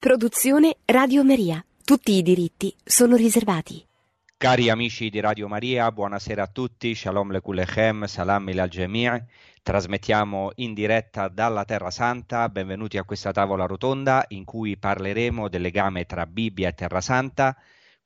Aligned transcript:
Produzione 0.00 0.78
Radio 0.86 1.22
Maria. 1.22 1.62
Tutti 1.84 2.12
i 2.12 2.22
diritti 2.22 2.74
sono 2.82 3.16
riservati. 3.16 3.86
Cari 4.38 4.70
amici 4.70 5.10
di 5.10 5.20
Radio 5.20 5.46
Maria, 5.46 5.92
buonasera 5.92 6.44
a 6.44 6.46
tutti, 6.46 6.94
Shalom 6.94 7.30
Lekulechem, 7.30 8.06
Salam 8.06 8.48
il 8.48 8.66
Jami'. 8.70 9.22
Trasmettiamo 9.62 10.52
in 10.54 10.72
diretta 10.72 11.28
dalla 11.28 11.66
Terra 11.66 11.90
Santa, 11.90 12.48
benvenuti 12.48 12.96
a 12.96 13.04
questa 13.04 13.30
tavola 13.30 13.66
rotonda 13.66 14.24
in 14.28 14.46
cui 14.46 14.78
parleremo 14.78 15.50
del 15.50 15.60
legame 15.60 16.06
tra 16.06 16.24
Bibbia 16.24 16.68
e 16.68 16.72
Terra 16.72 17.02
Santa, 17.02 17.54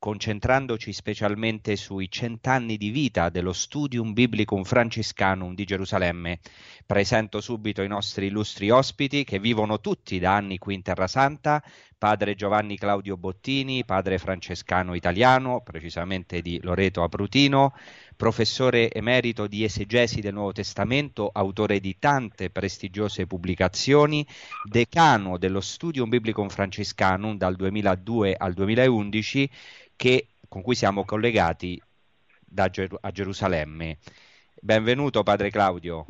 concentrandoci 0.04 0.92
specialmente 0.92 1.76
sui 1.76 2.10
cent'anni 2.10 2.76
di 2.76 2.90
vita 2.90 3.30
dello 3.30 3.54
Studium 3.54 4.12
Biblicum 4.12 4.62
Franciscanum 4.62 5.54
di 5.54 5.64
Gerusalemme. 5.64 6.40
Presento 6.84 7.40
subito 7.40 7.80
i 7.80 7.88
nostri 7.88 8.26
illustri 8.26 8.68
ospiti 8.68 9.24
che 9.24 9.38
vivono 9.38 9.80
tutti 9.80 10.18
da 10.18 10.34
anni 10.34 10.58
qui 10.58 10.74
in 10.74 10.82
Terra 10.82 11.06
Santa, 11.06 11.62
padre 11.96 12.34
Giovanni 12.34 12.76
Claudio 12.76 13.16
Bottini, 13.16 13.86
padre 13.86 14.18
francescano 14.18 14.92
italiano, 14.92 15.62
precisamente 15.62 16.42
di 16.42 16.60
Loreto 16.60 17.02
Abrutino, 17.02 17.72
professore 18.14 18.92
emerito 18.92 19.46
di 19.46 19.64
esegesi 19.64 20.20
del 20.20 20.34
Nuovo 20.34 20.52
Testamento, 20.52 21.30
autore 21.32 21.80
di 21.80 21.96
tante 21.98 22.50
prestigiose 22.50 23.26
pubblicazioni, 23.26 24.26
decano 24.64 25.38
dello 25.38 25.62
Studium 25.62 26.10
Biblicum 26.10 26.50
Franciscanum 26.50 27.38
dal 27.38 27.56
2002 27.56 28.34
al 28.36 28.52
2011, 28.52 29.50
che, 29.96 30.28
con 30.48 30.62
cui 30.62 30.74
siamo 30.74 31.04
collegati 31.04 31.80
da 32.38 32.70
a 33.00 33.10
Gerusalemme. 33.10 33.98
Benvenuto 34.60 35.22
padre 35.22 35.50
Claudio. 35.50 36.06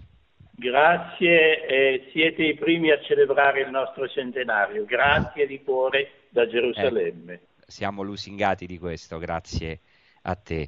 Grazie, 0.57 1.66
eh, 1.66 2.09
siete 2.12 2.45
i 2.45 2.55
primi 2.55 2.91
a 2.91 3.01
celebrare 3.01 3.62
il 3.62 3.70
nostro 3.70 4.07
centenario. 4.09 4.84
Grazie 4.84 5.47
di 5.47 5.62
cuore 5.65 6.27
da 6.29 6.47
Gerusalemme. 6.47 7.33
Eh, 7.33 7.41
siamo 7.66 8.02
lusingati 8.02 8.66
di 8.66 8.79
questo, 8.79 9.19
grazie 9.19 9.80
a 10.23 10.35
te. 10.37 10.66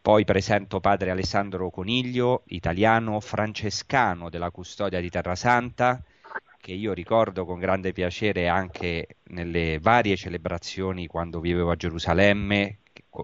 Poi 0.00 0.24
presento 0.24 0.80
padre 0.80 1.10
Alessandro 1.10 1.70
Coniglio, 1.70 2.42
italiano, 2.48 3.20
francescano 3.20 4.28
della 4.28 4.50
custodia 4.50 5.00
di 5.00 5.08
Terra 5.08 5.34
Santa, 5.34 6.02
che 6.64 6.72
io 6.72 6.94
ricordo 6.94 7.44
con 7.44 7.58
grande 7.58 7.92
piacere 7.92 8.48
anche 8.48 9.18
nelle 9.24 9.78
varie 9.78 10.16
celebrazioni 10.16 11.06
quando 11.06 11.38
vivevo 11.38 11.70
a 11.70 11.76
Gerusalemme, 11.76 12.78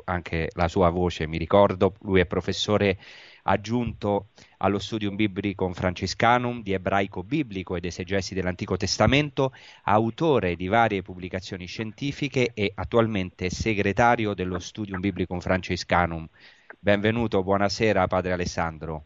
anche 0.05 0.51
la 0.53 0.69
sua 0.69 0.91
voce 0.91 1.27
mi 1.27 1.39
ricordo, 1.39 1.95
lui 2.01 2.21
è 2.21 2.27
professore 2.27 2.99
aggiunto 3.45 4.29
allo 4.59 4.79
Studium 4.79 5.17
Biblicum 5.17 5.73
Franciscanum 5.73 6.61
di 6.61 6.75
ebraico 6.75 7.23
biblico 7.23 7.77
ed 7.77 7.87
esegesi 7.87 8.35
dell'Antico 8.35 8.77
Testamento, 8.77 9.55
autore 9.85 10.55
di 10.55 10.69
varie 10.69 11.01
pubblicazioni 11.01 11.65
scientifiche 11.65 12.51
e 12.53 12.71
attualmente 12.75 13.49
segretario 13.49 14.35
dello 14.35 14.59
Studium 14.59 15.01
Biblicum 15.01 15.41
Franciscanum. 15.41 16.29
Benvenuto, 16.79 17.43
buonasera 17.43 18.07
padre 18.07 18.33
Alessandro. 18.33 19.05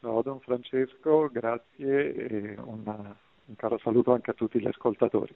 Ciao 0.00 0.22
Don 0.22 0.40
Francesco, 0.40 1.28
grazie 1.30 2.14
e 2.14 2.56
una, 2.58 3.14
un 3.44 3.54
caro 3.54 3.78
saluto 3.82 4.14
anche 4.14 4.30
a 4.30 4.34
tutti 4.34 4.58
gli 4.58 4.66
ascoltatori. 4.66 5.34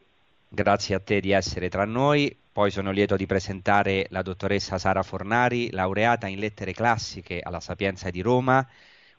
Grazie 0.48 0.94
a 0.94 1.00
te 1.00 1.20
di 1.20 1.32
essere 1.32 1.68
tra 1.68 1.84
noi. 1.84 2.34
Poi 2.50 2.70
sono 2.70 2.90
lieto 2.90 3.14
di 3.14 3.26
presentare 3.26 4.06
la 4.08 4.22
dottoressa 4.22 4.78
Sara 4.78 5.02
Fornari, 5.02 5.70
laureata 5.70 6.28
in 6.28 6.38
lettere 6.38 6.72
classiche 6.72 7.40
alla 7.42 7.60
Sapienza 7.60 8.08
di 8.08 8.22
Roma, 8.22 8.66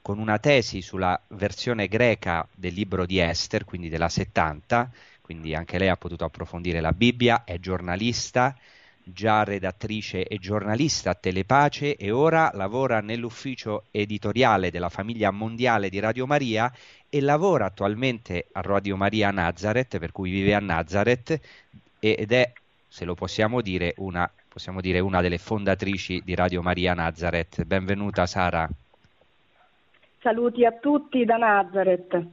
con 0.02 0.18
una 0.18 0.38
tesi 0.38 0.82
sulla 0.82 1.20
versione 1.28 1.86
greca 1.86 2.48
del 2.52 2.74
libro 2.74 3.06
di 3.06 3.20
Esther, 3.20 3.64
quindi 3.64 3.88
della 3.88 4.08
70, 4.08 4.90
quindi 5.20 5.54
anche 5.54 5.78
lei 5.78 5.90
ha 5.90 5.96
potuto 5.96 6.24
approfondire 6.24 6.80
la 6.80 6.92
Bibbia, 6.92 7.44
è 7.44 7.60
giornalista, 7.60 8.56
già 9.08 9.44
redattrice 9.44 10.24
e 10.24 10.38
giornalista 10.38 11.10
a 11.10 11.14
Telepace 11.14 11.96
e 11.96 12.10
ora 12.10 12.50
lavora 12.54 13.00
nell'ufficio 13.00 13.84
editoriale 13.92 14.72
della 14.72 14.88
famiglia 14.88 15.30
mondiale 15.30 15.88
di 15.88 16.00
Radio 16.00 16.26
Maria 16.26 16.72
e 17.08 17.20
lavora 17.20 17.66
attualmente 17.66 18.48
a 18.52 18.60
Radio 18.62 18.96
Maria 18.96 19.30
Nazareth, 19.30 19.98
per 19.98 20.10
cui 20.10 20.30
vive 20.30 20.54
a 20.54 20.60
Nazareth 20.60 21.40
ed 22.00 22.32
è 22.32 22.52
se 22.88 23.04
lo 23.04 23.14
possiamo 23.14 23.60
dire, 23.60 23.94
una, 23.98 24.28
possiamo 24.48 24.80
dire 24.80 24.98
una 24.98 25.20
delle 25.20 25.38
fondatrici 25.38 26.22
di 26.24 26.34
Radio 26.34 26.62
Maria 26.62 26.94
Nazareth. 26.94 27.62
Benvenuta 27.64 28.26
Sara. 28.26 28.68
Saluti 30.20 30.64
a 30.64 30.72
tutti 30.72 31.24
da 31.24 31.36
Nazareth. 31.36 32.26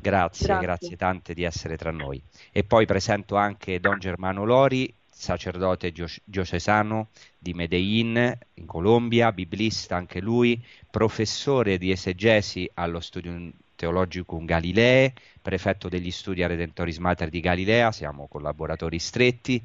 Grazie, 0.00 0.46
grazie, 0.46 0.58
grazie 0.58 0.96
tante 0.96 1.34
di 1.34 1.42
essere 1.42 1.76
tra 1.76 1.90
noi. 1.90 2.22
E 2.52 2.64
poi 2.64 2.86
presento 2.86 3.36
anche 3.36 3.80
Don 3.80 3.98
Germano 3.98 4.44
Lori, 4.44 4.92
sacerdote 5.14 5.92
diocesano 6.24 7.08
di 7.38 7.54
Medellin 7.54 8.36
in 8.54 8.66
Colombia, 8.66 9.32
biblista 9.32 9.96
anche 9.96 10.20
lui, 10.20 10.62
professore 10.90 11.78
di 11.78 11.90
esegesi 11.90 12.68
allo 12.74 13.00
Studium 13.00 13.50
Theologicum 13.76 14.44
Galilee, 14.44 15.12
prefetto 15.40 15.88
degli 15.88 16.10
studi 16.10 16.42
a 16.42 16.48
Redentoris 16.48 16.98
Mater 16.98 17.28
di 17.28 17.40
Galilea, 17.40 17.92
siamo 17.92 18.26
collaboratori 18.26 18.98
stretti 18.98 19.62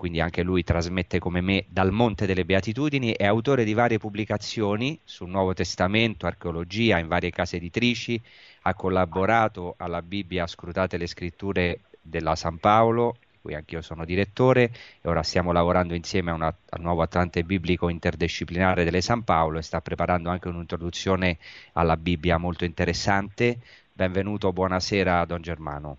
quindi 0.00 0.22
anche 0.22 0.42
lui 0.42 0.64
trasmette 0.64 1.18
come 1.18 1.42
me 1.42 1.66
dal 1.68 1.92
Monte 1.92 2.24
delle 2.24 2.46
Beatitudini, 2.46 3.12
è 3.12 3.26
autore 3.26 3.64
di 3.64 3.74
varie 3.74 3.98
pubblicazioni 3.98 4.98
sul 5.04 5.28
Nuovo 5.28 5.52
Testamento, 5.52 6.24
archeologia 6.24 6.98
in 6.98 7.06
varie 7.06 7.28
case 7.28 7.56
editrici, 7.56 8.18
ha 8.62 8.72
collaborato 8.72 9.74
alla 9.76 10.00
Bibbia 10.00 10.46
Scrutate 10.46 10.96
le 10.96 11.06
scritture 11.06 11.80
della 12.00 12.34
San 12.34 12.56
Paolo, 12.56 13.16
cui 13.40 13.54
anch'io 13.54 13.80
sono 13.80 14.04
direttore, 14.04 14.70
e 15.00 15.08
ora 15.08 15.22
stiamo 15.22 15.52
lavorando 15.52 15.94
insieme 15.94 16.30
a 16.30 16.34
una, 16.34 16.54
al 16.70 16.80
nuovo 16.80 17.02
Atlante 17.02 17.42
biblico 17.42 17.88
interdisciplinare 17.88 18.84
delle 18.84 19.00
San 19.00 19.24
Paolo 19.24 19.58
e 19.58 19.62
sta 19.62 19.80
preparando 19.80 20.30
anche 20.30 20.48
un'introduzione 20.48 21.38
alla 21.72 21.96
Bibbia 21.96 22.36
molto 22.38 22.64
interessante. 22.64 23.58
Benvenuto, 23.92 24.52
buonasera 24.52 25.24
Don 25.24 25.40
Germano. 25.40 25.96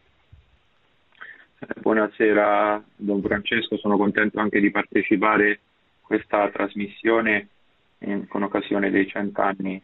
Buonasera 1.75 2.83
Don 2.95 3.21
Francesco, 3.21 3.77
sono 3.77 3.97
contento 3.97 4.39
anche 4.39 4.59
di 4.59 4.71
partecipare 4.71 5.51
a 5.51 5.57
questa 6.01 6.49
trasmissione 6.49 7.47
in, 7.99 8.27
con 8.27 8.43
occasione 8.43 8.89
dei 8.89 9.07
cent'anni 9.07 9.81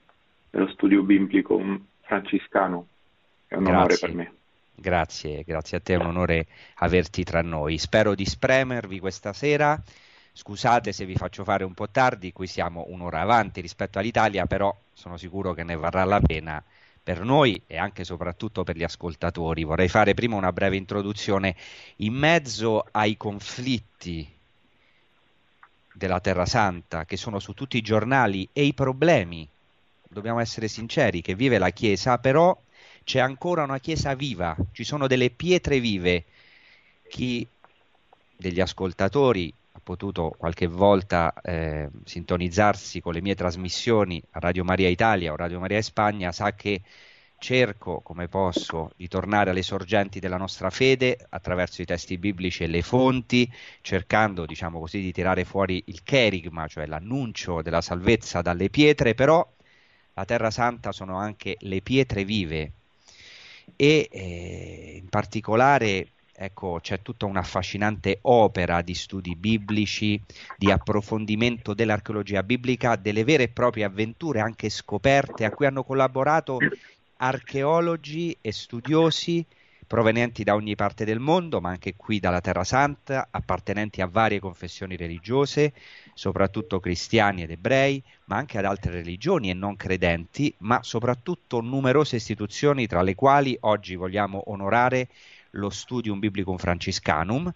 dello 0.49 0.67
studio 0.69 1.03
biblico 1.03 1.61
franciscano. 2.01 2.87
È 3.47 3.55
un 3.55 3.63
grazie. 3.63 3.77
onore 3.77 3.97
per 3.99 4.13
me. 4.13 4.36
Grazie, 4.79 5.43
grazie 5.43 5.77
a 5.77 5.79
te, 5.79 5.95
è 5.95 5.97
un 5.97 6.05
onore 6.05 6.45
averti 6.75 7.23
tra 7.23 7.41
noi. 7.41 7.79
Spero 7.79 8.13
di 8.13 8.25
spremervi 8.27 8.99
questa 8.99 9.33
sera. 9.33 9.81
Scusate 10.31 10.91
se 10.91 11.03
vi 11.05 11.15
faccio 11.15 11.43
fare 11.43 11.63
un 11.63 11.73
po' 11.73 11.89
tardi, 11.89 12.31
qui 12.31 12.45
siamo 12.45 12.85
un'ora 12.89 13.21
avanti 13.21 13.59
rispetto 13.59 13.97
all'Italia, 13.97 14.45
però 14.45 14.73
sono 14.93 15.17
sicuro 15.17 15.55
che 15.55 15.63
ne 15.63 15.75
varrà 15.75 16.03
la 16.03 16.19
pena 16.19 16.63
per 17.01 17.21
noi 17.21 17.59
e 17.65 17.77
anche 17.77 18.03
e 18.03 18.05
soprattutto 18.05 18.63
per 18.63 18.77
gli 18.77 18.83
ascoltatori. 18.83 19.63
Vorrei 19.63 19.87
fare 19.87 20.13
prima 20.13 20.35
una 20.35 20.53
breve 20.53 20.75
introduzione. 20.75 21.55
In 21.97 22.13
mezzo 22.13 22.85
ai 22.91 23.17
conflitti 23.17 24.31
della 25.91 26.19
Terra 26.19 26.45
Santa 26.45 27.03
che 27.05 27.17
sono 27.17 27.39
su 27.39 27.53
tutti 27.53 27.77
i 27.77 27.81
giornali 27.81 28.47
e 28.53 28.63
i 28.63 28.75
problemi, 28.75 29.49
dobbiamo 30.07 30.39
essere 30.39 30.67
sinceri, 30.67 31.21
che 31.21 31.33
vive 31.33 31.57
la 31.57 31.71
Chiesa, 31.71 32.19
però 32.19 32.55
c'è 33.07 33.19
ancora 33.19 33.63
una 33.63 33.79
Chiesa 33.79 34.15
viva, 34.15 34.53
ci 34.73 34.83
sono 34.83 35.07
delle 35.07 35.29
pietre 35.29 35.79
vive. 35.79 36.25
Chi 37.07 37.47
degli 38.35 38.59
ascoltatori 38.59 39.51
ha 39.71 39.79
potuto 39.81 40.35
qualche 40.37 40.67
volta 40.67 41.33
eh, 41.41 41.87
sintonizzarsi 42.03 42.99
con 42.99 43.13
le 43.13 43.21
mie 43.21 43.33
trasmissioni 43.33 44.21
a 44.31 44.39
Radio 44.39 44.65
Maria 44.65 44.89
Italia 44.89 45.31
o 45.31 45.37
Radio 45.37 45.57
Maria 45.61 45.81
Spagna 45.81 46.33
sa 46.33 46.51
che 46.51 46.81
cerco 47.37 48.01
come 48.01 48.27
posso 48.27 48.91
di 48.97 49.07
tornare 49.07 49.51
alle 49.51 49.63
sorgenti 49.63 50.19
della 50.19 50.35
nostra 50.35 50.69
fede 50.69 51.17
attraverso 51.29 51.81
i 51.81 51.85
testi 51.85 52.17
biblici 52.17 52.63
e 52.63 52.67
le 52.67 52.81
fonti, 52.81 53.49
cercando 53.79 54.45
diciamo 54.45 54.81
così 54.81 54.99
di 54.99 55.13
tirare 55.13 55.45
fuori 55.45 55.81
il 55.85 56.03
cherigma, 56.03 56.67
cioè 56.67 56.85
l'annuncio 56.85 57.61
della 57.61 57.79
salvezza 57.79 58.41
dalle 58.41 58.69
pietre, 58.69 59.13
però 59.13 59.49
la 60.13 60.25
Terra 60.25 60.51
Santa 60.51 60.91
sono 60.91 61.15
anche 61.15 61.55
le 61.61 61.81
pietre 61.81 62.25
vive 62.25 62.73
e 63.77 64.09
eh, 64.11 64.99
in 65.01 65.07
particolare 65.07 66.07
ecco, 66.39 66.79
c'è 66.81 67.01
tutta 67.01 67.25
un'affascinante 67.25 68.19
opera 68.23 68.81
di 68.81 68.93
studi 68.93 69.35
biblici, 69.35 70.21
di 70.55 70.69
approfondimento 70.69 71.73
dell'archeologia 71.73 72.43
biblica, 72.43 72.95
delle 72.95 73.23
vere 73.23 73.43
e 73.43 73.47
proprie 73.47 73.85
avventure, 73.85 74.39
anche 74.39 74.69
scoperte, 74.69 75.45
a 75.45 75.51
cui 75.51 75.65
hanno 75.65 75.83
collaborato 75.83 76.59
archeologi 77.17 78.37
e 78.39 78.51
studiosi 78.51 79.43
provenienti 79.87 80.43
da 80.43 80.53
ogni 80.53 80.75
parte 80.75 81.05
del 81.05 81.19
mondo, 81.19 81.61
ma 81.61 81.69
anche 81.69 81.95
qui 81.95 82.19
dalla 82.19 82.41
Terra 82.41 82.65
Santa, 82.65 83.29
appartenenti 83.31 84.01
a 84.01 84.07
varie 84.07 84.39
confessioni 84.39 84.97
religiose, 84.97 85.73
soprattutto 86.13 86.81
cristiani 86.81 87.43
ed 87.43 87.51
ebrei, 87.51 88.03
ma 88.25 88.35
anche 88.35 88.57
ad 88.57 88.65
altre 88.65 88.91
religioni 88.91 89.49
e 89.49 89.53
non 89.53 89.77
credenti, 89.77 90.53
ma 90.59 90.83
soprattutto 90.83 91.61
numerose 91.61 92.17
istituzioni 92.17 92.85
tra 92.85 93.01
le 93.01 93.15
quali 93.15 93.57
oggi 93.61 93.95
vogliamo 93.95 94.43
onorare 94.47 95.07
lo 95.51 95.69
Studium 95.69 96.19
Biblicum 96.19 96.57
Franciscanum. 96.57 97.51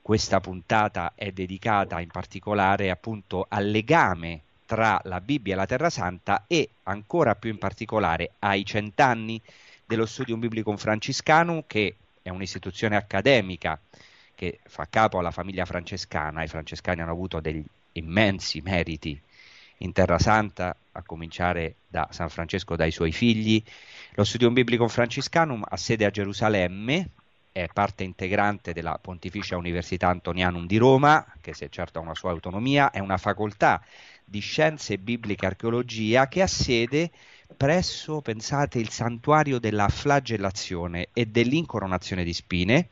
Questa 0.00 0.40
puntata 0.40 1.12
è 1.16 1.32
dedicata 1.32 2.00
in 2.00 2.08
particolare 2.08 2.90
appunto 2.90 3.46
al 3.48 3.66
legame 3.66 4.40
tra 4.66 5.00
la 5.04 5.20
Bibbia 5.20 5.52
e 5.52 5.56
la 5.56 5.66
Terra 5.66 5.90
Santa 5.90 6.44
e 6.46 6.68
ancora 6.84 7.34
più 7.34 7.50
in 7.50 7.58
particolare 7.58 8.32
ai 8.38 8.64
cent'anni 8.64 9.40
dello 9.92 10.06
Studium 10.06 10.40
Biblicum 10.40 10.78
Franciscanum 10.78 11.64
che 11.66 11.96
è 12.22 12.30
un'istituzione 12.30 12.96
accademica 12.96 13.78
che 14.34 14.58
fa 14.64 14.86
capo 14.88 15.18
alla 15.18 15.30
famiglia 15.30 15.66
francescana. 15.66 16.42
I 16.42 16.48
francescani 16.48 17.02
hanno 17.02 17.10
avuto 17.10 17.40
degli 17.40 17.62
immensi 17.92 18.62
meriti 18.62 19.20
in 19.78 19.92
Terra 19.92 20.18
Santa, 20.18 20.74
a 20.92 21.02
cominciare 21.02 21.74
da 21.88 22.08
San 22.10 22.30
Francesco, 22.30 22.74
dai 22.74 22.90
suoi 22.90 23.12
figli. 23.12 23.62
Lo 24.14 24.24
Studium 24.24 24.54
Biblicum 24.54 24.88
Franciscanum 24.88 25.62
ha 25.68 25.76
sede 25.76 26.06
a 26.06 26.10
Gerusalemme, 26.10 27.10
è 27.52 27.68
parte 27.70 28.02
integrante 28.02 28.72
della 28.72 28.98
Pontificia 28.98 29.58
Università 29.58 30.08
Antonianum 30.08 30.66
di 30.66 30.78
Roma, 30.78 31.26
che 31.42 31.52
se 31.52 31.68
certo 31.68 31.98
ha 31.98 32.02
una 32.02 32.14
sua 32.14 32.30
autonomia, 32.30 32.90
è 32.90 32.98
una 32.98 33.18
facoltà 33.18 33.84
di 34.24 34.40
scienze 34.40 34.96
bibliche 34.96 35.44
e 35.44 35.48
archeologia 35.48 36.28
che 36.28 36.40
ha 36.40 36.46
sede 36.46 37.10
presso, 37.52 38.20
pensate, 38.20 38.78
il 38.78 38.90
santuario 38.90 39.58
della 39.58 39.88
flagellazione 39.88 41.08
e 41.12 41.26
dell'incoronazione 41.26 42.24
di 42.24 42.32
spine, 42.32 42.88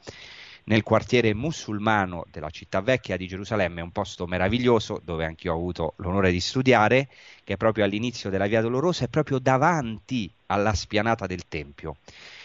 nel 0.65 0.83
quartiere 0.83 1.35
musulmano 1.35 2.25
della 2.31 2.51
città 2.51 2.81
vecchia 2.81 3.17
di 3.17 3.27
Gerusalemme, 3.27 3.81
un 3.81 3.91
posto 3.91 4.27
meraviglioso 4.27 5.01
dove 5.03 5.25
anch'io 5.25 5.53
ho 5.53 5.57
avuto 5.57 5.95
l'onore 5.97 6.31
di 6.31 6.41
studiare, 6.41 7.09
che 7.43 7.55
è 7.55 7.57
proprio 7.57 7.85
all'inizio 7.85 8.31
della 8.31 8.47
Via 8.47 8.61
Dolorosa, 8.61 9.05
è 9.05 9.09
proprio 9.09 9.39
davanti 9.39 10.33
alla 10.47 10.75
spianata 10.75 11.27
del 11.27 11.49
Tempio. 11.49 11.97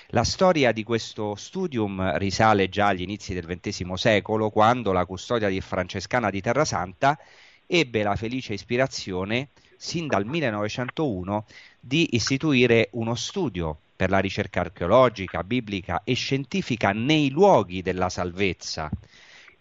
La 0.09 0.23
storia 0.23 0.71
di 0.71 0.83
questo 0.83 1.35
studium 1.35 2.17
risale 2.17 2.69
già 2.69 2.87
agli 2.87 3.01
inizi 3.01 3.33
del 3.33 3.45
XX 3.45 3.93
secolo, 3.93 4.49
quando 4.49 4.91
la 4.91 5.05
custodia 5.05 5.49
francescana 5.61 6.29
di 6.29 6.41
Terra 6.41 6.65
Santa 6.65 7.19
ebbe 7.67 8.03
la 8.03 8.15
felice 8.15 8.53
ispirazione, 8.53 9.49
sin 9.77 10.07
dal 10.07 10.25
1901, 10.25 11.45
di 11.87 12.15
istituire 12.15 12.89
uno 12.93 13.13
studio 13.13 13.77
per 13.95 14.09
la 14.09 14.17
ricerca 14.17 14.61
archeologica, 14.61 15.43
biblica 15.43 16.01
e 16.03 16.15
scientifica 16.15 16.93
nei 16.93 17.29
luoghi 17.29 17.83
della 17.83 18.09
salvezza. 18.09 18.89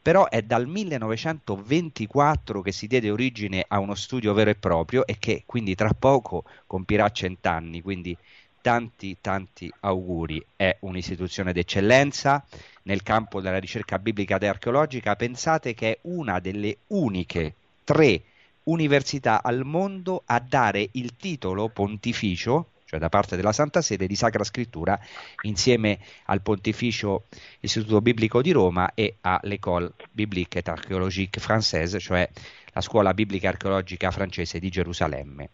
Però 0.00 0.30
è 0.30 0.40
dal 0.40 0.66
1924 0.66 2.62
che 2.62 2.72
si 2.72 2.86
diede 2.86 3.10
origine 3.10 3.62
a 3.68 3.78
uno 3.78 3.94
studio 3.94 4.32
vero 4.32 4.48
e 4.48 4.54
proprio 4.54 5.06
e 5.06 5.18
che 5.18 5.42
quindi 5.44 5.74
tra 5.74 5.90
poco 5.90 6.44
compirà 6.66 7.10
cent'anni, 7.10 7.82
quindi 7.82 8.16
tanti 8.62 9.18
tanti 9.20 9.70
auguri. 9.80 10.42
È 10.56 10.78
un'istituzione 10.80 11.52
d'eccellenza 11.52 12.42
nel 12.84 13.02
campo 13.02 13.42
della 13.42 13.58
ricerca 13.58 13.98
biblica 13.98 14.36
ed 14.36 14.44
archeologica. 14.44 15.14
Pensate 15.14 15.74
che 15.74 15.90
è 15.90 15.98
una 16.02 16.40
delle 16.40 16.78
uniche 16.86 17.54
tre 17.84 18.22
università 18.64 19.42
al 19.42 19.64
mondo 19.64 20.22
a 20.26 20.40
dare 20.40 20.88
il 20.92 21.16
titolo 21.16 21.68
pontificio 21.68 22.68
cioè 22.94 23.02
da 23.02 23.08
parte 23.08 23.34
della 23.34 23.52
Santa 23.52 23.82
Sede, 23.82 24.06
di 24.06 24.14
Sacra 24.14 24.44
Scrittura 24.44 24.98
insieme 25.42 25.98
al 26.26 26.42
Pontificio 26.42 27.24
Istituto 27.60 28.00
Biblico 28.00 28.40
di 28.40 28.52
Roma 28.52 28.92
e 28.94 29.16
all'École 29.22 29.92
Biblique 30.12 30.60
et 30.60 30.68
Archéologique 30.68 31.40
Française, 31.40 31.98
cioè 31.98 32.28
la 32.72 32.80
scuola 32.80 33.12
biblica 33.14 33.48
archeologica 33.48 34.10
francese 34.10 34.58
di 34.60 34.68
Gerusalemme. 34.68 35.48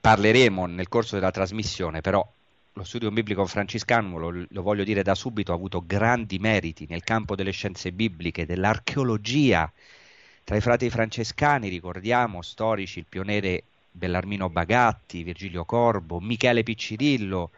Parleremo 0.00 0.66
nel 0.66 0.88
corso 0.88 1.16
della 1.16 1.30
trasmissione, 1.30 2.00
però 2.00 2.26
lo 2.74 2.84
studio 2.84 3.10
biblico 3.10 3.44
franciscano, 3.46 4.18
lo, 4.18 4.46
lo, 4.48 4.62
voglio 4.62 4.84
dire 4.84 5.02
da 5.02 5.14
subito, 5.14 5.52
ha 5.52 5.54
avuto 5.54 5.82
grandi 5.84 6.38
meriti 6.38 6.86
nel 6.88 7.02
campo 7.02 7.34
delle 7.34 7.50
scienze 7.50 7.92
bibliche, 7.92 8.46
dell'archeologia. 8.46 9.70
Tra 10.48 10.56
i 10.56 10.62
frati 10.62 10.88
francescani 10.88 11.68
ricordiamo 11.68 12.40
storici 12.40 13.00
il 13.00 13.04
pioniere 13.06 13.64
Bellarmino 13.90 14.48
Bagatti, 14.48 15.22
Virgilio 15.22 15.66
Corbo, 15.66 16.20
Michele 16.20 16.62
Piccirillo 16.62 17.50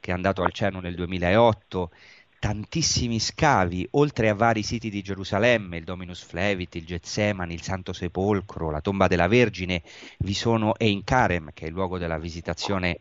che 0.00 0.10
è 0.10 0.14
andato 0.14 0.42
al 0.42 0.50
cielo 0.50 0.80
nel 0.80 0.94
2008, 0.94 1.90
tantissimi 2.38 3.20
scavi, 3.20 3.86
oltre 3.90 4.30
a 4.30 4.34
vari 4.34 4.62
siti 4.62 4.88
di 4.88 5.02
Gerusalemme, 5.02 5.76
il 5.76 5.84
Dominus 5.84 6.22
Flevit, 6.22 6.76
il 6.76 6.86
Getsemani, 6.86 7.52
il 7.52 7.60
Santo 7.60 7.92
Sepolcro, 7.92 8.70
la 8.70 8.80
tomba 8.80 9.06
della 9.06 9.28
Vergine, 9.28 9.82
vi 10.20 10.32
sono 10.32 10.72
Ein 10.78 11.04
Karem, 11.04 11.50
che 11.52 11.66
è 11.66 11.68
il 11.68 11.74
luogo 11.74 11.98
della 11.98 12.16
visitazione 12.16 13.00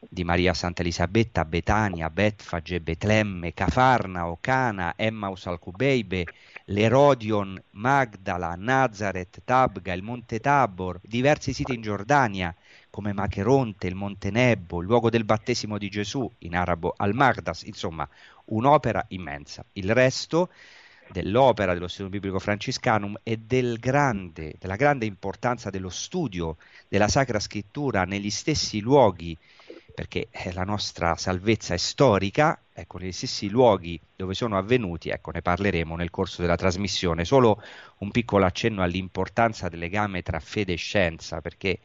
di 0.00 0.24
Maria 0.24 0.54
Santa 0.54 0.80
Elisabetta, 0.80 1.44
Betania, 1.44 2.08
Betfage, 2.08 2.80
Betlemme, 2.80 3.52
Cafarnao, 3.52 4.38
Cana, 4.40 4.94
Emmaus 4.96 5.46
al 5.46 5.58
Cubeibe, 5.58 6.24
l'Erodion, 6.70 7.60
Magdala, 7.72 8.54
Nazareth, 8.56 9.42
Tabga, 9.44 9.92
il 9.92 10.02
Monte 10.02 10.40
Tabor, 10.40 11.00
diversi 11.02 11.52
siti 11.52 11.74
in 11.74 11.82
Giordania 11.82 12.54
come 12.90 13.12
Macheronte, 13.12 13.86
il 13.86 13.94
Monte 13.94 14.30
Nebo, 14.30 14.80
il 14.80 14.86
luogo 14.86 15.10
del 15.10 15.24
battesimo 15.24 15.78
di 15.78 15.88
Gesù, 15.88 16.30
in 16.38 16.56
arabo 16.56 16.94
Al-Magdas, 16.96 17.62
insomma 17.62 18.08
un'opera 18.46 19.04
immensa. 19.08 19.64
Il 19.72 19.92
resto 19.94 20.50
dell'opera 21.10 21.72
dello 21.72 21.88
studio 21.88 22.10
biblico 22.10 22.38
franciscanum 22.38 23.18
e 23.22 23.38
del 23.38 23.78
grande, 23.78 24.54
della 24.58 24.76
grande 24.76 25.06
importanza 25.06 25.70
dello 25.70 25.88
studio 25.88 26.56
della 26.86 27.08
Sacra 27.08 27.40
Scrittura 27.40 28.04
negli 28.04 28.30
stessi 28.30 28.80
luoghi 28.80 29.36
perché 29.94 30.28
eh, 30.30 30.52
la 30.52 30.62
nostra 30.62 31.16
salvezza 31.16 31.74
è 31.74 31.76
storica, 31.76 32.60
ecco, 32.80 32.98
negli 32.98 33.12
stessi 33.12 33.48
luoghi 33.48 34.00
dove 34.14 34.34
sono 34.34 34.56
avvenuti, 34.56 35.08
ecco, 35.10 35.30
ne 35.30 35.42
parleremo 35.42 35.96
nel 35.96 36.10
corso 36.10 36.42
della 36.42 36.56
trasmissione. 36.56 37.24
Solo 37.24 37.62
un 37.98 38.10
piccolo 38.10 38.44
accenno 38.44 38.82
all'importanza 38.82 39.68
del 39.68 39.80
legame 39.80 40.22
tra 40.22 40.40
fede 40.40 40.74
e 40.74 40.76
scienza, 40.76 41.40
perché 41.40 41.80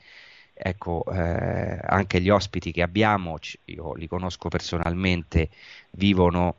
ecco, 0.53 1.03
eh, 1.11 1.79
anche 1.81 2.21
gli 2.21 2.29
ospiti 2.29 2.71
che 2.71 2.81
abbiamo, 2.81 3.37
io 3.65 3.93
li 3.93 4.07
conosco 4.07 4.49
personalmente, 4.49 5.49
vivono 5.91 6.57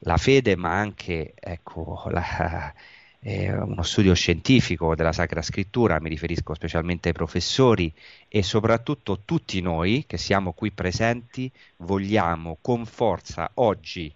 la 0.00 0.16
fede, 0.16 0.56
ma 0.56 0.72
anche 0.78 1.34
ecco, 1.38 2.04
la, 2.10 2.72
eh, 3.20 3.52
uno 3.52 3.82
studio 3.82 4.14
scientifico 4.14 4.94
della 4.94 5.12
Sacra 5.12 5.42
Scrittura, 5.42 6.00
mi 6.00 6.08
riferisco 6.08 6.54
specialmente 6.54 7.08
ai 7.08 7.14
professori 7.14 7.92
e 8.28 8.42
soprattutto 8.42 9.20
tutti 9.24 9.60
noi 9.60 10.04
che 10.06 10.16
siamo 10.16 10.52
qui 10.52 10.70
presenti 10.70 11.50
vogliamo 11.78 12.58
con 12.60 12.86
forza 12.86 13.50
oggi 13.54 14.12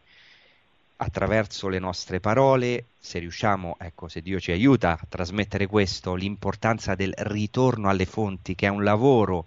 attraverso 1.03 1.69
le 1.69 1.79
nostre 1.79 2.21
parole, 2.21 2.85
se 2.99 3.19
riusciamo, 3.19 3.77
ecco, 3.79 4.09
se 4.09 4.21
Dio 4.21 4.39
ci 4.39 4.53
aiuta 4.53 4.93
a 4.93 5.07
trasmettere 5.09 5.67
questo, 5.67 6.15
l'importanza 6.15 6.95
del 6.95 7.15
ritorno 7.17 7.89
alle 7.89 8.05
fonti, 8.05 8.55
che 8.55 8.67
è 8.67 8.71
un 8.71 8.85
lavoro 8.85 9.47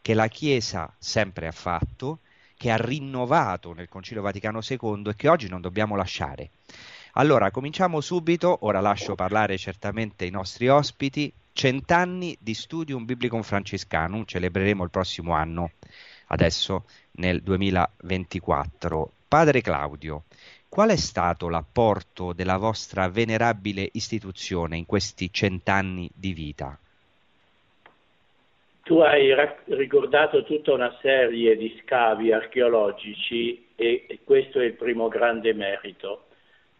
che 0.00 0.14
la 0.14 0.28
Chiesa 0.28 0.92
sempre 0.98 1.46
ha 1.46 1.52
fatto, 1.52 2.20
che 2.56 2.70
ha 2.70 2.76
rinnovato 2.76 3.74
nel 3.74 3.88
Concilio 3.88 4.22
Vaticano 4.22 4.60
II 4.66 5.08
e 5.08 5.14
che 5.14 5.28
oggi 5.28 5.48
non 5.48 5.60
dobbiamo 5.60 5.94
lasciare. 5.94 6.50
Allora, 7.16 7.52
cominciamo 7.52 8.00
subito, 8.00 8.58
ora 8.62 8.80
lascio 8.80 9.14
parlare 9.14 9.56
certamente 9.56 10.24
i 10.24 10.30
nostri 10.30 10.66
ospiti. 10.66 11.32
Cent'anni 11.52 12.36
di 12.40 12.54
Studium 12.54 13.04
Biblicum 13.04 13.42
Franciscanum, 13.42 14.24
celebreremo 14.24 14.82
il 14.82 14.90
prossimo 14.90 15.32
anno, 15.32 15.70
adesso 16.28 16.86
nel 17.12 17.40
2024. 17.40 19.12
Padre 19.28 19.60
Claudio, 19.60 20.24
qual 20.68 20.90
è 20.90 20.96
stato 20.96 21.48
l'apporto 21.48 22.32
della 22.32 22.56
vostra 22.56 23.08
venerabile 23.08 23.88
istituzione 23.92 24.76
in 24.76 24.84
questi 24.84 25.32
cent'anni 25.32 26.10
di 26.12 26.32
vita? 26.32 26.76
Tu 28.82 28.98
hai 28.98 29.32
ricordato 29.66 30.42
tutta 30.42 30.72
una 30.72 30.92
serie 31.00 31.56
di 31.56 31.80
scavi 31.80 32.32
archeologici 32.32 33.66
e 33.76 34.18
questo 34.24 34.58
è 34.58 34.64
il 34.64 34.72
primo 34.72 35.06
grande 35.06 35.54
merito 35.54 36.24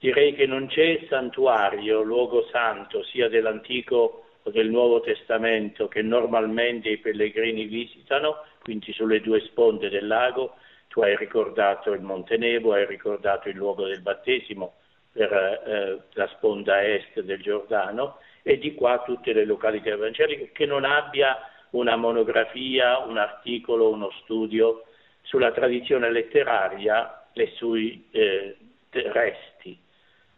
direi 0.05 0.35
che 0.35 0.45
non 0.45 0.67
c'è 0.67 1.07
santuario, 1.09 2.03
luogo 2.03 2.47
santo, 2.53 3.03
sia 3.05 3.31
dell'Antico 3.31 4.25
o 4.43 4.51
del 4.51 4.69
Nuovo 4.69 5.01
Testamento, 5.01 5.89
che 5.89 6.03
normalmente 6.03 6.91
i 6.91 6.99
pellegrini 6.99 7.65
visitano, 7.65 8.45
quindi 8.63 8.93
sulle 8.93 9.23
due 9.23 9.41
sponde 9.41 9.89
del 9.89 10.07
lago. 10.07 10.57
Tu 10.89 11.01
hai 11.01 11.17
ricordato 11.17 11.93
il 11.93 12.03
Monte 12.03 12.37
Nebo, 12.37 12.75
hai 12.75 12.85
ricordato 12.85 13.49
il 13.49 13.57
luogo 13.57 13.87
del 13.87 14.03
battesimo 14.03 14.75
per 15.11 15.33
eh, 15.33 15.99
la 16.13 16.29
sponda 16.37 16.85
est 16.85 17.21
del 17.21 17.41
Giordano 17.41 18.19
e 18.43 18.59
di 18.59 18.75
qua 18.75 19.03
tutte 19.07 19.33
le 19.33 19.47
località 19.47 19.89
evangeliche 19.89 20.51
che 20.53 20.67
non 20.67 20.85
abbia 20.85 21.49
una 21.71 21.97
monografia, 21.97 22.99
un 22.99 23.17
articolo, 23.17 23.89
uno 23.89 24.11
studio 24.23 24.85
sulla 25.23 25.51
tradizione 25.53 26.11
letteraria 26.11 27.31
e 27.33 27.53
sui 27.57 28.07
eh, 28.11 28.57
resti 28.91 29.84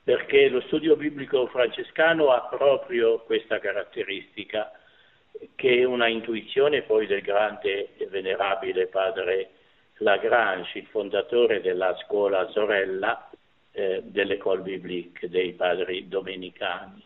perché 0.06 0.48
lo 0.48 0.60
studio 0.60 0.94
biblico 0.94 1.48
francescano 1.48 2.30
ha 2.30 2.42
proprio 2.42 3.18
questa 3.24 3.58
caratteristica 3.58 4.70
che 5.56 5.78
è 5.78 5.82
una 5.82 6.06
intuizione 6.06 6.82
poi 6.82 7.08
del 7.08 7.22
grande 7.22 7.96
e 7.96 8.06
venerabile 8.06 8.86
padre 8.86 9.50
Lagrange, 9.96 10.78
il 10.78 10.86
fondatore 10.86 11.60
della 11.60 11.96
scuola 12.04 12.48
sorella 12.50 13.28
eh, 13.72 14.00
dell'École 14.04 14.62
biblique 14.62 15.28
dei 15.28 15.54
padri 15.54 16.06
domenicani, 16.06 17.02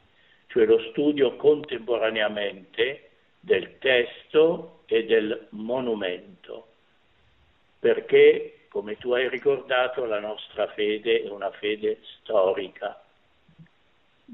cioè 0.49 0.67
lo 0.67 0.79
studio 0.91 1.37
contemporaneamente 1.37 3.13
del 3.41 3.79
testo 3.79 4.83
e 4.85 5.07
del 5.07 5.47
monumento, 5.53 6.67
perché, 7.79 8.59
come 8.71 8.97
tu 8.97 9.13
hai 9.13 9.29
ricordato, 9.29 10.05
la 10.05 10.21
nostra 10.21 10.69
fede 10.69 11.23
è 11.23 11.29
una 11.29 11.51
fede 11.51 11.99
storica. 12.21 13.03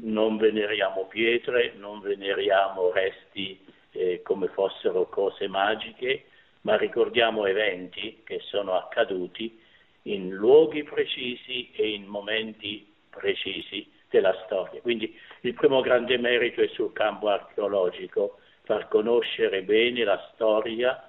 Non 0.02 0.36
veneriamo 0.36 1.06
pietre, 1.06 1.72
non 1.76 2.00
veneriamo 2.00 2.92
resti 2.92 3.58
eh, 3.92 4.20
come 4.22 4.48
fossero 4.48 5.08
cose 5.08 5.48
magiche, 5.48 6.26
ma 6.62 6.76
ricordiamo 6.76 7.46
eventi 7.46 8.20
che 8.24 8.40
sono 8.40 8.74
accaduti 8.74 9.58
in 10.02 10.30
luoghi 10.30 10.82
precisi 10.82 11.70
e 11.72 11.92
in 11.92 12.04
momenti 12.04 12.86
precisi 13.08 13.90
della 14.10 14.38
storia. 14.44 14.82
Quindi 14.82 15.18
il 15.40 15.54
primo 15.54 15.80
grande 15.80 16.18
merito 16.18 16.60
è 16.60 16.68
sul 16.68 16.92
campo 16.92 17.28
archeologico, 17.28 18.38
far 18.64 18.86
conoscere 18.88 19.62
bene 19.62 20.04
la 20.04 20.30
storia 20.34 21.05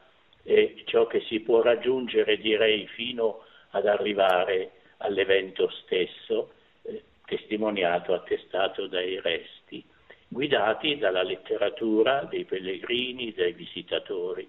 e 0.47 0.83
ciò 0.85 1.07
che 1.07 1.19
si 1.27 1.41
può 1.41 1.61
raggiungere, 1.61 2.37
direi, 2.37 2.87
fino 2.87 3.43
ad 3.71 3.85
arrivare 3.85 4.71
all'evento 4.99 5.69
stesso, 5.81 6.53
eh, 6.83 7.03
testimoniato, 7.25 8.13
attestato 8.13 8.87
dai 8.87 9.19
resti, 9.19 9.83
guidati 10.25 10.97
dalla 10.97 11.21
letteratura 11.21 12.21
dei 12.29 12.45
pellegrini, 12.45 13.33
dei 13.33 13.51
visitatori. 13.51 14.47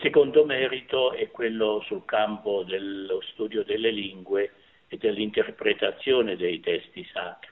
Secondo 0.00 0.44
merito 0.44 1.10
è 1.10 1.28
quello 1.32 1.82
sul 1.86 2.04
campo 2.04 2.62
dello 2.62 3.20
studio 3.32 3.64
delle 3.64 3.90
lingue 3.90 4.52
e 4.86 4.96
dell'interpretazione 4.96 6.36
dei 6.36 6.60
testi 6.60 7.04
sacri. 7.12 7.50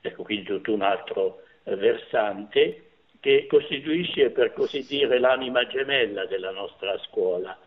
Ecco 0.00 0.24
quindi 0.24 0.44
tutto 0.44 0.72
un 0.72 0.82
altro 0.82 1.42
versante 1.62 2.85
che 3.26 3.48
costituisce 3.48 4.30
per 4.30 4.52
così 4.52 4.86
dire 4.86 5.18
l'anima 5.18 5.66
gemella 5.66 6.26
della 6.26 6.52
nostra 6.52 6.96
scuola, 7.08 7.58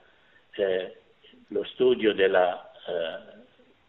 eh, 0.52 0.96
lo 1.48 1.66
studio 1.66 2.14
della 2.14 2.72
eh, 2.72 3.44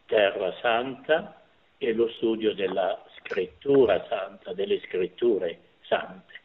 Terra 0.06 0.52
Santa 0.60 1.40
e 1.78 1.92
lo 1.92 2.08
studio 2.16 2.54
della 2.54 3.00
scrittura 3.18 4.04
santa, 4.08 4.52
delle 4.52 4.80
scritture 4.80 5.60
sante. 5.82 6.40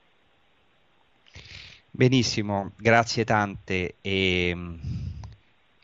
Benissimo, 1.90 2.74
grazie 2.78 3.24
tante. 3.24 3.96
E, 4.02 4.56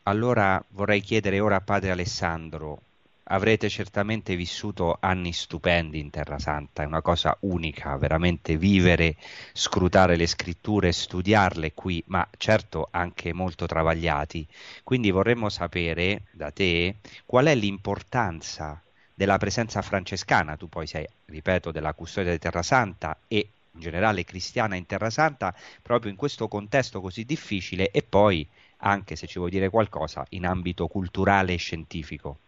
allora 0.04 0.64
vorrei 0.68 1.00
chiedere 1.00 1.40
ora 1.40 1.56
a 1.56 1.62
padre 1.62 1.90
Alessandro 1.90 2.82
avrete 3.24 3.68
certamente 3.68 4.36
vissuto 4.36 4.96
anni 5.00 5.32
stupendi 5.32 6.00
in 6.00 6.10
Terra 6.10 6.38
Santa, 6.38 6.82
è 6.82 6.86
una 6.86 7.02
cosa 7.02 7.36
unica, 7.40 7.96
veramente 7.96 8.56
vivere, 8.56 9.16
scrutare 9.52 10.16
le 10.16 10.26
scritture, 10.26 10.92
studiarle 10.92 11.72
qui, 11.72 12.02
ma 12.06 12.26
certo 12.36 12.88
anche 12.90 13.32
molto 13.32 13.66
travagliati. 13.66 14.46
Quindi 14.82 15.10
vorremmo 15.10 15.48
sapere 15.48 16.22
da 16.32 16.50
te 16.50 16.96
qual 17.24 17.46
è 17.46 17.54
l'importanza 17.54 18.82
della 19.14 19.38
presenza 19.38 19.82
francescana, 19.82 20.56
tu 20.56 20.68
poi 20.68 20.86
sei, 20.86 21.06
ripeto, 21.26 21.70
della 21.70 21.92
custodia 21.94 22.32
di 22.32 22.38
Terra 22.38 22.62
Santa 22.62 23.18
e 23.28 23.48
in 23.74 23.80
generale 23.80 24.24
cristiana 24.24 24.76
in 24.76 24.86
Terra 24.86 25.10
Santa, 25.10 25.54
proprio 25.80 26.10
in 26.10 26.16
questo 26.16 26.48
contesto 26.48 27.00
così 27.00 27.24
difficile 27.24 27.90
e 27.90 28.02
poi, 28.02 28.46
anche 28.78 29.16
se 29.16 29.26
ci 29.26 29.38
vuoi 29.38 29.50
dire 29.50 29.70
qualcosa, 29.70 30.26
in 30.30 30.44
ambito 30.44 30.88
culturale 30.88 31.54
e 31.54 31.56
scientifico. 31.56 32.38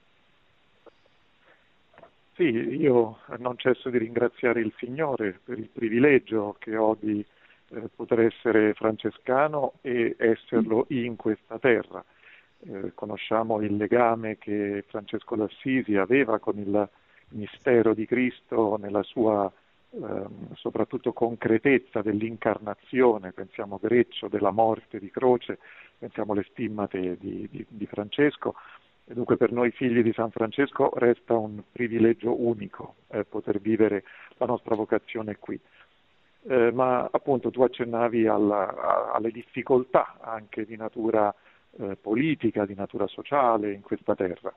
Sì, 2.35 2.43
io 2.43 3.19
non 3.39 3.57
cesso 3.57 3.91
di 3.91 3.99
ringraziare 3.99 4.61
il 4.61 4.73
Signore 4.79 5.39
per 5.45 5.57
il 5.57 5.69
privilegio 5.69 6.57
che 6.59 6.77
ho 6.77 6.97
di 6.99 7.25
eh, 7.69 7.89
poter 7.95 8.21
essere 8.21 8.75
francescano 8.75 9.75
e 9.83 10.17
esserlo 10.19 10.87
in 10.89 11.15
questa 11.15 11.61
terra. 11.61 12.05
Eh, 12.59 12.93
conosciamo 12.95 13.61
il 13.61 13.77
legame 13.77 14.37
che 14.39 14.85
Francesco 14.89 15.37
d'Assisi 15.37 15.95
aveva 15.97 16.41
con 16.41 16.59
il 16.59 16.89
mistero 17.31 17.95
di 17.95 18.05
Cristo 18.05 18.79
nella 18.79 19.05
sua 19.05 19.51
eh, 19.91 20.25
soprattutto 20.55 21.13
concretezza 21.13 22.03
dell'incarnazione, 22.03 23.31
pensiamo 23.31 23.79
Greccio, 23.81 24.27
della 24.27 24.51
morte 24.51 24.99
di 24.99 25.09
croce, 25.09 25.59
pensiamo 25.97 26.33
alle 26.33 26.47
stimmate 26.51 27.17
di, 27.17 27.47
di, 27.49 27.65
di 27.69 27.87
Francesco, 27.87 28.57
e 29.07 29.13
dunque 29.13 29.37
per 29.37 29.53
noi 29.53 29.71
figli 29.71 30.03
di 30.03 30.13
San 30.13 30.31
Francesco 30.31 30.91
resta 30.95 31.37
un 31.37 31.63
privilegio 31.71 32.41
unico 32.41 32.97
eh, 33.09 33.25
poter 33.25 33.61
vivere 33.61 34.05
la 34.39 34.47
nostra 34.47 34.75
vocazione 34.75 35.37
qui. 35.39 35.61
Eh, 36.47 36.71
ma 36.73 37.09
appunto 37.11 37.51
tu 37.51 37.63
accennavi 37.63 38.27
alla, 38.27 38.75
a, 38.75 39.13
alle 39.13 39.31
difficoltà 39.31 40.17
anche 40.21 40.65
di 40.65 40.77
natura 40.77 41.35
eh, 41.79 41.97
politica, 41.97 42.67
di 42.67 42.75
natura 42.75 43.07
sociale 43.07 43.73
in 43.73 43.83
questa 43.83 44.15
terra. 44.15 44.53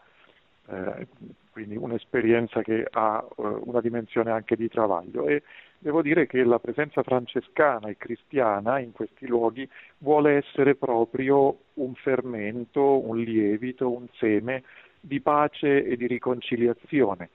Eh, 0.70 1.08
quindi 1.52 1.76
un'esperienza 1.78 2.62
che 2.62 2.86
ha 2.90 3.26
eh, 3.26 3.42
una 3.42 3.82
dimensione 3.82 4.32
anche 4.32 4.56
di 4.56 4.68
travaglio 4.68 5.28
e 5.28 5.44
devo 5.80 6.02
dire 6.02 6.28
che 6.28 6.44
la 6.44 6.60
presenza 6.60 7.04
francescana 7.04 7.88
e 7.90 7.98
cristiana 7.98 8.80
in 8.80 8.92
questi 8.92 9.28
luoghi 9.28 9.68
vuole 10.00 10.38
essere 10.38 10.76
proprio 10.76 11.58
un 11.76 11.94
fermento, 11.96 13.06
un 13.08 13.18
lievito, 13.18 13.92
un 13.92 14.08
seme 14.14 14.64
di 15.00 15.22
pace 15.22 15.86
e 15.86 15.96
di 15.96 16.08
riconciliazione 16.08 17.30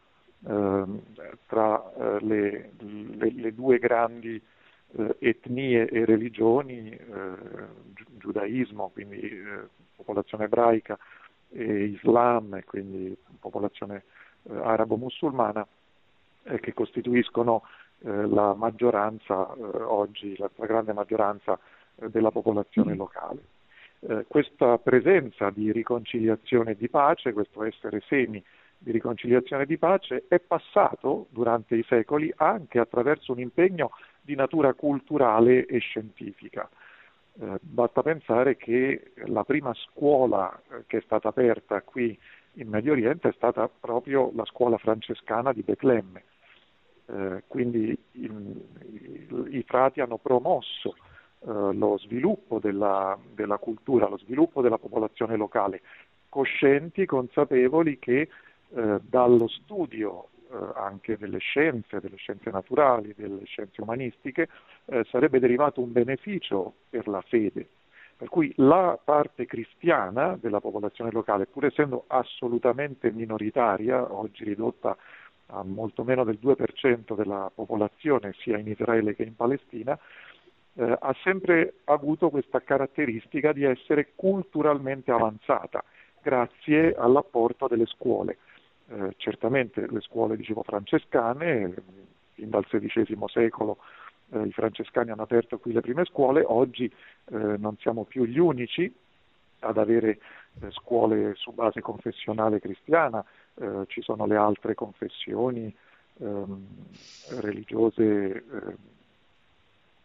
eh, 0.47 0.85
tra 1.47 1.93
eh, 1.95 2.25
le, 2.25 2.71
le, 2.79 3.33
le, 3.33 3.55
due 3.55 3.79
grandi 3.79 4.41
eh, 4.97 5.17
etnie 5.21 5.89
e 5.89 6.05
religioni, 6.05 6.91
eh, 6.91 7.01
giudaismo, 8.19 8.91
quindi 8.93 9.43
popolazione 9.95 10.45
ebraica, 10.45 10.99
e 11.51 11.85
Islam, 11.85 12.61
quindi 12.65 13.17
popolazione 13.39 14.05
eh, 14.45 14.57
arabo-musulmana, 14.57 15.67
eh, 16.45 16.61
che 16.61 16.73
costituiscono 16.73 17.63
eh, 18.05 18.27
la 18.27 18.55
maggioranza 18.55 19.53
eh, 19.55 19.63
oggi, 19.83 20.37
la 20.37 20.51
stragrande 20.53 20.93
maggioranza 20.93 21.59
eh, 21.97 22.11
della 22.11 22.31
popolazione 22.31 22.95
locale. 22.95 23.41
Eh, 24.01 24.25
questa 24.27 24.79
presenza 24.79 25.51
di 25.51 25.71
riconciliazione 25.71 26.73
e 26.73 26.77
di 26.77 26.89
pace, 26.89 27.33
questo 27.33 27.63
essere 27.63 28.03
semi 28.07 28.43
di 28.77 28.91
riconciliazione 28.91 29.63
e 29.63 29.67
di 29.67 29.79
pace, 29.79 30.25
è 30.27 30.41
passato 30.41 31.27
durante 31.31 31.77
i 31.77 31.85
secoli 31.85 32.33
anche 32.37 32.81
attraverso 32.81 33.31
un 33.31 33.39
impegno 33.39 33.93
di 34.21 34.35
natura 34.35 34.75
culturale 34.75 35.67
e 35.67 35.79
scientifica. 35.79 36.69
Eh, 37.41 37.59
basta 37.61 38.03
pensare 38.03 38.57
che 38.57 39.13
la 39.27 39.45
prima 39.45 39.73
scuola 39.75 40.61
che 40.87 40.99
è 40.99 41.03
stata 41.03 41.29
aperta 41.29 41.81
qui 41.83 42.19
in 42.55 42.69
Medio 42.69 42.93
Oriente 42.93 43.29
è 43.29 43.33
stata 43.33 43.69
proprio 43.69 44.33
la 44.35 44.45
scuola 44.45 44.77
francescana 44.77 45.53
di 45.53 45.63
Betlemme. 45.63 46.25
Eh, 47.13 47.43
quindi 47.47 47.97
in, 48.13 48.59
i, 48.81 49.59
i, 49.59 49.63
frati 49.67 50.01
hanno 50.01 50.17
promosso 50.17 50.97
eh, 51.41 51.75
lo 51.75 51.99
sviluppo 51.99 52.59
della, 52.59 53.19
della, 53.35 53.59
cultura, 53.59 54.09
lo 54.09 54.17
sviluppo 54.17 54.63
della 54.63 54.79
popolazione 54.79 55.37
locale, 55.37 55.83
coscienti, 56.31 57.05
consapevoli 57.05 57.99
che 57.99 58.29
eh, 58.75 58.99
dallo 59.03 59.47
studio 59.49 60.29
eh, 60.51 60.57
anche 60.75 61.19
delle 61.19 61.37
scienze, 61.37 62.01
delle 62.01 62.17
scienze 62.17 62.51
naturali, 62.51 63.13
delle 63.15 63.45
scienze 63.45 63.83
umanistiche, 63.83 64.49
eh, 64.87 65.05
sarebbe 65.11 65.39
derivato 65.39 65.83
un 65.83 65.93
beneficio 65.93 66.73
per 66.89 67.09
la 67.09 67.21
fede. 67.21 67.69
Per 68.17 68.29
cui 68.31 68.53
la 68.57 68.99
parte 69.03 69.45
cristiana 69.47 70.39
della 70.41 70.61
popolazione 70.61 71.11
locale, 71.11 71.47
pur 71.47 71.67
essendo 71.67 72.05
assolutamente 72.07 73.11
minoritaria, 73.11 74.15
oggi 74.15 74.45
ridotta 74.45 74.91
a 74.91 74.97
molto 75.63 76.05
meno 76.05 76.25
del 76.25 76.39
2% 76.43 77.15
della 77.15 77.51
popolazione 77.55 78.35
sia 78.39 78.59
in 78.59 78.69
Israele 78.69 79.15
che 79.15 79.25
in 79.25 79.37
Palestina, 79.37 79.99
eh, 80.75 80.97
ha 80.99 81.15
sempre 81.23 81.75
avuto 81.85 82.31
questa 82.31 82.61
caratteristica 82.61 83.53
di 83.53 83.65
essere 83.65 84.13
culturalmente 84.15 85.11
avanzata, 85.11 85.85
grazie 86.23 86.95
all'apporto 86.95 87.69
delle 87.69 87.87
scuole. 87.87 88.39
Eh, 88.89 89.15
certamente 89.17 89.87
le 89.89 90.01
scuole 90.01 90.37
dicevo, 90.37 90.63
francescane, 90.63 91.75
fin 92.35 92.49
dal 92.49 92.67
XVI 92.67 93.17
secolo 93.27 93.79
eh, 94.33 94.47
i 94.47 94.53
francescani 94.53 95.11
hanno 95.11 95.23
aperto 95.23 95.59
qui 95.59 95.73
le 95.73 95.81
prime 95.81 96.05
scuole, 96.05 96.43
oggi 96.45 96.85
eh, 96.87 97.37
non 97.59 97.77
siamo 97.79 98.05
più 98.05 98.25
gli 98.25 98.39
unici 98.39 98.93
ad 99.61 99.79
avere 99.79 100.19
eh, 100.61 100.71
scuole 100.71 101.35
su 101.35 101.53
base 101.53 101.81
confessionale 101.81 102.61
cristiana, 102.61 103.25
eh, 103.55 103.85
ci 103.87 104.03
sono 104.03 104.27
le 104.27 104.37
altre 104.37 104.75
confessioni 104.75 105.75
ehm, 106.19 106.67
religiose 107.41 108.45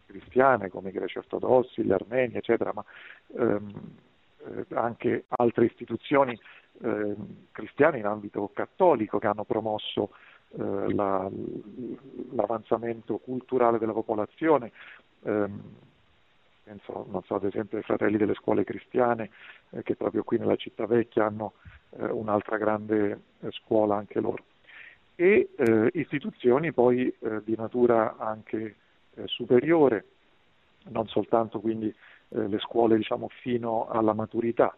cristiane 0.08 0.70
come 0.70 0.90
i 0.90 0.94
greci 0.94 1.20
ortodossi, 1.20 1.84
gli 1.84 1.92
armeni, 1.92 2.36
eccetera, 2.36 2.72
ma 2.74 2.84
ehm, 3.38 3.72
eh, 4.48 4.66
anche 4.76 5.26
altre 5.28 5.66
istituzioni 5.66 6.40
eh, 6.82 7.16
cristiane 7.52 8.00
in 8.00 8.06
ambito 8.06 8.50
cattolico 8.54 9.20
che 9.20 9.28
hanno 9.28 9.44
promosso 9.44 10.12
eh, 10.58 10.94
la, 10.94 11.30
l'avanzamento 12.32 13.18
culturale 13.18 13.78
della 13.78 13.94
popolazione. 13.94 14.72
Ehm, 15.24 15.62
penso, 16.64 17.22
so, 17.26 17.36
ad 17.36 17.46
esempio 17.46 17.78
ai 17.78 17.84
fratelli 17.84 18.18
delle 18.18 18.34
scuole 18.34 18.64
cristiane 18.64 19.30
eh, 19.72 19.84
che 19.84 19.96
proprio 19.96 20.24
qui 20.24 20.38
nella 20.38 20.56
città 20.56 20.86
vecchia 20.86 21.26
hanno 21.26 21.54
eh, 21.87 21.87
un'altra 22.00 22.58
grande 22.58 23.20
eh, 23.42 23.52
scuola 23.52 23.96
anche 23.96 24.20
loro. 24.20 24.44
E 25.16 25.50
eh, 25.56 25.90
istituzioni 25.94 26.72
poi 26.72 27.08
eh, 27.08 27.42
di 27.44 27.56
natura 27.56 28.18
anche 28.18 28.76
superiore, 29.26 30.06
non 30.90 31.08
soltanto 31.08 31.60
quindi 31.60 31.92
le 32.28 32.60
scuole 32.60 32.98
diciamo, 32.98 33.30
fino 33.42 33.88
alla 33.88 34.14
maturità, 34.14 34.76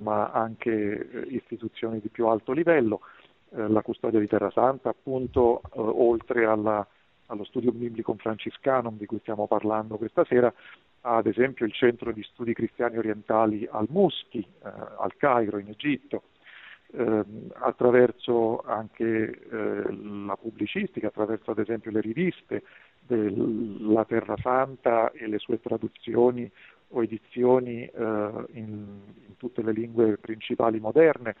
ma 0.00 0.30
anche 0.30 1.24
istituzioni 1.28 2.00
di 2.00 2.08
più 2.08 2.26
alto 2.26 2.52
livello, 2.52 3.00
la 3.52 3.80
custodia 3.80 4.20
di 4.20 4.26
Terra 4.26 4.50
Santa, 4.50 4.90
appunto, 4.90 5.62
oltre 5.70 6.44
alla, 6.44 6.86
allo 7.26 7.44
studio 7.44 7.72
biblico 7.72 8.14
francescano 8.18 8.92
di 8.96 9.06
cui 9.06 9.18
stiamo 9.20 9.46
parlando 9.46 9.96
questa 9.96 10.24
sera, 10.24 10.52
ad 11.02 11.26
esempio 11.26 11.66
il 11.66 11.72
centro 11.72 12.12
di 12.12 12.22
studi 12.22 12.52
cristiani 12.52 12.98
orientali 12.98 13.66
al 13.70 13.86
Muschi, 13.90 14.38
eh, 14.38 14.68
al 14.98 15.16
Cairo 15.16 15.58
in 15.58 15.68
Egitto, 15.68 16.22
eh, 16.92 17.24
attraverso 17.54 18.60
anche 18.60 19.04
eh, 19.04 19.82
la 20.26 20.36
pubblicistica, 20.36 21.08
attraverso 21.08 21.50
ad 21.50 21.58
esempio 21.58 21.90
le 21.90 22.00
riviste 22.00 22.62
della 23.00 24.04
Terra 24.04 24.36
Santa 24.38 25.10
e 25.12 25.26
le 25.26 25.38
sue 25.38 25.60
traduzioni 25.60 26.50
o 26.90 27.02
edizioni 27.02 27.84
eh, 27.84 27.90
in, 28.52 29.00
in 29.26 29.36
tutte 29.36 29.62
le 29.62 29.72
lingue 29.72 30.16
principali 30.18 30.78
moderne, 30.80 31.34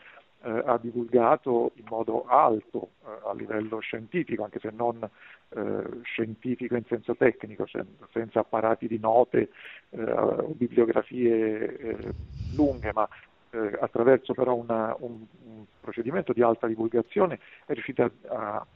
eh, 0.46 0.62
ha 0.64 0.78
divulgato 0.78 1.72
in 1.74 1.86
modo 1.88 2.24
alto 2.26 2.90
eh, 3.04 3.28
a 3.28 3.34
livello 3.34 3.80
scientifico, 3.80 4.44
anche 4.44 4.60
se 4.60 4.70
non 4.72 5.02
eh, 5.48 6.00
scientifico 6.02 6.76
in 6.76 6.84
senso 6.86 7.16
tecnico, 7.16 7.66
cioè 7.66 7.84
senza 8.12 8.40
apparati 8.40 8.86
di 8.86 8.98
note 8.98 9.50
eh, 9.90 10.02
o 10.02 10.54
bibliografie 10.54 11.76
eh, 11.76 12.14
lunghe, 12.54 12.92
ma 12.94 13.08
eh, 13.50 13.76
attraverso 13.80 14.34
però 14.34 14.54
una, 14.54 14.94
un, 15.00 15.24
un, 15.46 15.64
procedimento 15.80 16.32
di 16.32 16.42
alta 16.42 16.68
divulgazione 16.68 17.40
è 17.64 17.72
riuscita 17.72 18.10
a, 18.28 18.66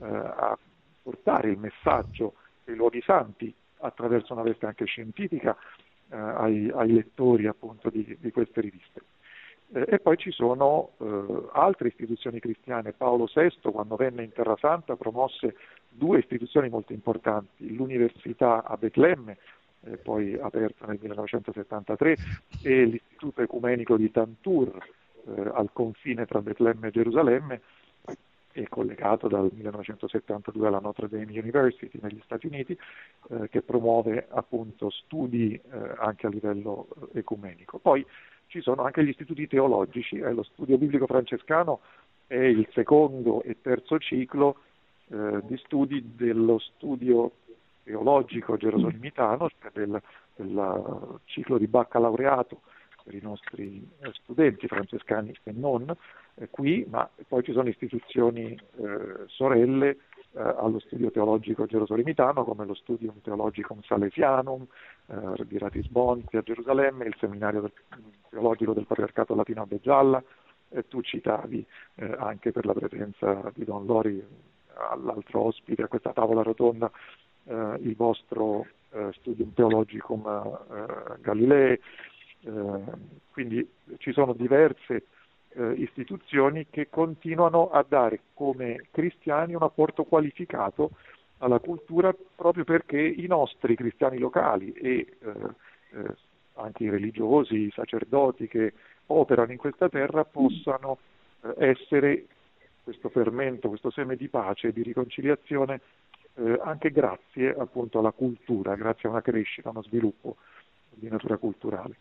a 0.00 0.58
portare 1.02 1.50
il 1.50 1.58
messaggio 1.58 2.34
dei 2.64 2.76
luoghi 2.76 3.02
santi 3.02 3.52
attraverso 3.78 4.32
una 4.32 4.42
veste 4.42 4.66
anche 4.66 4.84
scientifica 4.84 5.56
ai, 6.10 6.70
ai, 6.74 6.92
lettori 6.92 7.46
appunto 7.46 7.90
di, 7.90 8.16
di 8.20 8.30
queste 8.30 8.60
riviste. 8.60 9.00
Eh, 9.72 9.86
e 9.88 9.98
poi 10.00 10.16
ci 10.16 10.30
sono 10.30 10.90
eh, 10.98 11.48
altre 11.52 11.88
istituzioni 11.88 12.40
cristiane. 12.40 12.92
Paolo 12.92 13.28
VI, 13.32 13.70
quando 13.70 13.96
venne 13.96 14.24
in 14.24 14.32
Terra 14.32 14.56
Santa, 14.58 14.96
promosse 14.96 15.56
due 15.88 16.18
istituzioni 16.18 16.68
molto 16.68 16.92
importanti, 16.92 17.74
l'Università 17.74 18.64
a 18.64 18.76
Betlemme, 18.76 19.38
eh, 19.84 19.96
poi 19.96 20.38
aperta 20.38 20.86
nel 20.86 20.98
1973, 21.00 22.16
e 22.62 22.84
l'Istituto 22.84 23.42
Ecumenico 23.42 23.96
di 23.96 24.10
Tantur, 24.10 24.76
eh, 25.26 25.50
al 25.54 25.70
confine 25.72 26.26
tra 26.26 26.42
Betlemme 26.42 26.88
e 26.88 26.90
Gerusalemme, 26.90 27.60
e 28.52 28.68
collegato 28.68 29.28
dal 29.28 29.48
1972 29.52 30.66
alla 30.66 30.80
Notre 30.80 31.08
Dame 31.08 31.38
University 31.38 31.98
negli 32.02 32.20
Stati 32.24 32.46
Uniti, 32.46 32.76
eh, 33.28 33.48
che 33.48 33.62
promuove 33.62 34.26
appunto 34.28 34.90
studi 34.90 35.54
eh, 35.54 35.60
anche 35.98 36.26
a 36.26 36.30
livello 36.30 36.88
ecumenico. 37.12 37.78
Poi 37.78 38.04
ci 38.50 38.60
sono 38.60 38.82
anche 38.82 39.04
gli 39.04 39.08
istituti 39.08 39.46
teologici, 39.46 40.18
eh, 40.18 40.32
lo 40.32 40.42
studio 40.42 40.76
biblico 40.76 41.06
francescano 41.06 41.80
è 42.26 42.34
il 42.34 42.68
secondo 42.72 43.42
e 43.42 43.56
terzo 43.62 43.98
ciclo 43.98 44.56
eh, 45.08 45.40
di 45.44 45.56
studi 45.64 46.14
dello 46.16 46.58
studio 46.58 47.30
teologico 47.84 48.56
gerosolimitano, 48.56 49.48
cioè 49.60 49.70
del, 49.72 50.02
del 50.34 51.20
ciclo 51.26 51.58
di 51.58 51.68
baccalaureato 51.68 52.62
per 53.04 53.14
i 53.14 53.20
nostri 53.22 53.88
eh, 54.00 54.10
studenti 54.14 54.66
francescani 54.66 55.32
e 55.44 55.52
non 55.52 55.88
eh, 56.34 56.48
qui, 56.50 56.84
ma 56.88 57.08
poi 57.28 57.44
ci 57.44 57.52
sono 57.52 57.68
istituzioni 57.68 58.50
eh, 58.52 59.26
sorelle 59.26 59.96
eh, 60.32 60.40
allo 60.40 60.78
studio 60.78 61.10
teologico 61.10 61.66
gerosolimitano 61.66 62.44
come 62.44 62.64
lo 62.64 62.74
Studium 62.74 63.20
Theologicum 63.20 63.82
Salesianum 63.82 64.64
eh, 65.06 65.44
di 65.44 65.58
Ratisbonti 65.58 66.36
a 66.36 66.42
Gerusalemme, 66.42 67.06
il 67.06 67.16
seminario 67.18 67.62
del, 67.62 67.72
teologico 68.28 68.72
del 68.72 68.86
Patriarcato 68.86 69.34
Latino 69.34 69.62
a 69.62 69.66
Beggialla, 69.66 70.22
e 70.68 70.86
tu 70.86 71.00
citavi 71.00 71.66
eh, 71.96 72.14
anche 72.18 72.52
per 72.52 72.64
la 72.64 72.74
presenza 72.74 73.50
di 73.54 73.64
Don 73.64 73.86
Lori 73.86 74.24
all'altro 74.90 75.40
ospite 75.40 75.82
a 75.82 75.88
questa 75.88 76.12
tavola 76.12 76.42
rotonda 76.42 76.90
eh, 77.44 77.76
il 77.80 77.96
vostro 77.96 78.66
eh, 78.90 79.10
Studium 79.14 79.52
Theologicum 79.52 80.26
eh, 80.26 81.20
Galilei, 81.20 81.80
quindi 83.32 83.68
ci 83.98 84.12
sono 84.12 84.32
diverse 84.32 85.04
eh, 85.54 85.72
istituzioni 85.72 86.66
che 86.70 86.88
continuano 86.88 87.70
a 87.70 87.84
dare 87.86 88.20
come 88.34 88.86
cristiani 88.90 89.54
un 89.54 89.62
apporto 89.62 90.04
qualificato 90.04 90.90
alla 91.38 91.58
cultura 91.58 92.14
proprio 92.34 92.64
perché 92.64 93.00
i 93.00 93.26
nostri 93.26 93.74
cristiani 93.74 94.18
locali 94.18 94.72
e 94.72 95.16
eh, 95.18 95.32
eh, 95.92 96.14
anche 96.54 96.84
i 96.84 96.90
religiosi, 96.90 97.54
i 97.54 97.72
sacerdoti 97.74 98.46
che 98.46 98.74
operano 99.06 99.52
in 99.52 99.58
questa 99.58 99.88
terra 99.88 100.24
possano 100.24 100.98
eh, 101.42 101.54
essere 101.70 102.26
questo 102.82 103.08
fermento, 103.08 103.68
questo 103.68 103.90
seme 103.90 104.16
di 104.16 104.28
pace 104.28 104.72
di 104.72 104.82
riconciliazione 104.82 105.80
eh, 106.34 106.60
anche 106.62 106.90
grazie 106.90 107.54
appunto 107.56 107.98
alla 107.98 108.12
cultura, 108.12 108.74
grazie 108.74 109.08
a 109.08 109.12
una 109.12 109.22
crescita, 109.22 109.68
a 109.68 109.72
uno 109.72 109.82
sviluppo 109.82 110.36
di 110.90 111.08
natura 111.08 111.36
culturale 111.38 111.96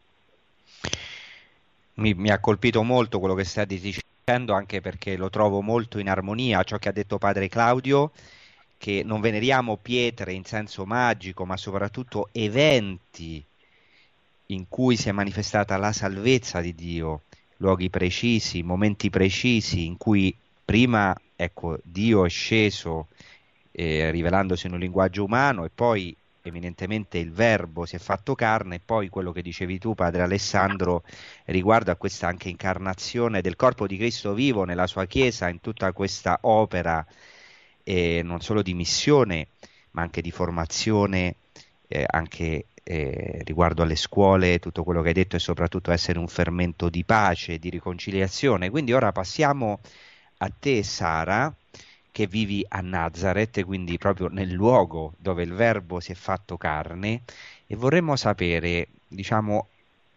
mi, 2.00 2.14
mi, 2.14 2.30
ha 2.30 2.40
colpito 2.40 2.84
molto 2.84 3.20
quello 3.20 3.36
che 3.36 3.44
stai 3.44 3.66
dicendo, 3.66 4.54
anche 4.54 4.82
perché 4.82 5.16
lo 5.18 5.30
trovo 5.30 5.62
molto 5.62 6.00
in 6.00 6.10
armonia 6.10 6.60
a 6.60 6.64
ciò 6.64 6.78
che 6.78 6.90
ha 6.90 6.94
detto 6.94 7.18
padre 7.18 7.48
Claudio, 7.48 8.12
che 8.78 9.04
non 9.06 9.22
veneriamo 9.22 9.78
pietre 9.78 10.34
in 10.34 10.46
senso 10.46 10.86
magico, 10.86 11.46
ma 11.46 11.58
soprattutto 11.58 12.30
eventi 12.32 13.44
in 14.48 14.68
cui 14.68 14.96
si 14.96 15.10
è 15.10 15.12
manifestata 15.12 15.78
la 15.78 15.92
salvezza 15.92 16.62
di 16.62 16.74
Dio, 16.74 17.24
luoghi 17.58 17.90
precisi, 17.90 18.64
momenti 18.64 19.10
precisi 19.10 19.86
in 19.86 19.98
cui 19.98 20.36
prima 20.64 21.16
ecco, 21.36 21.80
Dio 21.84 22.26
è 22.26 22.30
sceso 22.30 23.08
eh, 23.72 24.12
rivelandosi 24.12 24.68
in 24.68 24.74
un 24.74 24.80
linguaggio 24.80 25.24
umano 25.24 25.64
e 25.64 25.70
poi 25.74 26.16
eminentemente 26.42 27.18
il 27.18 27.32
verbo 27.32 27.86
si 27.86 27.96
è 27.96 28.00
fatto 28.00 28.36
carne 28.36 28.76
e 28.76 28.82
poi 28.84 29.10
quello 29.10 29.32
che 29.32 29.42
dicevi 29.42 29.78
tu 29.78 29.96
padre 29.96 30.22
Alessandro 30.22 31.04
riguardo 31.46 31.92
a 31.92 31.96
questa 31.96 32.28
anche 32.28 32.50
incarnazione 32.50 33.42
del 33.42 33.56
corpo 33.56 33.88
di 33.88 33.98
Cristo 33.98 34.34
vivo 34.34 34.64
nella 34.64 34.88
sua 34.88 35.06
chiesa 35.06 35.50
in 35.50 35.60
tutta 35.62 35.92
questa 35.92 36.40
opera 36.42 37.06
eh, 37.84 38.22
non 38.24 38.42
solo 38.42 38.62
di 38.62 38.74
missione 38.74 39.48
ma 39.92 40.02
anche 40.02 40.22
di 40.22 40.32
formazione 40.32 41.36
eh, 41.88 42.06
anche 42.08 42.66
eh, 42.84 43.42
riguardo 43.44 43.84
alle 43.84 43.96
scuole 43.96 44.58
tutto 44.60 44.84
quello 44.84 45.02
che 45.02 45.10
hai 45.10 45.14
detto 45.14 45.36
e 45.36 45.40
soprattutto 45.40 45.92
essere 45.92 46.18
un 46.18 46.28
fermento 46.28 46.90
di 46.90 47.04
pace 47.04 47.60
di 47.60 47.70
riconciliazione. 47.70 48.70
Quindi 48.70 48.94
ora 48.94 49.12
passiamo 49.12 49.80
a 50.38 50.50
te 50.50 50.82
Sara 50.84 51.54
che 52.20 52.28
vivi 52.28 52.66
a 52.68 52.82
Nazareth, 52.82 53.64
quindi 53.64 53.98
proprio 53.98 54.28
nel 54.28 54.52
luogo 54.52 55.14
dove 55.20 55.42
il 55.42 55.54
Verbo 55.54 56.02
si 56.02 56.12
è 56.12 56.16
fatto 56.16 56.58
carne, 56.58 57.22
e 57.66 57.78
vorremmo 57.78 58.18
sapere, 58.18 58.90
diciamo, 59.08 59.68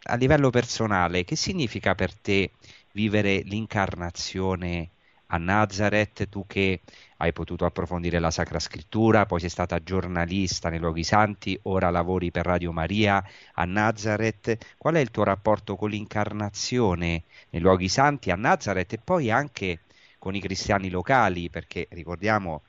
a 0.06 0.16
livello 0.16 0.50
personale, 0.50 1.22
che 1.22 1.36
significa 1.36 1.94
per 1.94 2.12
te 2.12 2.50
vivere 2.90 3.42
l'incarnazione 3.44 4.88
a 5.26 5.36
Nazareth, 5.36 6.28
tu 6.28 6.44
che 6.44 6.80
hai 7.18 7.32
potuto 7.32 7.66
approfondire 7.66 8.18
la 8.18 8.32
Sacra 8.32 8.58
Scrittura, 8.58 9.24
poi 9.24 9.38
sei 9.38 9.48
stata 9.48 9.80
giornalista 9.80 10.70
nei 10.70 10.80
luoghi 10.80 11.04
santi, 11.04 11.56
ora 11.62 11.88
lavori 11.88 12.32
per 12.32 12.46
Radio 12.46 12.72
Maria 12.72 13.24
a 13.54 13.64
Nazareth. 13.64 14.74
Qual 14.76 14.96
è 14.96 14.98
il 14.98 15.12
tuo 15.12 15.22
rapporto 15.22 15.76
con 15.76 15.90
l'incarnazione 15.90 17.22
nei 17.50 17.62
luoghi 17.62 17.88
santi 17.88 18.32
a 18.32 18.34
Nazareth 18.34 18.94
e 18.94 18.98
poi 18.98 19.30
anche 19.30 19.82
con 20.22 20.36
i 20.36 20.40
cristiani 20.40 20.88
locali, 20.88 21.50
perché 21.50 21.88
ricordiamo, 21.90 22.62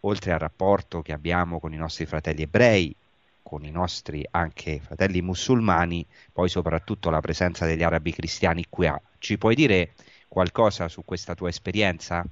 oltre 0.00 0.32
al 0.32 0.38
rapporto 0.38 1.00
che 1.00 1.14
abbiamo 1.14 1.58
con 1.58 1.72
i 1.72 1.78
nostri 1.78 2.04
fratelli 2.04 2.42
ebrei, 2.42 2.94
con 3.42 3.64
i 3.64 3.70
nostri 3.70 4.22
anche 4.32 4.80
fratelli 4.80 5.22
musulmani, 5.22 6.04
poi 6.30 6.50
soprattutto 6.50 7.08
la 7.08 7.22
presenza 7.22 7.64
degli 7.64 7.82
arabi 7.82 8.12
cristiani 8.12 8.66
qui. 8.68 8.92
Ci 9.16 9.38
puoi 9.38 9.54
dire 9.54 9.92
qualcosa 10.28 10.88
su 10.88 11.02
questa 11.02 11.34
tua 11.34 11.48
esperienza? 11.48 12.22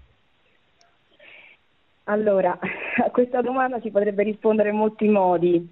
Allora, 2.04 2.58
a 3.02 3.10
questa 3.10 3.40
domanda 3.40 3.80
si 3.80 3.90
potrebbe 3.90 4.22
rispondere 4.22 4.68
in 4.68 4.76
molti 4.76 5.08
modi. 5.08 5.66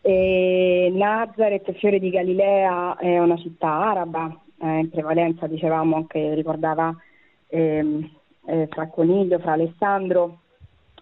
E 0.00 0.90
Nazareth, 0.90 1.70
fiore 1.74 1.98
di 1.98 2.08
Galilea, 2.08 2.96
è 2.96 3.18
una 3.18 3.36
città 3.36 3.68
araba, 3.68 4.34
eh, 4.58 4.78
in 4.78 4.88
prevalenza 4.88 5.46
dicevamo 5.46 5.96
anche, 5.96 6.32
ricordava 6.34 6.96
ehm, 7.48 8.16
eh, 8.48 8.66
fra 8.70 8.88
Coniglio, 8.88 9.38
fra 9.38 9.52
Alessandro, 9.52 10.40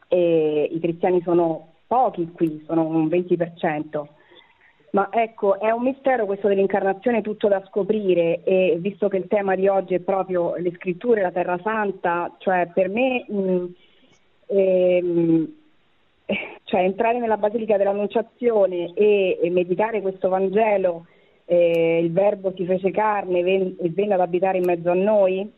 e 0.08 0.68
i 0.72 0.80
cristiani 0.80 1.22
sono 1.22 1.74
pochi 1.86 2.30
qui, 2.32 2.62
sono 2.66 2.86
un 2.86 3.06
20%. 3.06 4.04
Ma 4.90 5.08
ecco, 5.10 5.60
è 5.60 5.70
un 5.70 5.82
mistero 5.82 6.26
questo 6.26 6.48
dell'incarnazione 6.48 7.20
tutto 7.20 7.48
da 7.48 7.62
scoprire 7.66 8.42
e 8.44 8.76
visto 8.80 9.08
che 9.08 9.18
il 9.18 9.26
tema 9.28 9.54
di 9.54 9.68
oggi 9.68 9.94
è 9.94 10.00
proprio 10.00 10.56
le 10.56 10.72
scritture, 10.76 11.20
la 11.20 11.32
Terra 11.32 11.58
Santa, 11.62 12.34
cioè 12.38 12.70
per 12.72 12.88
me 12.88 13.24
mh, 13.28 13.64
ehm, 14.46 15.52
cioè 16.64 16.80
entrare 16.80 17.18
nella 17.18 17.36
Basilica 17.36 17.76
dell'Annunciazione 17.76 18.92
e, 18.94 19.38
e 19.42 19.50
meditare 19.50 20.00
questo 20.00 20.28
Vangelo, 20.28 21.06
eh, 21.44 22.00
il 22.02 22.10
Verbo 22.10 22.52
si 22.56 22.64
fece 22.64 22.90
carne 22.90 23.40
e 23.40 23.90
venne 23.90 24.14
ad 24.14 24.20
abitare 24.20 24.58
in 24.58 24.64
mezzo 24.64 24.90
a 24.90 24.94
noi, 24.94 25.50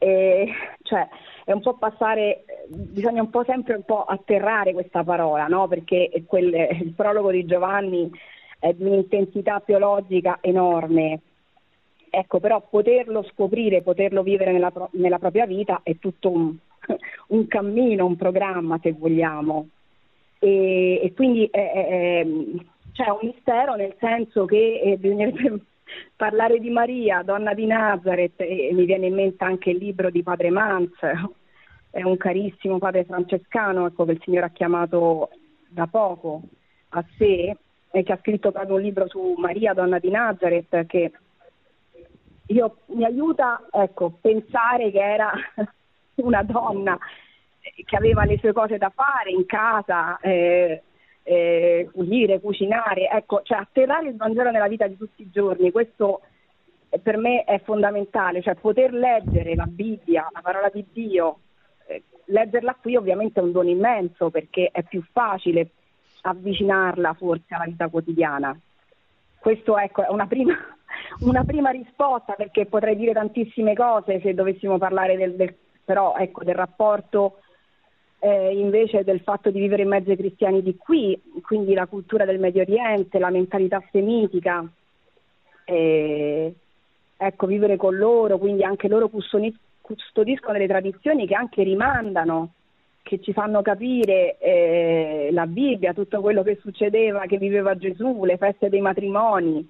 eh, 0.00 0.50
cioè 0.82 1.06
è 1.44 1.52
un 1.52 1.60
po' 1.60 1.74
passare, 1.74 2.44
bisogna 2.68 3.20
un 3.20 3.28
po' 3.28 3.44
sempre 3.44 3.74
un 3.74 3.82
po' 3.84 4.04
atterrare 4.04 4.72
questa 4.72 5.04
parola, 5.04 5.46
no? 5.46 5.68
perché 5.68 6.10
quel, 6.26 6.52
il 6.54 6.92
prologo 6.96 7.30
di 7.30 7.44
Giovanni 7.44 8.10
è 8.58 8.72
di 8.72 8.84
un'intensità 8.84 9.60
teologica 9.64 10.38
enorme. 10.40 11.20
Ecco, 12.08 12.40
però 12.40 12.66
poterlo 12.68 13.22
scoprire, 13.24 13.82
poterlo 13.82 14.22
vivere 14.22 14.52
nella, 14.52 14.72
nella 14.92 15.18
propria 15.18 15.46
vita 15.46 15.80
è 15.82 15.96
tutto 15.98 16.30
un, 16.30 16.56
un, 17.28 17.46
cammino, 17.46 18.06
un 18.06 18.16
programma, 18.16 18.78
se 18.82 18.92
vogliamo. 18.92 19.68
E, 20.38 21.00
e 21.02 21.12
quindi 21.14 21.46
è, 21.50 21.72
è, 21.72 22.26
c'è 22.92 23.08
un 23.10 23.18
mistero 23.22 23.74
nel 23.74 23.94
senso 23.98 24.46
che 24.46 24.80
eh, 24.82 24.96
bisognerebbe 24.96 25.60
parlare 26.16 26.58
di 26.58 26.70
Maria, 26.70 27.22
donna 27.22 27.54
di 27.54 27.66
Nazareth, 27.66 28.40
e 28.40 28.70
mi 28.72 28.84
viene 28.84 29.06
in 29.06 29.14
mente 29.14 29.44
anche 29.44 29.70
il 29.70 29.78
libro 29.78 30.10
di 30.10 30.22
padre 30.22 30.50
Manz, 30.50 30.92
è 31.90 32.02
un 32.02 32.16
carissimo 32.16 32.78
padre 32.78 33.04
francescano 33.04 33.86
ecco, 33.86 34.04
che 34.04 34.12
il 34.12 34.20
Signore 34.22 34.46
ha 34.46 34.50
chiamato 34.50 35.30
da 35.68 35.86
poco 35.86 36.42
a 36.90 37.04
sé 37.16 37.56
e 37.90 38.02
che 38.02 38.12
ha 38.12 38.18
scritto 38.18 38.52
proprio 38.52 38.76
un 38.76 38.82
libro 38.82 39.08
su 39.08 39.34
Maria, 39.36 39.74
donna 39.74 39.98
di 39.98 40.10
Nazareth, 40.10 40.86
che 40.86 41.12
io, 42.46 42.76
mi 42.86 43.04
aiuta 43.04 43.66
ecco, 43.70 44.06
a 44.06 44.12
pensare 44.20 44.90
che 44.90 45.00
era 45.00 45.32
una 46.16 46.42
donna 46.42 46.98
che 47.84 47.96
aveva 47.96 48.24
le 48.24 48.38
sue 48.38 48.52
cose 48.52 48.78
da 48.78 48.90
fare 48.90 49.30
in 49.30 49.46
casa, 49.46 50.18
eh, 50.20 50.82
eh, 51.22 51.88
pulire, 51.92 52.40
cucinare, 52.40 53.08
ecco, 53.08 53.42
cioè 53.42 53.58
atterrare 53.58 54.08
il 54.08 54.16
Vangelo 54.16 54.50
nella 54.50 54.68
vita 54.68 54.86
di 54.86 54.96
tutti 54.96 55.22
i 55.22 55.30
giorni, 55.30 55.70
questo 55.70 56.22
per 57.02 57.16
me 57.16 57.44
è 57.44 57.60
fondamentale, 57.60 58.42
cioè 58.42 58.56
poter 58.56 58.92
leggere 58.92 59.54
la 59.54 59.66
Bibbia, 59.66 60.28
la 60.32 60.40
parola 60.40 60.68
di 60.68 60.84
Dio, 60.92 61.38
eh, 61.86 62.02
leggerla 62.26 62.76
qui 62.80 62.96
ovviamente 62.96 63.38
è 63.38 63.42
un 63.42 63.52
dono 63.52 63.68
immenso 63.68 64.30
perché 64.30 64.70
è 64.72 64.82
più 64.82 65.02
facile 65.12 65.70
avvicinarla 66.22 67.14
forse 67.14 67.54
alla 67.54 67.64
vita 67.64 67.88
quotidiana. 67.88 68.58
Questo 69.38 69.78
ecco, 69.78 70.02
è 70.02 70.08
una 70.10 70.26
prima, 70.26 70.54
una 71.20 71.44
prima 71.44 71.70
risposta 71.70 72.34
perché 72.34 72.66
potrei 72.66 72.96
dire 72.96 73.12
tantissime 73.12 73.74
cose 73.74 74.20
se 74.20 74.34
dovessimo 74.34 74.76
parlare 74.76 75.16
del, 75.16 75.34
del, 75.36 75.54
però, 75.84 76.16
ecco, 76.16 76.44
del 76.44 76.56
rapporto 76.56 77.38
eh, 78.20 78.52
invece 78.54 79.02
del 79.02 79.20
fatto 79.20 79.50
di 79.50 79.58
vivere 79.58 79.82
in 79.82 79.88
mezzo 79.88 80.10
ai 80.10 80.16
cristiani 80.16 80.62
di 80.62 80.76
qui, 80.76 81.20
quindi 81.42 81.74
la 81.74 81.86
cultura 81.86 82.24
del 82.24 82.38
Medio 82.38 82.62
Oriente, 82.62 83.18
la 83.18 83.30
mentalità 83.30 83.82
semitica, 83.90 84.64
eh, 85.64 86.54
ecco, 87.16 87.46
vivere 87.46 87.76
con 87.76 87.96
loro, 87.96 88.38
quindi 88.38 88.62
anche 88.62 88.88
loro 88.88 89.08
custodiscono 89.08 90.52
delle 90.52 90.66
tradizioni 90.66 91.26
che 91.26 91.34
anche 91.34 91.62
rimandano 91.62 92.52
che 93.02 93.20
ci 93.20 93.32
fanno 93.32 93.62
capire 93.62 94.36
eh, 94.38 95.30
la 95.32 95.46
Bibbia, 95.46 95.94
tutto 95.94 96.20
quello 96.20 96.42
che 96.42 96.58
succedeva, 96.60 97.26
che 97.26 97.38
viveva 97.38 97.76
Gesù, 97.76 98.24
le 98.24 98.36
feste 98.36 98.68
dei 98.68 98.80
matrimoni, 98.80 99.66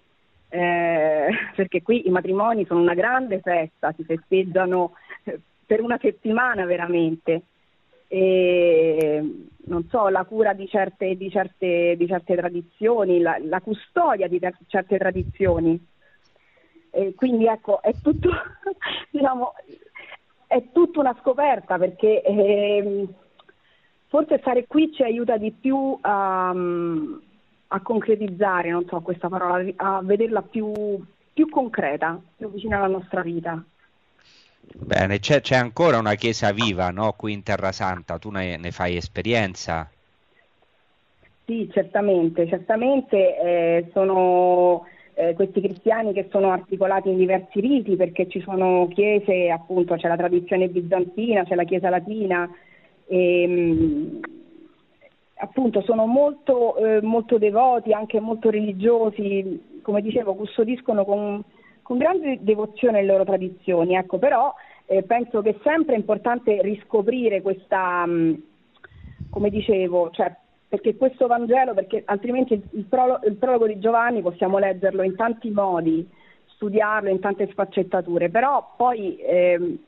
eh, 0.49 1.29
perché 1.55 1.83
qui 1.83 2.07
i 2.07 2.11
matrimoni 2.11 2.67
sono 2.67 2.81
una 2.81 2.95
grande 2.95 3.41
festa, 3.41 3.93
si 3.97 4.05
festeggiano 4.05 4.93
eh, 5.25 5.39
per 5.65 5.81
una 5.81 5.99
settimana 6.01 6.65
veramente. 6.65 7.43
E, 8.13 9.23
non 9.67 9.87
so, 9.89 10.09
la 10.09 10.25
cura 10.25 10.53
di 10.53 10.67
certe, 10.67 11.17
di 11.17 11.31
certe, 11.31 11.95
di 11.97 12.07
certe 12.09 12.35
tradizioni, 12.35 13.21
la, 13.21 13.39
la, 13.41 13.61
custodia 13.61 14.27
di 14.27 14.41
ter- 14.41 14.59
certe 14.67 14.99
tradizioni. 14.99 15.87
E 16.91 17.15
quindi 17.15 17.47
ecco, 17.47 17.81
è 17.81 17.93
tutto, 18.03 18.31
diciamo, 19.11 19.53
è 20.49 20.73
tutta 20.73 20.99
una 20.99 21.17
scoperta 21.21 21.79
perché 21.79 22.21
eh, 22.23 23.07
forse 24.09 24.39
stare 24.39 24.67
qui 24.67 24.93
ci 24.93 25.05
aiuta 25.05 25.37
di 25.37 25.53
più 25.53 25.97
a, 26.01 26.53
a 27.69 27.81
concretizzare, 27.81 28.71
non 28.71 28.87
so 28.89 29.01
questa 29.03 29.29
parola, 29.29 29.65
a 29.77 30.01
vederla 30.03 30.43
più, 30.43 30.73
più 31.33 31.49
concreta, 31.49 32.21
più 32.37 32.51
vicina 32.51 32.79
alla 32.79 32.89
nostra 32.89 33.23
vita. 33.23 33.63
Bene, 34.63 35.19
c'è, 35.19 35.41
c'è 35.41 35.57
ancora 35.57 35.99
una 35.99 36.15
chiesa 36.15 36.53
viva 36.53 36.91
no? 36.91 37.13
qui 37.13 37.33
in 37.33 37.43
Terra 37.43 37.73
Santa, 37.73 38.19
tu 38.19 38.31
ne, 38.31 38.57
ne 38.57 38.71
fai 38.71 38.97
esperienza? 38.97 39.91
Sì, 41.45 41.69
certamente, 41.73 42.47
certamente 42.47 43.39
eh, 43.39 43.91
sono 43.93 44.87
eh, 45.15 45.35
questi 45.35 45.61
cristiani 45.61 46.13
che 46.13 46.29
sono 46.31 46.51
articolati 46.51 47.09
in 47.09 47.17
diversi 47.17 47.61
riti 47.61 47.97
perché 47.97 48.29
ci 48.29 48.41
sono 48.41 48.89
chiese, 48.89 49.51
appunto 49.51 49.97
c'è 49.97 50.09
la 50.09 50.17
tradizione 50.17 50.69
bizantina, 50.69 51.45
c'è 51.45 51.55
la 51.55 51.65
chiesa 51.65 51.91
latina, 51.91 52.49
e, 53.07 53.43
ehm, 53.43 54.21
appunto 55.35 55.83
sono 55.83 56.07
molto, 56.07 56.77
eh, 56.77 57.03
molto, 57.03 57.39
devoti, 57.39 57.93
anche 57.93 58.21
molto 58.21 58.51
religiosi, 58.51 59.81
come 59.83 60.01
dicevo, 60.01 60.35
custodiscono 60.35 61.05
con, 61.05 61.43
con 61.91 61.99
grande 61.99 62.39
devozione 62.43 63.01
le 63.01 63.07
loro 63.09 63.25
tradizioni, 63.25 63.97
ecco, 63.97 64.19
però 64.19 64.55
eh, 64.87 65.03
penso 65.03 65.43
che 65.43 65.51
è 65.51 65.57
sempre 65.65 65.97
importante 65.97 66.63
riscoprire 66.63 67.43
questa, 67.43 68.07
mh, 68.07 68.13
mm, 68.13 68.35
come 69.29 69.51
dicevo, 69.51 70.11
cioè, 70.11 70.33
perché 70.69 70.95
questo 70.95 71.27
Vangelo, 71.27 71.75
perché 71.75 72.05
altrimenti 72.07 72.53
il, 72.53 72.85
prologo, 72.85 73.27
il 73.27 73.35
prologo 73.35 73.67
di 73.67 73.81
Giovanni 73.81 74.23
possiamo 74.23 74.59
leggerlo 74.59 75.03
in 75.03 75.17
tanti 75.17 75.51
modi, 75.51 76.09
studiarlo 76.55 77.09
in 77.09 77.19
tante 77.19 77.49
sfaccettature, 77.51 78.31
però 78.31 78.73
poi 78.77 79.17
eh, 79.17 79.79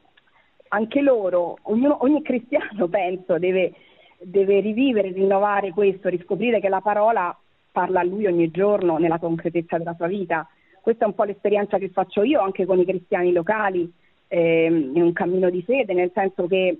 anche 0.71 1.01
loro, 1.03 1.59
ognuno, 1.63 1.99
ogni 2.01 2.21
cristiano 2.23 2.89
penso 2.91 3.39
deve, 3.39 3.75
deve 4.19 4.59
rivivere, 4.59 5.13
rinnovare 5.13 5.71
questo, 5.71 6.09
riscoprire 6.09 6.59
che 6.59 6.69
la 6.69 6.81
parola 6.81 7.33
parla 7.71 8.01
a 8.01 8.05
lui 8.05 8.27
ogni 8.27 8.51
giorno 8.51 8.99
nella 8.99 9.21
concretezza 9.21 9.79
della 9.79 9.95
sua 9.95 10.09
vita. 10.09 10.49
Questa 10.83 11.05
è 11.05 11.07
un 11.07 11.15
po' 11.15 11.23
l'esperienza 11.23 11.79
che 11.79 11.91
faccio 11.91 12.25
io 12.25 12.41
anche 12.41 12.67
con 12.67 12.81
i 12.81 12.85
cristiani 12.85 13.31
locali, 13.31 13.89
ehm, 14.27 14.97
in 14.97 15.03
un 15.03 15.13
cammino 15.13 15.49
di 15.49 15.63
fede, 15.63 15.95
nel 15.95 16.11
senso 16.13 16.49
che, 16.49 16.77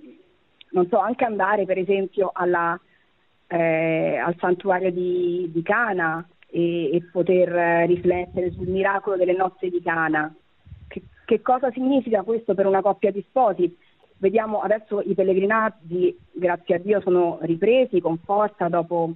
non 0.71 0.87
so, 0.89 0.97
anche 0.97 1.23
andare 1.23 1.63
per 1.63 1.77
esempio 1.77 2.29
alla, 2.33 2.77
eh, 3.47 4.17
al 4.17 4.35
santuario 4.39 4.91
di, 4.91 5.49
di 5.53 5.61
Cana 5.61 6.27
e, 6.49 6.93
e 6.93 7.03
poter 7.13 7.87
riflettere 7.87 8.51
sul 8.51 8.67
miracolo 8.67 9.15
delle 9.15 9.37
nozze 9.37 9.69
di 9.69 9.81
Cana. 9.81 10.35
Che, 10.85 11.01
che 11.23 11.41
cosa 11.41 11.71
significa 11.71 12.23
questo 12.23 12.55
per 12.55 12.65
una 12.65 12.81
coppia 12.81 13.09
di 13.09 13.23
sposi? 13.25 13.73
Vediamo 14.17 14.59
adesso 14.59 14.99
i 14.99 15.13
pellegrinaggi, 15.13 16.17
grazie 16.29 16.75
a 16.75 16.79
Dio, 16.79 16.99
sono 16.99 17.37
ripresi 17.43 18.01
con 18.01 18.17
forza 18.17 18.67
dopo 18.67 19.13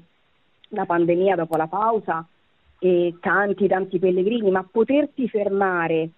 la 0.70 0.86
pandemia, 0.86 1.36
dopo 1.36 1.58
la 1.58 1.68
pausa, 1.68 2.26
e 2.80 3.16
tanti, 3.20 3.68
tanti 3.68 4.00
pellegrini, 4.00 4.52
ma 4.52 4.68
potersi 4.70 5.28
fermare 5.28 6.10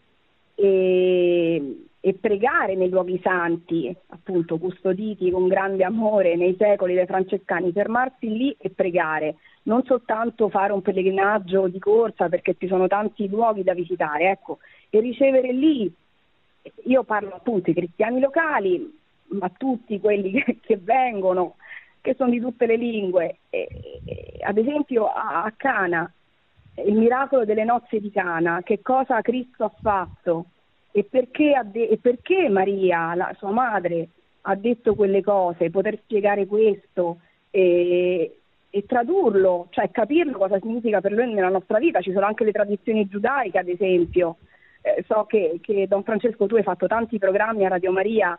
e, 0.56 1.78
e 2.00 2.14
pregare 2.14 2.76
nei 2.76 2.90
luoghi 2.90 3.20
santi, 3.24 3.96
appunto 4.08 4.58
custoditi 4.58 5.32
con 5.32 5.48
grande 5.48 5.84
amore 5.84 6.36
nei 6.36 6.56
secoli 6.58 6.96
dai 6.96 7.06
francescani, 7.06 7.72
fermarsi 7.72 8.28
lì 8.30 8.56
e 8.60 8.70
pregare, 8.70 9.36
non 9.64 9.84
soltanto 9.84 10.50
fare 10.50 10.74
un 10.74 10.82
pellegrinaggio 10.82 11.68
di 11.68 11.80
corsa 11.80 12.30
perché 12.30 12.56
ci 12.58 12.68
sono 12.68 12.88
tanti 12.88 13.30
luoghi 13.30 13.64
da 13.64 13.74
visitare, 13.74 14.32
ecco, 14.32 14.60
e 14.90 15.00
ricevere 15.00 15.52
lì 15.54 15.92
io 16.86 17.04
parlo 17.04 17.36
appunto 17.36 17.70
ai 17.70 17.76
cristiani 17.76 18.20
locali, 18.20 18.98
ma 19.28 19.50
tutti 19.50 20.00
quelli 20.00 20.32
che, 20.32 20.58
che 20.62 20.78
vengono, 20.78 21.56
che 22.02 22.16
sono 22.16 22.30
di 22.30 22.40
tutte 22.40 22.66
le 22.66 22.76
lingue, 22.76 23.38
e, 23.50 23.68
e, 24.06 24.38
ad 24.42 24.58
esempio 24.58 25.08
a, 25.08 25.44
a 25.44 25.54
Cana, 25.56 26.12
il 26.76 26.94
miracolo 26.94 27.46
delle 27.46 27.64
nozze 27.64 28.00
di 28.00 28.12
Cana, 28.12 28.62
che 28.64 28.82
cosa 28.82 29.22
Cristo 29.22 29.66
ha 29.66 29.74
fatto 29.82 30.46
e 30.92 31.04
perché, 31.04 31.62
de- 31.66 31.88
e 31.88 31.98
perché 31.98 32.50
Maria, 32.50 33.14
la, 33.16 33.34
sua 33.38 33.52
madre, 33.52 34.10
ha 34.42 34.56
detto 34.56 34.96
quelle 34.96 35.22
cose, 35.22 35.70
poter 35.70 36.00
spiegare 36.04 36.46
questo 36.46 37.20
e, 37.52 38.40
e 38.70 38.86
tradurlo, 38.86 39.68
cioè 39.70 39.92
capirlo 39.92 40.38
cosa 40.38 40.60
significa 40.60 41.02
per 41.02 41.12
lui 41.12 41.32
nella 41.34 41.50
nostra 41.50 41.78
vita. 41.80 42.02
Ci 42.02 42.12
sono 42.12 42.26
anche 42.26 42.44
le 42.44 42.52
tradizioni 42.52 43.08
giudaiche, 43.08 43.60
ad 43.60 43.68
esempio. 43.68 44.38
Eh, 44.82 45.04
so 45.08 45.26
che, 45.26 45.60
che, 45.62 45.88
Don 45.88 46.04
Francesco 46.04 46.48
tu 46.48 46.56
hai 46.56 46.64
fatto 46.64 46.88
tanti 46.88 47.18
programmi 47.18 47.66
a 47.66 47.70
Radio 47.70 47.92
Maria 47.92 48.38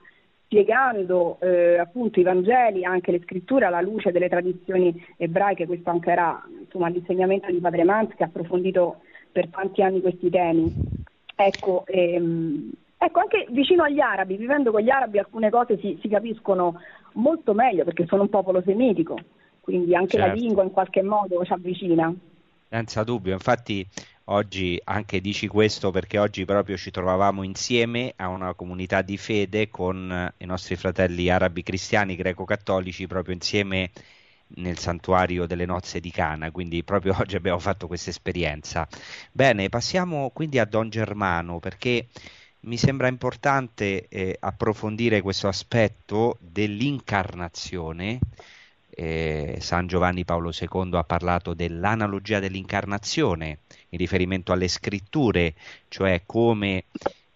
spiegando 0.50 1.38
eh, 1.40 1.78
appunto 1.78 2.18
i 2.18 2.24
Vangeli, 2.24 2.84
anche 2.84 3.12
le 3.12 3.20
scritture 3.20 3.66
alla 3.66 3.80
luce 3.80 4.10
delle 4.10 4.28
tradizioni 4.28 4.92
ebraiche, 5.16 5.66
questo 5.66 5.90
anche 5.90 6.10
era 6.10 6.42
insomma, 6.58 6.88
l'insegnamento 6.88 7.48
di 7.52 7.60
Padre 7.60 7.84
Manz 7.84 8.14
che 8.16 8.24
ha 8.24 8.26
approfondito 8.26 9.02
per 9.30 9.46
tanti 9.48 9.80
anni 9.80 10.00
questi 10.00 10.28
temi. 10.28 10.74
Ecco, 11.36 11.84
ehm, 11.86 12.70
ecco, 12.98 13.20
anche 13.20 13.46
vicino 13.50 13.84
agli 13.84 14.00
arabi, 14.00 14.36
vivendo 14.36 14.72
con 14.72 14.80
gli 14.80 14.90
arabi 14.90 15.18
alcune 15.20 15.50
cose 15.50 15.78
si, 15.78 15.96
si 16.02 16.08
capiscono 16.08 16.80
molto 17.12 17.54
meglio 17.54 17.84
perché 17.84 18.06
sono 18.06 18.22
un 18.22 18.28
popolo 18.28 18.60
semitico 18.62 19.16
quindi 19.60 19.94
anche 19.94 20.16
certo. 20.16 20.26
la 20.26 20.32
lingua 20.32 20.62
in 20.64 20.72
qualche 20.72 21.02
modo 21.02 21.44
ci 21.44 21.52
avvicina. 21.52 22.12
Senza 22.68 23.04
dubbio, 23.04 23.32
infatti 23.32 23.86
oggi 24.30 24.80
anche 24.84 25.20
dici 25.20 25.46
questo 25.46 25.90
perché 25.90 26.18
oggi 26.18 26.44
proprio 26.44 26.76
ci 26.76 26.90
trovavamo 26.90 27.42
insieme 27.42 28.12
a 28.16 28.28
una 28.28 28.54
comunità 28.54 29.02
di 29.02 29.16
fede 29.16 29.68
con 29.68 30.32
i 30.38 30.44
nostri 30.44 30.76
fratelli 30.76 31.28
arabi 31.28 31.62
cristiani 31.62 32.16
greco-cattolici 32.16 33.06
proprio 33.06 33.34
insieme 33.34 33.90
nel 34.56 34.78
santuario 34.78 35.46
delle 35.46 35.64
nozze 35.64 36.00
di 36.00 36.10
Cana, 36.10 36.50
quindi 36.50 36.82
proprio 36.82 37.14
oggi 37.18 37.36
abbiamo 37.36 37.58
fatto 37.58 37.86
questa 37.86 38.10
esperienza. 38.10 38.86
Bene, 39.32 39.68
passiamo 39.68 40.30
quindi 40.30 40.58
a 40.58 40.64
Don 40.64 40.90
Germano 40.90 41.58
perché 41.58 42.08
mi 42.60 42.76
sembra 42.76 43.08
importante 43.08 44.06
eh, 44.08 44.36
approfondire 44.38 45.22
questo 45.22 45.48
aspetto 45.48 46.36
dell'incarnazione. 46.40 48.18
Eh, 48.92 49.58
San 49.60 49.86
Giovanni 49.86 50.24
Paolo 50.24 50.52
II 50.52 50.90
ha 50.94 51.04
parlato 51.04 51.54
dell'analogia 51.54 52.38
dell'incarnazione 52.40 53.60
in 53.90 53.98
riferimento 53.98 54.53
alle 54.53 54.68
scritture, 54.68 55.55
cioè 55.88 56.22
come 56.26 56.85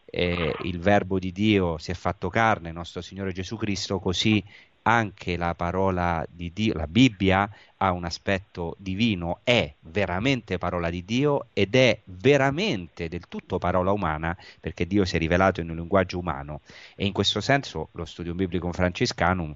eh, 0.07 0.55
il 0.63 0.79
verbo 0.79 1.19
di 1.19 1.33
Dio 1.33 1.79
si 1.79 1.91
è 1.91 1.95
fatto 1.95 2.29
carne, 2.29 2.73
nostro 2.73 3.01
Signore 3.01 3.33
Gesù 3.33 3.57
Cristo, 3.57 3.99
così 3.99 4.43
anche 4.87 5.37
la 5.37 5.55
parola 5.55 6.25
di 6.29 6.53
Dio, 6.53 6.75
la 6.75 6.87
Bibbia 6.87 7.51
ha 7.79 7.91
un 7.93 8.05
aspetto 8.05 8.77
divino, 8.79 9.41
è 9.43 9.73
veramente 9.81 10.59
parola 10.59 10.91
di 10.91 11.05
Dio 11.05 11.47
ed 11.53 11.75
è 11.75 11.99
veramente 12.05 13.09
del 13.09 13.27
tutto 13.29 13.59
parola 13.59 13.93
umana 13.93 14.37
perché 14.61 14.87
Dio 14.87 15.05
si 15.05 15.17
è 15.17 15.19
rivelato 15.19 15.61
in 15.61 15.71
un 15.71 15.77
linguaggio 15.77 16.19
umano. 16.19 16.61
E 16.95 17.07
in 17.07 17.13
questo 17.13 17.41
senso 17.41 17.89
lo 17.93 18.05
studio 18.05 18.35
biblico 18.35 18.71
francescanum 18.73 19.55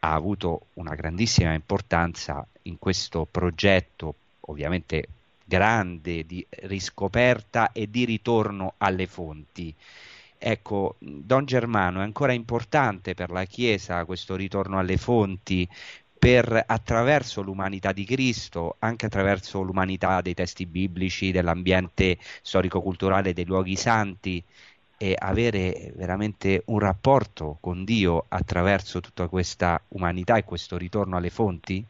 ha 0.00 0.12
avuto 0.12 0.66
una 0.74 0.94
grandissima 0.94 1.52
importanza 1.54 2.46
in 2.62 2.78
questo 2.78 3.26
progetto, 3.30 4.14
ovviamente 4.40 5.08
grande, 5.52 6.24
di 6.24 6.46
riscoperta 6.62 7.72
e 7.72 7.90
di 7.90 8.06
ritorno 8.06 8.74
alle 8.78 9.06
fonti. 9.06 9.74
Ecco, 10.38 10.96
Don 10.98 11.44
Germano 11.44 12.00
è 12.00 12.04
ancora 12.04 12.32
importante 12.32 13.12
per 13.12 13.30
la 13.30 13.44
Chiesa 13.44 14.06
questo 14.06 14.34
ritorno 14.34 14.78
alle 14.78 14.96
fonti 14.96 15.68
per 16.18 16.64
attraverso 16.66 17.42
l'umanità 17.42 17.92
di 17.92 18.06
Cristo, 18.06 18.76
anche 18.78 19.06
attraverso 19.06 19.60
l'umanità 19.60 20.22
dei 20.22 20.32
testi 20.32 20.64
biblici, 20.64 21.32
dell'ambiente 21.32 22.16
storico-culturale 22.40 23.34
dei 23.34 23.44
luoghi 23.44 23.76
santi, 23.76 24.42
e 24.96 25.16
avere 25.18 25.92
veramente 25.96 26.62
un 26.66 26.78
rapporto 26.78 27.58
con 27.60 27.84
Dio 27.84 28.24
attraverso 28.28 29.00
tutta 29.00 29.26
questa 29.26 29.82
umanità 29.88 30.36
e 30.36 30.44
questo 30.44 30.78
ritorno 30.78 31.16
alle 31.16 31.30
fonti? 31.30 31.84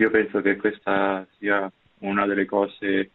Io 0.00 0.08
penso 0.08 0.40
che 0.40 0.56
questa 0.56 1.26
sia 1.36 1.70
una 1.98 2.24
delle 2.24 2.46
cose 2.46 3.10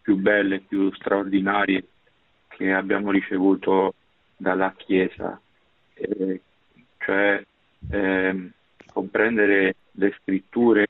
più 0.00 0.16
belle, 0.16 0.58
più 0.66 0.92
straordinarie 0.92 1.86
che 2.48 2.72
abbiamo 2.72 3.12
ricevuto 3.12 3.94
dalla 4.36 4.74
Chiesa, 4.76 5.40
eh, 5.94 6.40
cioè 6.98 7.40
eh, 7.88 8.50
comprendere 8.92 9.76
le 9.92 10.14
scritture 10.20 10.88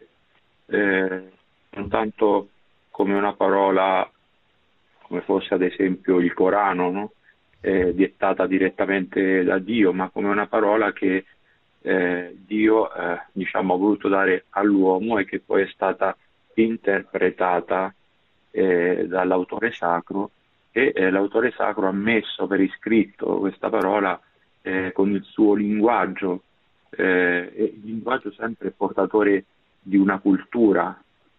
eh, 0.64 1.32
non 1.72 1.88
tanto 1.90 2.48
come 2.88 3.12
una 3.12 3.34
parola 3.34 4.10
come 5.02 5.20
fosse 5.20 5.52
ad 5.52 5.60
esempio 5.62 6.20
il 6.20 6.32
Corano, 6.32 6.90
no? 6.90 7.12
eh, 7.60 7.92
dettata 7.92 8.46
direttamente 8.46 9.44
da 9.44 9.58
Dio, 9.58 9.92
ma 9.92 10.08
come 10.08 10.30
una 10.30 10.46
parola 10.46 10.94
che 10.94 11.26
eh, 11.86 12.34
Dio 12.46 12.92
eh, 12.94 13.20
diciamo, 13.32 13.74
ha 13.74 13.76
voluto 13.76 14.08
dare 14.08 14.46
all'uomo 14.50 15.18
e 15.18 15.26
che 15.26 15.40
poi 15.40 15.62
è 15.62 15.68
stata 15.68 16.16
interpretata 16.54 17.94
eh, 18.50 19.06
dall'autore 19.06 19.70
sacro 19.72 20.30
e 20.72 20.92
eh, 20.94 21.10
l'autore 21.10 21.52
sacro 21.52 21.86
ha 21.86 21.92
messo 21.92 22.46
per 22.46 22.60
iscritto 22.60 23.38
questa 23.38 23.68
parola 23.68 24.18
eh, 24.62 24.92
con 24.92 25.10
il 25.10 25.22
suo 25.24 25.54
linguaggio, 25.54 26.42
e 26.96 27.52
il 27.56 27.80
linguaggio 27.82 28.30
sempre 28.32 28.70
portatore 28.70 29.44
di 29.80 29.96
una 29.96 30.18
cultura, 30.18 30.96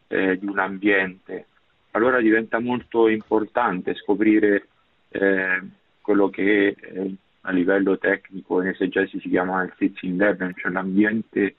di 0.07 0.45
un 0.45 0.59
ambiente, 0.59 1.47
allora 1.91 2.19
diventa 2.19 2.59
molto 2.59 3.07
importante 3.07 3.95
scoprire 3.95 4.67
eh, 5.09 5.61
quello 6.01 6.29
che 6.29 6.75
eh, 6.77 7.15
a 7.45 7.51
livello 7.51 7.97
tecnico 7.97 8.61
in 8.61 8.69
esegesi 8.69 9.19
si 9.19 9.29
chiama 9.29 9.63
il 9.63 9.73
Sitzing 9.77 10.19
Leben, 10.19 10.53
cioè 10.55 10.71
l'ambiente 10.71 11.55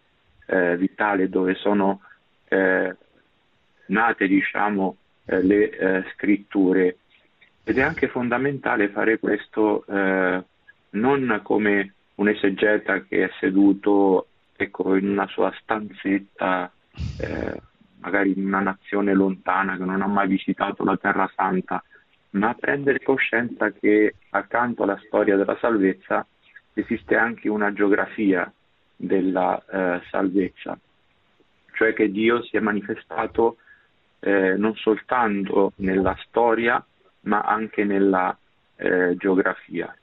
eh, 0.46 0.76
vitale 0.76 1.28
dove 1.28 1.54
sono 1.54 2.02
eh, 2.48 2.94
nate 3.86 4.26
diciamo, 4.26 4.96
eh, 5.24 5.42
le 5.42 5.70
eh, 5.70 6.04
scritture. 6.14 6.96
Ed 7.62 7.78
è 7.78 7.82
anche 7.82 8.08
fondamentale 8.08 8.90
fare 8.90 9.18
questo 9.18 9.84
non 9.88 11.40
come 11.42 11.94
un 12.14 12.28
esegeta 12.28 13.02
che 13.02 13.24
è 13.24 13.30
seduto 13.40 14.28
ecco, 14.54 14.94
in 14.94 15.08
una 15.08 15.26
sua 15.26 15.52
stanzetta 15.60 16.70
magari 17.98 18.34
in 18.36 18.46
una 18.46 18.60
nazione 18.60 19.14
lontana 19.14 19.76
che 19.76 19.84
non 19.84 20.00
ha 20.00 20.06
mai 20.06 20.28
visitato 20.28 20.84
la 20.84 20.96
Terra 20.96 21.28
Santa, 21.34 21.82
ma 22.36 22.54
prendere 22.54 23.00
coscienza 23.02 23.70
che 23.72 24.14
accanto 24.30 24.82
alla 24.82 25.00
storia 25.06 25.36
della 25.36 25.56
salvezza 25.58 26.26
esiste 26.74 27.16
anche 27.16 27.48
una 27.48 27.72
geografia 27.72 28.50
della 28.94 29.62
eh, 29.64 30.00
salvezza, 30.10 30.78
cioè 31.72 31.94
che 31.94 32.10
Dio 32.10 32.42
si 32.42 32.56
è 32.56 32.60
manifestato 32.60 33.56
eh, 34.20 34.56
non 34.56 34.74
soltanto 34.74 35.72
nella 35.76 36.16
storia, 36.26 36.84
ma 37.20 37.40
anche 37.40 37.84
nella 37.84 38.36
eh, 38.76 39.14
geografia. 39.16 39.94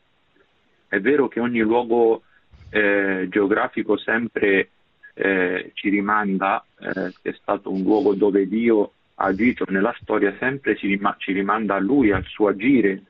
È 0.87 0.99
vero 0.99 1.27
che 1.27 1.39
ogni 1.39 1.59
luogo 1.59 2.23
eh, 2.69 3.27
geografico 3.29 3.97
sempre 3.97 4.69
eh, 5.13 5.71
ci 5.73 5.89
rimanda, 5.89 6.63
eh, 6.79 7.13
che 7.21 7.29
è 7.29 7.33
stato 7.33 7.71
un 7.71 7.81
luogo 7.81 8.13
dove 8.13 8.47
Dio 8.47 8.93
agito 9.15 9.65
nella 9.69 9.95
storia, 10.02 10.36
sempre 10.39 10.76
ci, 10.76 10.88
rim- 10.88 11.15
ci 11.17 11.32
rimanda 11.32 11.76
a 11.76 11.80
Lui, 11.80 12.12
al 12.12 12.23
suo 12.26 12.47
agire. 12.47 13.04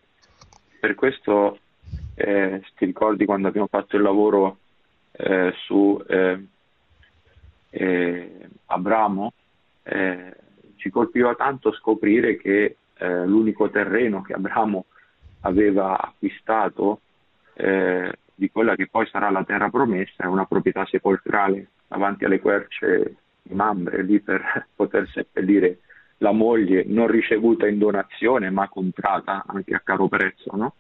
Per 0.79 0.95
questo, 0.95 1.59
eh, 2.15 2.61
ti 2.75 2.85
ricordi 2.85 3.25
quando 3.25 3.47
abbiamo 3.47 3.67
fatto 3.67 3.95
il 3.95 4.01
lavoro 4.01 4.57
eh, 5.11 5.53
su 5.65 6.01
eh, 6.07 6.45
eh, 7.69 8.49
Abramo, 8.65 9.33
ci 10.77 10.89
colpiva 10.89 11.35
tanto 11.35 11.73
scoprire 11.73 12.37
che 12.37 12.77
l'unico 12.99 13.69
terreno 13.69 14.21
che 14.21 14.31
Abramo 14.31 14.85
aveva 15.41 15.99
acquistato 15.99 17.01
di 17.53 18.49
quella 18.49 18.75
che 18.75 18.87
poi 18.87 19.05
sarà 19.07 19.29
la 19.29 19.43
terra 19.43 19.69
promessa 19.69 20.23
è 20.23 20.27
una 20.27 20.45
proprietà 20.45 20.85
sepolcrale 20.85 21.67
davanti 21.87 22.23
alle 22.23 22.39
querce 22.39 23.15
di 23.41 23.53
Mambre 23.53 24.03
lì 24.03 24.19
per 24.21 24.67
poter 24.75 25.07
seppellire 25.09 25.79
la 26.23 26.31
moglie 26.31 26.85
non 26.87 27.07
ricevuta 27.07 27.67
in 27.67 27.77
donazione 27.77 28.49
ma 28.49 28.69
comprata 28.69 29.43
anche 29.45 29.75
a 29.75 29.81
caro 29.83 30.07
prezzo. 30.07 30.55
No? 30.55 30.75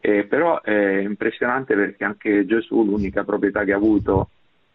Eh, 0.00 0.24
però 0.24 0.60
è 0.60 0.98
impressionante 0.98 1.74
perché 1.74 2.04
anche 2.04 2.44
Gesù 2.46 2.84
l'unica 2.84 3.24
proprietà 3.24 3.64
che 3.64 3.72
ha 3.72 3.76
avuto 3.76 4.28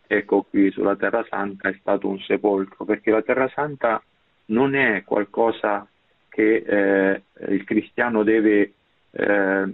ecco 0.07 0.43
qui 0.43 0.71
sulla 0.71 0.95
Terra 0.95 1.25
Santa 1.29 1.69
è 1.69 1.77
stato 1.79 2.07
un 2.07 2.19
sepolcro 2.19 2.85
perché 2.85 3.09
la 3.09 3.21
Terra 3.21 3.49
Santa 3.49 4.01
non 4.47 4.75
è 4.75 5.03
qualcosa 5.03 5.87
che 6.29 6.63
eh, 6.67 7.21
il 7.49 7.63
cristiano 7.63 8.23
deve 8.23 8.73
eh, 9.11 9.71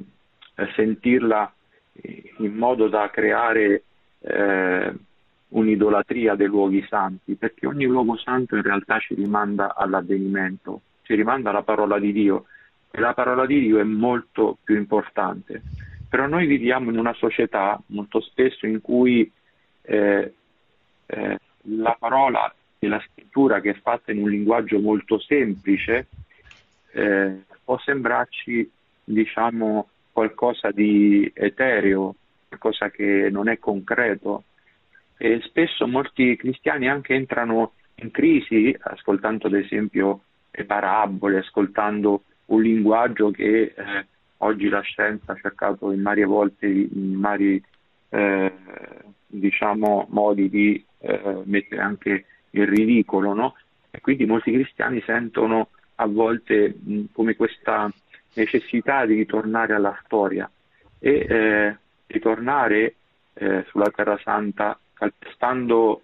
sentirla 0.75 1.53
in 2.37 2.53
modo 2.53 2.87
da 2.87 3.09
creare 3.09 3.83
eh, 4.19 4.93
un'idolatria 5.51 6.35
dei 6.35 6.47
luoghi 6.47 6.85
santi, 6.87 7.35
perché 7.35 7.67
ogni 7.67 7.85
luogo 7.85 8.17
santo 8.17 8.55
in 8.55 8.61
realtà 8.61 8.99
ci 8.99 9.15
rimanda 9.15 9.75
all'avvenimento, 9.75 10.81
ci 11.03 11.15
rimanda 11.15 11.49
alla 11.49 11.63
parola 11.63 11.99
di 11.99 12.11
Dio 12.11 12.45
e 12.91 12.99
la 12.99 13.13
parola 13.13 13.45
di 13.45 13.59
Dio 13.59 13.79
è 13.79 13.83
molto 13.83 14.57
più 14.63 14.75
importante. 14.75 15.61
Però 16.09 16.27
noi 16.27 16.45
viviamo 16.45 16.89
in 16.89 16.97
una 16.97 17.13
società 17.13 17.81
molto 17.87 18.19
spesso 18.21 18.65
in 18.65 18.81
cui 18.81 19.29
eh, 19.83 20.33
eh, 21.05 21.39
la 21.61 21.95
parola 21.97 22.53
e 22.79 22.87
la 22.87 23.01
scrittura 23.11 23.61
che 23.61 23.71
è 23.71 23.79
fatta 23.81 24.11
in 24.11 24.21
un 24.21 24.29
linguaggio 24.29 24.79
molto 24.79 25.19
semplice 25.19 26.07
eh, 26.91 27.43
può 27.63 27.77
sembrarci 27.79 28.69
diciamo 29.03 29.87
qualcosa 30.11 30.71
di 30.71 31.29
etereo, 31.33 32.15
qualcosa 32.47 32.89
che 32.89 33.29
non 33.31 33.47
è 33.47 33.59
concreto 33.59 34.43
e 35.21 35.39
spesso 35.43 35.87
molti 35.87 36.35
cristiani 36.35 36.89
anche 36.89 37.13
entrano 37.13 37.73
in 37.97 38.09
crisi 38.09 38.75
ascoltando 38.79 39.45
ad 39.45 39.53
esempio 39.53 40.21
le 40.49 40.65
parabole, 40.65 41.37
ascoltando 41.37 42.23
un 42.45 42.63
linguaggio 42.63 43.29
che 43.29 43.71
eh, 43.77 44.05
oggi 44.37 44.67
la 44.67 44.81
scienza 44.81 45.33
ha 45.33 45.39
cercato 45.39 45.91
in 45.91 46.01
varie 46.01 46.25
volte, 46.25 46.65
in 46.65 47.19
vari 47.19 47.63
eh, 48.09 48.51
diciamo, 49.27 50.07
modi 50.09 50.49
di 50.49 50.83
eh, 51.01 51.41
mettere 51.43 51.81
anche 51.81 52.25
il 52.49 52.65
ridicolo, 52.65 53.35
no? 53.35 53.55
E 53.91 54.01
quindi 54.01 54.25
molti 54.25 54.51
cristiani 54.51 55.03
sentono 55.05 55.67
a 55.95 56.07
volte 56.07 56.73
mh, 56.83 57.03
come 57.11 57.35
questa 57.35 57.91
necessità 58.33 59.05
di 59.05 59.13
ritornare 59.13 59.75
alla 59.75 59.95
storia 60.03 60.49
e 60.97 61.25
eh, 61.29 61.77
ritornare 62.07 62.95
eh, 63.35 63.65
sulla 63.69 63.91
Terra 63.91 64.19
Santa 64.23 64.79
calpestando 65.01 66.03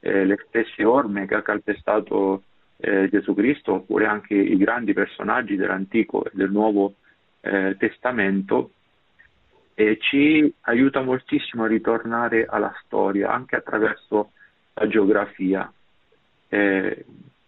eh, 0.00 0.24
le 0.24 0.42
stesse 0.48 0.82
orme 0.82 1.26
che 1.26 1.34
ha 1.34 1.42
calpestato 1.42 2.44
eh, 2.78 3.10
Gesù 3.10 3.34
Cristo 3.34 3.74
oppure 3.74 4.06
anche 4.06 4.34
i 4.34 4.56
grandi 4.56 4.94
personaggi 4.94 5.54
dell'Antico 5.54 6.24
e 6.24 6.30
del 6.32 6.50
Nuovo 6.50 6.94
eh, 7.40 7.76
Testamento 7.78 8.70
ci 10.00 10.52
aiuta 10.62 11.02
moltissimo 11.02 11.62
a 11.62 11.68
ritornare 11.68 12.46
alla 12.46 12.74
storia 12.84 13.30
anche 13.30 13.54
attraverso 13.54 14.32
la 14.74 14.88
geografia. 14.88 15.72
Eh, 16.48 17.04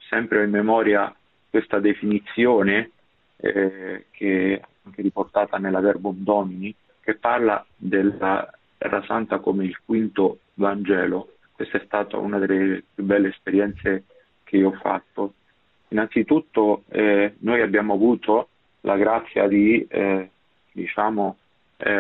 sempre 0.09 0.45
in 0.45 0.51
memoria 0.51 1.13
questa 1.49 1.81
definizione 1.81 2.91
eh, 3.37 4.07
che 4.13 4.55
è 4.55 4.63
anche 4.85 5.03
riportata 5.03 5.59
nella 5.59 5.81
Verbum 5.81 6.23
Domini 6.23 6.73
che 7.01 7.17
parla 7.17 7.67
della 7.75 8.49
Terra 8.79 9.03
Santa 9.07 9.41
come 9.41 9.65
il 9.65 9.77
quinto 9.85 10.39
Vangelo. 10.61 11.33
Questa 11.53 11.79
è 11.79 11.85
stata 11.85 12.17
una 12.19 12.39
delle 12.39 12.85
più 12.95 13.05
belle 13.05 13.29
esperienze 13.29 14.05
che 14.45 14.57
io 14.59 14.69
ho 14.69 14.79
fatto. 14.81 15.35
Innanzitutto 15.89 16.85
eh, 16.89 17.35
noi 17.39 17.61
abbiamo 17.63 17.95
avuto 17.95 18.49
la 18.83 18.97
grazia 18.97 19.49
di, 19.49 19.85
eh, 19.89 20.31
diciamo, 20.73 21.37
eh, 21.79 21.91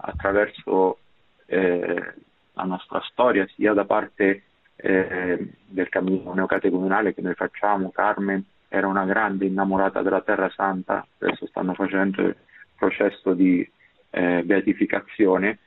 attraverso 0.00 0.98
eh, 1.46 2.14
la 2.52 2.64
nostra 2.64 3.00
storia, 3.10 3.46
sia 3.54 3.72
da 3.72 3.84
parte 3.84 4.42
eh, 4.76 5.48
del 5.66 5.88
cammino 5.88 6.34
neocatecumenale 6.34 7.14
che 7.14 7.22
noi 7.22 7.34
facciamo, 7.34 7.90
Carmen 7.90 8.44
era 8.68 8.86
una 8.86 9.04
grande 9.04 9.46
innamorata 9.46 10.02
della 10.02 10.20
Terra 10.20 10.50
Santa, 10.50 11.06
adesso 11.18 11.46
stanno 11.46 11.72
facendo 11.74 12.22
il 12.22 12.36
processo 12.76 13.32
di 13.32 13.66
eh, 14.10 14.42
beatificazione 14.44 15.58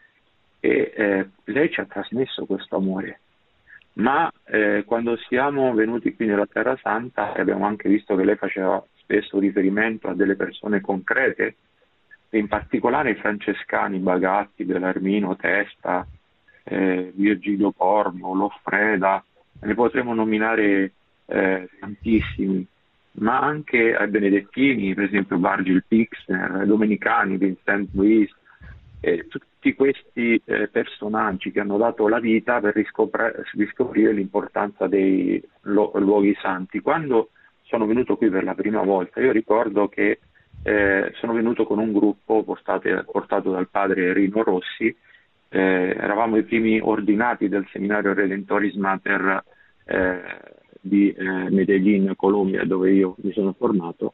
e 0.62 1.28
lei 1.44 1.70
ci 1.70 1.82
ha 1.82 1.86
trasmesso 1.86 2.46
questo 2.46 2.78
amore. 2.78 3.20
Ma 3.94 4.32
eh, 4.46 4.84
quando 4.86 5.18
siamo 5.18 5.74
venuti 5.74 6.16
qui 6.16 6.26
nella 6.26 6.46
Terra 6.46 6.78
Santa 6.82 7.34
abbiamo 7.34 7.66
anche 7.66 7.90
visto 7.90 8.16
che 8.16 8.24
lei 8.24 8.38
faceva 8.38 8.82
spesso 8.96 9.38
riferimento 9.40 10.08
a 10.08 10.14
delle 10.14 10.36
persone 10.36 10.80
concrete, 10.80 11.56
in 12.30 12.48
particolare 12.48 13.12
i 13.12 13.16
francescani, 13.16 13.98
Bagatti, 13.98 14.64
Bellarmino, 14.64 15.36
Testa, 15.36 16.08
eh, 16.64 17.12
Virgilio 17.14 17.74
Corno, 17.74 18.34
Loffreda, 18.34 19.22
ne 19.60 19.74
potremmo 19.74 20.14
nominare 20.14 20.94
eh, 21.26 21.70
tantissimi, 21.78 22.66
ma 23.14 23.40
anche 23.42 23.94
ai 23.94 24.08
benedettini, 24.08 24.94
per 24.94 25.06
esempio 25.06 25.38
Virgil 25.38 25.84
Pixner, 25.86 26.52
ai 26.52 26.68
domenicani, 26.68 27.36
Vincent 27.36 27.90
Louis, 27.94 28.34
eh, 29.02 29.28
tutti 29.28 29.46
questi 29.76 30.42
eh, 30.44 30.68
personaggi 30.68 31.52
che 31.52 31.60
hanno 31.60 31.78
dato 31.78 32.08
la 32.08 32.20
vita 32.20 32.60
per 32.60 32.74
riscoprire 32.74 34.12
l'importanza 34.12 34.88
dei 34.88 35.42
lo- 35.62 35.92
luoghi 35.96 36.36
santi. 36.42 36.80
Quando 36.80 37.30
sono 37.64 37.86
venuto 37.86 38.18
qui 38.18 38.30
per 38.30 38.44
la 38.44 38.56
prima 38.56 38.82
volta, 38.82 39.22
io 39.22 39.32
ricordo 39.32 39.88
che 39.88 40.20
eh, 40.64 41.12
sono 41.16 41.34
venuto 41.34 41.66
con 41.66 41.80
un 41.80 41.94
gruppo 41.94 42.44
portate, 42.44 43.06
portato 43.10 43.52
dal 43.52 43.70
padre 43.70 44.14
Rino 44.14 44.44
Rossi, 44.44 44.96
eh, 45.50 45.96
eravamo 45.98 46.38
i 46.38 46.44
primi 46.44 46.80
ordinati 46.80 47.48
del 47.48 47.68
seminario 47.72 48.14
Redentoris 48.14 48.76
Mater 48.76 49.44
eh, 49.86 50.22
di 50.82 51.12
eh, 51.12 51.50
Medellin, 51.50 52.14
Colombia, 52.16 52.64
dove 52.66 52.92
io 52.92 53.16
mi 53.20 53.32
sono 53.32 53.54
formato, 53.58 54.14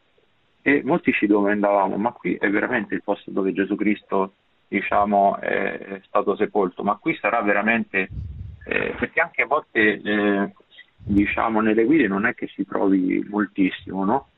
e 0.62 0.82
molti 0.84 1.14
ci 1.14 1.28
domandavamo, 1.28 1.96
ma 1.96 2.12
qui 2.12 2.36
è 2.36 2.50
veramente 2.50 2.94
il 2.94 3.02
posto 3.04 3.32
dove 3.32 3.54
Gesù 3.54 3.76
Cristo 3.76 4.34
diciamo, 4.68 5.40
è 5.40 6.02
stato 6.06 6.36
sepolto, 6.36 6.84
ma 6.84 6.96
qui 6.96 7.18
sarà 7.20 7.42
veramente, 7.42 8.10
eh, 8.66 8.96
perché 8.98 9.22
anche 9.22 9.44
a 9.44 9.48
volte 9.48 10.02
eh, 10.02 10.54
diciamo, 10.98 11.62
nelle 11.62 11.86
guide 11.86 12.08
non 12.08 12.26
è 12.26 12.34
che 12.34 12.48
si 12.48 12.66
trovi 12.66 13.26
moltissimo, 13.30 14.04
no? 14.04 14.30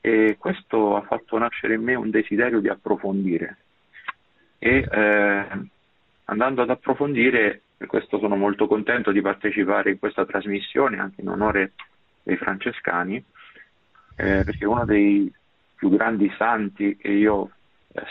E 0.00 0.36
questo 0.38 0.96
ha 0.96 1.02
fatto 1.02 1.38
nascere 1.38 1.74
in 1.74 1.82
me 1.82 1.94
un 1.94 2.10
desiderio 2.10 2.60
di 2.60 2.68
approfondire. 2.68 3.58
E 4.58 4.86
eh, 4.90 5.46
andando 6.24 6.62
ad 6.62 6.70
approfondire, 6.70 7.62
per 7.76 7.86
questo 7.88 8.18
sono 8.18 8.36
molto 8.36 8.66
contento 8.66 9.12
di 9.12 9.20
partecipare 9.20 9.90
in 9.90 9.98
questa 9.98 10.24
trasmissione, 10.24 10.98
anche 10.98 11.20
in 11.20 11.28
onore 11.28 11.72
dei 12.22 12.36
francescani, 12.36 13.16
eh, 14.16 14.42
perché 14.44 14.64
uno 14.64 14.84
dei 14.84 15.30
più 15.74 15.90
grandi 15.90 16.32
santi 16.38 16.96
che 16.96 17.08
io 17.08 17.34
ho 17.34 17.50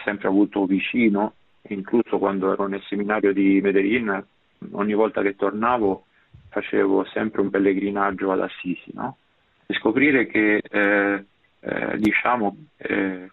sempre 0.04 0.28
avuto 0.28 0.66
vicino 0.66 1.34
incluso 1.70 2.18
quando 2.18 2.52
ero 2.52 2.68
nel 2.68 2.84
seminario 2.88 3.34
di 3.34 3.60
Medellin, 3.62 4.24
ogni 4.72 4.94
volta 4.94 5.22
che 5.22 5.36
tornavo 5.36 6.06
facevo 6.50 7.06
sempre 7.06 7.42
un 7.42 7.50
pellegrinaggio 7.50 8.32
ad 8.32 8.42
Assisi, 8.42 8.92
no? 8.94 9.18
e 9.66 9.74
scoprire 9.76 10.28
che 10.28 10.58
eh, 10.58 11.26
eh, 11.60 11.98
diciamo, 11.98 12.56
eh, 12.78 13.30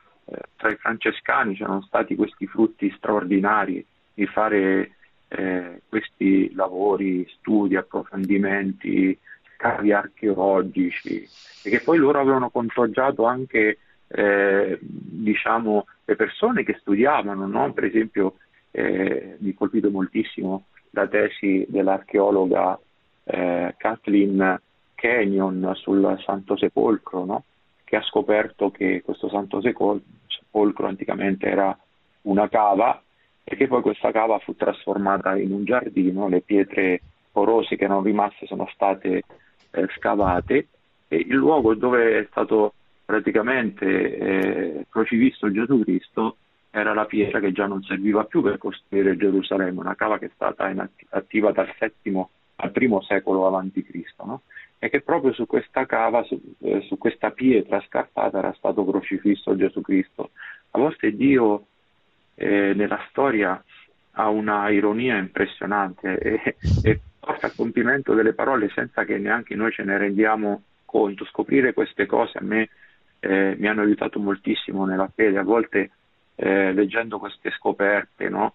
tra 0.57 0.71
i 0.71 0.77
francescani 0.77 1.55
c'erano 1.55 1.83
stati 1.83 2.15
questi 2.15 2.47
frutti 2.47 2.93
straordinari 2.97 3.85
di 4.15 4.27
fare 4.27 4.93
eh, 5.29 5.83
questi 5.89 6.53
lavori, 6.55 7.27
studi, 7.39 7.77
approfondimenti, 7.77 9.19
cavi 9.57 9.93
archeologici 9.93 11.29
e 11.63 11.71
che 11.71 11.81
poi 11.81 11.99
loro 11.99 12.21
avevano 12.21 12.49
contagiato 12.49 13.25
anche 13.25 13.79
eh, 14.13 14.79
diciamo, 14.81 15.87
le 16.05 16.17
persone 16.17 16.65
che 16.65 16.77
studiavano, 16.81 17.47
no? 17.47 17.73
per 17.73 17.85
esempio 17.85 18.35
eh, 18.73 19.37
mi 19.39 19.55
colpito 19.55 19.91
moltissimo 19.91 20.65
la 20.91 21.07
tesi 21.07 21.65
dell'archeologa 21.69 22.79
eh, 23.25 23.75
Kathleen 23.77 24.61
Kenyon 24.97 25.73
sul 25.77 26.21
Santo 26.25 26.57
Sepolcro, 26.57 27.25
no? 27.25 27.45
che 27.85 27.97
ha 27.97 28.03
scoperto 28.03 28.71
che 28.71 29.03
questo 29.05 29.29
Santo 29.29 29.61
Sepolcro 29.61 30.87
anticamente 30.87 31.47
era 31.47 31.77
una 32.23 32.49
cava 32.49 33.01
e 33.45 33.57
che 33.57 33.69
poi 33.69 33.81
questa 33.81 34.11
cava 34.11 34.39
fu 34.41 34.55
trasformata 34.57 35.37
in 35.37 35.53
un 35.53 35.65
giardino, 35.65 36.29
le 36.29 36.41
pietre 36.41 37.01
porose 37.31 37.77
che 37.77 37.85
erano 37.85 38.03
rimaste 38.03 38.47
sono 38.47 38.69
state 38.73 39.23
eh, 39.71 39.87
scavate 39.97 40.67
e 41.07 41.17
il 41.17 41.35
luogo 41.35 41.75
dove 41.75 42.19
è 42.19 42.27
stato 42.31 42.75
praticamente 43.11 43.87
eh, 44.19 44.87
crocifisso 44.89 45.51
Gesù 45.51 45.83
Cristo 45.83 46.37
era 46.71 46.95
la 46.95 47.07
pietra 47.07 47.41
che 47.41 47.51
già 47.51 47.67
non 47.67 47.83
serviva 47.83 48.23
più 48.23 48.41
per 48.41 48.57
costruire 48.57 49.17
Gerusalemme, 49.17 49.81
una 49.81 49.97
cava 49.97 50.17
che 50.21 50.27
è 50.27 50.31
stata 50.33 50.73
attiva 51.09 51.51
dal 51.51 51.75
VII 51.77 52.25
al 52.57 52.71
primo 52.71 53.03
secolo 53.03 53.51
Cristo, 53.73 54.25
no? 54.25 54.43
e 54.79 54.89
che 54.89 55.01
proprio 55.01 55.33
su 55.33 55.47
questa 55.47 55.87
cava, 55.87 56.23
su, 56.23 56.41
eh, 56.61 56.83
su, 56.83 56.99
questa 56.99 57.33
pietra 57.33 57.83
scarpata 57.89 58.39
era 58.39 58.55
stato 58.57 58.85
crocifisso 58.85 59.57
Gesù 59.57 59.81
Cristo. 59.81 60.31
A 60.71 60.79
volte 60.79 61.11
Dio 61.17 61.67
eh, 62.37 62.75
nella 62.77 63.05
storia 63.09 63.61
ha 64.13 64.29
una 64.29 64.71
ironia 64.71 65.17
impressionante 65.17 66.17
e, 66.17 66.57
e 66.85 67.01
porta 67.19 67.49
a 67.49 67.53
compimento 67.57 68.15
delle 68.15 68.35
parole 68.35 68.71
senza 68.73 69.05
che 69.05 69.19
neanche 69.19 69.57
noi 69.57 69.73
ce 69.73 69.83
ne 69.83 69.99
rendiamo 69.99 70.63
conto. 70.85 71.25
Scoprire 71.25 71.73
queste 71.73 72.07
cose 72.07 72.39
a 72.39 72.43
me 72.43 72.69
eh, 73.21 73.55
mi 73.59 73.69
hanno 73.69 73.83
aiutato 73.83 74.19
moltissimo 74.19 74.85
nella 74.85 75.11
fede, 75.15 75.39
a 75.39 75.43
volte 75.43 75.91
eh, 76.35 76.73
leggendo 76.73 77.19
queste 77.19 77.51
scoperte, 77.51 78.29
no? 78.29 78.55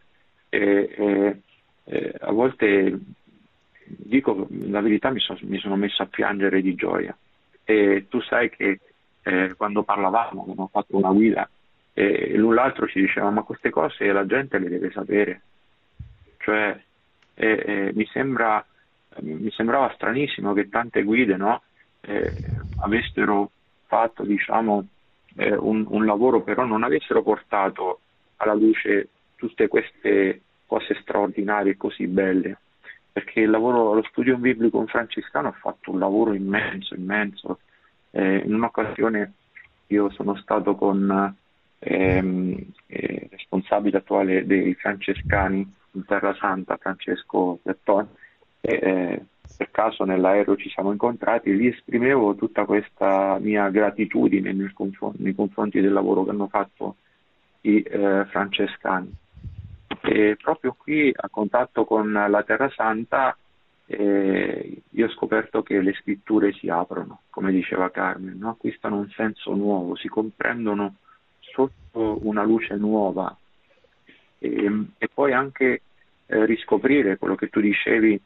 e, 0.49 0.93
e, 0.97 2.13
a 2.19 2.31
volte 2.31 2.99
dico 3.85 4.47
la 4.49 4.81
verità 4.81 5.11
mi, 5.11 5.19
so, 5.19 5.37
mi, 5.41 5.59
sono 5.59 5.75
messo 5.75 6.01
a 6.01 6.07
piangere 6.07 6.61
di 6.61 6.73
gioia 6.73 7.15
e 7.63 8.07
tu 8.09 8.19
sai 8.21 8.49
che 8.49 8.79
eh, 9.21 9.53
quando 9.55 9.83
parlavamo, 9.83 10.41
abbiamo 10.41 10.69
fatto 10.71 10.97
una 10.97 11.11
guida 11.11 11.47
e 11.93 12.35
l'un 12.35 12.55
l'altro 12.55 12.87
ci 12.87 12.99
diceva 12.99 13.29
ma 13.29 13.43
queste 13.43 13.69
cose 13.69 14.11
la 14.11 14.25
gente 14.25 14.57
le 14.57 14.69
deve 14.69 14.91
sapere, 14.91 15.41
cioè 16.39 16.77
mi 17.37 18.05
sembra 18.07 18.65
mi 19.21 19.51
sembrava 19.51 19.91
stranissimo 19.93 20.53
che 20.53 20.69
tante 20.69 21.03
guide 21.03 21.37
no, 21.37 21.61
eh, 22.01 22.33
avessero 22.81 23.51
fatto 23.95 24.23
diciamo, 24.23 24.85
eh, 25.37 25.55
un, 25.55 25.85
un, 25.87 26.05
lavoro, 26.05 26.41
però 26.41 26.65
non 26.65 26.83
avessero 26.83 27.23
portato 27.23 28.01
alla 28.37 28.53
luce 28.53 29.07
tutte 29.35 29.69
queste 29.69 30.41
cose 30.65 30.97
straordinarie 31.01 31.73
e 31.73 31.77
così 31.77 32.05
belle. 32.07 32.57
Perché 33.13 33.45
lavoro, 33.45 33.93
lo 33.93 34.03
studio 34.03 34.35
biblico 34.35 34.85
francescano 34.87 35.47
ha 35.47 35.53
fatto 35.53 35.91
un 35.91 35.99
lavoro 35.99 36.33
immenso, 36.33 36.93
immenso. 36.93 37.59
Eh, 38.11 38.43
in 38.45 38.53
un'occasione 38.53 39.31
io 39.87 40.09
sono 40.09 40.35
stato 40.35 40.75
con 40.75 41.33
ehm, 41.79 42.57
eh, 42.87 43.27
responsabile 43.31 43.99
attuale 43.99 44.45
dei 44.45 44.73
francescani 44.73 45.65
in 45.91 46.03
Terra 46.03 46.35
Santa, 46.35 46.75
Francesco 46.75 47.59
Bertone, 47.61 48.07
e 48.59 48.73
eh, 48.73 49.25
per 49.57 49.71
caso 49.71 50.03
nell'aereo 50.03 50.55
ci 50.55 50.69
siamo 50.69 50.91
incontrati 50.91 51.51
gli 51.51 51.67
esprimevo 51.67 52.35
tutta 52.35 52.65
questa 52.65 53.37
mia 53.39 53.69
gratitudine 53.69 54.51
nei 54.51 54.71
confronti, 54.73 55.23
nei 55.23 55.35
confronti 55.35 55.79
del 55.79 55.93
lavoro 55.93 56.23
che 56.23 56.29
hanno 56.31 56.47
fatto 56.47 56.95
i 57.61 57.81
eh, 57.81 58.25
francescani. 58.25 59.11
E 60.01 60.37
proprio 60.41 60.75
qui 60.77 61.11
a 61.15 61.29
contatto 61.29 61.85
con 61.85 62.11
la 62.11 62.43
Terra 62.43 62.69
Santa 62.69 63.35
eh, 63.87 64.81
io 64.89 65.05
ho 65.05 65.09
scoperto 65.09 65.61
che 65.63 65.79
le 65.79 65.93
scritture 65.93 66.51
si 66.53 66.69
aprono, 66.69 67.21
come 67.29 67.51
diceva 67.51 67.91
Carmen, 67.91 68.37
no? 68.37 68.49
acquistano 68.49 68.97
un 68.97 69.09
senso 69.09 69.53
nuovo, 69.53 69.95
si 69.95 70.07
comprendono 70.07 70.95
sotto 71.39 72.19
una 72.27 72.43
luce 72.43 72.75
nuova 72.75 73.35
e, 74.39 74.85
e 74.97 75.09
poi 75.13 75.33
anche 75.33 75.81
eh, 76.25 76.45
riscoprire 76.45 77.17
quello 77.17 77.35
che 77.35 77.49
tu 77.49 77.59
dicevi, 77.59 78.19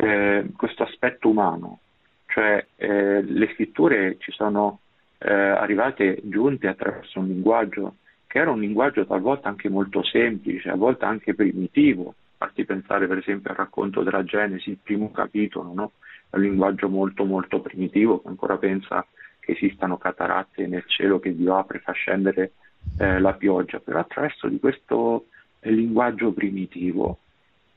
eh, 0.00 0.46
questo 0.56 0.82
aspetto 0.82 1.28
umano, 1.28 1.80
cioè 2.26 2.64
eh, 2.76 3.22
le 3.22 3.50
scritture 3.52 4.16
ci 4.18 4.32
sono 4.32 4.80
eh, 5.18 5.30
arrivate 5.30 6.20
giunte 6.22 6.68
attraverso 6.68 7.18
un 7.18 7.26
linguaggio 7.26 7.96
che 8.26 8.38
era 8.38 8.50
un 8.50 8.60
linguaggio 8.60 9.04
talvolta 9.04 9.48
anche 9.48 9.68
molto 9.68 10.02
semplice, 10.04 10.70
a 10.70 10.76
volte 10.76 11.04
anche 11.04 11.34
primitivo, 11.34 12.14
farti 12.36 12.64
pensare 12.64 13.08
per 13.08 13.18
esempio 13.18 13.50
al 13.50 13.56
racconto 13.56 14.02
della 14.02 14.22
Genesi, 14.22 14.70
il 14.70 14.78
primo 14.82 15.10
capitolo, 15.10 15.72
no? 15.74 15.92
è 16.30 16.36
un 16.36 16.42
linguaggio 16.42 16.88
molto 16.88 17.24
molto 17.24 17.60
primitivo 17.60 18.22
che 18.22 18.28
ancora 18.28 18.56
pensa 18.56 19.04
che 19.40 19.52
esistano 19.52 19.98
cataratte 19.98 20.66
nel 20.68 20.84
cielo 20.86 21.18
che 21.18 21.34
Dio 21.34 21.56
apre 21.56 21.78
e 21.78 21.80
fa 21.80 21.92
scendere 21.92 22.52
eh, 22.98 23.18
la 23.18 23.32
pioggia, 23.34 23.80
però 23.80 23.98
attraverso 23.98 24.46
di 24.46 24.60
questo 24.60 25.26
eh, 25.58 25.72
linguaggio 25.72 26.32
primitivo 26.32 27.18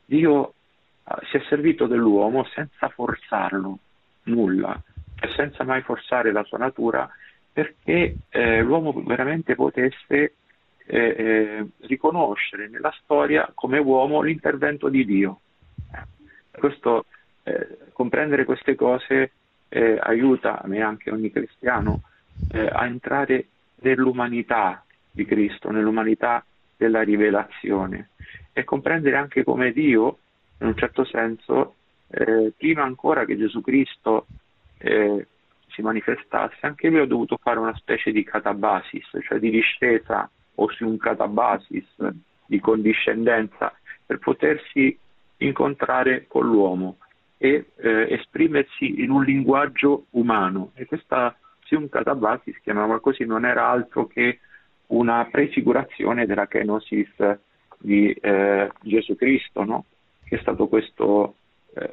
Dio 0.05 0.53
si 1.29 1.37
è 1.37 1.41
servito 1.47 1.85
dell'uomo 1.85 2.45
senza 2.45 2.89
forzarlo, 2.89 3.77
nulla, 4.23 4.81
e 5.19 5.29
senza 5.35 5.63
mai 5.63 5.81
forzare 5.81 6.31
la 6.31 6.43
sua 6.43 6.57
natura 6.57 7.09
perché 7.51 8.15
eh, 8.29 8.61
l'uomo 8.61 8.91
veramente 9.05 9.55
potesse 9.55 10.33
eh, 10.85 10.97
eh, 10.97 11.67
riconoscere 11.81 12.67
nella 12.67 12.93
storia 13.01 13.49
come 13.53 13.77
uomo 13.77 14.21
l'intervento 14.21 14.89
di 14.89 15.05
Dio. 15.05 15.39
Questo, 16.51 17.05
comprendere 17.93 18.45
queste 18.45 18.75
cose 18.75 19.31
aiuta 19.69 20.61
a 20.61 20.67
me 20.67 20.81
anche 20.81 21.09
ogni 21.09 21.31
cristiano 21.31 22.03
a 22.51 22.85
entrare 22.85 23.47
nell'umanità 23.81 24.85
di 25.11 25.25
Cristo, 25.25 25.71
nell'umanità 25.71 26.45
della 26.77 27.01
rivelazione 27.01 28.09
e 28.53 28.63
comprendere 28.63 29.17
anche 29.17 29.43
come 29.43 29.71
Dio, 29.73 30.19
in 30.63 30.69
un 30.69 30.77
certo 30.77 31.05
senso, 31.05 31.75
eh, 32.07 32.53
prima 32.57 32.83
ancora 32.83 33.25
che 33.25 33.37
Gesù 33.37 33.61
Cristo 33.61 34.27
eh, 34.77 35.27
si 35.67 35.81
manifestasse, 35.81 36.57
anche 36.61 36.89
lui 36.89 36.99
ha 36.99 37.05
dovuto 37.05 37.37
fare 37.41 37.59
una 37.59 37.75
specie 37.75 38.11
di 38.11 38.23
catabasis, 38.23 39.17
cioè 39.21 39.39
di 39.39 39.49
discesa 39.49 40.29
o 40.55 40.69
su 40.71 40.87
un 40.87 40.97
catabasis 40.97 41.85
di 42.45 42.59
condiscendenza 42.59 43.73
per 44.05 44.19
potersi 44.19 44.97
incontrare 45.37 46.25
con 46.27 46.45
l'uomo 46.45 46.97
e 47.37 47.71
eh, 47.75 48.07
esprimersi 48.13 49.01
in 49.01 49.09
un 49.09 49.23
linguaggio 49.23 50.05
umano. 50.11 50.71
E 50.75 50.85
questa 50.85 51.35
un 51.75 51.89
Catabasis, 51.89 52.59
chiamiamola 52.61 52.99
così, 52.99 53.25
non 53.25 53.45
era 53.45 53.67
altro 53.67 54.07
che 54.07 54.39
una 54.87 55.27
prefigurazione 55.29 56.25
della 56.25 56.47
kenosis 56.47 57.37
di 57.79 58.11
eh, 58.11 58.71
Gesù 58.81 59.15
Cristo, 59.15 59.63
no? 59.63 59.85
È 60.33 60.39
stato 60.39 60.67
questo 60.67 61.35
eh, 61.73 61.89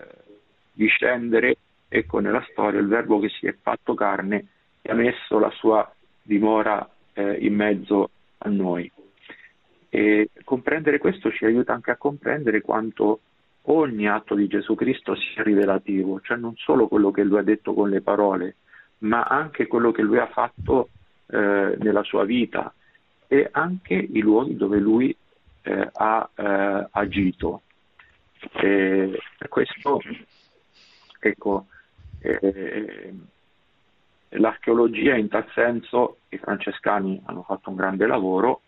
discendere, 0.72 1.57
ecco 1.88 2.18
nella 2.18 2.45
storia, 2.51 2.80
il 2.80 2.86
verbo 2.86 3.18
che 3.18 3.28
si 3.28 3.47
è 3.47 3.55
fatto 3.61 3.95
carne 3.95 4.47
e 4.82 4.91
ha 4.91 4.95
messo 4.95 5.38
la 5.38 5.51
sua 5.51 5.93
dimora 6.22 6.88
eh, 7.12 7.36
in 7.41 7.55
mezzo 7.55 8.11
a 8.38 8.49
noi. 8.49 8.91
E 9.88 10.30
comprendere 10.45 10.99
questo 10.99 11.32
ci 11.32 11.45
aiuta 11.45 11.72
anche 11.72 11.91
a 11.91 11.97
comprendere 11.97 12.61
quanto 12.61 13.20
ogni 13.62 14.09
atto 14.09 14.34
di 14.34 14.47
Gesù 14.47 14.74
Cristo 14.74 15.14
sia 15.14 15.43
rivelativo, 15.43 16.20
cioè 16.20 16.36
non 16.36 16.55
solo 16.57 16.88
quello 16.88 17.11
che 17.11 17.24
lui 17.24 17.38
ha 17.38 17.43
detto 17.43 17.74
con 17.74 17.91
le 17.91 18.01
parole, 18.01 18.57
ma 18.99 19.22
anche 19.24 19.66
quello 19.66 19.91
che 19.91 20.03
lui 20.03 20.18
ha 20.18 20.28
fatto 20.28 20.91
eh, 21.26 21.76
nella 21.78 22.03
sua 22.03 22.24
vita 22.24 22.72
e 23.26 23.49
anche 23.51 23.95
i 23.95 24.20
luoghi 24.20 24.57
dove 24.57 24.78
lui 24.78 25.14
eh, 25.62 25.88
ha 25.93 26.30
eh, 26.34 26.88
agito. 26.91 27.62
E 28.53 29.20
questo, 29.49 30.01
ecco, 31.18 31.66
eh, 32.20 33.14
l'archeologia 34.30 35.16
in 35.16 35.28
tal 35.28 35.47
senso, 35.55 36.18
i 36.30 36.38
francescani 36.38 37.20
hanno 37.26 37.43
fatto 37.43 37.70
un 37.70 37.76
grande 37.76 38.07
lavoro, 38.07 38.62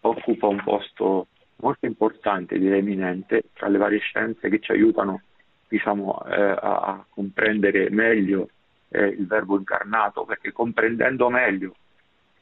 occupa 0.00 0.46
un 0.46 0.62
posto 0.62 1.26
molto 1.56 1.86
importante, 1.86 2.58
direi 2.58 2.78
eminente, 2.78 3.44
tra 3.52 3.68
le 3.68 3.78
varie 3.78 3.98
scienze 3.98 4.48
che 4.48 4.60
ci 4.60 4.72
aiutano 4.72 5.22
diciamo, 5.68 6.22
eh, 6.24 6.40
a, 6.40 6.56
a 6.56 7.04
comprendere 7.08 7.90
meglio 7.90 8.48
eh, 8.88 9.06
il 9.06 9.26
verbo 9.26 9.56
incarnato, 9.56 10.24
perché 10.24 10.52
comprendendo 10.52 11.30
meglio 11.30 11.74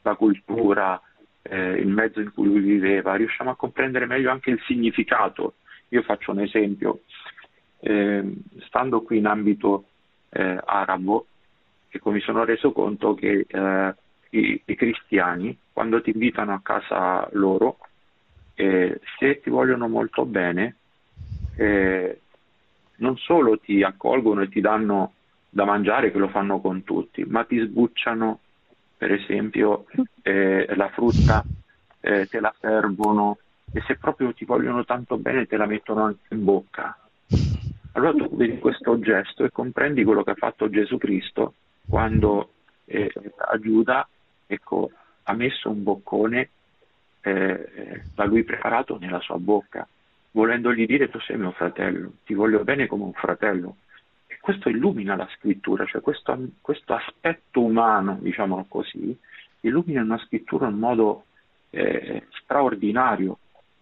la 0.01 0.15
cultura, 0.15 0.99
eh, 1.43 1.73
il 1.73 1.87
mezzo 1.87 2.21
in 2.21 2.33
cui 2.33 2.45
lui 2.45 2.59
viveva, 2.59 3.15
riusciamo 3.15 3.51
a 3.51 3.55
comprendere 3.55 4.05
meglio 4.05 4.31
anche 4.31 4.49
il 4.49 4.61
significato. 4.65 5.55
Io 5.89 6.01
faccio 6.03 6.31
un 6.31 6.41
esempio, 6.41 7.01
eh, 7.79 8.33
stando 8.67 9.01
qui 9.01 9.17
in 9.17 9.25
ambito 9.25 9.85
eh, 10.29 10.59
arabo, 10.63 11.25
ecco, 11.89 12.11
mi 12.11 12.19
sono 12.19 12.43
reso 12.43 12.71
conto 12.71 13.13
che 13.15 13.45
eh, 13.47 13.95
i, 14.31 14.61
i, 14.63 14.75
cristiani, 14.75 15.57
quando 15.73 16.01
ti 16.01 16.11
invitano 16.11 16.53
a 16.53 16.61
casa 16.61 17.27
loro, 17.33 17.79
eh, 18.53 18.99
se 19.17 19.41
ti 19.41 19.49
vogliono 19.49 19.87
molto 19.87 20.25
bene, 20.25 20.75
non 22.99 23.17
solo 23.17 23.59
ti 23.59 23.83
accolgono 23.83 24.41
e 24.41 24.49
ti 24.49 24.61
danno 24.61 25.13
da 25.49 25.65
mangiare 25.65 26.11
che 26.11 26.17
lo 26.17 26.29
fanno 26.29 26.61
con 26.61 26.83
tutti, 26.83 27.23
ma 27.25 27.43
ti 27.43 27.59
sbucciano 27.59 28.39
per 28.95 29.11
esempio 29.13 29.85
eh, 30.21 30.67
la 30.75 30.89
frutta, 30.89 31.43
eh, 32.01 32.27
te 32.27 32.39
la 32.39 32.53
servono 32.59 33.37
e 33.71 33.81
se 33.85 33.95
proprio 33.95 34.33
ti 34.33 34.45
vogliono 34.45 34.85
tanto 34.85 35.17
bene 35.17 35.45
te 35.45 35.57
la 35.57 35.65
mettono 35.65 36.03
anche 36.03 36.33
in 36.33 36.43
bocca. 36.43 36.97
Allora 37.93 38.13
tu 38.13 38.35
vedi 38.35 38.59
questo 38.59 38.99
gesto 38.99 39.43
e 39.43 39.51
comprendi 39.51 40.03
quello 40.03 40.23
che 40.23 40.31
ha 40.31 40.35
fatto 40.35 40.69
Gesù 40.69 40.97
Cristo 40.97 41.53
quando 41.87 42.51
eh, 42.85 43.11
a 43.37 43.59
Giuda 43.59 44.07
ecco, 44.45 44.91
ha 45.23 45.33
messo 45.33 45.69
un 45.69 45.83
boccone 45.83 46.49
eh, 47.21 48.03
da 48.13 48.25
lui 48.25 48.43
preparato 48.43 48.97
nella 48.99 49.19
sua 49.19 49.37
bocca, 49.37 49.87
volendogli 50.31 50.85
dire 50.85 51.09
tu 51.09 51.19
sei 51.19 51.37
mio 51.37 51.51
fratello, 51.51 52.13
ti 52.25 52.33
voglio 52.33 52.63
bene 52.63 52.87
come 52.87 53.03
un 53.03 53.13
fratello 53.13 53.75
questo 54.49 54.69
illumina 54.69 55.15
la 55.15 55.29
scrittura, 55.37 55.85
cioè 55.85 56.01
questo, 56.01 56.37
questo 56.61 56.93
aspetto 56.93 57.61
umano, 57.61 58.17
diciamo 58.19 58.65
così, 58.67 59.15
illumina 59.61 60.01
una 60.01 60.17
scrittura 60.25 60.67
in 60.67 60.77
modo 60.77 61.25
eh, 61.69 62.25
straordinario. 62.41 63.37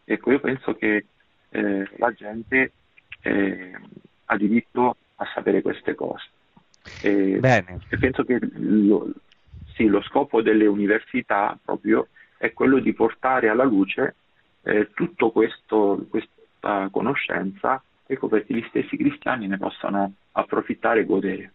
Ecco, 0.09 0.31
io 0.31 0.39
penso 0.39 0.73
che 0.75 1.05
eh, 1.49 1.89
la 1.97 2.13
gente 2.13 2.71
eh, 3.21 3.71
ha 4.25 4.37
diritto 4.37 4.95
a 5.15 5.25
sapere 5.33 5.61
queste 5.61 5.95
cose. 5.95 6.29
E, 7.01 7.39
e 7.89 7.97
penso 7.97 8.23
che 8.23 8.39
lo, 8.53 9.11
sì, 9.75 9.87
lo, 9.87 10.01
scopo 10.03 10.41
delle 10.41 10.65
università 10.65 11.59
proprio 11.61 12.07
è 12.37 12.53
quello 12.53 12.79
di 12.79 12.93
portare 12.93 13.49
alla 13.49 13.65
luce 13.65 14.15
eh, 14.63 14.89
questo, 15.33 16.05
questa 16.09 16.87
conoscenza 16.89 17.83
ecco 18.05 18.29
perché 18.29 18.53
gli 18.53 18.65
stessi 18.69 18.95
cristiani 18.95 19.47
ne 19.47 19.57
possano 19.57 20.13
approfittare 20.31 21.01
e 21.01 21.05
godere. 21.05 21.51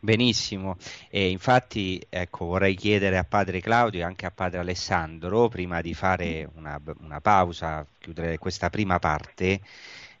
Benissimo, 0.00 0.76
e 1.10 1.30
infatti 1.30 2.00
ecco, 2.08 2.44
vorrei 2.44 2.76
chiedere 2.76 3.18
a 3.18 3.24
padre 3.24 3.60
Claudio 3.60 4.00
e 4.00 4.04
anche 4.04 4.26
a 4.26 4.30
padre 4.30 4.60
Alessandro, 4.60 5.48
prima 5.48 5.80
di 5.80 5.92
fare 5.92 6.48
una, 6.54 6.80
una 7.00 7.20
pausa, 7.20 7.84
chiudere 7.98 8.38
questa 8.38 8.70
prima 8.70 8.98
parte, 9.00 9.60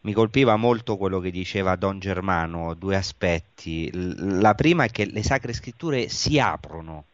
mi 0.00 0.12
colpiva 0.12 0.56
molto 0.56 0.96
quello 0.96 1.20
che 1.20 1.30
diceva 1.30 1.76
Don 1.76 2.00
Germano, 2.00 2.74
due 2.74 2.96
aspetti. 2.96 3.90
La 3.92 4.54
prima 4.54 4.84
è 4.84 4.90
che 4.90 5.06
le 5.06 5.22
sacre 5.22 5.52
scritture 5.52 6.08
si 6.08 6.40
aprono, 6.40 7.04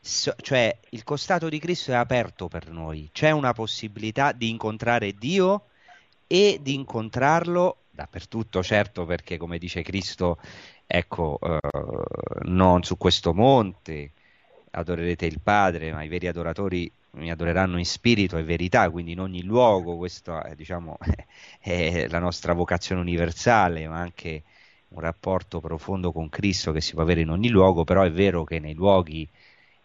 so, 0.00 0.34
cioè 0.40 0.74
il 0.90 1.04
costato 1.04 1.48
di 1.48 1.58
Cristo 1.58 1.90
è 1.92 1.96
aperto 1.96 2.48
per 2.48 2.70
noi, 2.70 3.10
c'è 3.12 3.30
una 3.30 3.52
possibilità 3.52 4.32
di 4.32 4.48
incontrare 4.48 5.12
Dio 5.12 5.66
e 6.26 6.60
di 6.62 6.74
incontrarlo 6.74 7.76
dappertutto, 7.90 8.62
certo, 8.62 9.04
perché 9.04 9.36
come 9.36 9.58
dice 9.58 9.82
Cristo, 9.82 10.38
ecco, 10.92 11.38
eh, 11.40 11.58
non 12.42 12.82
su 12.82 12.96
questo 12.96 13.32
monte 13.32 14.10
adorerete 14.72 15.24
il 15.26 15.40
Padre, 15.40 15.92
ma 15.92 16.02
i 16.02 16.08
veri 16.08 16.26
adoratori 16.26 16.90
mi 17.12 17.30
adoreranno 17.30 17.78
in 17.78 17.86
spirito 17.86 18.36
e 18.36 18.42
verità, 18.42 18.90
quindi 18.90 19.12
in 19.12 19.20
ogni 19.20 19.42
luogo, 19.42 19.96
questa 19.96 20.42
è, 20.42 20.54
diciamo, 20.56 20.98
è 21.60 22.08
la 22.08 22.18
nostra 22.18 22.54
vocazione 22.54 23.00
universale, 23.00 23.86
ma 23.86 23.98
anche 23.98 24.42
un 24.88 25.00
rapporto 25.00 25.60
profondo 25.60 26.10
con 26.10 26.28
Cristo 26.28 26.72
che 26.72 26.80
si 26.80 26.94
può 26.94 27.02
avere 27.02 27.20
in 27.20 27.30
ogni 27.30 27.48
luogo, 27.48 27.84
però 27.84 28.02
è 28.02 28.10
vero 28.10 28.42
che 28.42 28.58
nei 28.58 28.74
luoghi, 28.74 29.28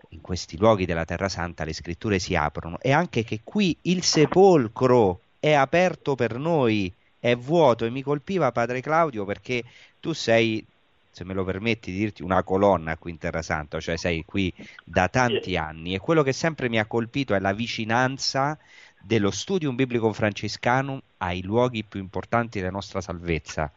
in 0.10 0.22
questi 0.22 0.58
luoghi 0.58 0.86
della 0.86 1.06
Terra 1.06 1.30
Santa, 1.30 1.64
le 1.64 1.74
scritture 1.74 2.18
si 2.18 2.36
aprono 2.36 2.80
e 2.80 2.92
anche 2.92 3.24
che 3.24 3.42
qui 3.44 3.78
il 3.84 4.04
sepolcro 4.04 5.20
è 5.40 5.54
aperto 5.54 6.16
per 6.16 6.38
noi, 6.40 6.92
è 7.20 7.36
vuoto 7.36 7.86
e 7.86 7.92
mi 7.92 8.02
colpiva 8.02 8.52
Padre 8.52 8.82
Claudio 8.82 9.26
perché 9.26 9.64
tu 10.00 10.14
sei 10.14 10.66
se 11.16 11.24
me 11.24 11.34
lo 11.34 11.46
permetti 11.46 11.94
di 11.94 11.98
dirti, 12.00 12.24
una 12.24 12.44
colonna 12.44 12.98
qui 12.98 13.12
in 13.12 13.18
Terra 13.18 13.42
Santa, 13.42 13.80
cioè 13.80 13.96
sei 13.96 14.26
qui 14.26 14.54
da 14.84 15.08
tanti 15.08 15.56
anni. 15.56 15.94
E 15.94 16.00
quello 16.00 16.24
che 16.24 16.34
sempre 16.34 16.68
mi 16.68 16.78
ha 16.78 16.86
colpito 16.88 17.34
è 17.34 17.40
la 17.40 17.54
vicinanza 17.54 18.60
dello 19.02 19.32
studium 19.32 19.76
biblico 19.76 20.12
francescano 20.12 21.04
ai 21.20 21.42
luoghi 21.42 21.86
più 21.86 22.02
importanti 22.02 22.60
della 22.60 22.72
nostra 22.72 23.00
salvezza 23.00 23.72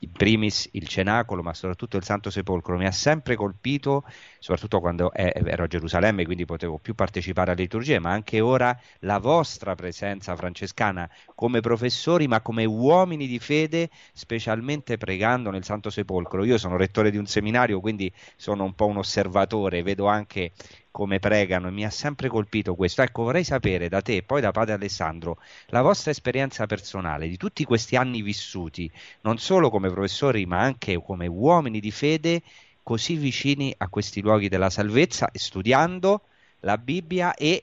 in 0.00 0.12
primis 0.12 0.68
il 0.72 0.86
cenacolo, 0.86 1.42
ma 1.42 1.54
soprattutto 1.54 1.96
il 1.96 2.04
Santo 2.04 2.30
Sepolcro, 2.30 2.76
mi 2.76 2.86
ha 2.86 2.92
sempre 2.92 3.34
colpito, 3.34 4.04
soprattutto 4.38 4.80
quando 4.80 5.12
ero 5.12 5.64
a 5.64 5.66
Gerusalemme, 5.66 6.24
quindi 6.24 6.44
potevo 6.44 6.78
più 6.78 6.94
partecipare 6.94 7.52
alle 7.52 7.62
liturgie, 7.62 7.98
ma 7.98 8.10
anche 8.10 8.40
ora 8.40 8.78
la 9.00 9.18
vostra 9.18 9.74
presenza 9.74 10.36
francescana 10.36 11.08
come 11.34 11.60
professori, 11.60 12.28
ma 12.28 12.40
come 12.40 12.64
uomini 12.64 13.26
di 13.26 13.38
fede, 13.38 13.90
specialmente 14.12 14.96
pregando 14.98 15.50
nel 15.50 15.64
Santo 15.64 15.90
Sepolcro. 15.90 16.44
Io 16.44 16.58
sono 16.58 16.76
rettore 16.76 17.10
di 17.10 17.16
un 17.16 17.26
seminario, 17.26 17.80
quindi 17.80 18.12
sono 18.36 18.64
un 18.64 18.74
po' 18.74 18.86
un 18.86 18.98
osservatore, 18.98 19.82
vedo 19.82 20.06
anche 20.06 20.52
come 20.98 21.20
pregano 21.20 21.68
e 21.68 21.70
mi 21.70 21.84
ha 21.84 21.90
sempre 21.90 22.26
colpito 22.26 22.74
questo. 22.74 23.02
Ecco, 23.02 23.22
vorrei 23.22 23.44
sapere 23.44 23.88
da 23.88 24.02
te 24.02 24.16
e 24.16 24.22
poi 24.24 24.40
da 24.40 24.50
padre 24.50 24.74
Alessandro 24.74 25.38
la 25.66 25.80
vostra 25.80 26.10
esperienza 26.10 26.66
personale 26.66 27.28
di 27.28 27.36
tutti 27.36 27.62
questi 27.62 27.94
anni 27.94 28.20
vissuti, 28.20 28.90
non 29.20 29.38
solo 29.38 29.70
come 29.70 29.90
professori 29.90 30.44
ma 30.44 30.58
anche 30.58 31.00
come 31.00 31.28
uomini 31.28 31.78
di 31.78 31.92
fede 31.92 32.42
così 32.82 33.14
vicini 33.14 33.72
a 33.78 33.86
questi 33.86 34.20
luoghi 34.20 34.48
della 34.48 34.70
salvezza, 34.70 35.30
studiando 35.32 36.22
la 36.60 36.76
Bibbia 36.76 37.32
e 37.34 37.62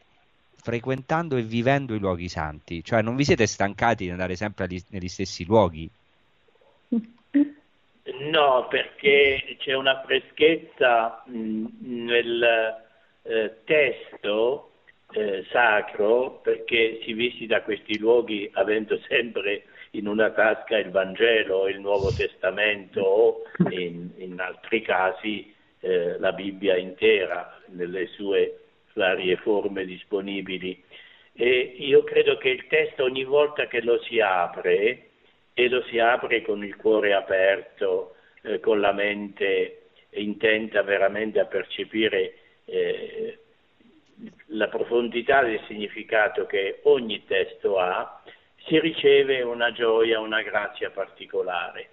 frequentando 0.56 1.36
e 1.36 1.42
vivendo 1.42 1.94
i 1.94 2.00
luoghi 2.00 2.30
santi. 2.30 2.86
Cioè 2.86 3.02
non 3.02 3.18
vi 3.18 3.26
siete 3.26 3.48
stancati 3.48 4.06
di 4.06 4.12
andare 4.12 4.38
sempre 4.38 4.64
agli, 4.64 4.82
negli 4.92 5.10
stessi 5.10 5.44
luoghi? 5.44 5.90
No, 8.32 8.68
perché 8.70 9.58
c'è 9.60 9.74
una 9.74 10.02
freschezza 10.06 11.22
mh, 11.26 11.66
nel 11.82 12.84
eh, 13.26 13.52
testo 13.64 14.72
eh, 15.12 15.46
sacro 15.52 16.40
perché 16.44 17.00
si 17.04 17.14
visita 17.14 17.62
questi 17.62 17.98
luoghi 17.98 18.50
avendo 18.54 19.00
sempre 19.08 19.64
in 19.92 20.08
una 20.08 20.32
tasca 20.32 20.78
il 20.78 20.90
Vangelo 20.92 21.68
il 21.68 21.80
Nuovo 21.80 22.12
Testamento 22.12 23.02
o 23.02 23.42
in, 23.70 24.12
in 24.18 24.40
altri 24.40 24.82
casi 24.82 25.54
eh, 25.80 26.18
la 26.20 26.32
Bibbia 26.32 26.76
intera 26.78 27.60
nelle 27.68 28.08
sue 28.08 28.60
varie 28.94 29.36
forme 29.38 29.86
disponibili. 29.86 30.84
E 31.34 31.76
io 31.78 32.04
credo 32.04 32.38
che 32.38 32.50
il 32.50 32.66
testo 32.68 33.04
ogni 33.04 33.24
volta 33.24 33.68
che 33.68 33.82
lo 33.82 34.02
si 34.04 34.20
apre 34.20 35.10
e 35.54 35.70
lo 35.70 35.84
si 35.84 36.00
apre 36.00 36.42
con 36.42 36.64
il 36.64 36.76
cuore 36.76 37.14
aperto, 37.14 38.16
eh, 38.42 38.60
con 38.60 38.80
la 38.80 38.94
mente 38.94 39.90
intenta 40.12 40.82
veramente 40.82 41.40
a 41.40 41.46
percepire 41.46 42.34
eh, 42.66 43.40
la 44.48 44.68
profondità 44.68 45.44
del 45.44 45.62
significato 45.68 46.46
che 46.46 46.80
ogni 46.84 47.24
testo 47.26 47.78
ha, 47.78 48.22
si 48.66 48.80
riceve 48.80 49.42
una 49.42 49.72
gioia, 49.72 50.20
una 50.20 50.42
grazia 50.42 50.90
particolare. 50.90 51.90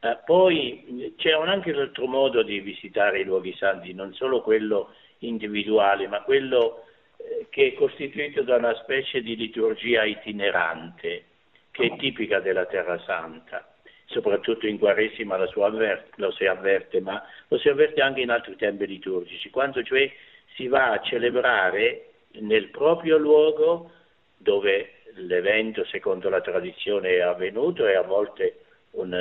Eh, 0.00 0.18
poi 0.24 1.14
c'è 1.16 1.32
anche 1.32 1.72
un 1.72 1.78
altro 1.78 2.06
modo 2.06 2.42
di 2.42 2.60
visitare 2.60 3.20
i 3.20 3.24
luoghi 3.24 3.54
santi, 3.54 3.92
non 3.92 4.12
solo 4.14 4.40
quello 4.42 4.94
individuale, 5.18 6.08
ma 6.08 6.22
quello 6.22 6.84
eh, 7.16 7.46
che 7.50 7.68
è 7.68 7.74
costituito 7.74 8.42
da 8.42 8.56
una 8.56 8.74
specie 8.76 9.20
di 9.22 9.36
liturgia 9.36 10.04
itinerante, 10.04 11.24
che 11.70 11.86
è 11.86 11.96
tipica 11.96 12.40
della 12.40 12.66
Terra 12.66 12.98
Santa 13.00 13.69
soprattutto 14.10 14.66
in 14.66 14.78
Quaresima 14.78 15.36
avverte, 15.36 16.10
lo 16.16 16.32
si 16.32 16.44
avverte, 16.44 17.00
ma 17.00 17.22
lo 17.48 17.58
si 17.58 17.68
avverte 17.68 18.00
anche 18.00 18.20
in 18.20 18.30
altri 18.30 18.56
tempi 18.56 18.86
liturgici, 18.86 19.50
quando 19.50 19.82
cioè 19.82 20.10
si 20.54 20.66
va 20.66 20.90
a 20.90 21.00
celebrare 21.00 22.06
nel 22.40 22.68
proprio 22.68 23.16
luogo 23.18 23.90
dove 24.36 24.94
l'evento 25.14 25.84
secondo 25.86 26.28
la 26.28 26.40
tradizione 26.40 27.16
è 27.16 27.20
avvenuto 27.20 27.86
e 27.86 27.94
a 27.94 28.02
volte 28.02 28.64
un, 28.92 29.14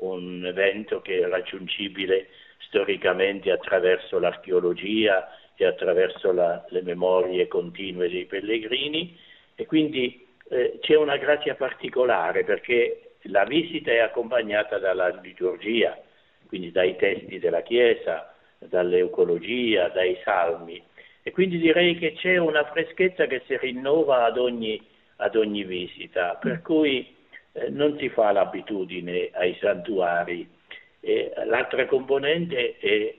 un 0.00 0.46
evento 0.46 1.00
che 1.00 1.20
è 1.20 1.28
raggiungibile 1.28 2.28
storicamente 2.58 3.50
attraverso 3.50 4.18
l'archeologia 4.18 5.28
e 5.54 5.64
attraverso 5.64 6.32
la, 6.32 6.64
le 6.68 6.82
memorie 6.82 7.48
continue 7.48 8.10
dei 8.10 8.26
pellegrini. 8.26 9.16
E 9.54 9.66
quindi 9.66 10.26
eh, 10.48 10.78
c'è 10.80 10.96
una 10.96 11.16
grazia 11.16 11.54
particolare 11.54 12.44
perché 12.44 13.11
la 13.24 13.44
visita 13.44 13.90
è 13.90 13.98
accompagnata 13.98 14.78
dalla 14.78 15.08
liturgia, 15.20 15.98
quindi 16.46 16.70
dai 16.70 16.96
testi 16.96 17.38
della 17.38 17.62
Chiesa, 17.62 18.34
dall'ecologia, 18.58 19.88
dai 19.88 20.18
salmi. 20.24 20.82
E 21.22 21.30
quindi 21.30 21.58
direi 21.58 21.96
che 21.96 22.14
c'è 22.14 22.36
una 22.36 22.64
freschezza 22.64 23.26
che 23.26 23.42
si 23.46 23.56
rinnova 23.56 24.24
ad 24.24 24.38
ogni, 24.38 24.80
ad 25.16 25.36
ogni 25.36 25.64
visita, 25.64 26.34
per 26.34 26.62
cui 26.62 27.14
eh, 27.52 27.68
non 27.68 27.96
si 27.98 28.08
fa 28.08 28.32
l'abitudine 28.32 29.30
ai 29.32 29.56
santuari. 29.60 30.48
E 31.00 31.32
l'altra 31.46 31.86
componente 31.86 32.76
è 32.78 33.14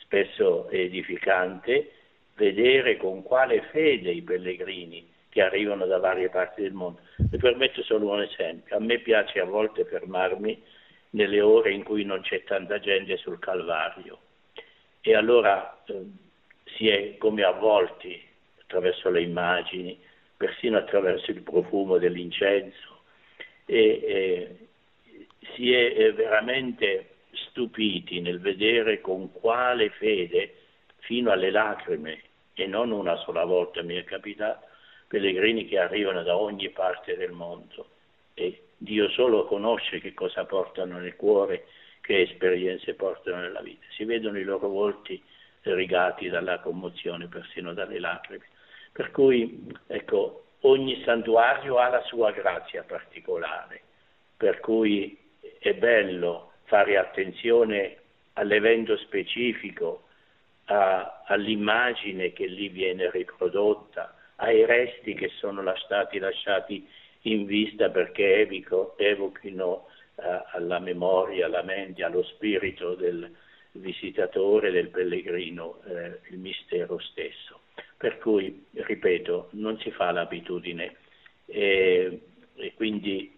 spesso 0.00 0.68
edificante 0.70 1.90
vedere 2.34 2.96
con 2.96 3.22
quale 3.22 3.62
fede 3.70 4.10
i 4.10 4.22
pellegrini 4.22 5.06
che 5.28 5.42
arrivano 5.42 5.86
da 5.86 5.98
varie 5.98 6.28
parti 6.30 6.62
del 6.62 6.72
mondo. 6.72 7.00
Vi 7.16 7.36
permetto 7.38 7.82
solo 7.82 8.10
un 8.10 8.22
esempio. 8.22 8.76
A 8.76 8.80
me 8.80 8.98
piace 8.98 9.40
a 9.40 9.44
volte 9.44 9.84
fermarmi 9.84 10.62
nelle 11.10 11.40
ore 11.40 11.72
in 11.72 11.84
cui 11.84 12.04
non 12.04 12.20
c'è 12.20 12.44
tanta 12.44 12.78
gente 12.78 13.16
sul 13.16 13.38
Calvario 13.38 14.18
e 15.00 15.14
allora 15.14 15.82
eh, 15.86 16.04
si 16.76 16.88
è 16.88 17.16
come 17.16 17.42
avvolti 17.42 18.20
attraverso 18.60 19.08
le 19.10 19.22
immagini, 19.22 19.98
persino 20.36 20.76
attraverso 20.76 21.30
il 21.30 21.40
profumo 21.40 21.98
dell'incenso 21.98 23.02
e, 23.64 24.00
e 24.04 24.56
si 25.54 25.72
è 25.72 25.94
eh, 25.96 26.12
veramente 26.12 27.16
stupiti 27.32 28.20
nel 28.20 28.40
vedere 28.40 29.00
con 29.00 29.32
quale 29.32 29.90
fede 29.90 30.54
fino 30.98 31.30
alle 31.30 31.50
lacrime 31.50 32.22
e 32.54 32.66
non 32.66 32.90
una 32.90 33.16
sola 33.16 33.44
volta 33.44 33.82
mi 33.82 33.94
è 33.94 34.04
capitato 34.04 34.66
pellegrini 35.08 35.66
che 35.66 35.78
arrivano 35.78 36.22
da 36.22 36.36
ogni 36.36 36.68
parte 36.70 37.16
del 37.16 37.32
mondo 37.32 37.86
e 38.34 38.62
Dio 38.76 39.08
solo 39.10 39.46
conosce 39.46 39.98
che 40.00 40.14
cosa 40.14 40.44
portano 40.44 40.98
nel 40.98 41.16
cuore, 41.16 41.66
che 42.00 42.20
esperienze 42.20 42.94
portano 42.94 43.40
nella 43.40 43.60
vita. 43.60 43.84
Si 43.90 44.04
vedono 44.04 44.38
i 44.38 44.44
loro 44.44 44.68
volti 44.68 45.20
rigati 45.62 46.28
dalla 46.28 46.60
commozione, 46.60 47.26
persino 47.26 47.74
dalle 47.74 47.98
lacrime. 47.98 48.46
Per 48.92 49.10
cui, 49.10 49.66
ecco, 49.88 50.44
ogni 50.60 51.02
santuario 51.04 51.78
ha 51.78 51.88
la 51.88 52.02
sua 52.02 52.30
grazia 52.30 52.84
particolare, 52.84 53.82
per 54.36 54.60
cui 54.60 55.18
è 55.58 55.74
bello 55.74 56.52
fare 56.64 56.96
attenzione 56.96 57.96
all'evento 58.34 58.96
specifico, 58.98 60.04
a, 60.66 61.24
all'immagine 61.26 62.32
che 62.32 62.46
lì 62.46 62.68
viene 62.68 63.10
riprodotta, 63.10 64.14
ai 64.40 64.64
resti 64.64 65.14
che 65.14 65.30
sono 65.38 65.62
stati 65.76 66.18
lasciati 66.18 66.86
in 67.22 67.46
vista 67.46 67.90
perché 67.90 68.40
evico, 68.40 68.96
evochino 68.96 69.86
eh, 70.16 70.42
alla 70.52 70.78
memoria, 70.78 71.46
alla 71.46 71.62
mente, 71.62 72.04
allo 72.04 72.22
spirito 72.22 72.94
del 72.94 73.30
visitatore, 73.72 74.70
del 74.70 74.88
pellegrino, 74.88 75.80
eh, 75.86 76.20
il 76.30 76.38
mistero 76.38 76.98
stesso. 76.98 77.60
Per 77.96 78.18
cui, 78.18 78.66
ripeto, 78.72 79.48
non 79.52 79.78
si 79.80 79.90
fa 79.90 80.10
l'abitudine 80.12 80.96
e, 81.46 82.20
e 82.54 82.74
quindi 82.74 83.36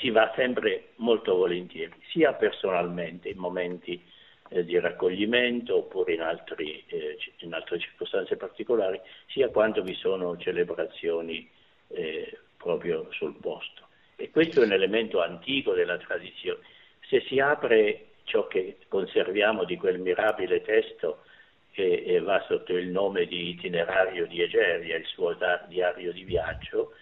si 0.00 0.10
va 0.10 0.32
sempre 0.34 0.88
molto 0.96 1.34
volentieri, 1.34 1.94
sia 2.10 2.34
personalmente 2.34 3.30
in 3.30 3.38
momenti 3.38 4.02
eh, 4.48 4.64
di 4.64 4.78
raccoglimento 4.78 5.76
oppure 5.76 6.14
in, 6.14 6.20
altri, 6.20 6.84
eh, 6.86 7.18
in, 7.38 7.52
altre 7.52 7.78
circostanze 7.78 8.36
particolari, 8.36 9.00
sia 9.28 9.48
quando 9.48 9.82
vi 9.82 9.94
sono 9.94 10.36
celebrazioni 10.36 11.48
eh, 11.88 12.38
proprio 12.56 13.08
sul 13.10 13.34
posto. 13.40 13.88
E 14.16 14.30
questo 14.30 14.62
è 14.62 14.64
un 14.64 14.72
elemento 14.72 15.20
antico 15.20 15.72
della 15.72 15.98
tradizione. 15.98 16.60
Se 17.08 17.20
si 17.28 17.38
apre 17.38 18.06
ciò 18.24 18.46
che 18.46 18.78
conserviamo 18.88 19.64
di 19.64 19.76
quel 19.76 19.98
mirabile 20.00 20.62
testo 20.62 21.22
che 21.70 22.20
va 22.24 22.42
sotto 22.48 22.74
il 22.74 22.88
nome 22.88 23.26
di 23.26 23.50
itinerario 23.50 24.26
di 24.26 24.40
Egeria, 24.40 24.96
il 24.96 25.04
suo 25.04 25.36
diario 25.68 26.10
di 26.12 26.24
viaggio, 26.24 26.94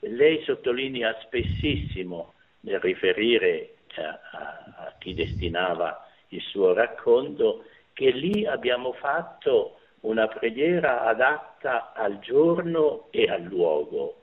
lei 0.00 0.42
sottolinea 0.44 1.18
spessissimo 1.20 2.32
nel 2.60 2.80
riferire 2.80 3.74
a, 3.96 4.20
a, 4.30 4.74
a 4.86 4.94
chi 4.98 5.12
destinava 5.12 6.08
il 6.32 6.40
suo 6.42 6.72
racconto 6.72 7.64
che 7.92 8.10
lì 8.10 8.46
abbiamo 8.46 8.92
fatto 8.92 9.78
una 10.00 10.26
preghiera 10.28 11.02
adatta 11.02 11.92
al 11.92 12.18
giorno 12.18 13.08
e 13.10 13.24
al 13.30 13.42
luogo. 13.42 14.16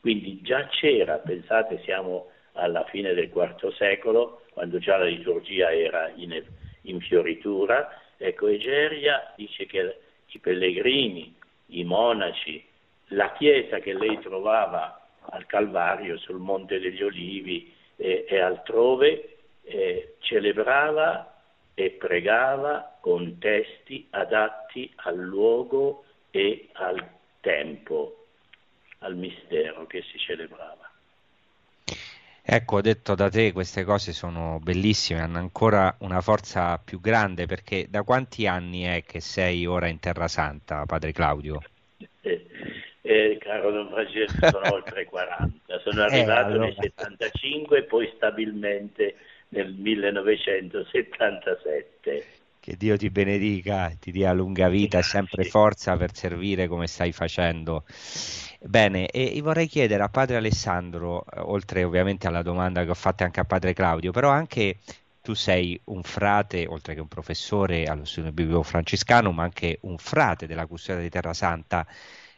Quindi 0.00 0.40
già 0.42 0.66
c'era, 0.68 1.18
pensate 1.18 1.80
siamo 1.84 2.30
alla 2.52 2.84
fine 2.84 3.14
del 3.14 3.30
IV 3.32 3.72
secolo, 3.74 4.42
quando 4.50 4.78
già 4.78 4.96
la 4.96 5.04
liturgia 5.04 5.72
era 5.72 6.10
in, 6.14 6.42
in 6.82 7.00
fioritura, 7.00 8.00
ecco 8.16 8.46
Egeria 8.46 9.32
dice 9.36 9.66
che 9.66 9.96
i 10.26 10.38
pellegrini, 10.38 11.34
i 11.66 11.84
monaci, 11.84 12.64
la 13.08 13.32
chiesa 13.32 13.78
che 13.78 13.92
lei 13.94 14.18
trovava 14.20 15.06
al 15.30 15.46
Calvario, 15.46 16.18
sul 16.18 16.38
Monte 16.38 16.80
degli 16.80 17.02
Olivi 17.02 17.72
e, 17.96 18.24
e 18.28 18.40
altrove, 18.40 19.36
eh, 19.64 20.14
celebrava 20.20 21.31
e 21.74 21.90
pregava 21.90 22.98
con 23.00 23.38
testi 23.38 24.06
adatti 24.10 24.92
al 24.96 25.16
luogo 25.16 26.04
e 26.30 26.68
al 26.72 27.04
tempo, 27.40 28.26
al 28.98 29.16
mistero 29.16 29.86
che 29.86 30.02
si 30.02 30.18
celebrava. 30.18 30.90
Ecco, 32.44 32.80
detto 32.80 33.14
da 33.14 33.30
te, 33.30 33.52
queste 33.52 33.84
cose 33.84 34.12
sono 34.12 34.58
bellissime, 34.60 35.20
hanno 35.20 35.38
ancora 35.38 35.94
una 36.00 36.20
forza 36.20 36.76
più 36.78 37.00
grande 37.00 37.46
perché 37.46 37.86
da 37.88 38.02
quanti 38.02 38.48
anni 38.48 38.82
è 38.82 39.04
che 39.06 39.20
sei 39.20 39.64
ora 39.64 39.86
in 39.86 40.00
Terra 40.00 40.26
Santa, 40.26 40.84
padre 40.84 41.12
Claudio? 41.12 41.60
Eh, 42.20 42.46
eh, 43.00 43.38
caro 43.38 43.70
Don 43.70 43.88
Francesco, 43.90 44.48
sono 44.48 44.72
oltre 44.74 45.04
40, 45.04 45.78
sono 45.84 46.00
eh, 46.02 46.04
arrivato 46.04 46.48
eh, 46.48 46.52
allora. 46.52 46.64
nel 46.64 46.76
75 46.80 47.78
e 47.78 47.82
poi 47.84 48.12
stabilmente 48.16 49.14
nel 49.52 49.72
1977. 49.72 52.26
Che 52.60 52.76
Dio 52.76 52.96
ti 52.96 53.10
benedica, 53.10 53.92
ti 53.98 54.12
dia 54.12 54.32
lunga 54.32 54.68
vita 54.68 54.98
e 54.98 55.02
sempre 55.02 55.42
forza 55.44 55.96
per 55.96 56.14
servire 56.14 56.68
come 56.68 56.86
stai 56.86 57.10
facendo. 57.12 57.84
Bene, 58.60 59.08
e 59.08 59.40
vorrei 59.42 59.66
chiedere 59.66 60.04
a 60.04 60.08
padre 60.08 60.36
Alessandro, 60.36 61.24
eh, 61.24 61.40
oltre 61.40 61.82
ovviamente 61.82 62.28
alla 62.28 62.42
domanda 62.42 62.84
che 62.84 62.90
ho 62.90 62.94
fatto 62.94 63.24
anche 63.24 63.40
a 63.40 63.44
padre 63.44 63.72
Claudio, 63.72 64.12
però 64.12 64.30
anche 64.30 64.78
tu 65.20 65.34
sei 65.34 65.80
un 65.84 66.04
frate, 66.04 66.66
oltre 66.66 66.94
che 66.94 67.00
un 67.00 67.08
professore 67.08 67.82
allo 67.84 68.04
studio 68.04 68.30
biblico 68.30 68.62
francescano, 68.62 69.32
ma 69.32 69.42
anche 69.42 69.78
un 69.82 69.98
frate 69.98 70.46
della 70.46 70.66
custodia 70.66 71.02
di 71.02 71.10
Terra 71.10 71.34
Santa. 71.34 71.84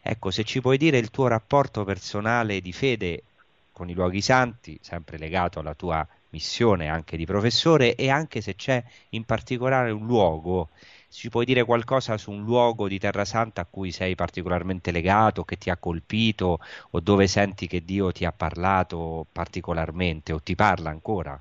Ecco, 0.01 0.31
se 0.31 0.45
ci 0.45 0.63
puoi 0.63 0.79
dire 0.79 0.97
il 0.97 1.11
tuo 1.11 1.27
rapporto 1.27 1.85
personale 1.85 2.63
di 2.63 2.73
fede 2.73 3.25
con 3.73 3.91
i 3.91 3.95
luoghi 3.95 4.23
santi, 4.23 4.79
sempre 4.81 5.19
legato 5.19 5.59
alla 5.59 5.75
tua 5.75 6.07
missione 6.35 6.89
anche 6.89 7.17
di 7.17 7.25
professore 7.25 7.95
e 7.95 8.11
anche 8.11 8.41
se 8.41 8.57
c'è 8.57 8.83
in 9.11 9.25
particolare 9.25 9.93
un 9.93 10.05
luogo, 10.05 10.71
ci 11.09 11.29
puoi 11.29 11.45
dire 11.45 11.63
qualcosa 11.63 12.19
su 12.19 12.33
un 12.33 12.43
luogo 12.43 12.89
di 12.89 12.99
Terra 12.99 13.25
Santa 13.25 13.61
a 13.61 13.67
cui 13.71 13.93
sei 13.93 14.17
particolarmente 14.17 14.91
legato, 14.91 15.45
che 15.45 15.57
ti 15.57 15.71
ha 15.71 15.77
colpito 15.77 16.59
o 16.91 16.99
dove 16.99 17.29
senti 17.29 17.69
che 17.69 17.85
Dio 17.85 18.11
ti 18.11 18.25
ha 18.25 18.33
parlato 18.33 19.25
particolarmente 19.31 20.33
o 20.33 20.41
ti 20.41 20.57
parla 20.57 20.91
ancora? 20.91 21.41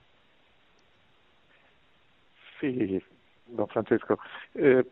Sì, 2.59 3.01
Don 3.45 3.67
Francesco, 3.67 4.19
eh, 4.51 4.85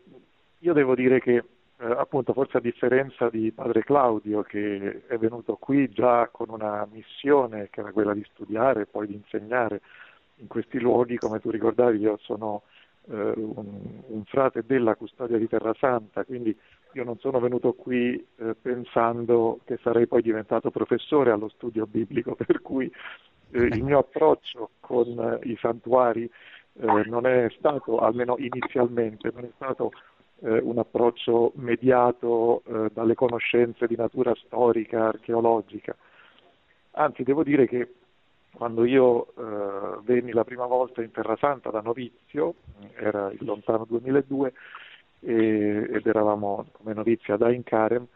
io 0.58 0.72
devo 0.72 0.96
dire 0.96 1.20
che 1.20 1.44
eh, 1.82 1.94
appunto 1.98 2.32
forse 2.32 2.58
a 2.58 2.60
differenza 2.60 3.28
di 3.28 3.50
padre 3.50 3.82
Claudio 3.82 4.42
che 4.42 5.02
è 5.08 5.18
venuto 5.18 5.56
qui 5.56 5.90
già 5.90 6.28
con 6.30 6.46
una 6.50 6.86
missione 6.90 7.68
che 7.70 7.80
era 7.80 7.90
quella 7.90 8.14
di 8.14 8.24
studiare 8.32 8.82
e 8.82 8.86
poi 8.86 9.08
di 9.08 9.14
insegnare 9.14 9.80
in 10.36 10.46
questi 10.46 10.78
luoghi, 10.78 11.16
come 11.16 11.40
tu 11.40 11.50
ricordavi 11.50 11.98
io 11.98 12.18
sono 12.22 12.62
eh, 13.10 13.32
un, 13.34 14.00
un, 14.06 14.24
frate 14.26 14.62
della 14.64 14.94
custodia 14.94 15.38
di 15.38 15.48
Terra 15.48 15.74
Santa, 15.76 16.24
quindi 16.24 16.56
io 16.92 17.04
non 17.04 17.18
sono 17.18 17.40
venuto 17.40 17.72
qui 17.72 18.14
eh, 18.36 18.54
pensando 18.54 19.58
che 19.64 19.78
sarei 19.82 20.06
poi 20.06 20.22
diventato 20.22 20.70
professore 20.70 21.32
allo 21.32 21.48
studio 21.48 21.86
biblico, 21.86 22.36
per 22.46 22.62
cui 22.62 22.90
eh, 23.50 23.60
il 23.60 23.82
mio 23.82 23.98
approccio 23.98 24.70
con 24.78 25.06
eh, 25.42 25.48
i 25.48 25.56
santuari 25.60 26.30
eh, 26.74 27.02
non 27.06 27.26
è 27.26 27.48
stato, 27.58 27.98
almeno 27.98 28.36
inizialmente, 28.38 29.30
non 29.34 29.44
è 29.44 29.50
stato 29.56 29.90
eh, 30.42 30.58
un 30.58 30.78
approccio 30.78 31.52
mediato 31.56 32.62
eh, 32.66 32.90
dalle 32.92 33.14
conoscenze 33.14 33.86
di 33.86 33.96
natura 33.96 34.34
storica, 34.34 35.08
archeologica. 35.08 35.96
Anzi, 36.92 37.22
devo 37.22 37.42
dire 37.42 37.66
che 37.66 37.94
quando 38.54 38.84
io 38.84 39.28
eh, 39.36 39.98
venni 40.02 40.32
la 40.32 40.44
prima 40.44 40.66
volta 40.66 41.02
in 41.02 41.10
Terra 41.10 41.36
Santa 41.36 41.70
da 41.70 41.80
novizio, 41.80 42.54
era 42.94 43.30
il 43.30 43.44
lontano 43.44 43.84
2002, 43.84 44.52
e, 45.20 45.88
ed 45.92 46.06
eravamo 46.06 46.66
come 46.72 46.92
novizi 46.92 47.32
ad 47.32 47.42
Ain 47.42 47.62
Karem, 47.62 48.06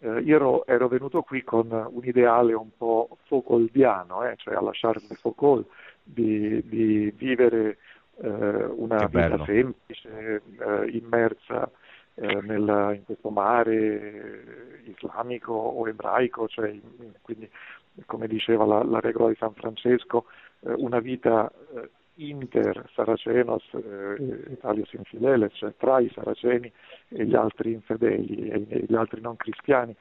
eh, 0.00 0.20
io 0.20 0.36
ero, 0.36 0.66
ero, 0.66 0.88
venuto 0.88 1.22
qui 1.22 1.42
con 1.42 1.70
un 1.70 2.04
ideale 2.04 2.54
un 2.54 2.70
po' 2.76 3.18
Foucauldiano, 3.24 4.24
eh, 4.24 4.34
cioè 4.36 4.54
alla 4.54 4.70
Charles 4.72 5.06
de 5.08 5.14
Foucault, 5.16 5.66
di, 6.02 6.66
di 6.66 7.12
vivere 7.16 7.78
una 8.20 9.06
vita 9.06 9.44
semplice, 9.44 10.42
eh, 10.58 10.90
immersa 10.90 11.70
eh, 12.14 12.40
nel, 12.42 12.94
in 12.96 13.04
questo 13.04 13.30
mare 13.30 14.82
islamico 14.84 15.52
o 15.52 15.88
ebraico, 15.88 16.48
cioè, 16.48 16.74
quindi 17.22 17.48
come 18.06 18.26
diceva 18.26 18.64
la, 18.64 18.82
la, 18.82 19.00
regola 19.00 19.28
di 19.28 19.36
San 19.36 19.54
Francesco, 19.54 20.26
eh, 20.60 20.72
una 20.72 21.00
vita 21.00 21.50
eh, 21.74 21.90
inter 22.16 22.88
Saracenos 22.94 23.64
eh, 23.72 24.50
Italios 24.50 24.92
infideles, 24.92 25.52
cioè 25.54 25.74
tra 25.76 26.00
i 26.00 26.10
saraceni 26.12 26.70
e 27.08 27.24
gli 27.24 27.34
altri 27.34 27.72
infedeli 27.72 28.48
e, 28.48 28.84
gli 28.86 28.94
altri 28.94 29.20
non 29.20 29.36
cristiani, 29.36 29.94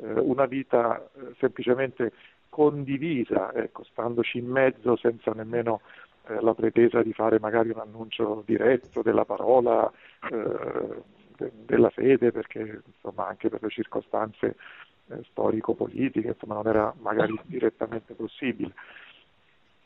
eh, 0.00 0.12
una 0.12 0.46
vita 0.46 0.98
eh, 1.02 1.34
semplicemente 1.38 2.12
condivisa, 2.48 3.52
ecco, 3.52 3.82
standoci 3.82 4.38
in 4.38 4.46
mezzo 4.46 4.96
senza 4.96 5.32
nemmeno 5.32 5.80
eh, 6.26 6.40
la 6.40 6.54
pretesa 6.54 7.02
di 7.02 7.12
fare 7.12 7.38
magari 7.38 7.70
un 7.70 7.80
annuncio 7.80 8.42
diretto 8.46 9.02
della 9.02 9.24
parola, 9.24 9.90
eh, 10.30 11.02
de- 11.36 11.52
della 11.66 11.90
fede, 11.90 12.32
perché 12.32 12.82
insomma 12.86 13.26
anche 13.26 13.48
per 13.48 13.62
le 13.62 13.70
circostanze 13.70 14.56
eh, 15.08 15.22
storico-politiche 15.30 16.28
insomma, 16.28 16.54
non 16.54 16.66
era 16.66 16.94
magari 17.00 17.38
direttamente 17.44 18.14
possibile. 18.14 18.72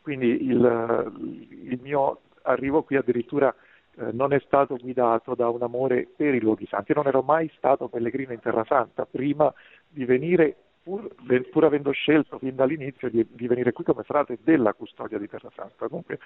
Quindi 0.01 0.47
il, 0.47 1.43
il 1.65 1.81
mio 1.83 2.21
arrivo 2.43 2.83
qui 2.83 2.97
addirittura 2.97 3.55
eh, 3.97 4.13
non 4.13 4.33
è 4.33 4.41
stato 4.41 4.77
guidato 4.77 5.35
da 5.35 5.49
un 5.49 5.63
amore 5.63 6.09
per 6.17 6.35
i 6.35 6.41
luoghi 6.41 6.67
santi. 6.67 6.93
Non 6.95 7.07
ero 7.07 7.23
mai 7.23 7.51
stato 7.57 7.89
pellegrino 7.89 8.33
in 8.33 8.41
Terra 8.41 8.65
Santa 8.65 9.05
prima 9.05 9.53
di 9.89 10.05
venire 10.05 10.57
pur, 10.89 11.15
pur, 11.51 11.65
avendo 11.65 11.91
scelto 11.91 12.39
fin 12.39 12.57
dall'inizio 12.57 13.11
di, 13.11 13.27
di, 13.31 13.47
venire 13.47 13.73
qui 13.73 13.85
come 13.85 14.05
frate 14.05 14.39
della 14.43 14.73
custodia 14.73 15.19
di 15.19 15.29
Terra 15.29 15.51
Santa. 15.55 15.87
Comunque 15.87 16.19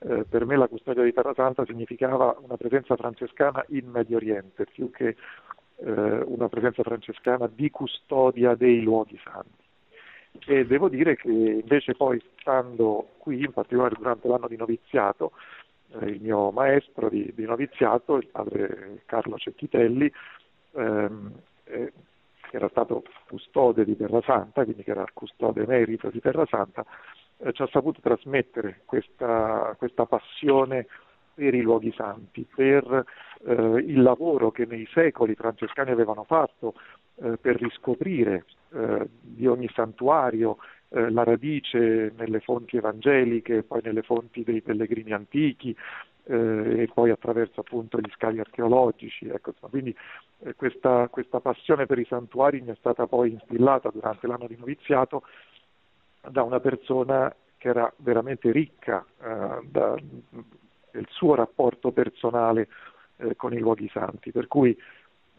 eh, 0.00 0.24
per 0.28 0.44
me 0.44 0.56
la 0.56 0.66
custodia 0.66 1.04
di 1.04 1.12
Terra 1.12 1.34
Santa 1.34 1.64
significava 1.64 2.36
una 2.40 2.56
presenza 2.56 2.96
francescana 2.96 3.64
in 3.68 3.88
Medio 3.88 4.16
Oriente, 4.16 4.66
più 4.66 4.90
che 4.90 5.14
eh, 5.76 5.90
una 5.92 6.48
presenza 6.48 6.82
francescana 6.82 7.48
di 7.52 7.70
custodia 7.70 8.56
dei 8.56 8.82
luoghi 8.82 9.20
santi. 9.22 9.66
E 10.46 10.66
devo 10.66 10.88
dire 10.88 11.16
che 11.16 11.28
invece 11.28 11.94
poi 11.94 12.20
stando 12.40 13.10
qui, 13.18 13.44
in 13.44 13.52
particolare 13.52 13.94
durante 13.96 14.26
l'anno 14.26 14.48
di 14.48 14.56
noviziato, 14.56 15.32
eh, 16.00 16.06
il 16.06 16.20
mio 16.20 16.50
maestro 16.50 17.08
di, 17.08 17.32
di, 17.34 17.44
noviziato, 17.44 18.16
il 18.16 18.26
padre 18.26 19.02
Carlo 19.06 19.36
Cecchitelli, 19.38 20.10
ehm, 20.72 21.32
eh, 21.64 21.92
che 22.48 22.56
era 22.56 22.68
stato 22.68 23.04
custode 23.26 23.84
di 23.84 23.96
Terra 23.96 24.20
Santa, 24.22 24.64
quindi 24.64 24.82
che 24.82 24.90
era 24.90 25.04
custode 25.12 25.62
emerito 25.62 26.10
di 26.10 26.20
Terra 26.20 26.46
Santa, 26.46 26.84
eh, 27.38 27.52
ci 27.52 27.62
ha 27.62 27.68
saputo 27.70 28.00
trasmettere 28.00 28.80
questa, 28.84 29.74
questa, 29.78 30.06
passione 30.06 30.86
per 31.34 31.54
i 31.54 31.60
luoghi 31.60 31.92
santi, 31.92 32.46
per 32.52 33.04
eh, 33.46 33.52
il 33.52 34.02
lavoro 34.02 34.50
che 34.50 34.66
nei 34.66 34.88
secoli 34.92 35.32
i 35.32 35.36
francescani 35.36 35.90
avevano 35.90 36.24
fatto 36.24 36.74
eh, 37.22 37.36
per 37.36 37.56
riscoprire 37.56 38.44
eh, 38.72 39.08
di 39.20 39.46
ogni 39.46 39.68
santuario 39.72 40.58
eh, 40.90 41.10
la 41.10 41.22
radice 41.22 42.12
nelle 42.16 42.40
fonti 42.40 42.76
evangeliche, 42.76 43.62
poi 43.62 43.80
nelle 43.84 44.02
fonti 44.02 44.42
dei 44.42 44.62
pellegrini 44.62 45.12
antichi 45.12 45.76
eh, 46.28 46.82
e 46.82 46.90
poi 46.92 47.10
attraverso 47.10 47.60
appunto 47.60 47.98
gli 47.98 48.10
scavi 48.14 48.38
archeologici. 48.38 49.28
Ecco, 49.28 49.54
quindi 49.60 49.96
eh, 50.40 50.54
questa, 50.54 51.08
questa, 51.08 51.40
passione 51.40 51.86
per 51.86 51.98
i 51.98 52.04
santuari 52.04 52.60
mi 52.60 52.70
è 52.70 52.76
stata 52.78 53.06
poi 53.06 53.32
instillata 53.32 53.90
durante 53.90 54.26
l'anno 54.26 54.46
di 54.46 54.56
noviziato 54.58 55.22
da 56.28 56.42
una 56.42 56.60
persona 56.60 57.34
che 57.56 57.68
era 57.68 57.90
veramente 57.96 58.52
ricca 58.52 59.04
eh, 59.20 59.66
da, 59.70 59.96
del 60.90 61.06
suo 61.08 61.34
rapporto 61.34 61.90
personale 61.92 62.68
eh, 63.16 63.34
con 63.34 63.54
i 63.54 63.58
luoghi 63.58 63.88
santi, 63.88 64.30
per 64.30 64.46
cui 64.46 64.76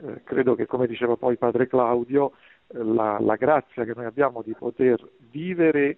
eh, 0.02 0.24
credo 0.24 0.56
che 0.56 0.66
come 0.66 0.88
diceva 0.88 1.16
poi 1.16 1.38
padre 1.38 1.68
Claudio, 1.68 2.32
eh, 2.68 2.84
la, 2.84 3.20
la 3.20 3.36
grazia 3.36 3.86
che 3.86 3.94
noi 3.96 4.06
abbiamo 4.06 4.42
di 4.42 4.54
poter 4.54 5.08
vivere 5.30 5.98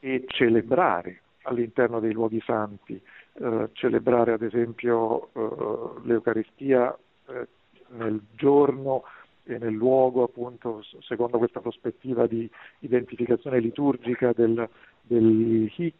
e 0.00 0.24
celebrare 0.26 1.20
all'interno 1.42 2.00
dei 2.00 2.12
luoghi 2.12 2.40
santi, 2.44 3.00
eh, 3.34 3.68
celebrare 3.72 4.32
ad 4.32 4.42
esempio 4.42 5.28
eh, 5.32 6.00
l'Eucaristia 6.04 6.96
eh, 7.26 7.46
nel 7.88 8.20
giorno 8.34 9.04
e 9.44 9.58
nel 9.58 9.72
luogo, 9.72 10.22
appunto, 10.22 10.82
secondo 11.00 11.38
questa 11.38 11.60
prospettiva 11.60 12.26
di 12.26 12.48
identificazione 12.80 13.58
liturgica 13.58 14.32
del, 14.32 14.68
del 15.02 15.72
hic, 15.76 15.94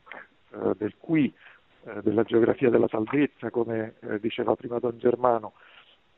eh, 0.50 0.74
del 0.76 0.94
qui, 0.98 1.32
eh, 1.84 2.02
della 2.02 2.22
geografia 2.22 2.70
della 2.70 2.88
salvezza, 2.88 3.50
come 3.50 3.94
eh, 4.00 4.20
diceva 4.20 4.54
prima 4.54 4.78
Don 4.78 4.98
Germano, 4.98 5.54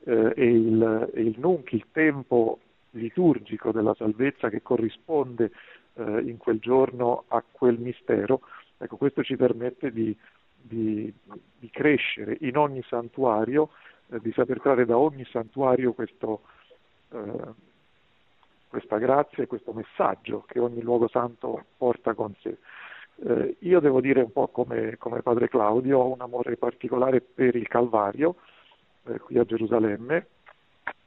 e 0.07 0.35
il, 0.37 1.11
e 1.15 1.23
il 1.23 1.35
nunc, 1.39 1.73
il 1.73 1.87
tempo 1.91 2.59
liturgico 2.91 3.73
della 3.73 3.95
salvezza 3.95 4.51
che 4.51 4.61
corrisponde 4.61 5.51
in 5.97 6.37
quel 6.37 6.59
giorno 6.59 7.25
a 7.29 7.43
quel 7.51 7.79
mistero, 7.79 8.41
ecco, 8.79 8.97
questo 8.97 9.23
ci 9.23 9.37
permette 9.37 9.93
di 9.93 10.17
di, 10.67 11.13
di 11.59 11.71
crescere 11.71 12.39
in 12.41 12.57
ogni 12.57 12.83
santuario, 12.89 13.71
eh, 14.09 14.19
di 14.21 14.33
saper 14.33 14.61
trarre 14.61 14.87
da 14.87 14.97
ogni 14.97 15.25
santuario 15.27 15.93
questo, 15.93 16.43
eh, 17.11 17.53
questa 18.69 18.97
grazia 18.97 19.43
e 19.43 19.47
questo 19.47 19.73
messaggio 19.73 20.45
che 20.47 20.59
ogni 20.59 20.81
luogo 20.81 21.09
santo 21.09 21.67
porta 21.77 22.15
con 22.15 22.35
sé. 22.41 22.57
Eh, 23.17 23.57
io 23.61 23.81
devo 23.81 24.01
dire 24.01 24.23
un 24.23 24.33
po' 24.33 24.49
come, 24.49 24.97
come, 24.97 25.23
padre 25.23 25.49
Claudio, 25.49 25.99
ho 25.99 26.13
un 26.13 26.21
amore 26.21 26.57
particolare 26.57 27.21
per 27.21 27.55
il 27.55 27.69
Calvario, 27.69 28.37
eh, 29.05 29.19
qui 29.19 29.39
a 29.39 29.45
Gerusalemme, 29.45 30.27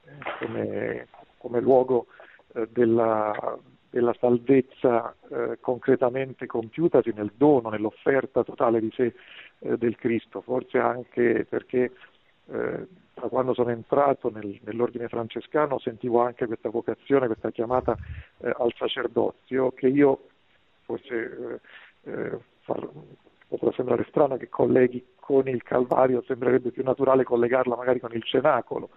eh, 0.05 0.45
come, 0.45 1.07
come 1.37 1.59
luogo 1.59 2.05
eh, 2.53 2.67
della, 2.71 3.57
della 3.89 4.15
salvezza 4.19 5.15
eh, 5.29 5.57
concretamente 5.59 6.45
compiutasi 6.45 7.11
nel 7.15 7.31
dono, 7.35 7.69
nell'offerta 7.69 8.43
totale 8.43 8.79
di 8.79 8.91
sé 8.93 9.13
eh, 9.59 9.77
del 9.77 9.95
Cristo, 9.95 10.41
forse 10.41 10.77
anche 10.77 11.45
perché 11.47 11.91
eh, 12.49 12.87
da 13.13 13.27
quando 13.29 13.53
sono 13.53 13.71
entrato 13.71 14.29
nel, 14.29 14.59
nell'ordine 14.63 15.07
francescano 15.07 15.79
sentivo 15.79 16.21
anche 16.21 16.45
questa 16.45 16.69
vocazione, 16.69 17.27
questa 17.27 17.51
chiamata 17.51 17.97
eh, 18.39 18.53
al 18.55 18.73
sacerdozio 18.77 19.71
che 19.71 19.87
io 19.87 20.27
forse 20.83 21.59
eh, 22.03 22.11
eh, 22.11 22.37
far, 22.61 22.87
potrà 23.47 23.71
sembrare 23.71 24.05
strano 24.09 24.37
che 24.37 24.49
colleghi 24.49 25.03
con 25.19 25.47
il 25.47 25.63
Calvario, 25.63 26.23
sembrerebbe 26.25 26.71
più 26.71 26.83
naturale 26.83 27.23
collegarla 27.23 27.75
magari 27.75 27.99
con 27.99 28.13
il 28.13 28.23
cenacolo. 28.23 28.89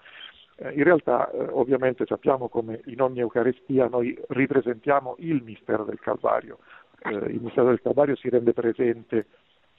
Eh, 0.62 0.72
in 0.74 0.84
realtà 0.84 1.30
ovviamente 1.52 2.04
sappiamo 2.06 2.48
come 2.48 2.80
in 2.86 3.00
ogni 3.00 3.20
Eucaristia 3.20 3.88
noi 3.88 4.18
ripresentiamo 4.28 5.16
il 5.18 5.42
mistero 5.42 5.84
del 5.84 5.98
Calvario. 6.00 6.58
il 7.04 7.40
mistero 7.40 7.68
del 7.68 7.80
Calvario 7.80 8.14
si 8.16 8.28
rende 8.28 8.52
presente 8.52 9.26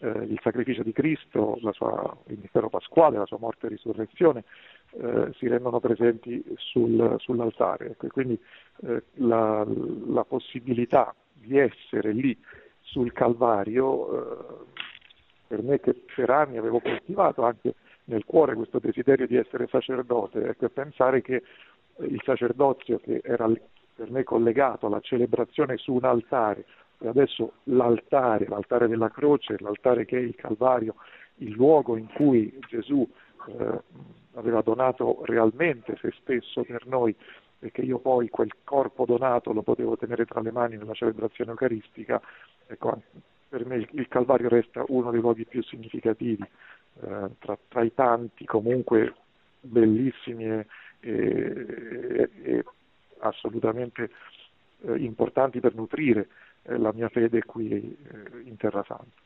eh, 0.01 0.09
il 0.09 0.39
sacrificio 0.41 0.84
di 0.84 0.91
Cristo, 0.91 1.57
sua, 1.71 2.17
il 2.27 2.39
mistero 2.41 2.69
pasquale, 2.69 3.17
la 3.17 3.25
sua 3.25 3.38
morte 3.38 3.67
e 3.67 3.69
risurrezione, 3.69 4.43
eh, 4.91 5.32
si 5.38 5.47
rendono 5.47 5.79
presenti 5.79 6.43
sul, 6.57 7.15
sull'altare. 7.19 7.91
Ecco, 7.91 8.07
quindi 8.07 8.39
eh, 8.88 9.03
la, 9.15 9.65
la, 10.07 10.23
possibilità 10.23 11.13
di 11.34 11.57
essere 11.57 12.11
lì 12.11 12.38
sul 12.82 13.13
Calvario, 13.13 14.09
eh, 14.09 14.65
per 15.47 15.61
me 15.61 15.79
che 15.79 15.93
per 16.15 16.29
anni 16.29 16.57
avevo 16.57 16.79
coltivato 16.79 17.43
anche 17.43 17.75
nel 18.06 18.26
cuore 18.26 18.56
questo 18.56 18.80
desiderio 18.80 19.28
di 19.28 19.36
essere 19.36 19.68
sacerdote, 19.68 20.47
ecco, 20.47 20.70
pensare 20.70 21.22
che 21.22 21.43
il 21.99 22.22
sacerdozio 22.24 22.99
che 22.99 23.22
era 23.24 23.49
per 23.95 24.10
me 24.10 24.24
collegato 24.24 24.88
alla 24.88 24.99
celebrazione 25.02 25.78
su 25.78 25.93
un 25.93 26.04
altare, 26.06 26.66
e 26.99 27.08
adesso 27.08 27.54
l'altare, 27.64 28.47
l'altare 28.47 28.88
della 28.88 29.10
croce, 29.10 29.56
l'altare 29.60 30.06
che 30.06 30.18
è 30.18 30.22
il 30.22 30.36
Calvario, 30.36 30.95
il 31.38 31.52
luogo 31.52 31.97
in 31.97 32.08
cui 32.14 32.58
Gesù 32.68 33.08
eh, 33.47 33.80
aveva 34.34 34.62
donato 34.62 35.22
realmente 35.26 35.97
se 35.99 36.14
stesso 36.22 36.64
per 36.64 36.86
noi 36.88 37.16
e 37.60 37.72
che 37.72 37.82
io 37.82 37.99
poi 37.99 38.30
quel 38.30 38.52
corpo 38.64 39.06
donato 39.06 39.52
lo 39.54 39.62
potevo 39.62 39.97
tenere 39.97 40.26
tra 40.26 40.41
le 40.41 40.52
mani 40.52 40.78
nella 40.78 40.93
celebrazione 40.93 41.52
eucaristica, 41.52 42.20
ecco, 42.66 43.02
per 43.49 43.66
me 43.66 43.88
il 43.91 44.08
Calvario 44.08 44.49
resta 44.49 44.84
uno 44.88 45.12
dei 45.12 45.20
luoghi 45.20 45.45
più 45.45 45.62
significativi 45.62 46.43
eh, 46.99 47.29
tra, 47.39 47.57
tra, 47.67 47.83
i 47.83 47.93
tanti 47.93 48.45
comunque 48.45 49.13
bellissimi 49.59 50.45
e, 50.45 50.65
e, 50.99 52.29
e 52.43 52.63
assolutamente 53.19 54.09
eh, 54.81 54.95
importanti 54.97 55.59
per 55.59 55.75
nutrire 55.75 56.27
eh, 56.63 56.77
la 56.77 56.91
mia 56.93 57.09
fede 57.09 57.43
qui 57.43 57.71
eh, 57.71 58.41
in 58.43 58.57
Terra 58.57 58.83
Santa. 58.87 59.19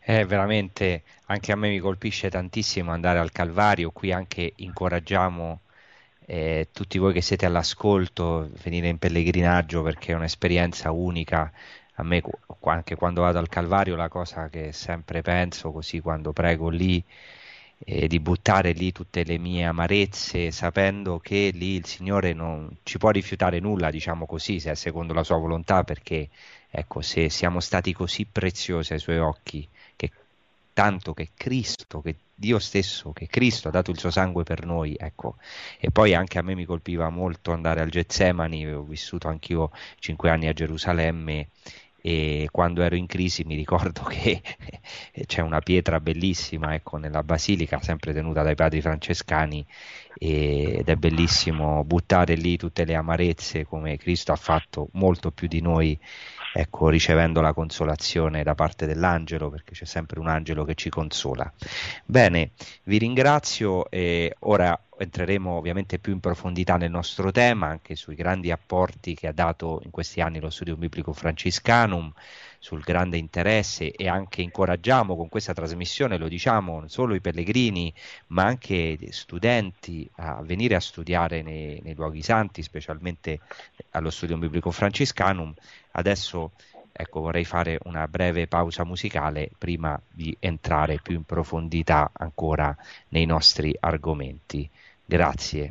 Eh, 0.00 0.24
veramente 0.24 1.02
anche 1.26 1.52
a 1.52 1.56
me 1.56 1.68
mi 1.68 1.78
colpisce 1.78 2.30
tantissimo 2.30 2.90
andare 2.90 3.18
al 3.18 3.32
Calvario, 3.32 3.90
qui 3.90 4.12
anche 4.12 4.52
incoraggiamo 4.56 5.60
eh, 6.26 6.68
tutti 6.72 6.98
voi 6.98 7.12
che 7.12 7.20
siete 7.20 7.46
all'ascolto, 7.46 8.50
venire 8.62 8.88
in 8.88 8.98
pellegrinaggio 8.98 9.82
perché 9.82 10.12
è 10.12 10.14
un'esperienza 10.14 10.90
unica. 10.90 11.52
A 11.96 12.02
me 12.02 12.22
anche 12.62 12.96
quando 12.96 13.22
vado 13.22 13.38
al 13.38 13.48
Calvario 13.48 13.94
la 13.96 14.08
cosa 14.08 14.48
che 14.48 14.72
sempre 14.72 15.22
penso, 15.22 15.70
così 15.70 16.00
quando 16.00 16.32
prego 16.32 16.68
lì, 16.68 17.02
eh, 17.78 18.08
di 18.08 18.18
buttare 18.20 18.72
lì 18.72 18.92
tutte 18.92 19.24
le 19.24 19.38
mie 19.38 19.64
amarezze, 19.64 20.50
sapendo 20.50 21.18
che 21.18 21.50
lì 21.52 21.74
il 21.74 21.86
Signore 21.86 22.32
non 22.32 22.68
ci 22.82 22.98
può 22.98 23.10
rifiutare 23.10 23.60
nulla, 23.60 23.90
diciamo 23.90 24.26
così, 24.26 24.58
se 24.60 24.72
è 24.72 24.74
secondo 24.74 25.12
la 25.12 25.22
sua 25.22 25.36
volontà, 25.36 25.84
perché 25.84 26.28
ecco, 26.70 27.00
se 27.00 27.28
siamo 27.28 27.60
stati 27.60 27.92
così 27.92 28.26
preziosi 28.26 28.92
ai 28.92 28.98
suoi 28.98 29.18
occhi, 29.18 29.68
che 29.96 30.10
tanto 30.72 31.14
che 31.14 31.28
Cristo, 31.36 32.00
che 32.00 32.16
Dio 32.34 32.58
stesso, 32.58 33.12
che 33.12 33.28
Cristo 33.28 33.68
ha 33.68 33.70
dato 33.70 33.92
il 33.92 33.98
suo 33.98 34.10
sangue 34.10 34.42
per 34.42 34.66
noi, 34.66 34.96
ecco. 34.98 35.36
E 35.78 35.90
poi 35.90 36.14
anche 36.14 36.38
a 36.38 36.42
me 36.42 36.54
mi 36.56 36.64
colpiva 36.64 37.08
molto 37.08 37.52
andare 37.52 37.80
al 37.80 37.90
Getsemani, 37.90 38.66
ho 38.72 38.82
vissuto 38.82 39.28
anch'io 39.28 39.70
cinque 40.00 40.30
anni 40.30 40.48
a 40.48 40.52
Gerusalemme 40.52 41.48
e 42.06 42.48
quando 42.52 42.82
ero 42.82 42.96
in 42.96 43.06
crisi 43.06 43.44
mi 43.44 43.54
ricordo 43.54 44.02
che 44.12 44.42
c'è 45.24 45.40
una 45.40 45.60
pietra 45.60 46.00
bellissima 46.00 46.74
ecco, 46.74 46.98
nella 46.98 47.22
basilica, 47.22 47.80
sempre 47.80 48.12
tenuta 48.12 48.42
dai 48.42 48.54
padri 48.54 48.82
francescani 48.82 49.64
ed 50.18 50.86
è 50.86 50.96
bellissimo 50.96 51.82
buttare 51.82 52.34
lì 52.34 52.58
tutte 52.58 52.84
le 52.84 52.94
amarezze 52.94 53.64
come 53.64 53.96
Cristo 53.96 54.32
ha 54.32 54.36
fatto 54.36 54.88
molto 54.92 55.30
più 55.30 55.48
di 55.48 55.62
noi 55.62 55.98
ecco, 56.56 56.88
ricevendo 56.88 57.40
la 57.40 57.52
consolazione 57.52 58.44
da 58.44 58.54
parte 58.54 58.86
dell'angelo, 58.86 59.50
perché 59.50 59.72
c'è 59.72 59.84
sempre 59.84 60.20
un 60.20 60.28
angelo 60.28 60.64
che 60.64 60.74
ci 60.74 60.88
consola. 60.88 61.50
Bene, 62.04 62.50
vi 62.84 62.98
ringrazio 62.98 63.90
e 63.90 64.36
ora 64.40 64.78
entreremo 64.98 65.52
ovviamente 65.52 65.98
più 65.98 66.12
in 66.12 66.20
profondità 66.20 66.76
nel 66.76 66.90
nostro 66.90 67.30
tema, 67.30 67.68
anche 67.68 67.96
sui 67.96 68.14
grandi 68.14 68.50
apporti 68.50 69.14
che 69.14 69.26
ha 69.26 69.32
dato 69.32 69.80
in 69.84 69.90
questi 69.90 70.20
anni 70.20 70.40
lo 70.40 70.50
studio 70.50 70.76
biblico 70.76 71.12
franciscanum, 71.12 72.12
sul 72.64 72.80
grande 72.80 73.18
interesse 73.18 73.92
e 73.92 74.08
anche 74.08 74.40
incoraggiamo 74.40 75.16
con 75.16 75.28
questa 75.28 75.52
trasmissione, 75.52 76.16
lo 76.16 76.28
diciamo, 76.28 76.78
non 76.78 76.88
solo 76.88 77.14
i 77.14 77.20
pellegrini, 77.20 77.92
ma 78.28 78.44
anche 78.44 78.96
studenti 79.10 80.10
a 80.16 80.40
venire 80.42 80.74
a 80.74 80.80
studiare 80.80 81.42
nei, 81.42 81.80
nei 81.82 81.94
luoghi 81.94 82.22
santi, 82.22 82.62
specialmente 82.62 83.40
allo 83.90 84.08
studio 84.08 84.38
biblico 84.38 84.70
franciscanum. 84.70 85.52
Adesso 85.90 86.52
ecco, 86.96 87.20
vorrei 87.20 87.44
fare 87.44 87.78
una 87.84 88.06
breve 88.06 88.46
pausa 88.46 88.84
musicale 88.84 89.50
prima 89.58 90.00
di 90.08 90.34
entrare 90.38 91.00
più 91.02 91.16
in 91.16 91.24
profondità 91.24 92.10
ancora 92.12 92.74
nei 93.08 93.26
nostri 93.26 93.76
argomenti. 93.78 94.70
Grazie. 95.04 95.68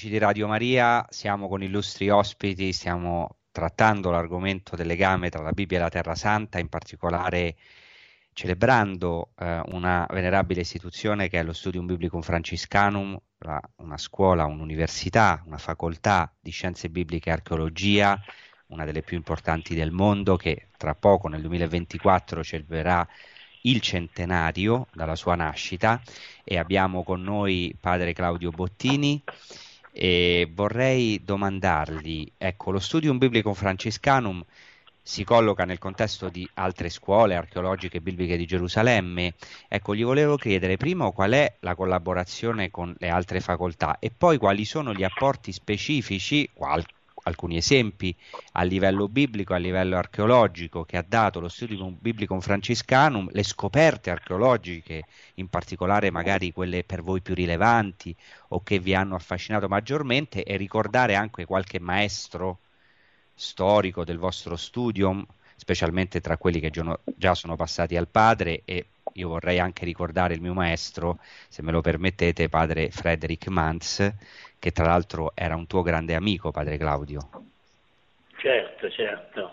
Amici 0.00 0.08
di 0.08 0.24
Radio 0.24 0.46
Maria, 0.46 1.04
siamo 1.10 1.46
con 1.46 1.62
illustri 1.62 2.08
ospiti, 2.08 2.72
stiamo 2.72 3.36
trattando 3.50 4.10
l'argomento 4.10 4.74
del 4.74 4.86
legame 4.86 5.28
tra 5.28 5.42
la 5.42 5.52
Bibbia 5.52 5.76
e 5.76 5.80
la 5.82 5.88
Terra 5.90 6.14
Santa, 6.14 6.58
in 6.58 6.70
particolare 6.70 7.56
celebrando 8.32 9.32
eh, 9.38 9.60
una 9.66 10.06
venerabile 10.08 10.62
istituzione 10.62 11.28
che 11.28 11.38
è 11.38 11.42
lo 11.42 11.52
Studium 11.52 11.84
Biblicum 11.84 12.22
Franciscanum, 12.22 13.14
la, 13.40 13.60
una 13.76 13.98
scuola, 13.98 14.46
un'università, 14.46 15.42
una 15.44 15.58
facoltà 15.58 16.34
di 16.40 16.50
scienze 16.50 16.88
bibliche 16.88 17.28
e 17.28 17.32
archeologia, 17.32 18.18
una 18.68 18.86
delle 18.86 19.02
più 19.02 19.18
importanti 19.18 19.74
del 19.74 19.90
mondo, 19.90 20.36
che 20.36 20.68
tra 20.78 20.94
poco 20.94 21.28
nel 21.28 21.42
2024 21.42 22.42
celebrerà 22.42 23.06
il 23.62 23.82
centenario 23.82 24.86
dalla 24.94 25.16
sua 25.16 25.34
nascita. 25.34 26.00
E 26.42 26.56
abbiamo 26.56 27.02
con 27.02 27.20
noi 27.20 27.76
padre 27.78 28.14
Claudio 28.14 28.50
Bottini 28.50 29.22
e 29.92 30.48
vorrei 30.52 31.22
domandargli, 31.24 32.30
ecco, 32.36 32.70
lo 32.70 32.78
Studium 32.78 33.18
Biblicum 33.18 33.54
Franciscanum 33.54 34.44
si 35.02 35.24
colloca 35.24 35.64
nel 35.64 35.78
contesto 35.78 36.28
di 36.28 36.48
altre 36.54 36.88
scuole 36.88 37.34
archeologiche 37.34 38.00
bibliche 38.00 38.36
di 38.36 38.46
Gerusalemme. 38.46 39.34
Ecco, 39.68 39.94
gli 39.94 40.04
volevo 40.04 40.36
chiedere 40.36 40.76
prima 40.76 41.10
qual 41.10 41.32
è 41.32 41.56
la 41.60 41.74
collaborazione 41.74 42.70
con 42.70 42.94
le 42.98 43.08
altre 43.08 43.40
facoltà 43.40 43.98
e 43.98 44.10
poi 44.16 44.38
quali 44.38 44.64
sono 44.64 44.94
gli 44.94 45.02
apporti 45.02 45.52
specifici, 45.52 46.48
qual- 46.52 46.84
alcuni 47.24 47.56
esempi 47.56 48.14
a 48.52 48.62
livello 48.62 49.08
biblico, 49.08 49.54
a 49.54 49.58
livello 49.58 49.96
archeologico 49.96 50.84
che 50.84 50.96
ha 50.96 51.04
dato 51.06 51.40
lo 51.40 51.48
studio 51.48 51.90
biblico 51.90 52.38
franciscanum, 52.40 53.28
le 53.32 53.42
scoperte 53.42 54.10
archeologiche, 54.10 55.04
in 55.34 55.48
particolare 55.48 56.10
magari 56.10 56.52
quelle 56.52 56.84
per 56.84 57.02
voi 57.02 57.20
più 57.20 57.34
rilevanti 57.34 58.14
o 58.48 58.62
che 58.62 58.78
vi 58.78 58.94
hanno 58.94 59.14
affascinato 59.14 59.68
maggiormente 59.68 60.42
e 60.42 60.56
ricordare 60.56 61.14
anche 61.14 61.44
qualche 61.44 61.80
maestro 61.80 62.60
storico 63.34 64.04
del 64.04 64.18
vostro 64.18 64.56
studium, 64.56 65.24
specialmente 65.56 66.20
tra 66.20 66.36
quelli 66.36 66.60
che 66.60 66.70
già 67.16 67.34
sono 67.34 67.56
passati 67.56 67.96
al 67.96 68.08
padre 68.08 68.62
e 68.64 68.86
io 69.14 69.28
vorrei 69.28 69.58
anche 69.58 69.84
ricordare 69.84 70.34
il 70.34 70.40
mio 70.40 70.54
maestro, 70.54 71.18
se 71.48 71.62
me 71.62 71.72
lo 71.72 71.80
permettete, 71.80 72.48
padre 72.48 72.90
Frederick 72.90 73.48
Mantz, 73.48 74.14
che 74.58 74.70
tra 74.70 74.86
l'altro 74.86 75.32
era 75.34 75.56
un 75.56 75.66
tuo 75.66 75.82
grande 75.82 76.14
amico, 76.14 76.50
padre 76.50 76.76
Claudio. 76.76 77.20
Certo, 78.36 78.90
certo. 78.90 79.50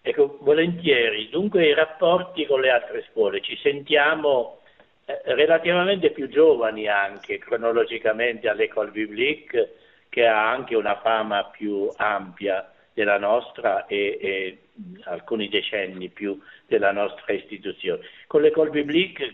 Ecco, 0.00 0.38
volentieri. 0.40 1.28
Dunque 1.28 1.66
i 1.66 1.74
rapporti 1.74 2.46
con 2.46 2.60
le 2.60 2.70
altre 2.70 3.04
scuole, 3.10 3.40
ci 3.40 3.56
sentiamo 3.56 4.60
eh, 5.04 5.20
relativamente 5.34 6.10
più 6.10 6.28
giovani 6.28 6.86
anche 6.86 7.38
cronologicamente 7.38 8.48
all'École 8.48 8.90
Biblique, 8.90 9.74
che 10.08 10.26
ha 10.26 10.50
anche 10.50 10.76
una 10.76 11.00
fama 11.00 11.44
più 11.44 11.88
ampia 11.96 12.70
della 12.92 13.18
nostra 13.18 13.84
e, 13.86 14.18
e 14.20 14.58
alcuni 15.04 15.48
decenni 15.48 16.08
più 16.08 16.40
della 16.66 16.92
nostra 16.92 17.32
istituzione. 17.32 18.02
Con 18.26 18.42
l'École 18.42 18.70
Biblique, 18.70 19.32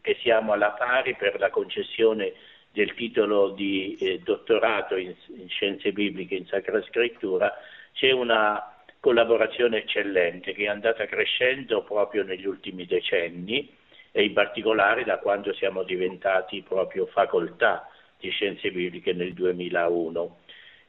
che 0.00 0.16
siamo 0.20 0.52
alla 0.52 0.70
pari 0.70 1.14
per 1.14 1.38
la 1.38 1.50
concessione 1.50 2.32
del 2.72 2.92
titolo 2.94 3.50
di 3.50 3.96
eh, 4.00 4.18
dottorato 4.18 4.96
in, 4.96 5.14
in, 5.38 5.48
scienze 5.48 5.92
bibliche 5.92 6.34
in 6.34 6.46
Sacra 6.46 6.82
Scrittura, 6.82 7.52
c'è 7.92 8.10
una 8.10 8.74
collaborazione 8.98 9.78
eccellente 9.78 10.52
che 10.52 10.64
è 10.64 10.68
andata 10.68 11.06
crescendo 11.06 11.82
proprio 11.82 12.24
negli 12.24 12.46
ultimi 12.46 12.84
decenni 12.84 13.70
e 14.10 14.24
in 14.24 14.32
particolare 14.32 15.04
da 15.04 15.18
quando 15.18 15.52
siamo 15.54 15.82
diventati 15.82 16.62
proprio 16.62 17.06
facoltà 17.06 17.88
di 18.18 18.30
scienze 18.30 18.70
bibliche 18.70 19.12
nel 19.12 19.34
2001. 19.34 20.38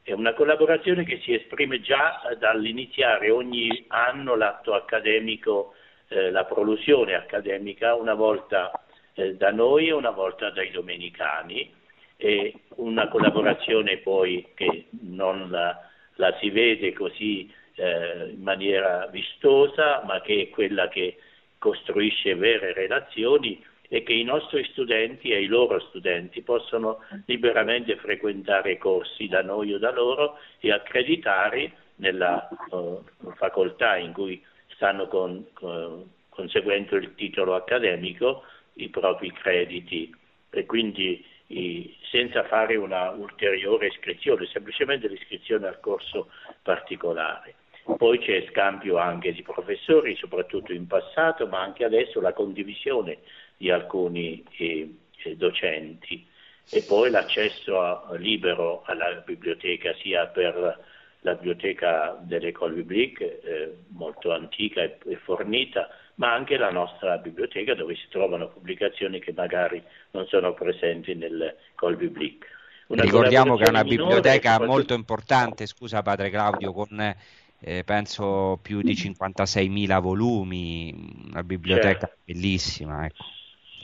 È 0.06 0.12
una 0.12 0.34
collaborazione 0.34 1.02
che 1.02 1.18
si 1.24 1.34
esprime 1.34 1.80
già 1.80 2.20
dall'iniziare 2.38 3.28
ogni 3.28 3.86
anno 3.88 4.36
l'atto 4.36 4.72
accademico, 4.72 5.74
eh, 6.06 6.30
la 6.30 6.44
prolusione 6.44 7.14
accademica, 7.14 7.96
una 7.96 8.14
volta 8.14 8.70
eh, 9.14 9.34
da 9.34 9.50
noi 9.50 9.88
e 9.88 9.92
una 9.92 10.12
volta 10.12 10.50
dai 10.50 10.70
domenicani, 10.70 11.74
e 12.16 12.54
una 12.76 13.08
collaborazione 13.08 13.96
poi 13.96 14.46
che 14.54 14.84
non 15.00 15.50
la, 15.50 15.76
la 16.14 16.36
si 16.38 16.50
vede 16.50 16.92
così 16.92 17.52
eh, 17.74 18.28
in 18.28 18.42
maniera 18.42 19.08
vistosa, 19.08 20.04
ma 20.06 20.20
che 20.20 20.42
è 20.42 20.50
quella 20.50 20.86
che 20.86 21.16
costruisce 21.58 22.36
vere 22.36 22.72
relazioni 22.74 23.60
e 23.88 24.02
che 24.02 24.12
i 24.12 24.24
nostri 24.24 24.64
studenti 24.72 25.30
e 25.30 25.42
i 25.42 25.46
loro 25.46 25.78
studenti 25.80 26.42
possono 26.42 27.00
liberamente 27.26 27.96
frequentare 27.96 28.78
corsi 28.78 29.28
da 29.28 29.42
noi 29.42 29.72
o 29.72 29.78
da 29.78 29.92
loro 29.92 30.38
e 30.60 30.72
accreditare 30.72 31.72
nella 31.96 32.48
uh, 32.70 33.02
facoltà 33.36 33.96
in 33.96 34.12
cui 34.12 34.42
stanno 34.68 35.06
con, 35.08 35.46
con, 35.52 36.10
conseguendo 36.28 36.96
il 36.96 37.14
titolo 37.14 37.54
accademico 37.54 38.42
i 38.74 38.88
propri 38.88 39.32
crediti 39.32 40.14
e 40.50 40.66
quindi 40.66 41.24
i, 41.48 41.96
senza 42.10 42.44
fare 42.44 42.76
una 42.76 43.10
ulteriore 43.10 43.86
iscrizione, 43.86 44.46
semplicemente 44.46 45.08
l'iscrizione 45.08 45.66
al 45.66 45.80
corso 45.80 46.30
particolare. 46.62 47.54
Poi 47.96 48.18
c'è 48.18 48.44
scambio 48.50 48.96
anche 48.96 49.32
di 49.32 49.42
professori, 49.42 50.16
soprattutto 50.16 50.72
in 50.72 50.88
passato, 50.88 51.46
ma 51.46 51.60
anche 51.60 51.84
adesso 51.84 52.20
la 52.20 52.32
condivisione 52.32 53.18
di 53.56 53.70
alcuni 53.70 54.44
eh, 54.58 54.94
eh, 55.24 55.36
docenti 55.36 56.26
e 56.68 56.82
poi 56.82 57.10
l'accesso 57.10 57.80
a, 57.80 58.14
libero 58.16 58.82
alla 58.86 59.22
biblioteca 59.24 59.94
sia 60.00 60.26
per 60.26 60.84
la 61.20 61.34
biblioteca 61.34 62.16
dell'École 62.20 62.74
Biblique, 62.74 63.40
eh, 63.40 63.76
molto 63.88 64.32
antica 64.32 64.82
e, 64.82 64.98
e, 65.06 65.16
fornita, 65.16 65.88
ma 66.16 66.32
anche 66.32 66.56
la 66.56 66.70
nostra 66.70 67.18
biblioteca 67.18 67.74
dove 67.74 67.96
si 67.96 68.06
trovano 68.08 68.48
pubblicazioni 68.48 69.18
che 69.18 69.32
magari 69.34 69.82
non 70.12 70.26
sono 70.26 70.54
presenti 70.54 71.14
nell'École 71.14 71.96
Biblique. 71.96 72.48
Una 72.88 73.02
Ricordiamo 73.02 73.56
che 73.56 73.64
è 73.64 73.68
una 73.68 73.82
biblioteca 73.82 74.64
molto 74.64 74.94
importante, 74.94 75.66
scusa 75.66 76.02
padre 76.02 76.30
Claudio, 76.30 76.72
con 76.72 77.14
eh, 77.58 77.82
penso 77.84 78.60
più 78.62 78.80
di 78.80 78.92
56.000 78.92 80.00
volumi, 80.00 80.94
una 81.28 81.42
biblioteca 81.42 82.06
certo. 82.06 82.16
bellissima. 82.24 83.04
Ecco. 83.04 83.24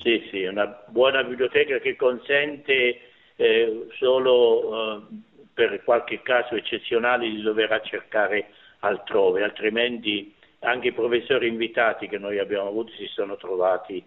Sì, 0.03 0.27
sì, 0.31 0.43
una 0.43 0.67
buona 0.89 1.23
biblioteca 1.23 1.79
che 1.79 1.95
consente 1.95 3.01
eh, 3.37 3.87
solo 3.99 4.99
eh, 4.99 5.03
per 5.55 5.85
qualche 5.85 6.23
caso 6.23 6.57
eccezionale 6.57 7.29
di 7.29 7.41
dover 7.41 7.81
cercare 7.85 8.49
altrove, 8.81 9.45
altrimenti 9.45 10.35
anche 10.61 10.89
i 10.89 10.93
professori 10.93 11.47
invitati 11.47 12.09
che 12.09 12.19
noi 12.19 12.41
abbiamo 12.41 12.67
avuto 12.67 12.91
si 12.95 13.07
sono 13.07 13.37
trovati 13.37 14.03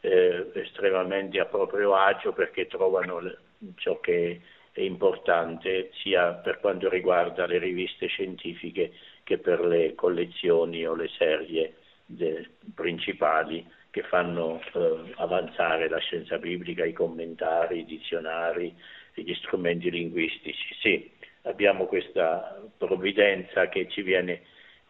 eh, 0.00 0.50
estremamente 0.52 1.40
a 1.40 1.46
proprio 1.46 1.94
agio 1.94 2.32
perché 2.34 2.66
trovano 2.66 3.18
le, 3.20 3.38
ciò 3.76 4.00
che 4.00 4.40
è 4.72 4.80
importante 4.82 5.90
sia 5.94 6.34
per 6.34 6.60
quanto 6.60 6.90
riguarda 6.90 7.46
le 7.46 7.58
riviste 7.58 8.06
scientifiche 8.06 8.92
che 9.24 9.38
per 9.38 9.64
le 9.64 9.94
collezioni 9.94 10.86
o 10.86 10.94
le 10.94 11.08
serie 11.16 11.74
de, 12.04 12.50
principali 12.74 13.66
che 13.98 14.02
fanno 14.04 14.60
eh, 14.74 15.12
avanzare 15.16 15.88
la 15.88 15.98
scienza 15.98 16.38
biblica, 16.38 16.84
i 16.84 16.92
commentari, 16.92 17.80
i 17.80 17.84
dizionari, 17.84 18.72
gli 19.12 19.34
strumenti 19.34 19.90
linguistici. 19.90 20.74
Sì, 20.80 21.10
abbiamo 21.42 21.86
questa 21.86 22.62
provvidenza 22.76 23.68
che 23.68 23.88
ci 23.88 24.02
viene 24.02 24.42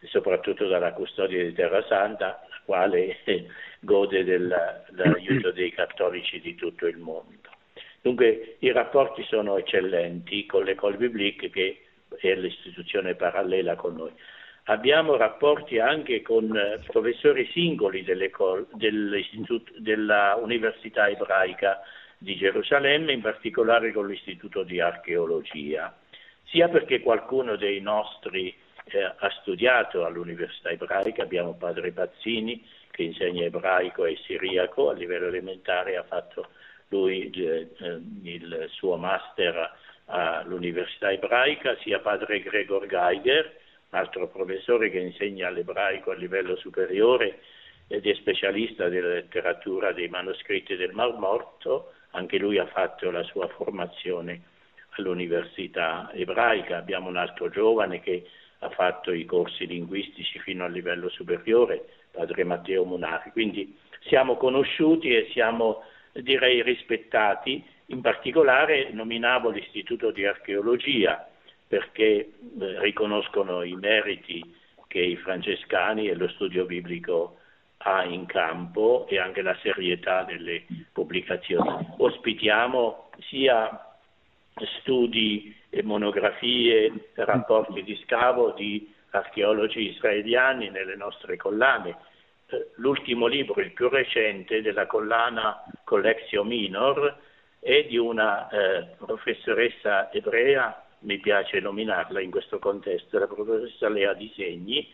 soprattutto 0.03 0.67
dalla 0.67 0.93
custodia 0.93 1.43
di 1.43 1.53
Terra 1.53 1.83
Santa, 1.87 2.45
la 2.47 2.61
quale 2.65 3.17
gode 3.81 4.23
dell'aiuto 4.23 5.51
dei 5.51 5.71
cattolici 5.71 6.39
di 6.39 6.53
tutto 6.53 6.85
il 6.85 6.97
mondo. 6.97 7.49
Dunque 8.01 8.57
i 8.59 8.71
rapporti 8.71 9.23
sono 9.23 9.57
eccellenti 9.57 10.45
con 10.45 10.63
l'École 10.63 10.97
Biblique 10.97 11.49
che 11.49 11.81
è 12.19 12.35
l'istituzione 12.35 13.15
parallela 13.15 13.75
con 13.75 13.95
noi. 13.95 14.11
Abbiamo 14.69 15.17
rapporti 15.17 15.79
anche 15.79 16.21
con 16.21 16.55
eh, 16.55 16.79
professori 16.85 17.49
singoli 17.53 18.03
della 18.03 18.29
Università 20.35 21.09
ebraica 21.09 21.81
di 22.19 22.35
Gerusalemme, 22.35 23.13
in 23.13 23.21
particolare 23.21 23.91
con 23.91 24.05
l'Istituto 24.05 24.61
di 24.61 24.79
Archeologia, 24.79 25.97
sia 26.43 26.69
perché 26.69 26.99
qualcuno 26.99 27.55
dei 27.55 27.81
nostri 27.81 28.55
eh, 28.83 29.03
ha 29.03 29.29
studiato 29.41 30.05
all'Università 30.05 30.69
ebraica, 30.69 31.23
abbiamo 31.23 31.55
padre 31.55 31.91
Pazzini 31.91 32.63
che 32.91 33.01
insegna 33.01 33.45
ebraico 33.45 34.05
e 34.05 34.19
siriaco 34.23 34.91
a 34.91 34.93
livello 34.93 35.29
elementare, 35.29 35.97
ha 35.97 36.03
fatto 36.03 36.47
lui 36.89 37.27
eh, 37.31 37.71
eh 37.75 37.99
il 38.21 38.67
suo 38.69 38.97
master 38.97 39.77
all'Università 40.05 41.11
ebraica, 41.11 41.75
sia 41.77 41.97
padre 42.01 42.39
Gregor 42.41 42.85
Geiger, 42.85 43.58
altro 43.91 44.27
professore 44.27 44.89
che 44.89 44.99
insegna 44.99 45.49
l'ebraico 45.49 46.11
a 46.11 46.15
livello 46.15 46.55
superiore 46.57 47.39
ed 47.87 48.05
è 48.05 48.13
specialista 48.15 48.87
della 48.87 49.13
letteratura 49.13 49.91
dei 49.91 50.07
manoscritti 50.09 50.75
del 50.75 50.93
Mar 50.93 51.17
Morto, 51.17 51.93
anche 52.11 52.37
lui 52.37 52.59
ha 52.59 52.67
fatto 52.67 53.09
la 53.09 53.23
sua 53.23 53.47
formazione 53.47 54.41
all'università 54.91 56.11
ebraica, 56.13 56.77
abbiamo 56.77 57.09
un 57.09 57.17
altro 57.17 57.49
giovane 57.49 57.99
che 58.01 58.27
ha 58.59 58.69
fatto 58.69 59.11
i 59.11 59.25
corsi 59.25 59.65
linguistici 59.65 60.39
fino 60.39 60.65
al 60.65 60.71
livello 60.71 61.09
superiore, 61.09 61.83
padre 62.11 62.43
Matteo 62.43 62.83
Munari, 62.83 63.31
quindi 63.31 63.75
siamo 64.01 64.37
conosciuti 64.37 65.15
e 65.15 65.29
siamo 65.31 65.83
direi 66.13 66.61
rispettati, 66.61 67.63
in 67.87 68.01
particolare 68.01 68.89
nominavo 68.91 69.49
l'Istituto 69.49 70.11
di 70.11 70.25
Archeologia 70.25 71.28
perché 71.69 72.01
eh, 72.01 72.29
riconoscono 72.81 73.61
i 73.61 73.75
meriti 73.75 74.55
che 74.87 74.99
i 74.99 75.15
francescani 75.17 76.07
e 76.07 76.15
lo 76.15 76.27
studio 76.29 76.65
biblico 76.65 77.37
ha 77.77 78.03
in 78.03 78.25
campo 78.25 79.05
e 79.07 79.19
anche 79.19 79.43
la 79.43 79.55
serietà 79.61 80.23
delle 80.23 80.65
pubblicazioni. 80.91 81.87
Ospitiamo 81.97 83.11
sia 83.29 83.85
studi 84.79 85.55
e 85.69 85.83
monografie, 85.83 87.11
rapporti 87.13 87.83
di 87.83 87.95
scavo 88.03 88.51
di 88.51 88.91
archeologi 89.11 89.91
israeliani 89.91 90.71
nelle 90.71 90.95
nostre 90.95 91.37
collane. 91.37 91.95
Eh, 92.47 92.71
l'ultimo 92.77 93.27
libro, 93.27 93.61
il 93.61 93.73
più 93.73 93.89
recente, 93.89 94.63
della 94.63 94.87
collana 94.87 95.63
Collectio 95.83 96.43
Minor, 96.43 97.15
è 97.59 97.83
di 97.83 97.97
una 97.97 98.49
eh, 98.49 98.87
professoressa 98.97 100.11
ebrea, 100.11 100.83
mi 100.99 101.19
piace 101.19 101.59
nominarla 101.59 102.19
in 102.21 102.31
questo 102.31 102.59
contesto, 102.59 103.19
la 103.19 103.27
professoressa 103.27 103.89
Lea 103.89 104.13
Disegni, 104.13 104.91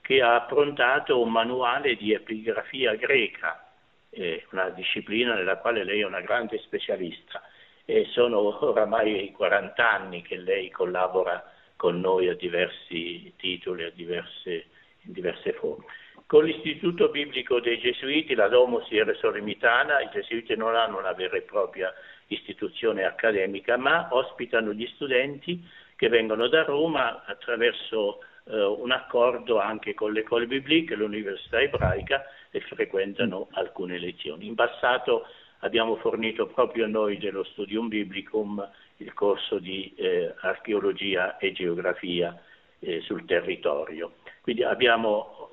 che 0.00 0.22
ha 0.22 0.34
approntato 0.34 1.20
un 1.20 1.30
manuale 1.30 1.96
di 1.96 2.12
epigrafia 2.12 2.94
greca, 2.94 3.70
eh, 4.10 4.46
una 4.52 4.70
disciplina 4.70 5.34
nella 5.34 5.58
quale 5.58 5.84
lei 5.84 6.00
è 6.00 6.06
una 6.06 6.20
grande 6.20 6.58
specialista. 6.58 7.42
E 7.84 8.06
sono 8.10 8.38
oramai 8.64 9.32
40 9.32 9.90
anni 9.90 10.22
che 10.22 10.36
lei 10.36 10.70
collabora 10.70 11.52
con 11.76 12.00
noi 12.00 12.28
a 12.28 12.34
diversi 12.34 13.32
titoli, 13.36 13.84
a 13.84 13.90
diverse, 13.90 14.66
in 15.02 15.12
diverse 15.12 15.52
forme. 15.52 15.84
Con 16.26 16.44
l'Istituto 16.44 17.08
Biblico 17.08 17.60
dei 17.60 17.78
Gesuiti, 17.78 18.34
la 18.34 18.48
Domus 18.48 18.90
Ierosolimitana, 18.90 20.00
i 20.00 20.10
Gesuiti 20.12 20.54
non 20.56 20.74
hanno 20.74 20.98
una 20.98 21.12
vera 21.12 21.38
e 21.38 21.42
propria 21.42 21.90
istituzione 22.28 23.04
accademica, 23.04 23.76
ma 23.76 24.08
ospitano 24.10 24.72
gli 24.72 24.86
studenti 24.94 25.62
che 25.96 26.08
vengono 26.08 26.48
da 26.48 26.62
Roma 26.62 27.24
attraverso 27.24 28.20
eh, 28.44 28.62
un 28.62 28.90
accordo 28.90 29.58
anche 29.58 29.94
con 29.94 30.12
l'École 30.12 30.46
Biblique, 30.46 30.96
l'Università 30.96 31.60
Ebraica 31.60 32.24
e 32.50 32.60
frequentano 32.60 33.48
alcune 33.52 33.98
lezioni. 33.98 34.46
In 34.46 34.54
passato 34.54 35.26
abbiamo 35.60 35.96
fornito 35.96 36.46
proprio 36.46 36.86
noi 36.86 37.18
dello 37.18 37.44
Studium 37.44 37.88
Biblicum 37.88 38.66
il 38.98 39.12
corso 39.12 39.58
di 39.58 39.92
eh, 39.96 40.34
archeologia 40.40 41.36
e 41.38 41.52
geografia 41.52 42.40
eh, 42.80 43.00
sul 43.02 43.24
territorio. 43.24 44.14
Quindi 44.40 44.62
abbiamo 44.62 45.50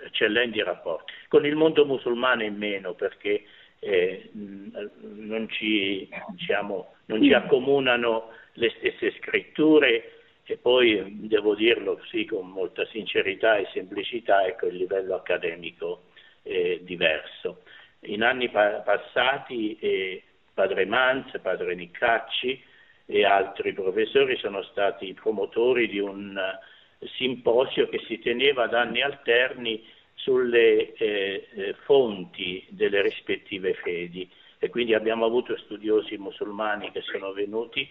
eh, 0.00 0.06
eccellenti 0.06 0.62
rapporti. 0.62 1.12
Con 1.28 1.44
il 1.46 1.56
mondo 1.56 1.84
musulmano 1.84 2.42
in 2.42 2.56
meno 2.56 2.94
perché 2.94 3.44
eh, 3.80 4.30
non, 4.32 5.48
ci, 5.48 6.08
diciamo, 6.28 6.94
non 7.06 7.22
ci 7.22 7.32
accomunano 7.32 8.28
le 8.54 8.72
stesse 8.76 9.12
scritture 9.18 10.12
e 10.44 10.56
poi 10.56 11.26
devo 11.28 11.54
dirlo 11.54 12.00
sì 12.10 12.24
con 12.24 12.48
molta 12.48 12.84
sincerità 12.86 13.56
e 13.56 13.68
semplicità, 13.72 14.44
ecco 14.46 14.66
il 14.66 14.76
livello 14.76 15.14
accademico 15.14 16.04
è 16.42 16.78
diverso. 16.82 17.62
In 18.04 18.22
anni 18.22 18.48
pa- 18.48 18.80
passati 18.80 19.78
eh, 19.78 20.22
padre 20.52 20.86
Manz, 20.86 21.38
padre 21.40 21.74
Niccacci 21.74 22.62
e 23.06 23.24
altri 23.24 23.72
professori 23.72 24.36
sono 24.36 24.62
stati 24.62 25.12
promotori 25.14 25.88
di 25.88 25.98
un 25.98 26.36
uh, 26.36 27.06
simposio 27.16 27.88
che 27.88 28.00
si 28.06 28.18
teneva 28.18 28.64
ad 28.64 28.74
anni 28.74 29.02
alterni 29.02 29.84
sulle 30.22 30.92
eh, 30.94 31.48
eh, 31.54 31.74
fonti 31.84 32.66
delle 32.70 33.02
rispettive 33.02 33.74
fedi. 33.74 34.30
E 34.58 34.68
quindi 34.68 34.94
abbiamo 34.94 35.24
avuto 35.24 35.56
studiosi 35.56 36.16
musulmani 36.18 36.90
che 36.90 37.00
sono 37.02 37.32
venuti 37.32 37.88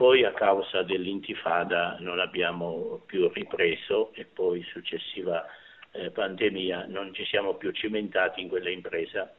poi 0.00 0.24
a 0.24 0.32
causa 0.32 0.82
dell'intifada 0.82 1.98
non 2.00 2.20
abbiamo 2.20 3.02
più 3.04 3.30
ripreso 3.34 4.12
e 4.14 4.24
poi 4.24 4.62
successiva 4.62 5.44
eh, 5.90 6.10
pandemia 6.10 6.86
non 6.88 7.12
ci 7.12 7.26
siamo 7.26 7.56
più 7.56 7.70
cimentati 7.72 8.40
in 8.40 8.48
quella 8.48 8.70
impresa 8.70 9.30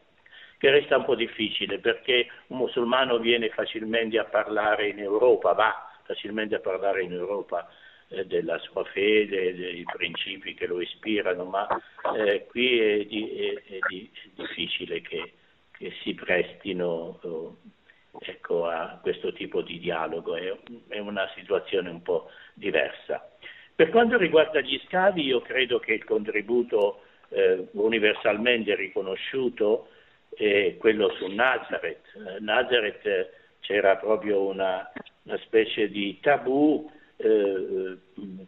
che 0.60 0.70
resta 0.70 0.98
un 0.98 1.06
po' 1.06 1.16
difficile 1.16 1.80
perché 1.80 2.28
un 2.50 2.58
musulmano 2.58 3.18
viene 3.18 3.50
facilmente 3.50 4.20
a 4.20 4.26
parlare 4.26 4.90
in 4.90 5.00
Europa, 5.00 5.54
va 5.54 5.90
facilmente 6.04 6.54
a 6.54 6.60
parlare 6.60 7.02
in 7.02 7.14
Europa 7.14 7.68
della 8.26 8.58
sua 8.60 8.84
fede, 8.86 9.56
dei 9.56 9.84
principi 9.84 10.54
che 10.54 10.68
lo 10.68 10.82
ispirano, 10.82 11.46
ma 11.46 11.68
eh, 12.18 12.46
qui 12.46 12.80
è, 12.80 13.06
di, 13.06 13.30
è, 13.30 13.54
è, 13.74 13.78
di, 13.88 14.10
è 14.14 14.42
difficile 14.42 15.02
che, 15.02 15.34
che, 15.72 15.92
si 16.02 16.14
prestino 16.14 17.20
oh, 17.22 17.58
ecco, 18.20 18.68
a 18.68 19.00
questo 19.02 19.32
tipo 19.32 19.62
di 19.62 19.80
dialogo, 19.80 20.36
è, 20.36 21.00
una 21.00 21.30
situazione 21.36 21.90
un 21.90 22.02
po' 22.02 22.30
diversa. 22.54 23.30
Per 23.74 23.90
quanto 23.90 24.18
riguarda 24.18 24.60
gli 24.60 24.80
scavi, 24.86 25.24
io 25.24 25.40
credo 25.42 25.80
che 25.80 25.94
il 25.94 26.04
contributo 26.04 27.04
eh, 27.30 27.68
universalmente 27.72 28.76
riconosciuto 28.76 29.88
è 30.36 30.76
quello 30.78 31.10
su 31.16 31.28
Nazareth. 31.28 32.06
Eh, 32.16 32.40
Nazareth 32.40 33.06
eh, 33.06 33.30
c'era 33.62 33.96
proprio 33.96 34.42
una, 34.42 34.92
una, 35.24 35.38
specie 35.38 35.90
di 35.90 36.20
tabù 36.20 36.92
eh, 37.22 37.98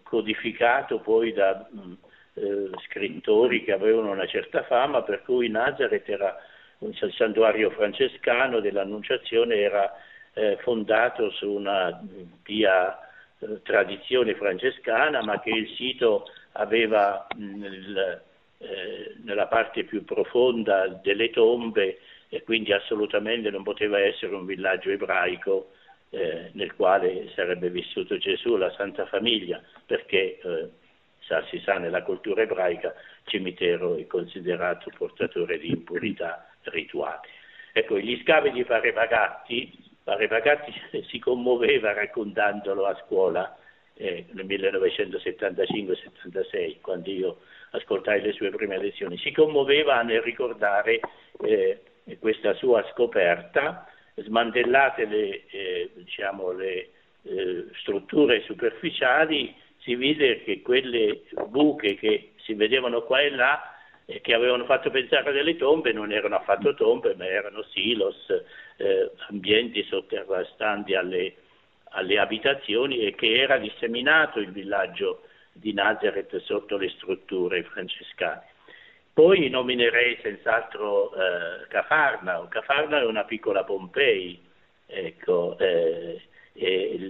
codificato 0.04 1.00
poi 1.00 1.34
da 1.34 1.68
mm, 1.74 1.94
eh, 2.36 2.70
scrittori 2.88 3.64
che 3.64 3.72
avevano 3.72 4.12
una 4.12 4.28
certa 4.28 4.64
fama, 4.64 5.04
per 5.04 5.22
cui 5.24 5.50
Nazareth 5.50 6.10
era 6.10 6.38
il 6.80 7.14
santuario 7.16 7.70
francescano 7.70 8.60
dell'Annunciazione 8.60 9.56
era 9.56 9.92
eh, 10.34 10.58
fondato 10.62 11.30
su 11.32 11.50
una 11.50 12.02
pia 12.42 12.98
eh, 13.40 13.62
tradizione 13.62 14.36
francescana, 14.36 15.24
ma 15.24 15.40
che 15.40 15.52
il 15.52 15.70
sito 15.76 16.26
aveva 16.54 17.26
nel, 17.38 18.22
eh, 18.58 19.16
nella 19.24 19.48
parte 19.48 19.84
più 19.84 20.04
profonda 20.04 20.88
delle 20.88 21.30
tombe 21.30 22.00
e 22.30 22.44
quindi 22.44 22.74
assolutamente 22.74 23.50
non 23.52 23.64
poteva 23.64 24.00
essere 24.00 24.34
un 24.36 24.46
villaggio 24.46 24.90
ebraico 24.90 25.70
eh, 26.14 26.52
nel 26.54 26.76
quale 26.76 27.32
sarebbe 27.34 27.72
vissuto 27.72 28.18
Gesù, 28.18 28.56
la 28.56 28.72
Santa 28.78 29.08
Famiglia, 29.08 29.60
perché 29.86 30.38
eh, 30.38 30.70
sa, 31.22 31.44
si 31.48 31.58
sa 31.60 31.80
nella 31.80 32.04
cultura 32.04 32.44
ebraica 32.44 32.94
cimitero 33.26 33.96
è 33.96 34.06
considerato 34.06 34.92
portatore 34.96 35.58
di 35.58 35.70
impurità 35.70 36.48
rituali. 36.66 37.28
Ecco, 37.74 37.98
gli 37.98 38.22
scavi 38.22 38.52
di 38.52 38.64
Parevagatti, 38.64 39.76
Parevagatti 40.04 40.72
si 41.10 41.18
commuoveva 41.18 41.94
raccontandolo 41.94 42.86
a 42.86 42.96
scuola 43.06 43.58
eh, 43.96 44.28
nel 44.34 44.46
1975-76, 44.46 46.80
quando 46.82 47.10
io 47.10 47.40
ascoltai 47.72 48.22
le 48.22 48.34
sue 48.34 48.52
prime 48.52 48.78
lezioni, 48.78 49.18
si 49.18 49.32
commuoveva 49.32 50.04
nel 50.04 50.22
ricordare 50.22 51.00
eh, 51.42 51.82
questa 52.20 52.54
sua 52.54 52.88
scoperta, 52.92 53.88
smantellate 54.16 55.06
le, 55.06 55.46
eh, 55.50 55.92
diciamo, 55.96 56.52
le 56.52 56.90
eh, 57.24 57.66
strutture 57.82 58.42
superficiali, 58.42 59.56
si 59.80 59.96
vide 59.96 60.44
che 60.44 60.62
quelle 60.62 61.24
buche 61.48 61.96
che 61.96 62.32
si 62.38 62.54
vedevano 62.54 63.02
qua 63.04 63.20
e 63.20 63.30
là 63.30 63.74
eh, 64.06 64.22
che 64.22 64.34
avevano 64.34 64.66
fatto 64.66 64.90
pensare 64.90 65.32
delle 65.32 65.56
tombe 65.56 65.94
non 65.94 66.12
erano 66.12 66.36
affatto 66.36 66.74
tombe, 66.74 67.16
ma 67.16 67.26
erano 67.26 67.64
silos, 67.64 68.16
eh, 68.78 69.12
ambienti 69.30 69.84
sotterrastanti 69.84 70.96
alle, 70.96 71.36
alle 71.92 72.20
abitazioni 72.20 73.00
e 73.00 73.16
che 73.16 73.34
era 73.34 73.58
disseminato 73.58 74.40
il 74.40 74.52
villaggio 74.52 75.24
di 75.52 75.74
Nazareth 75.74 76.36
sotto 76.38 76.78
le 76.78 76.90
strutture 76.90 77.64
francescane. 77.64 78.52
Poi 79.14 79.48
nominerei 79.48 80.18
senz'altro 80.24 81.14
eh, 81.14 81.68
Cafarnao. 81.68 82.48
Cafarnao 82.48 83.02
è 83.02 83.06
una 83.06 83.26
piccola 83.26 83.64
Pompei, 83.64 84.42
ecco, 84.88 85.56
eh, 85.60 86.20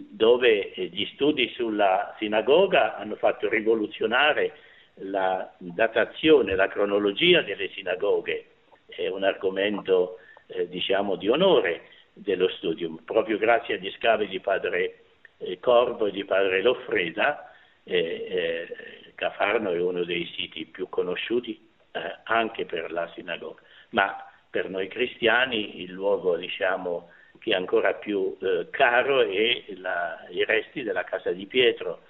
dove 0.09 0.71
gli 0.75 1.05
studi 1.13 1.49
sulla 1.55 2.13
sinagoga 2.17 2.97
hanno 2.97 3.15
fatto 3.15 3.47
rivoluzionare 3.47 4.53
la 4.95 5.49
datazione, 5.57 6.55
la 6.55 6.67
cronologia 6.67 7.41
delle 7.41 7.69
sinagoghe 7.69 8.45
è 8.87 9.07
un 9.07 9.23
argomento 9.23 10.19
eh, 10.47 10.67
diciamo 10.67 11.15
di 11.15 11.29
onore 11.29 11.83
dello 12.13 12.49
studio. 12.49 12.97
Proprio 13.05 13.37
grazie 13.37 13.75
agli 13.75 13.91
scavi 13.91 14.27
di 14.27 14.39
padre 14.41 15.03
eh, 15.37 15.59
Corvo 15.59 16.07
e 16.07 16.11
di 16.11 16.25
padre 16.25 16.61
Loffreda, 16.61 17.49
eh, 17.83 17.97
eh, 17.97 18.75
Cafarno 19.15 19.71
è 19.71 19.79
uno 19.79 20.03
dei 20.03 20.25
siti 20.35 20.65
più 20.65 20.89
conosciuti 20.89 21.71
eh, 21.93 22.17
anche 22.23 22.65
per 22.65 22.91
la 22.91 23.09
sinagoga, 23.13 23.61
ma 23.89 24.25
per 24.49 24.69
noi 24.69 24.87
cristiani 24.87 25.81
il 25.81 25.91
luogo 25.91 26.35
diciamo, 26.35 27.09
che 27.39 27.51
è 27.51 27.55
ancora 27.55 27.93
più 27.93 28.37
eh, 28.41 28.67
caro 28.69 29.21
è 29.21 29.63
la, 29.75 30.25
i 30.29 30.43
resti 30.43 30.83
della 30.83 31.03
casa 31.03 31.31
di 31.31 31.45
Pietro, 31.45 32.03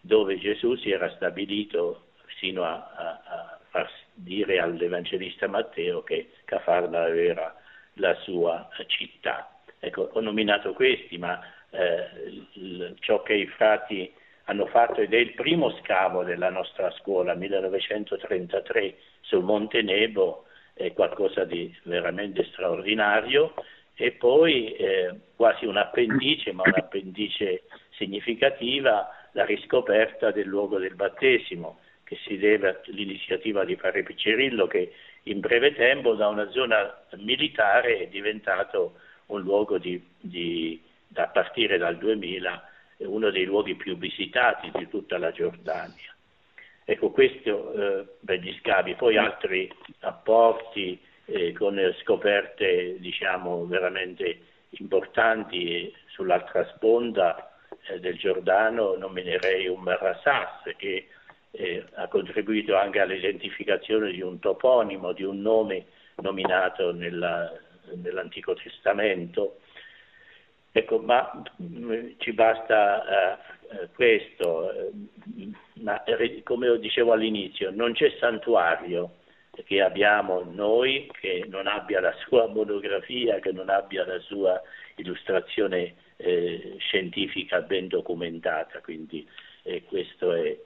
dove 0.00 0.38
Gesù 0.38 0.74
si 0.76 0.90
era 0.90 1.10
stabilito 1.16 2.08
sino 2.38 2.64
a, 2.64 2.90
a, 2.94 3.22
a 3.24 3.60
far 3.70 3.90
dire 4.12 4.60
all'Evangelista 4.60 5.48
Matteo 5.48 6.02
che 6.02 6.30
Cafarna 6.44 7.08
era 7.08 7.54
la 7.94 8.14
sua 8.22 8.68
città. 8.86 9.50
Ecco, 9.78 10.10
ho 10.12 10.20
nominato 10.20 10.72
questi, 10.72 11.18
ma 11.18 11.40
eh, 11.70 12.08
il, 12.54 12.96
ciò 13.00 13.22
che 13.22 13.34
i 13.34 13.46
frati 13.46 14.12
hanno 14.44 14.66
fatto 14.66 15.00
ed 15.00 15.14
è 15.14 15.16
il 15.16 15.34
primo 15.34 15.70
scavo 15.78 16.22
della 16.22 16.50
nostra 16.50 16.90
scuola, 16.92 17.34
1933, 17.34 18.96
sul 19.20 19.42
Monte 19.42 19.82
Nebo, 19.82 20.44
è 20.74 20.92
qualcosa 20.92 21.44
di 21.44 21.74
veramente 21.84 22.44
straordinario. 22.52 23.54
E 23.96 24.10
poi 24.12 24.72
eh, 24.74 25.14
quasi 25.36 25.66
un 25.66 25.76
appendice, 25.76 26.52
ma 26.52 26.62
un 26.66 26.74
appendice 26.74 27.62
significativa, 27.90 29.08
la 29.32 29.44
riscoperta 29.44 30.30
del 30.30 30.46
luogo 30.46 30.78
del 30.78 30.94
battesimo, 30.94 31.78
che 32.02 32.16
si 32.26 32.36
deve 32.36 32.80
all'iniziativa 32.86 33.64
di 33.64 33.76
Padre 33.76 34.02
Piccirillo 34.02 34.66
che 34.66 34.92
in 35.24 35.40
breve 35.40 35.74
tempo 35.74 36.14
da 36.14 36.28
una 36.28 36.50
zona 36.50 37.02
militare 37.16 38.00
è 38.00 38.06
diventato 38.08 38.98
un 39.26 39.40
luogo 39.40 39.78
di, 39.78 40.02
di, 40.20 40.82
da 41.06 41.28
partire 41.28 41.78
dal 41.78 41.96
2000 41.96 42.68
uno 42.98 43.30
dei 43.30 43.44
luoghi 43.44 43.74
più 43.74 43.96
visitati 43.96 44.70
di 44.74 44.88
tutta 44.88 45.18
la 45.18 45.30
Giordania. 45.32 46.14
Ecco, 46.84 47.10
questo 47.10 47.72
eh, 47.72 48.06
per 48.24 48.40
gli 48.40 48.54
scavi, 48.60 48.94
poi 48.94 49.16
altri 49.16 49.72
apporti 50.00 51.00
eh, 51.26 51.52
con 51.52 51.78
scoperte 52.02 52.96
diciamo 52.98 53.64
veramente 53.66 54.38
importanti 54.70 55.92
sull'altra 56.06 56.66
sponda 56.74 57.56
eh, 57.88 58.00
del 58.00 58.18
Giordano, 58.18 58.96
nominerei 58.96 59.66
un 59.66 59.80
Marasas 59.80 60.74
che 60.76 61.08
eh, 61.50 61.84
ha 61.94 62.08
contribuito 62.08 62.76
anche 62.76 63.00
all'identificazione 63.00 64.10
di 64.10 64.20
un 64.20 64.38
toponimo, 64.38 65.12
di 65.12 65.22
un 65.22 65.40
nome 65.40 65.86
nominato 66.16 66.92
nella, 66.92 67.52
nell'Antico 67.94 68.54
Testamento. 68.54 69.60
Ecco, 70.76 70.98
ma 70.98 71.40
mm, 71.62 72.14
ci 72.16 72.32
basta 72.32 73.38
uh, 73.70 73.88
questo, 73.94 74.90
uh, 74.90 75.52
ma 75.74 76.02
come 76.42 76.76
dicevo 76.80 77.12
all'inizio, 77.12 77.70
non 77.70 77.92
c'è 77.92 78.12
santuario 78.18 79.18
che 79.66 79.80
abbiamo 79.80 80.42
noi 80.42 81.08
che 81.20 81.44
non 81.48 81.68
abbia 81.68 82.00
la 82.00 82.12
sua 82.26 82.48
monografia, 82.52 83.38
che 83.38 83.52
non 83.52 83.68
abbia 83.68 84.04
la 84.04 84.18
sua 84.18 84.60
illustrazione 84.96 85.94
eh, 86.16 86.74
scientifica 86.78 87.60
ben 87.60 87.86
documentata, 87.86 88.80
quindi 88.80 89.24
eh, 89.62 89.84
questo 89.84 90.32
è, 90.32 90.58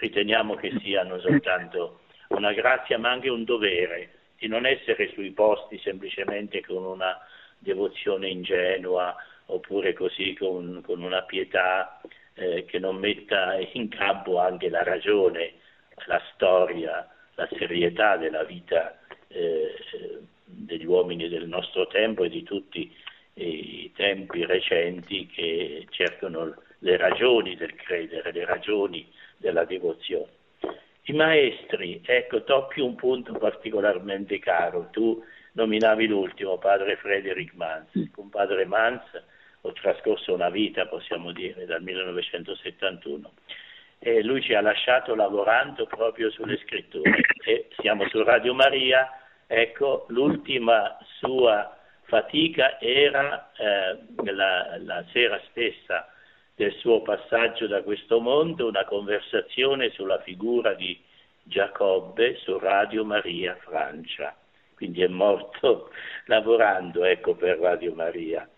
riteniamo 0.00 0.56
che 0.56 0.76
sia 0.80 1.04
non 1.04 1.20
soltanto 1.20 2.00
una 2.30 2.52
grazia 2.52 2.98
ma 2.98 3.12
anche 3.12 3.28
un 3.28 3.44
dovere 3.44 4.10
di 4.36 4.48
non 4.48 4.66
essere 4.66 5.12
sui 5.12 5.30
posti 5.30 5.78
semplicemente 5.78 6.60
con 6.66 6.84
una 6.84 7.16
devozione 7.58 8.28
ingenua 8.28 9.14
oppure 9.46 9.92
così 9.92 10.34
con, 10.34 10.82
con 10.84 11.02
una 11.02 11.22
pietà 11.22 12.00
eh, 12.34 12.64
che 12.64 12.78
non 12.78 12.96
metta 12.96 13.58
in 13.72 13.88
campo 13.88 14.38
anche 14.38 14.68
la 14.68 14.82
ragione, 14.82 15.54
la 16.06 16.20
storia, 16.34 17.08
la 17.34 17.48
serietà 17.56 18.16
della 18.16 18.44
vita 18.44 18.98
eh, 19.28 19.74
degli 20.44 20.84
uomini 20.84 21.28
del 21.28 21.46
nostro 21.46 21.86
tempo 21.86 22.24
e 22.24 22.28
di 22.28 22.42
tutti 22.42 22.94
i 23.34 23.92
tempi 23.94 24.44
recenti 24.44 25.26
che 25.26 25.86
cercano 25.90 26.54
le 26.80 26.96
ragioni 26.96 27.56
del 27.56 27.74
credere, 27.74 28.32
le 28.32 28.44
ragioni 28.44 29.06
della 29.36 29.64
devozione. 29.64 30.36
I 31.02 31.12
maestri, 31.12 32.02
ecco, 32.04 32.44
tocchi 32.44 32.80
un 32.80 32.94
punto 32.94 33.32
particolarmente 33.32 34.38
caro. 34.38 34.88
Tu 34.90 35.22
nominavi 35.58 36.06
l'ultimo, 36.06 36.56
padre 36.58 36.96
Frederick 36.96 37.52
Mans. 37.54 37.90
Con 38.12 38.30
padre 38.30 38.64
Mans 38.64 39.02
ho 39.62 39.72
trascorso 39.72 40.32
una 40.32 40.50
vita, 40.50 40.86
possiamo 40.86 41.32
dire, 41.32 41.66
dal 41.66 41.82
1971. 41.82 43.32
E 43.98 44.22
lui 44.22 44.40
ci 44.40 44.54
ha 44.54 44.60
lasciato 44.60 45.16
lavorando 45.16 45.86
proprio 45.86 46.30
sulle 46.30 46.58
scritture. 46.58 47.20
E 47.44 47.68
siamo 47.78 48.08
su 48.08 48.22
Radio 48.22 48.54
Maria, 48.54 49.10
ecco, 49.46 50.06
l'ultima 50.10 50.96
sua 51.18 51.76
fatica 52.02 52.78
era 52.80 53.50
eh, 53.56 54.32
la, 54.32 54.76
la 54.78 55.04
sera 55.12 55.40
stessa 55.50 56.08
del 56.54 56.72
suo 56.74 57.02
passaggio 57.02 57.66
da 57.66 57.82
questo 57.82 58.20
mondo 58.20 58.68
una 58.68 58.84
conversazione 58.84 59.90
sulla 59.90 60.20
figura 60.20 60.74
di 60.74 60.98
Giacobbe 61.42 62.36
su 62.36 62.58
Radio 62.58 63.04
Maria 63.04 63.56
Francia. 63.60 64.36
Quindi 64.78 65.02
è 65.02 65.08
morto 65.08 65.90
lavorando 66.26 67.04
ecco, 67.04 67.34
per 67.34 67.58
Radio 67.58 67.92
Maria. 67.94 68.48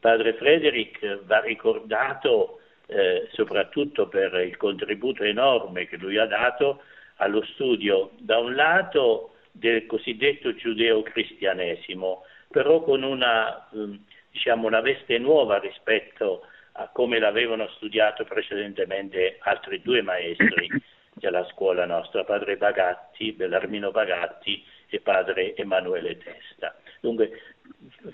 Padre 0.00 0.34
Frederick 0.34 1.24
va 1.24 1.40
ricordato 1.40 2.60
eh, 2.86 3.28
soprattutto 3.32 4.08
per 4.08 4.34
il 4.34 4.56
contributo 4.56 5.22
enorme 5.22 5.86
che 5.86 5.96
lui 5.96 6.18
ha 6.18 6.26
dato 6.26 6.82
allo 7.16 7.42
studio, 7.52 8.10
da 8.18 8.38
un 8.38 8.54
lato, 8.54 9.34
del 9.52 9.86
cosiddetto 9.86 10.54
giudeo-cristianesimo, 10.54 12.24
però 12.50 12.82
con 12.82 13.02
una, 13.02 13.68
eh, 13.70 14.00
diciamo, 14.30 14.66
una 14.66 14.80
veste 14.80 15.16
nuova 15.18 15.58
rispetto 15.58 16.42
a 16.42 16.54
a 16.78 16.88
come 16.92 17.18
l'avevano 17.18 17.68
studiato 17.76 18.24
precedentemente 18.24 19.38
altri 19.40 19.80
due 19.82 20.02
maestri 20.02 20.68
della 21.14 21.44
scuola 21.46 21.86
nostra, 21.86 22.24
padre 22.24 22.56
Bagatti, 22.56 23.32
Bellarmino 23.32 23.90
Bagatti 23.90 24.64
e 24.88 25.00
padre 25.00 25.54
Emanuele 25.56 26.18
Testa. 26.18 26.78
Dunque 27.00 27.54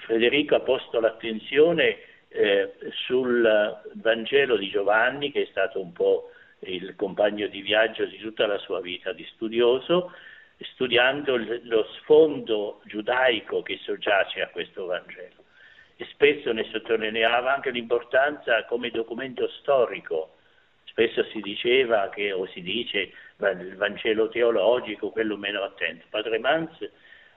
Federico 0.07 0.55
ha 0.55 0.61
posto 0.61 1.01
l'attenzione 1.01 1.99
eh, 2.29 2.73
sul 2.93 3.81
Vangelo 3.95 4.57
di 4.57 4.71
Giovanni, 4.71 5.31
che 5.31 5.43
è 5.43 5.47
stato 5.51 5.81
un 5.81 5.93
po' 5.93 6.31
il 6.61 6.95
compagno 6.97 7.47
di 7.49 7.61
viaggio 7.61 8.05
di 8.05 8.19
tutta 8.19 8.47
la 8.47 8.59
sua 8.59 8.81
vita 8.81 9.13
di 9.13 9.25
studioso, 9.35 10.13
studiando 10.59 11.37
lo 11.65 11.85
sfondo 11.99 12.81
giudaico 12.85 13.63
che 13.63 13.79
soggiace 13.83 14.41
a 14.43 14.49
questo 14.49 14.87
Vangelo 14.87 15.43
e 16.03 16.07
spesso 16.11 16.53
ne 16.53 16.65
sottolineava 16.65 17.55
anche 17.55 17.71
l'importanza 17.71 18.65
come 18.65 18.91
documento 18.91 19.49
storico. 19.61 20.37
Spesso 20.85 21.25
si 21.27 21.41
diceva 21.41 22.09
che, 22.11 22.33
o 22.33 22.47
si 22.49 22.61
dice 22.61 23.13
il 23.51 23.77
Vangelo 23.77 24.29
teologico, 24.29 25.11
quello 25.11 25.37
meno 25.37 25.63
attento. 25.63 26.07
Padre 26.09 26.39
Manz 26.39 26.73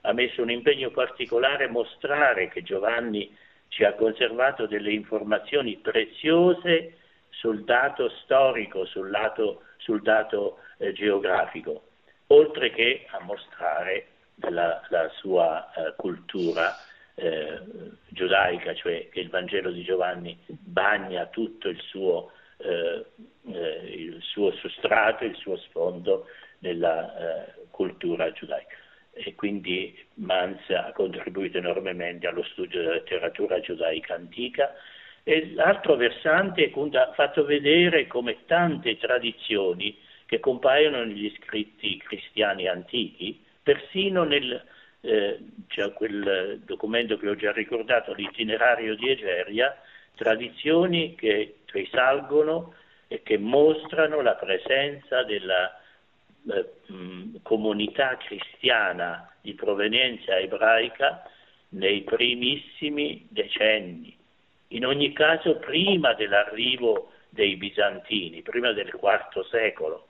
ha 0.02 0.12
messo 0.12 0.42
un 0.42 0.50
impegno 0.50 0.90
particolare 0.90 1.64
a 1.64 1.70
mostrare 1.70 2.48
che 2.48 2.62
Giovanni 2.62 3.36
ci 3.68 3.84
ha 3.84 3.94
conservato 3.94 4.66
delle 4.66 4.92
informazioni 4.92 5.76
preziose 5.76 6.96
sul 7.30 7.64
dato 7.64 8.08
storico, 8.22 8.86
sul, 8.86 9.10
lato, 9.10 9.62
sul 9.78 10.00
dato 10.02 10.58
eh, 10.78 10.92
geografico, 10.92 11.82
oltre 12.28 12.70
che 12.70 13.06
a 13.10 13.20
mostrare 13.20 14.06
la, 14.48 14.80
la 14.88 15.08
sua 15.16 15.72
eh, 15.72 15.94
cultura 15.96 16.76
eh, 17.14 17.60
giudaica, 18.08 18.74
cioè 18.74 19.08
che 19.08 19.20
il 19.20 19.30
Vangelo 19.30 19.70
di 19.70 19.82
Giovanni 19.82 20.38
bagna 20.46 21.26
tutto 21.26 21.68
il 21.68 21.80
suo, 21.80 22.32
il 22.58 24.18
suo 24.22 24.52
sostrato, 24.52 25.24
il 25.24 25.36
suo 25.36 25.56
sfondo 25.56 26.26
nella 26.60 27.46
eh, 27.46 27.52
cultura 27.70 28.32
giudaica. 28.32 28.76
E 29.12 29.34
quindi 29.34 29.98
Mans 30.14 30.68
ha 30.70 30.92
contribuito 30.92 31.58
enormemente 31.58 32.26
allo 32.26 32.42
studio 32.44 32.80
della 32.80 32.94
letteratura 32.94 33.60
giudaica 33.60 34.14
antica 34.14 34.74
e 35.22 35.52
l'altro 35.54 35.96
versante 35.96 36.70
ha 36.92 37.12
fatto 37.14 37.44
vedere 37.44 38.06
come 38.06 38.44
tante 38.46 38.96
tradizioni 38.98 39.98
che 40.26 40.38
compaiono 40.38 41.04
negli 41.04 41.32
scritti 41.40 41.96
cristiani 41.98 42.68
antichi, 42.68 43.42
persino 43.62 44.24
nel, 44.24 44.62
eh, 45.00 45.38
c'è 45.68 45.92
quel 45.94 46.60
documento 46.64 47.16
che 47.16 47.28
ho 47.28 47.36
già 47.36 47.52
ricordato, 47.52 48.12
l'itinerario 48.12 48.96
di 48.96 49.08
Egeria, 49.08 49.76
tradizioni 50.16 51.14
che 51.14 51.58
risalgono 51.66 52.74
e 53.08 53.22
che 53.22 53.38
mostrano 53.38 54.20
la 54.20 54.34
presenza 54.34 55.22
della 55.22 55.78
eh, 56.50 56.92
mh, 56.92 57.42
comunità 57.42 58.16
cristiana 58.16 59.30
di 59.40 59.54
provenienza 59.54 60.36
ebraica 60.38 61.22
nei 61.70 62.02
primissimi 62.02 63.26
decenni, 63.30 64.16
in 64.68 64.86
ogni 64.86 65.12
caso 65.12 65.56
prima 65.56 66.14
dell'arrivo 66.14 67.12
dei 67.28 67.56
bizantini, 67.56 68.42
prima 68.42 68.72
del 68.72 68.88
IV 68.88 69.46
secolo, 69.50 70.06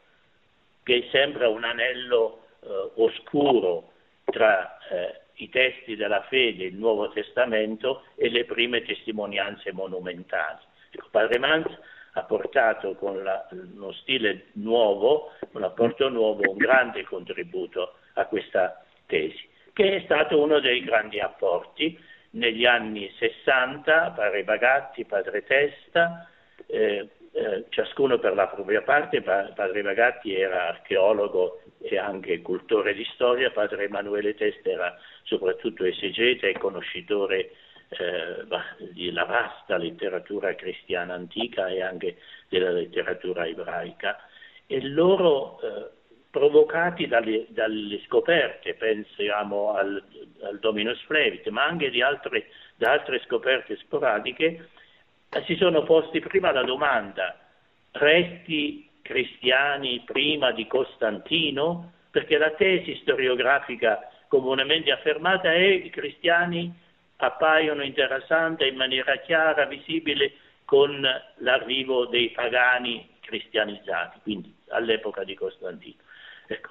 che 0.82 1.08
sembra 1.10 1.48
un 1.48 1.64
anello 1.64 2.46
eh, 2.60 2.90
oscuro 2.94 3.92
tra 4.24 4.78
eh, 4.88 5.20
i 5.36 5.48
testi 5.48 5.96
della 5.96 6.22
fede, 6.22 6.64
il 6.64 6.76
Nuovo 6.76 7.10
Testamento 7.10 8.04
e 8.14 8.30
le 8.30 8.44
prime 8.44 8.82
testimonianze 8.82 9.72
monumentali. 9.72 10.60
Padre 11.10 11.38
Manz 11.38 11.66
ha 12.12 12.22
portato 12.22 12.94
con 12.94 13.22
la, 13.22 13.46
uno 13.50 13.92
stile 13.92 14.46
nuovo, 14.54 15.32
un 15.52 15.62
apporto 15.62 16.08
nuovo, 16.08 16.50
un 16.50 16.56
grande 16.56 17.04
contributo 17.04 17.96
a 18.14 18.24
questa 18.26 18.82
tesi, 19.06 19.46
che 19.72 19.96
è 19.96 20.00
stato 20.04 20.40
uno 20.40 20.58
dei 20.60 20.82
grandi 20.82 21.20
apporti 21.20 21.98
negli 22.30 22.64
anni 22.64 23.10
60, 23.18 24.12
Padre 24.12 24.44
Bagatti, 24.44 25.04
Padre 25.04 25.44
Testa, 25.44 26.28
eh, 26.66 27.08
eh, 27.36 27.66
ciascuno 27.68 28.18
per 28.18 28.34
la 28.34 28.46
propria 28.46 28.80
parte, 28.80 29.20
padre 29.20 29.82
Bagatti 29.82 30.34
era 30.34 30.68
archeologo 30.68 31.60
e 31.82 31.98
anche 31.98 32.40
cultore 32.40 32.94
di 32.94 33.06
storia, 33.12 33.50
padre 33.50 33.84
Emanuele 33.84 34.34
Testa 34.34 34.70
era 34.70 34.98
soprattutto 35.22 35.84
esegeta 35.84 36.46
e 36.46 36.56
conoscitore 36.56 37.50
eh, 37.88 38.46
della 38.94 39.24
vasta 39.26 39.76
letteratura 39.76 40.54
cristiana 40.54 41.12
antica 41.12 41.68
e 41.68 41.82
anche 41.82 42.16
della 42.48 42.70
letteratura 42.70 43.46
ebraica. 43.46 44.16
E 44.66 44.80
loro 44.88 45.60
eh, 45.60 45.90
provocati 46.30 47.06
dalle, 47.06 47.44
dalle, 47.50 48.00
scoperte, 48.06 48.74
pensiamo 48.74 49.74
al, 49.74 50.02
al 50.42 50.58
Dominus 50.58 51.02
Flevit, 51.02 51.46
ma 51.48 51.66
anche 51.66 51.90
altre, 52.02 52.46
da 52.76 52.92
altre 52.92 53.20
scoperte 53.26 53.76
sporadiche, 53.76 54.68
si 55.44 55.56
sono 55.56 55.82
posti 55.82 56.20
prima 56.20 56.52
la 56.52 56.62
domanda, 56.62 57.38
resti 57.92 58.88
cristiani 59.02 60.02
prima 60.04 60.52
di 60.52 60.66
Costantino? 60.66 61.92
Perché 62.10 62.38
la 62.38 62.50
tesi 62.52 62.96
storiografica 63.02 64.08
comunemente 64.28 64.90
affermata 64.90 65.52
è 65.52 65.58
che 65.58 65.82
i 65.84 65.90
cristiani 65.90 66.72
appaiono 67.16 67.82
in 67.82 67.94
Terra 67.94 68.20
Santa 68.26 68.64
in 68.64 68.76
maniera 68.76 69.16
chiara, 69.18 69.66
visibile, 69.66 70.32
con 70.64 71.06
l'arrivo 71.36 72.06
dei 72.06 72.30
pagani 72.30 73.08
cristianizzati, 73.20 74.20
quindi 74.22 74.52
all'epoca 74.68 75.24
di 75.24 75.34
Costantino. 75.34 76.02
Ecco, 76.48 76.70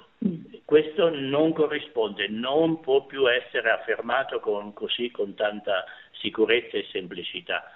questo 0.65 1.09
non 1.09 1.53
corrisponde, 1.53 2.27
non 2.27 2.79
può 2.81 3.05
più 3.05 3.29
essere 3.29 3.71
affermato 3.71 4.39
con, 4.39 4.73
così 4.73 5.11
con 5.11 5.33
tanta 5.35 5.85
sicurezza 6.11 6.77
e 6.77 6.87
semplicità. 6.91 7.71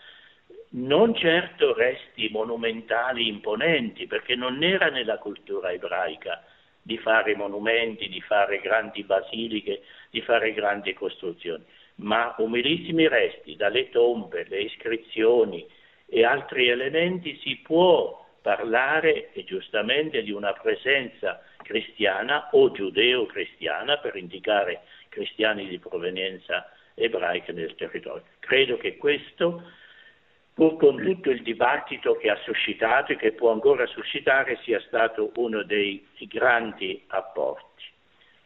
Non 0.72 1.16
certo 1.16 1.74
resti 1.74 2.30
monumentali 2.30 3.28
imponenti, 3.28 4.06
perché 4.06 4.36
non 4.36 4.62
era 4.62 4.90
nella 4.90 5.18
cultura 5.18 5.72
ebraica 5.72 6.44
di 6.82 6.98
fare 7.00 7.36
monumenti, 7.36 8.08
di 8.08 8.22
fare 8.22 8.60
grandi 8.60 9.04
basiliche, 9.04 9.82
di 10.12 10.22
fare 10.22 10.54
grandi 10.54 10.94
costruzioni, 10.94 11.64
ma 11.96 12.36
umilissimi 12.38 13.08
resti, 13.08 13.56
dalle 13.56 13.90
tombe, 13.90 14.46
le 14.48 14.62
iscrizioni 14.62 15.68
e 16.06 16.24
altri 16.24 16.70
elementi 16.70 17.38
si 17.40 17.58
può 17.58 18.28
parlare 18.42 19.32
e 19.34 19.44
giustamente 19.46 20.22
di 20.22 20.32
una 20.32 20.54
presenza 20.54 21.44
cristiana 21.64 22.50
o 22.52 22.72
giudeo-cristiana 22.72 23.98
per 23.98 24.16
indicare 24.16 24.82
cristiani 25.10 25.68
di 25.68 25.80
provenienza 25.80 26.72
ebraica 26.94 27.52
nel 27.54 27.76
territorio. 27.76 28.24
Credo 28.40 28.78
che 28.78 28.98
questo, 28.98 29.64
pur 30.60 30.76
con 30.76 31.02
tutto 31.02 31.30
il 31.30 31.42
dibattito 31.42 32.18
che 32.18 32.30
ha 32.30 32.36
suscitato 32.44 33.14
e 33.14 33.16
che 33.16 33.32
può 33.32 33.54
ancora 33.54 33.86
suscitare, 33.86 34.60
sia 34.64 34.82
stato 34.82 35.32
uno 35.36 35.64
dei 35.64 36.06
grandi 36.28 37.02
apporti. 37.08 37.86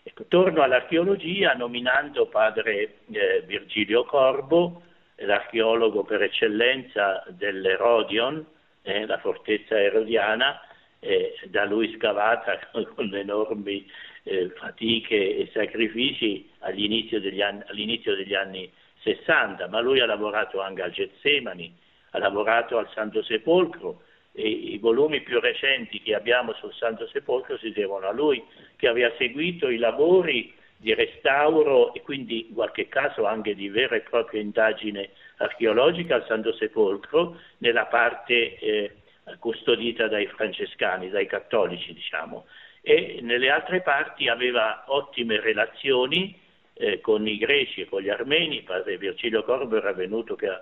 Ecco, 0.04 0.26
torno 0.28 0.62
all'archeologia 0.62 1.54
nominando 1.54 2.28
padre 2.28 2.98
eh, 3.12 3.42
Virgilio 3.48 4.04
Corbo, 4.06 4.84
l'archeologo 5.16 6.04
per 6.04 6.22
eccellenza 6.22 7.24
dell'Erodion, 7.30 8.46
eh, 8.84 9.08
la 9.08 9.18
fortezza 9.18 9.82
erodiana, 9.82 10.62
eh, 11.00 11.34
da 11.46 11.66
lui 11.66 11.96
scavata 11.98 12.60
con 12.94 13.16
enormi 13.16 13.90
eh, 14.22 14.52
fatiche 14.56 15.36
e 15.36 15.50
sacrifici 15.52 16.48
all'inizio 16.60 17.20
degli, 17.20 17.42
anni, 17.42 17.64
all'inizio 17.66 18.16
degli, 18.16 18.36
anni, 18.36 18.72
60, 19.02 19.68
ma 19.68 19.80
lui 19.80 20.00
ha 20.00 20.06
lavorato 20.06 20.62
anche 20.62 20.84
al 20.84 20.92
Getsemani, 20.92 21.82
ha 22.14 22.20
lavorato 22.20 22.78
al 22.78 22.90
Santo 22.94 23.24
Sepolcro 23.24 24.02
e 24.32 24.48
i 24.48 24.78
volumi 24.78 25.22
più 25.22 25.40
recenti 25.40 26.02
che 26.02 26.16
abbiamo 26.16 26.54
sul 26.54 26.74
Santo 26.74 27.08
Sepolcro 27.08 27.58
si 27.58 27.72
devono 27.72 28.08
a 28.08 28.12
lui, 28.12 28.44
che 28.76 28.88
aveva 28.88 29.12
seguito 29.18 29.70
i 29.70 29.78
lavori 29.78 30.54
di 30.78 30.94
restauro 30.94 31.94
e 31.94 32.02
quindi 32.02 32.48
in 32.50 32.54
qualche 32.54 32.88
caso 32.88 33.26
anche 33.26 33.56
di 33.56 33.70
vera 33.70 33.96
e 33.96 34.02
propria 34.02 34.42
indagine 34.42 35.12
archeologica 35.38 36.16
al 36.16 36.26
Santo 36.26 36.54
Sepolcro 36.54 37.40
nella 37.60 37.86
parte 37.86 38.58
eh, 38.58 38.92
custodita 39.40 40.08
dai 40.08 40.28
francescani, 40.28 41.10
dai 41.10 41.26
cattolici 41.26 41.94
diciamo, 41.94 42.46
e 42.82 43.20
nelle 43.22 43.50
altre 43.50 43.82
parti 43.82 44.28
aveva 44.28 44.84
ottime 44.88 45.40
relazioni 45.40 46.38
eh, 46.74 47.00
con 47.00 47.28
i 47.28 47.38
greci 47.38 47.82
e 47.82 47.86
con 47.86 48.02
gli 48.02 48.10
armeni, 48.10 48.62
padre 48.62 48.98
Virgilio 48.98 49.44
Corbo 49.44 49.78
era 49.78 49.94
venuto 49.94 50.36
che, 50.36 50.48
in 50.48 50.60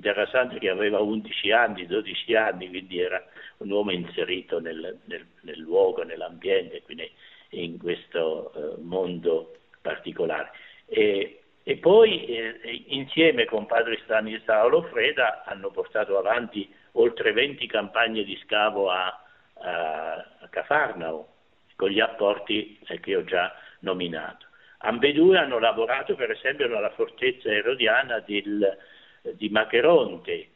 Terra 0.00 0.26
Santa 0.26 0.58
che 0.58 0.68
aveva 0.68 1.00
11 1.00 1.52
anni, 1.52 1.86
12 1.86 2.34
anni, 2.34 2.68
quindi 2.68 3.00
era 3.00 3.22
un 3.58 3.70
uomo 3.70 3.90
inserito 3.90 4.60
nel, 4.60 4.98
nel, 5.04 5.26
nel 5.42 5.58
luogo, 5.58 6.02
nell'ambiente, 6.02 6.82
quindi 6.82 7.10
in 7.50 7.78
questo 7.78 8.52
eh, 8.52 8.80
mondo 8.80 9.56
particolare. 9.80 10.50
E, 10.86 11.40
e 11.62 11.76
poi 11.76 12.24
eh, 12.26 12.84
insieme 12.88 13.44
con 13.44 13.66
padre 13.66 14.00
Stanislao 14.04 14.82
Freda 14.84 15.44
hanno 15.44 15.70
portato 15.70 16.18
avanti 16.18 16.72
oltre 16.92 17.32
20 17.32 17.66
campagne 17.66 18.24
di 18.24 18.38
scavo 18.44 18.90
a, 18.90 19.06
a, 19.54 20.12
a 20.12 20.48
Cafarnao, 20.48 21.28
con 21.76 21.90
gli 21.90 22.00
apporti 22.00 22.78
eh, 22.86 23.00
che 23.00 23.16
ho 23.16 23.24
già 23.24 23.54
nominato. 23.80 24.46
Ambedue 24.78 25.38
hanno 25.38 25.58
lavorato 25.58 26.14
per 26.14 26.30
esempio 26.30 26.68
nella 26.68 26.90
fortezza 26.90 27.50
erodiana 27.50 28.20
del, 28.20 28.78
di 29.22 29.48
Macheronte, 29.48 30.48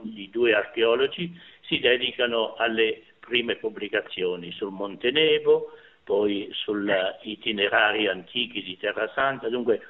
i 0.04 0.30
due 0.30 0.54
archeologi, 0.54 1.38
si 1.62 1.80
dedicano 1.80 2.54
alle 2.54 3.02
prime 3.18 3.56
pubblicazioni 3.56 4.52
sul 4.52 4.70
Monte 4.70 5.10
Nebo, 5.10 5.72
poi 6.04 6.48
sugli 6.52 6.92
itinerari 7.22 8.06
antichi 8.06 8.62
di 8.62 8.78
Terra 8.78 9.10
Santa, 9.14 9.48
dunque 9.48 9.82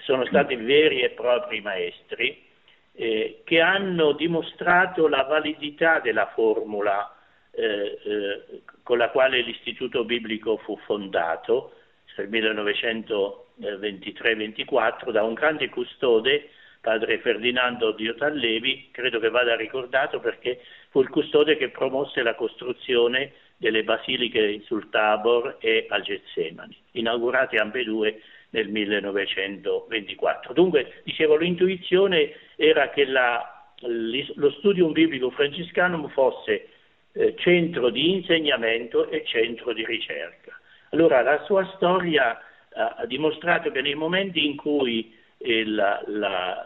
sono 0.00 0.24
stati 0.26 0.56
veri 0.56 1.00
e 1.00 1.10
propri 1.10 1.60
maestri 1.60 2.44
eh, 2.92 3.42
che 3.44 3.60
hanno 3.60 4.12
dimostrato 4.12 5.08
la 5.08 5.22
validità 5.22 6.00
della 6.00 6.26
formula 6.34 7.14
eh, 7.50 7.98
eh 8.04 8.62
con 8.82 8.96
la 8.96 9.10
quale 9.10 9.42
l'Istituto 9.42 10.04
Biblico 10.04 10.56
fu 10.56 10.78
fondato, 10.86 11.74
del 12.16 12.30
1923-24 12.30 15.10
da 15.10 15.22
un 15.22 15.34
grande 15.34 15.68
custode, 15.68 16.48
padre 16.80 17.18
Ferdinando 17.18 17.92
Diotallevi, 17.92 18.88
credo 18.90 19.20
che 19.20 19.28
vada 19.28 19.54
ricordato 19.56 20.20
perché 20.20 20.62
fu 20.88 21.02
il 21.02 21.10
custode 21.10 21.58
che 21.58 21.68
promosse 21.68 22.22
la 22.22 22.34
costruzione 22.34 23.32
delle 23.58 23.84
basiliche 23.84 24.62
sul 24.64 24.88
Tabor 24.88 25.58
e 25.60 25.86
al 25.90 26.00
Getsemani, 26.00 26.74
inaugurate 26.92 27.58
ambedue 27.58 28.22
nel 28.50 28.68
1924. 28.68 30.52
Dunque, 30.52 31.00
dicevo, 31.04 31.36
l'intuizione 31.36 32.32
era 32.56 32.90
che 32.90 33.04
la, 33.04 33.72
lo 33.80 34.50
studium 34.52 34.92
biblico 34.92 35.30
francescano 35.30 36.08
fosse 36.08 36.68
eh, 37.12 37.34
centro 37.36 37.90
di 37.90 38.12
insegnamento 38.12 39.08
e 39.10 39.24
centro 39.24 39.72
di 39.72 39.84
ricerca. 39.84 40.58
Allora 40.90 41.20
la 41.22 41.42
sua 41.44 41.64
storia 41.76 42.40
ha 42.72 43.06
dimostrato 43.06 43.70
che 43.70 43.80
nei 43.80 43.94
momenti 43.94 44.46
in 44.46 44.56
cui 44.56 45.12
eh, 45.38 45.66
la, 45.66 46.02
la, 46.06 46.64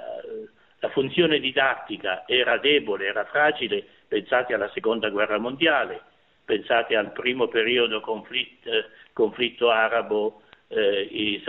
la 0.78 0.88
funzione 0.90 1.38
didattica 1.40 2.24
era 2.26 2.58
debole, 2.58 3.06
era 3.06 3.24
fragile, 3.24 3.84
pensate 4.08 4.52
alla 4.52 4.70
seconda 4.70 5.08
guerra 5.10 5.38
mondiale, 5.38 6.00
pensate 6.44 6.96
al 6.96 7.12
primo 7.12 7.48
periodo 7.48 8.00
conflitto, 8.00 8.68
eh, 8.68 8.84
conflitto 9.12 9.70
arabo-israeliano, 9.70 10.41
eh, 10.72 11.40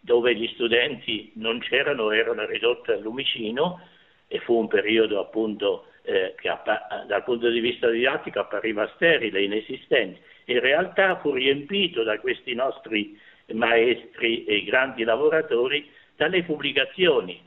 dove 0.00 0.36
gli 0.36 0.46
studenti 0.54 1.32
non 1.34 1.58
c'erano, 1.58 2.12
erano 2.12 2.46
ridotti 2.46 2.92
al 2.92 3.00
lumicino 3.00 3.80
e 4.28 4.38
fu 4.40 4.54
un 4.54 4.68
periodo 4.68 5.18
appunto 5.20 5.86
eh, 6.02 6.34
che 6.36 6.48
appa- 6.48 7.04
dal 7.06 7.24
punto 7.24 7.50
di 7.50 7.58
vista 7.58 7.90
didattico 7.90 8.38
appariva 8.38 8.88
sterile, 8.94 9.42
inesistente. 9.42 10.20
In 10.44 10.60
realtà 10.60 11.16
fu 11.16 11.32
riempito 11.32 12.04
da 12.04 12.18
questi 12.20 12.54
nostri 12.54 13.18
maestri 13.52 14.44
e 14.44 14.62
grandi 14.62 15.02
lavoratori 15.02 15.90
dalle 16.14 16.44
pubblicazioni. 16.44 17.42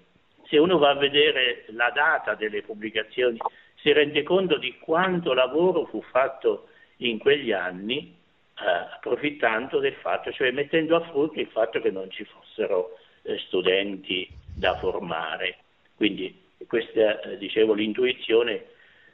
Se 0.48 0.58
uno 0.58 0.78
va 0.78 0.90
a 0.90 0.96
vedere 0.96 1.66
la 1.70 1.92
data 1.92 2.36
delle 2.36 2.62
pubblicazioni 2.62 3.38
si 3.76 3.94
rende 3.94 4.24
conto 4.24 4.58
di 4.58 4.78
quanto 4.80 5.34
lavoro 5.34 5.86
fu 5.86 6.02
fatto 6.02 6.68
in 6.98 7.18
quegli 7.18 7.54
anni 7.54 8.18
approfittando 8.66 9.80
del 9.80 9.96
fatto, 9.96 10.32
cioè 10.32 10.52
mettendo 10.52 10.96
a 10.96 11.02
frutto 11.10 11.40
il 11.40 11.48
fatto 11.48 11.80
che 11.82 11.92
non 11.92 12.10
ci 12.10 12.26
fossero 12.26 12.98
eh, 13.24 13.38
studenti 13.40 14.28
da 14.56 14.78
formare. 14.78 15.58
Quindi 15.96 16.48
questa, 16.68 17.22
eh, 17.22 17.38
dicevo, 17.38 17.74
l'intuizione 17.74 18.66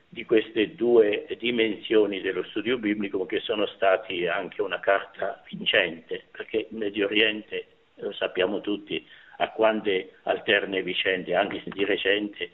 di 0.10 0.24
queste 0.26 0.76
due 0.76 1.26
dimensioni 1.38 2.22
dello 2.22 2.44
studio 2.46 2.78
biblico 2.78 3.26
che 3.26 3.40
sono 3.42 3.66
stati 3.68 4.28
anche 4.28 4.62
una 4.62 4.80
carta 4.80 5.44
vincente, 5.50 6.26
perché 6.32 6.68
il 6.70 6.78
Medio 6.78 7.06
Oriente, 7.06 7.66
lo 7.96 8.14
sappiamo 8.14 8.62
tutti, 8.62 9.06
ha 9.38 9.50
quante 9.52 10.14
alterne 10.24 10.82
vicende, 10.84 11.36
anche 11.36 11.62
di 11.66 11.84
recente, 11.84 12.52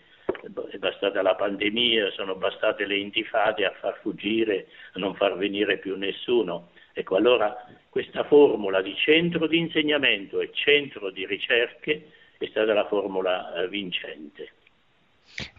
è 0.72 0.77
bastata 0.77 1.22
la 1.22 1.35
pandemia, 1.35 2.11
sono 2.11 2.35
bastate 2.35 2.85
le 2.85 2.97
intifade 2.97 3.65
a 3.65 3.72
far 3.72 3.99
fuggire, 4.01 4.68
a 4.93 4.99
non 4.99 5.15
far 5.15 5.38
venire 5.38 5.77
più 5.77 5.95
nessuno. 5.97 6.72
Ecco, 7.02 7.15
allora 7.15 7.65
questa 7.90 8.23
formula 8.26 8.80
di 8.84 8.95
centro 8.95 9.48
di 9.48 9.57
insegnamento 9.57 10.40
e 10.40 10.52
centro 10.53 11.10
di 11.10 11.26
ricerche 11.26 12.11
è 12.38 12.45
stata 12.45 12.73
la 12.73 12.86
formula 12.86 13.56
eh, 13.56 13.68
vincente. 13.68 14.52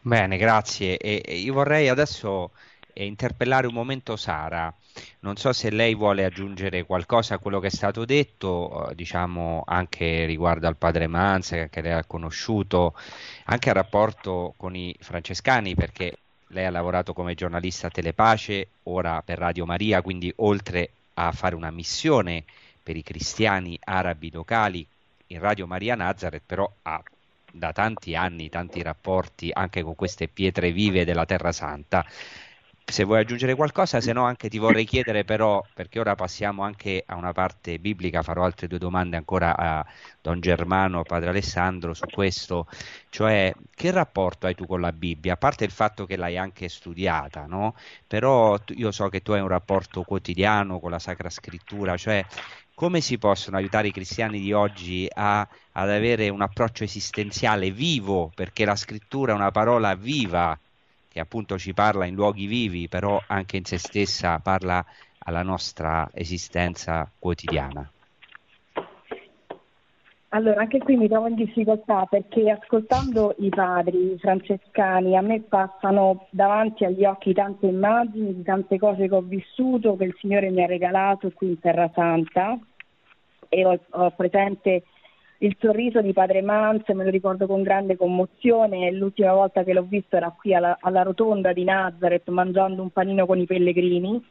Bene, 0.02 0.36
grazie. 0.36 0.97
E, 0.98 1.20
io 1.35 1.52
vorrei 1.52 1.89
adesso 1.89 2.52
eh, 2.93 3.05
interpellare 3.05 3.66
un 3.66 3.74
momento 3.74 4.14
Sara. 4.14 4.73
Non 5.20 5.35
so 5.35 5.52
se 5.52 5.70
lei 5.70 5.97
vuole 5.97 6.24
aggiungere 6.24 6.85
qualcosa 6.85 7.35
a 7.35 7.39
quello 7.39 7.59
che 7.59 7.66
è 7.66 7.70
stato 7.70 8.05
detto, 8.05 8.90
eh, 8.90 8.94
diciamo 8.94 9.64
anche 9.66 10.24
riguardo 10.24 10.69
al 10.69 10.77
padre 10.77 11.09
Manze 11.09 11.70
che 11.70 11.81
lei 11.81 11.93
ha 11.93 12.05
conosciuto, 12.05 12.94
anche 13.47 13.69
al 13.69 13.74
rapporto 13.74 14.55
con 14.56 14.77
i 14.77 14.94
francescani, 15.01 15.74
perché 15.74 16.19
lei 16.48 16.66
ha 16.66 16.70
lavorato 16.70 17.12
come 17.12 17.35
giornalista 17.35 17.89
a 17.89 17.90
Telepace, 17.90 18.69
ora 18.85 19.23
per 19.23 19.39
Radio 19.39 19.66
Maria, 19.66 20.02
quindi 20.02 20.32
oltre 20.36 20.90
a 21.14 21.32
fare 21.32 21.55
una 21.55 21.70
missione 21.70 22.44
per 22.82 22.97
i 22.97 23.02
cristiani 23.02 23.78
arabi 23.84 24.30
locali 24.30 24.86
in 25.28 25.40
Radio 25.40 25.66
Maria 25.66 25.94
Nazareth, 25.94 26.43
però 26.44 26.70
ha 26.82 27.02
da 27.52 27.72
tanti 27.72 28.14
anni 28.14 28.48
tanti 28.48 28.82
rapporti 28.82 29.51
anche 29.52 29.82
con 29.82 29.94
queste 29.94 30.28
pietre 30.28 30.72
vive 30.72 31.05
della 31.05 31.26
Terra 31.26 31.52
Santa. 31.52 32.05
Se 32.84 33.04
vuoi 33.04 33.20
aggiungere 33.20 33.54
qualcosa, 33.54 34.00
se 34.00 34.12
no 34.12 34.24
anche 34.24 34.48
ti 34.48 34.59
vorrei 34.59 34.84
chiedere 34.84 35.24
però, 35.24 35.64
perché 35.72 35.98
ora 35.98 36.14
passiamo 36.14 36.62
anche 36.62 37.02
a 37.06 37.16
una 37.16 37.32
parte 37.32 37.78
biblica, 37.78 38.22
farò 38.22 38.44
altre 38.44 38.66
due 38.66 38.78
domande 38.78 39.16
ancora 39.16 39.56
a 39.56 39.86
Don 40.20 40.40
Germano, 40.40 41.02
Padre 41.02 41.30
Alessandro 41.30 41.94
su 41.94 42.04
questo, 42.06 42.66
cioè 43.09 43.54
che 43.74 43.90
rapporto 43.92 44.46
hai 44.46 44.54
tu 44.54 44.66
con 44.66 44.80
la 44.80 44.92
Bibbia? 44.92 45.34
A 45.34 45.36
parte 45.36 45.64
il 45.64 45.70
fatto 45.70 46.04
che 46.04 46.16
l'hai 46.16 46.36
anche 46.36 46.68
studiata, 46.68 47.46
no? 47.46 47.74
Però 48.06 48.59
io 48.74 48.90
so 48.90 49.09
che 49.09 49.22
tu 49.22 49.32
hai 49.32 49.40
un 49.40 49.48
rapporto 49.48 50.02
quotidiano 50.02 50.78
con 50.78 50.90
la 50.90 50.98
Sacra 50.98 51.30
Scrittura, 51.30 51.96
cioè 51.96 52.24
come 52.74 53.00
si 53.00 53.16
possono 53.18 53.56
aiutare 53.56 53.88
i 53.88 53.92
cristiani 53.92 54.40
di 54.40 54.52
oggi 54.52 55.06
a, 55.10 55.40
ad 55.72 55.88
avere 55.90 56.28
un 56.28 56.42
approccio 56.42 56.84
esistenziale 56.84 57.70
vivo, 57.70 58.30
perché 58.34 58.64
la 58.64 58.76
scrittura 58.76 59.32
è 59.32 59.34
una 59.34 59.50
parola 59.50 59.94
viva 59.94 60.59
che 61.12 61.20
appunto 61.20 61.59
ci 61.59 61.74
parla 61.74 62.06
in 62.06 62.14
luoghi 62.14 62.47
vivi, 62.47 62.89
però 62.89 63.20
anche 63.26 63.59
in 63.59 63.64
se 63.64 63.76
stessa 63.76 64.39
parla 64.39 64.84
alla 65.18 65.43
nostra 65.43 66.09
esistenza 66.14 67.10
quotidiana. 67.18 67.89
Allora, 70.34 70.62
anche 70.62 70.78
qui 70.78 70.97
mi 70.97 71.09
trovo 71.09 71.28
in 71.28 71.34
difficoltà 71.34 72.06
perché 72.06 72.51
ascoltando 72.51 73.34
i 73.40 73.51
padri 73.51 74.16
francescani 74.18 75.14
a 75.14 75.20
me 75.20 75.43
passano 75.43 76.26
davanti 76.30 76.86
agli 76.86 77.05
occhi 77.05 77.34
tante 77.34 77.66
immagini 77.66 78.36
di 78.36 78.43
tante 78.43 78.78
cose 78.78 79.09
che 79.09 79.14
ho 79.14 79.20
vissuto, 79.20 79.94
che 79.97 80.05
il 80.05 80.16
Signore 80.18 80.48
mi 80.48 80.62
ha 80.62 80.66
regalato 80.66 81.30
qui 81.32 81.48
in 81.48 81.60
Terra 81.60 81.90
Santa 81.94 82.59
e 83.51 83.66
ho, 83.66 83.78
ho 83.90 84.10
presente 84.12 84.84
il 85.43 85.56
sorriso 85.59 86.01
di 86.01 86.12
padre 86.12 86.40
Manz, 86.40 86.89
me 86.89 87.05
lo 87.05 87.10
ricordo 87.10 87.47
con 87.47 87.62
grande 87.62 87.97
commozione, 87.97 88.93
l'ultima 88.93 89.32
volta 89.32 89.64
che 89.64 89.73
l'ho 89.73 89.82
visto 89.82 90.16
era 90.16 90.31
qui 90.31 90.55
alla, 90.55 90.78
alla 90.81 91.02
rotonda 91.02 91.52
di 91.52 91.64
Nazareth 91.64 92.28
mangiando 92.28 92.81
un 92.81 92.90
panino 92.90 93.27
con 93.27 93.39
i 93.39 93.47
pellegrini. 93.47 94.24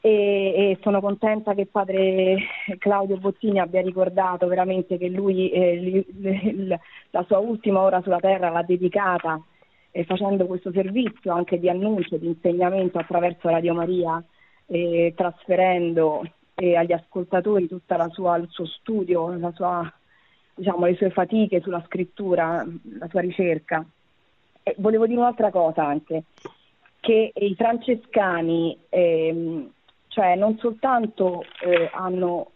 E, 0.00 0.10
e, 0.10 0.78
sono 0.82 1.00
contenta 1.00 1.54
che 1.54 1.66
padre 1.66 2.36
Claudio 2.78 3.16
Bozzini 3.16 3.58
abbia 3.58 3.80
ricordato 3.80 4.46
veramente 4.46 4.98
che 4.98 5.08
lui 5.08 5.50
eh, 5.50 6.04
l, 6.12 6.78
la 7.10 7.24
sua 7.26 7.38
ultima 7.38 7.80
ora 7.80 8.02
sulla 8.02 8.20
terra 8.20 8.50
l'ha 8.50 8.62
dedicata 8.62 9.42
eh, 9.90 10.04
facendo 10.04 10.46
questo 10.46 10.70
servizio 10.72 11.32
anche 11.32 11.58
di 11.58 11.70
annuncio, 11.70 12.18
di 12.18 12.26
insegnamento 12.26 12.98
attraverso 12.98 13.48
Radio 13.48 13.72
Maria, 13.72 14.22
eh, 14.66 15.14
trasferendo 15.16 16.22
agli 16.56 16.92
ascoltatori 16.92 17.68
tutto 17.68 17.94
il 17.94 18.48
suo 18.48 18.66
studio, 18.66 19.30
sua, 19.54 19.92
diciamo, 20.54 20.86
le 20.86 20.94
sue 20.96 21.10
fatiche 21.10 21.60
sulla 21.60 21.82
scrittura, 21.86 22.66
la 22.98 23.08
sua 23.08 23.20
ricerca. 23.20 23.84
E 24.62 24.74
volevo 24.78 25.06
dire 25.06 25.18
un'altra 25.18 25.50
cosa 25.50 25.84
anche, 25.84 26.24
che 27.00 27.32
i 27.34 27.54
francescani 27.54 28.76
ehm, 28.88 29.70
cioè 30.08 30.34
non 30.34 30.56
soltanto 30.58 31.44
eh, 31.60 31.90
hanno 31.92 32.52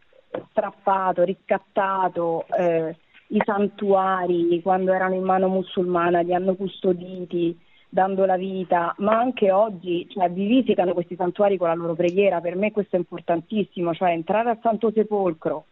strappato, 0.48 1.24
riscattato 1.24 2.46
eh, 2.58 2.96
i 3.28 3.42
santuari 3.44 4.60
quando 4.62 4.92
erano 4.92 5.14
in 5.14 5.22
mano 5.22 5.48
musulmana, 5.48 6.22
li 6.22 6.34
hanno 6.34 6.54
custoditi, 6.54 7.56
dando 7.92 8.24
la 8.24 8.36
vita, 8.36 8.94
ma 8.98 9.18
anche 9.18 9.50
oggi 9.50 10.08
cioè, 10.08 10.30
vivificano 10.30 10.94
questi 10.94 11.16
santuari 11.16 11.58
con 11.58 11.68
la 11.68 11.74
loro 11.74 11.94
preghiera. 11.94 12.40
Per 12.40 12.56
me 12.56 12.70
questo 12.70 12.96
è 12.96 12.98
importantissimo, 12.98 13.92
cioè 13.92 14.12
entrare 14.12 14.50
al 14.50 14.60
Santo 14.62 14.90
Sepolcro 14.92 15.64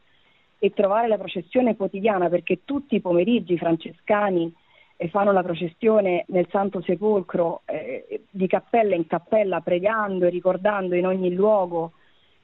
e 0.59 0.73
trovare 0.74 1.07
la 1.07 1.16
processione 1.16 1.77
quotidiana, 1.77 2.28
perché 2.28 2.65
tutti 2.65 2.97
i 2.97 3.01
pomeriggi 3.01 3.53
i 3.55 3.59
francescani 3.59 4.53
eh, 4.97 5.09
fanno 5.09 5.31
la 5.31 5.45
processione 5.45 6.24
nel 6.28 6.49
Santo 6.51 6.82
Sepolcro 6.82 7.62
eh, 7.65 8.24
di 8.28 8.49
cappella 8.49 8.97
in 8.97 9.07
cappella, 9.07 9.61
pregando 9.61 10.27
e 10.27 10.31
ricordando 10.31 10.97
in 10.97 11.07
ogni 11.07 11.32
luogo 11.32 11.93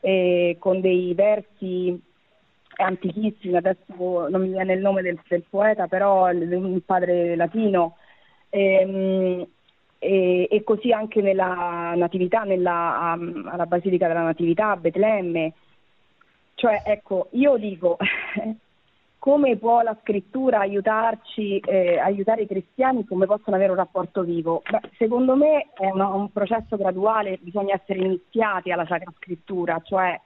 eh, 0.01 0.57
con 0.61 0.81
dei 0.81 1.13
versi 1.15 2.01
antichissimi, 2.77 3.57
adesso 3.57 4.29
non 4.29 4.41
mi 4.41 4.49
viene 4.49 4.75
il 4.75 4.81
nome 4.81 5.03
del, 5.03 5.19
del 5.29 5.45
poeta, 5.49 5.87
però 5.89 6.31
un 6.31 6.81
padre 6.85 7.37
latino, 7.37 7.97
ehm, 8.51 9.47
e, 10.05 10.49
e 10.51 10.63
così 10.63 10.93
anche 10.93 11.23
nella 11.23 11.95
Natività, 11.97 12.43
nella, 12.43 13.15
um, 13.17 13.49
alla 13.51 13.65
Basilica 13.65 14.07
della 14.07 14.23
Natività, 14.23 14.71
a 14.71 14.77
Betlemme. 14.77 15.55
Cioè, 16.55 16.83
ecco, 16.85 17.29
io 17.33 17.57
dico, 17.57 17.97
come 19.19 19.57
può 19.57 19.81
la 19.81 19.97
scrittura 20.03 20.59
aiutarci, 20.59 21.59
eh, 21.59 21.99
aiutare 21.99 22.43
i 22.43 22.47
cristiani, 22.47 23.07
come 23.07 23.25
possono 23.25 23.57
avere 23.57 23.71
un 23.71 23.79
rapporto 23.79 24.23
vivo? 24.23 24.63
Beh, 24.69 24.91
secondo 24.99 25.35
me 25.37 25.69
è 25.73 25.87
una, 25.91 26.09
un 26.09 26.31
processo 26.31 26.77
graduale, 26.77 27.39
bisogna 27.41 27.75
essere 27.75 28.01
iniziati 28.01 28.71
alla 28.71 28.87
Sacra 28.87 29.11
Scrittura, 29.17 29.81
cioè 29.83 30.21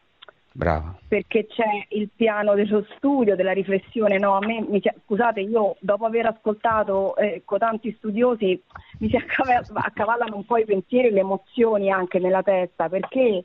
Bravo. 0.58 0.98
Perché 1.06 1.46
c'è 1.46 1.86
il 1.90 2.08
piano 2.12 2.54
dello 2.54 2.84
studio, 2.96 3.36
della 3.36 3.52
riflessione. 3.52 4.18
No, 4.18 4.34
a 4.34 4.44
me, 4.44 4.60
mi, 4.68 4.82
scusate, 5.04 5.38
io 5.38 5.76
dopo 5.78 6.04
aver 6.04 6.26
ascoltato 6.26 7.14
eh, 7.14 7.44
tanti 7.58 7.94
studiosi 7.96 8.60
mi 8.98 9.08
si 9.08 9.16
accavallano 9.16 10.34
un 10.34 10.44
po' 10.44 10.56
i 10.56 10.64
pensieri 10.64 11.08
e 11.08 11.10
le 11.12 11.20
emozioni 11.20 11.92
anche 11.92 12.18
nella 12.18 12.42
testa, 12.42 12.88
perché 12.88 13.44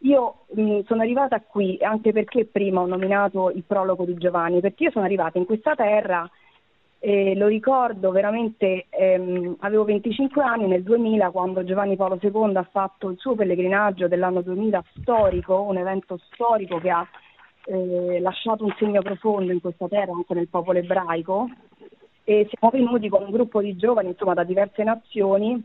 io 0.00 0.46
mh, 0.54 0.84
sono 0.86 1.02
arrivata 1.02 1.38
qui 1.42 1.76
anche 1.82 2.12
perché 2.12 2.46
prima 2.46 2.80
ho 2.80 2.86
nominato 2.86 3.50
il 3.50 3.64
prologo 3.66 4.06
di 4.06 4.16
Giovanni, 4.16 4.60
perché 4.60 4.84
io 4.84 4.90
sono 4.90 5.04
arrivata 5.04 5.36
in 5.36 5.44
questa 5.44 5.74
terra 5.74 6.26
e 7.00 7.36
lo 7.36 7.46
ricordo 7.46 8.10
veramente, 8.10 8.86
ehm, 8.90 9.56
avevo 9.60 9.84
25 9.84 10.42
anni 10.42 10.66
nel 10.66 10.82
2000 10.82 11.30
quando 11.30 11.62
Giovanni 11.62 11.94
Paolo 11.96 12.18
II 12.20 12.56
ha 12.56 12.68
fatto 12.70 13.08
il 13.10 13.18
suo 13.18 13.36
pellegrinaggio 13.36 14.08
dell'anno 14.08 14.42
2000 14.42 14.82
storico, 15.00 15.62
un 15.62 15.76
evento 15.76 16.18
storico 16.32 16.78
che 16.78 16.90
ha 16.90 17.06
eh, 17.66 18.18
lasciato 18.20 18.64
un 18.64 18.74
segno 18.78 19.00
profondo 19.02 19.52
in 19.52 19.60
questa 19.60 19.86
terra, 19.86 20.12
anche 20.12 20.34
nel 20.34 20.48
popolo 20.48 20.78
ebraico, 20.78 21.48
e 22.24 22.48
siamo 22.50 22.72
venuti 22.72 23.08
con 23.08 23.22
un 23.22 23.30
gruppo 23.30 23.60
di 23.60 23.76
giovani 23.76 24.08
insomma, 24.08 24.34
da 24.34 24.42
diverse 24.42 24.82
nazioni. 24.82 25.62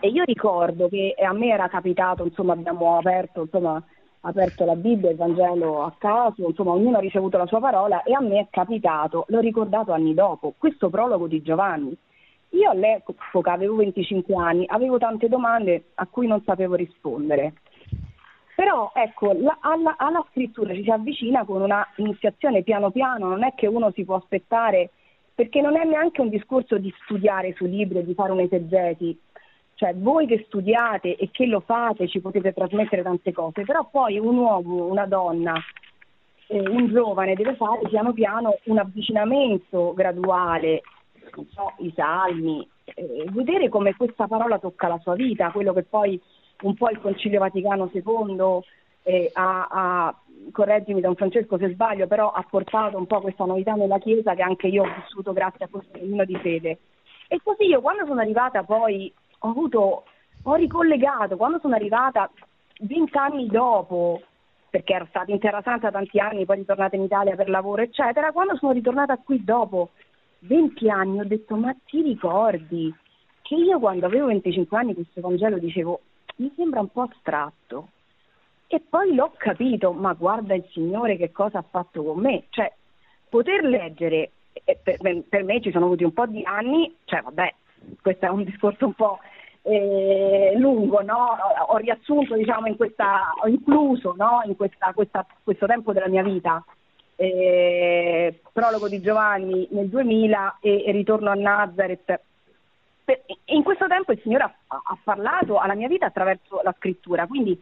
E 0.00 0.08
io 0.08 0.24
ricordo 0.24 0.88
che 0.88 1.14
a 1.16 1.32
me 1.32 1.48
era 1.48 1.68
capitato, 1.68 2.24
insomma 2.24 2.52
abbiamo 2.54 2.98
aperto, 2.98 3.42
insomma, 3.42 3.82
aperto 4.22 4.64
la 4.64 4.76
Bibbia, 4.76 5.10
il 5.10 5.16
Vangelo 5.16 5.82
a 5.82 5.94
caso, 5.96 6.46
insomma 6.46 6.72
ognuno 6.72 6.98
ha 6.98 7.00
ricevuto 7.00 7.38
la 7.38 7.46
sua 7.46 7.60
parola 7.60 8.02
e 8.02 8.12
a 8.12 8.20
me 8.20 8.40
è 8.40 8.46
capitato, 8.50 9.24
l'ho 9.28 9.40
ricordato 9.40 9.92
anni 9.92 10.14
dopo, 10.14 10.54
questo 10.58 10.90
prologo 10.90 11.26
di 11.26 11.42
Giovanni. 11.42 11.96
Io 12.50 12.70
all'epoca 12.70 13.52
avevo 13.52 13.76
25 13.76 14.34
anni, 14.34 14.64
avevo 14.66 14.98
tante 14.98 15.28
domande 15.28 15.90
a 15.94 16.06
cui 16.06 16.26
non 16.26 16.42
sapevo 16.42 16.74
rispondere. 16.74 17.54
Però 18.56 18.90
ecco, 18.92 19.32
la, 19.32 19.56
alla, 19.60 19.94
alla, 19.96 20.22
scrittura 20.30 20.74
ci 20.74 20.82
si 20.82 20.90
avvicina 20.90 21.44
con 21.44 21.62
una 21.62 21.86
iniziazione 21.96 22.62
piano 22.62 22.90
piano, 22.90 23.28
non 23.28 23.44
è 23.44 23.54
che 23.54 23.66
uno 23.66 23.90
si 23.92 24.04
può 24.04 24.16
aspettare, 24.16 24.90
perché 25.34 25.62
non 25.62 25.78
è 25.78 25.84
neanche 25.84 26.20
un 26.20 26.28
discorso 26.28 26.76
di 26.76 26.92
studiare 27.04 27.54
su 27.54 27.64
libri 27.64 28.04
di 28.04 28.12
fare 28.12 28.32
un'esegeti, 28.32 29.18
cioè 29.80 29.94
voi 29.94 30.26
che 30.26 30.44
studiate 30.46 31.16
e 31.16 31.30
che 31.32 31.46
lo 31.46 31.60
fate 31.60 32.06
ci 32.06 32.20
potete 32.20 32.52
trasmettere 32.52 33.02
tante 33.02 33.32
cose, 33.32 33.64
però 33.64 33.88
poi 33.90 34.18
un 34.18 34.36
uomo, 34.36 34.84
una 34.84 35.06
donna, 35.06 35.54
eh, 36.48 36.60
un 36.60 36.88
giovane 36.88 37.32
deve 37.32 37.54
fare 37.54 37.88
piano 37.88 38.12
piano 38.12 38.58
un 38.64 38.76
avvicinamento 38.76 39.94
graduale, 39.94 40.82
so, 41.48 41.72
i 41.78 41.90
salmi, 41.96 42.68
eh, 42.84 43.24
vedere 43.30 43.70
come 43.70 43.96
questa 43.96 44.26
parola 44.26 44.58
tocca 44.58 44.86
la 44.86 44.98
sua 44.98 45.14
vita, 45.14 45.50
quello 45.50 45.72
che 45.72 45.84
poi 45.84 46.20
un 46.60 46.74
po' 46.74 46.90
il 46.90 47.00
Concilio 47.00 47.38
Vaticano 47.38 47.90
II 47.90 48.60
eh, 49.04 49.30
ha, 49.32 49.66
ha, 49.70 50.20
correggimi 50.52 51.00
Don 51.00 51.14
Francesco 51.14 51.56
se 51.56 51.70
sbaglio, 51.70 52.06
però 52.06 52.32
ha 52.32 52.44
portato 52.46 52.98
un 52.98 53.06
po' 53.06 53.22
questa 53.22 53.46
novità 53.46 53.72
nella 53.72 53.98
Chiesa 53.98 54.34
che 54.34 54.42
anche 54.42 54.66
io 54.66 54.82
ho 54.82 54.92
vissuto 55.00 55.32
grazie 55.32 55.64
a 55.64 55.68
questo 55.68 55.98
cammino 55.98 56.26
di 56.26 56.36
fede. 56.36 56.80
E 57.28 57.40
così 57.42 57.64
io 57.64 57.80
quando 57.80 58.04
sono 58.04 58.20
arrivata 58.20 58.62
poi 58.62 59.10
ho 59.40 59.48
avuto, 59.48 60.04
ho 60.42 60.54
ricollegato, 60.54 61.36
quando 61.36 61.58
sono 61.60 61.74
arrivata 61.74 62.30
vent'anni 62.80 63.46
dopo, 63.46 64.22
perché 64.70 64.94
ero 64.94 65.06
stata 65.08 65.30
in 65.30 65.38
Terra 65.38 65.62
Santa 65.62 65.90
tanti 65.90 66.18
anni, 66.18 66.44
poi 66.44 66.58
ritornata 66.58 66.96
in 66.96 67.02
Italia 67.02 67.34
per 67.36 67.48
lavoro, 67.48 67.82
eccetera, 67.82 68.32
quando 68.32 68.56
sono 68.56 68.72
ritornata 68.72 69.16
qui 69.18 69.42
dopo 69.44 69.90
20 70.40 70.88
anni 70.88 71.20
ho 71.20 71.24
detto 71.24 71.54
ma 71.54 71.74
ti 71.84 72.00
ricordi 72.00 72.94
che 73.42 73.54
io 73.54 73.78
quando 73.78 74.06
avevo 74.06 74.28
25 74.28 74.78
anni 74.78 74.94
questo 74.94 75.20
Vangelo 75.20 75.58
dicevo 75.58 76.00
mi 76.36 76.52
sembra 76.56 76.80
un 76.80 76.88
po' 76.88 77.02
astratto. 77.02 77.88
E 78.66 78.80
poi 78.88 79.14
l'ho 79.14 79.32
capito, 79.36 79.92
ma 79.92 80.12
guarda 80.12 80.54
il 80.54 80.64
Signore 80.70 81.16
che 81.16 81.32
cosa 81.32 81.58
ha 81.58 81.64
fatto 81.68 82.04
con 82.04 82.20
me, 82.20 82.44
cioè 82.50 82.72
poter 83.28 83.64
leggere, 83.64 84.30
per, 84.82 85.24
per 85.28 85.44
me 85.44 85.60
ci 85.60 85.72
sono 85.72 85.86
avuti 85.86 86.04
un 86.04 86.12
po' 86.12 86.26
di 86.26 86.42
anni, 86.44 86.94
cioè 87.04 87.20
vabbè, 87.20 87.54
questo 88.02 88.26
è 88.26 88.28
un 88.28 88.44
discorso 88.44 88.86
un 88.86 88.94
po' 88.94 89.18
eh, 89.62 90.54
lungo, 90.56 91.02
no? 91.02 91.36
ho 91.68 91.76
riassunto, 91.76 92.34
diciamo, 92.34 92.66
in 92.66 92.76
questa, 92.76 93.32
ho 93.42 93.46
incluso 93.46 94.14
no? 94.16 94.42
in 94.44 94.56
questa, 94.56 94.92
questa, 94.94 95.26
questo 95.42 95.66
tempo 95.66 95.92
della 95.92 96.08
mia 96.08 96.22
vita. 96.22 96.64
Eh, 97.16 98.40
prologo 98.50 98.88
di 98.88 99.02
Giovanni 99.02 99.68
nel 99.72 99.88
2000 99.88 100.58
e, 100.60 100.84
e 100.86 100.92
ritorno 100.92 101.30
a 101.30 101.34
Nazareth. 101.34 102.20
In 103.46 103.62
questo 103.62 103.86
tempo 103.88 104.12
il 104.12 104.20
Signore 104.22 104.44
ha, 104.44 104.54
ha, 104.68 104.98
parlato 105.02 105.58
alla 105.58 105.74
mia 105.74 105.88
vita 105.88 106.06
attraverso 106.06 106.60
la 106.62 106.74
scrittura, 106.78 107.26
quindi 107.26 107.60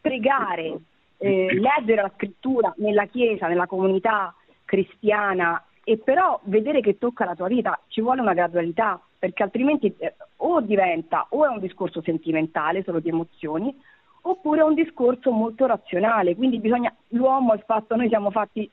pregare, 0.00 0.78
eh, 1.18 1.52
leggere 1.52 2.00
la 2.00 2.12
scrittura 2.14 2.72
nella 2.76 3.06
Chiesa, 3.06 3.48
nella 3.48 3.66
comunità 3.66 4.34
cristiana 4.64 5.62
e 5.82 5.98
però 5.98 6.38
vedere 6.44 6.80
che 6.80 6.96
tocca 6.96 7.24
la 7.24 7.34
tua 7.34 7.48
vita 7.48 7.78
ci 7.88 8.00
vuole 8.00 8.20
una 8.20 8.34
gradualità 8.34 9.00
perché 9.18 9.42
altrimenti 9.42 9.94
eh, 9.98 10.14
o 10.36 10.60
diventa 10.60 11.26
o 11.30 11.44
è 11.44 11.48
un 11.48 11.58
discorso 11.58 12.00
sentimentale, 12.02 12.84
solo 12.84 13.00
di 13.00 13.08
emozioni, 13.08 13.74
oppure 14.22 14.60
è 14.60 14.64
un 14.64 14.74
discorso 14.74 15.30
molto 15.30 15.66
razionale, 15.66 16.36
quindi 16.36 16.58
bisogna, 16.58 16.94
l'uomo, 17.08 17.54
il 17.54 17.62
fatto, 17.66 17.96
noi 17.96 18.08
siamo 18.08 18.30
fatti, 18.30 18.70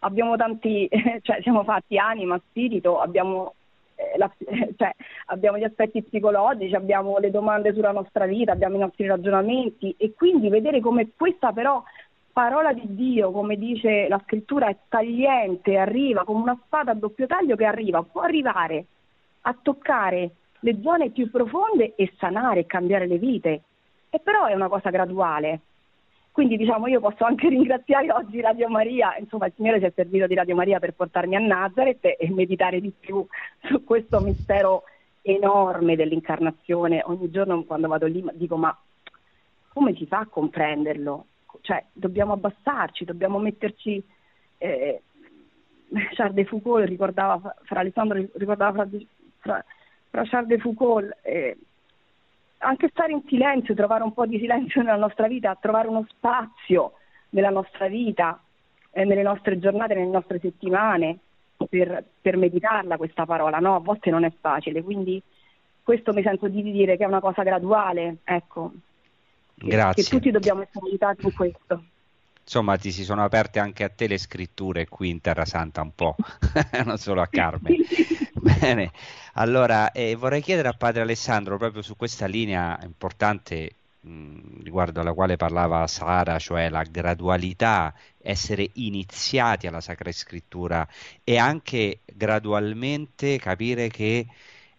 abbiamo 0.00 0.36
tanti, 0.36 0.88
cioè 1.22 1.40
siamo 1.42 1.64
fatti 1.64 1.98
anima, 1.98 2.40
spirito, 2.48 3.00
abbiamo, 3.00 3.54
eh, 3.96 4.16
la, 4.16 4.30
cioè, 4.76 4.92
abbiamo 5.26 5.58
gli 5.58 5.64
aspetti 5.64 6.02
psicologici, 6.02 6.74
abbiamo 6.74 7.18
le 7.18 7.30
domande 7.30 7.74
sulla 7.74 7.92
nostra 7.92 8.26
vita, 8.26 8.52
abbiamo 8.52 8.76
i 8.76 8.80
nostri 8.80 9.06
ragionamenti 9.06 9.94
e 9.98 10.14
quindi 10.14 10.48
vedere 10.48 10.80
come 10.80 11.10
questa 11.16 11.52
però 11.52 11.82
parola 12.32 12.72
di 12.72 12.94
Dio, 12.94 13.30
come 13.30 13.56
dice 13.56 14.08
la 14.08 14.20
scrittura, 14.24 14.68
è 14.68 14.76
tagliente, 14.88 15.76
arriva 15.76 16.24
come 16.24 16.40
una 16.42 16.58
spada 16.64 16.92
a 16.92 16.94
doppio 16.94 17.26
taglio 17.26 17.56
che 17.56 17.66
arriva, 17.66 18.02
può 18.02 18.22
arrivare 18.22 18.86
a 19.42 19.56
toccare 19.60 20.30
le 20.60 20.80
zone 20.82 21.10
più 21.10 21.30
profonde 21.30 21.94
e 21.94 22.12
sanare 22.18 22.66
cambiare 22.66 23.06
le 23.06 23.18
vite. 23.18 23.62
E 24.10 24.18
però 24.20 24.46
è 24.46 24.54
una 24.54 24.68
cosa 24.68 24.90
graduale. 24.90 25.60
Quindi 26.30 26.56
diciamo 26.56 26.86
io 26.86 27.00
posso 27.00 27.24
anche 27.24 27.48
ringraziare 27.50 28.10
oggi 28.12 28.40
Radio 28.40 28.68
Maria, 28.68 29.16
insomma 29.18 29.46
il 29.46 29.52
Signore 29.54 29.78
si 29.78 29.84
è 29.84 29.92
servito 29.94 30.26
di 30.26 30.34
Radio 30.34 30.54
Maria 30.54 30.78
per 30.78 30.94
portarmi 30.94 31.36
a 31.36 31.40
Nazareth 31.40 32.16
e 32.18 32.30
meditare 32.30 32.80
di 32.80 32.92
più 32.98 33.24
su 33.62 33.84
questo 33.84 34.20
mistero 34.20 34.84
enorme 35.22 35.94
dell'incarnazione. 35.94 37.02
Ogni 37.04 37.30
giorno 37.30 37.62
quando 37.64 37.88
vado 37.88 38.06
lì 38.06 38.24
dico 38.34 38.56
ma 38.56 38.76
come 39.72 39.94
si 39.94 40.06
fa 40.06 40.20
a 40.20 40.26
comprenderlo? 40.26 41.26
Cioè 41.60 41.84
dobbiamo 41.92 42.32
abbassarci, 42.32 43.04
dobbiamo 43.04 43.38
metterci... 43.38 44.02
Eh, 44.58 45.02
Charles 46.14 46.34
de 46.34 46.44
Foucault 46.46 46.88
ricordava, 46.88 47.54
fra 47.64 47.80
Alessandro 47.80 48.18
ricordava 48.34 48.88
fra 49.42 49.62
fra, 50.12 50.24
Charles 50.24 50.48
de 50.48 50.58
Foucault. 50.58 51.16
Eh, 51.22 51.56
anche 52.58 52.88
stare 52.90 53.12
in 53.12 53.22
silenzio, 53.26 53.74
trovare 53.74 54.04
un 54.04 54.12
po' 54.12 54.26
di 54.26 54.38
silenzio 54.38 54.82
nella 54.82 54.96
nostra 54.96 55.26
vita, 55.26 55.56
trovare 55.60 55.88
uno 55.88 56.06
spazio 56.08 56.92
nella 57.30 57.50
nostra 57.50 57.88
vita, 57.88 58.40
eh, 58.92 59.04
nelle 59.04 59.22
nostre 59.22 59.58
giornate, 59.58 59.94
nelle 59.94 60.10
nostre 60.10 60.38
settimane, 60.38 61.18
per, 61.68 62.04
per 62.20 62.36
meditarla 62.36 62.96
questa 62.96 63.26
parola, 63.26 63.58
no? 63.58 63.74
A 63.74 63.80
volte 63.80 64.10
non 64.10 64.24
è 64.24 64.32
facile, 64.38 64.82
quindi 64.82 65.20
questo 65.82 66.12
mi 66.12 66.22
sento 66.22 66.46
di 66.46 66.62
dire 66.62 66.96
che 66.96 67.02
è 67.02 67.08
una 67.08 67.20
cosa 67.20 67.42
graduale, 67.42 68.18
ecco. 68.22 68.72
Grazie. 69.54 70.04
Che 70.04 70.08
tutti 70.08 70.30
dobbiamo 70.30 70.62
essere 70.62 70.86
aiutati 70.86 71.26
in 71.26 71.34
questo 71.34 71.84
insomma 72.44 72.76
ti 72.76 72.90
si 72.90 73.04
sono 73.04 73.22
aperte 73.22 73.60
anche 73.60 73.84
a 73.84 73.88
te 73.88 74.08
le 74.08 74.18
scritture 74.18 74.88
qui 74.88 75.10
in 75.10 75.20
Terra 75.20 75.44
Santa 75.44 75.80
un 75.80 75.94
po', 75.94 76.16
non 76.84 76.98
solo 76.98 77.20
a 77.20 77.28
Carmen. 77.28 77.76
Bene, 78.42 78.90
allora 79.34 79.92
eh, 79.92 80.16
vorrei 80.16 80.42
chiedere 80.42 80.66
a 80.66 80.72
padre 80.72 81.02
Alessandro 81.02 81.56
proprio 81.58 81.80
su 81.80 81.94
questa 81.96 82.26
linea 82.26 82.76
importante 82.82 83.76
riguardo 84.64 85.00
alla 85.00 85.12
quale 85.12 85.36
parlava 85.36 85.86
Sara, 85.86 86.36
cioè 86.40 86.68
la 86.68 86.82
gradualità, 86.82 87.94
essere 88.20 88.68
iniziati 88.74 89.68
alla 89.68 89.80
Sacra 89.80 90.10
Scrittura 90.10 90.86
e 91.22 91.38
anche 91.38 92.00
gradualmente 92.04 93.38
capire 93.38 93.86
che 93.86 94.26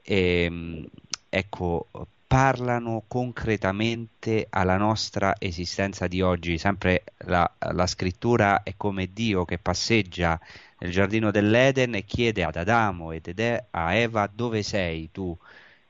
ehm, 0.01 0.85
ecco, 1.29 1.87
parlano 2.27 3.03
concretamente 3.07 4.47
alla 4.49 4.75
nostra 4.75 5.35
esistenza 5.39 6.07
di 6.07 6.21
oggi. 6.21 6.57
Sempre 6.57 7.03
la, 7.19 7.49
la, 7.59 7.87
scrittura 7.87 8.63
è 8.63 8.73
come 8.75 9.13
Dio 9.13 9.45
che 9.45 9.59
passeggia 9.59 10.39
nel 10.83 10.91
giardino 10.91 11.31
dell'Eden 11.31 11.95
e 11.95 12.03
chiede 12.03 12.43
ad 12.43 12.57
Adamo 12.57 13.11
ed 13.13 13.27
a 13.71 13.93
Eva 13.93 14.29
dove 14.31 14.63
sei 14.63 15.09
tu? 15.11 15.35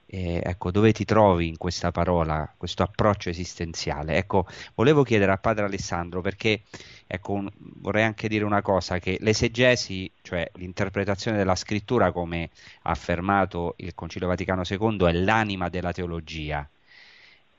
Eh, 0.05 0.39
ecco, 0.43 0.69
dove 0.69 0.91
ti 0.93 1.05
trovi 1.05 1.47
in 1.47 1.57
questa 1.57 1.91
parola, 1.91 2.53
questo 2.55 2.83
approccio 2.83 3.29
esistenziale? 3.29 4.15
Ecco, 4.17 4.45
volevo 4.75 5.01
chiedere 5.03 5.31
a 5.31 5.37
Padre 5.37 5.65
Alessandro 5.65 6.21
perché 6.21 6.61
ecco, 7.07 7.33
un, 7.33 7.49
vorrei 7.57 8.03
anche 8.03 8.27
dire 8.27 8.43
una 8.45 8.61
cosa, 8.61 8.99
che 8.99 9.17
l'esegesi, 9.21 10.11
cioè 10.21 10.49
l'interpretazione 10.55 11.37
della 11.37 11.55
scrittura, 11.55 12.11
come 12.11 12.51
ha 12.83 12.91
affermato 12.91 13.73
il 13.77 13.95
Concilio 13.95 14.27
Vaticano 14.27 14.61
II, 14.69 15.05
è 15.07 15.11
l'anima 15.13 15.69
della 15.69 15.91
teologia. 15.91 16.67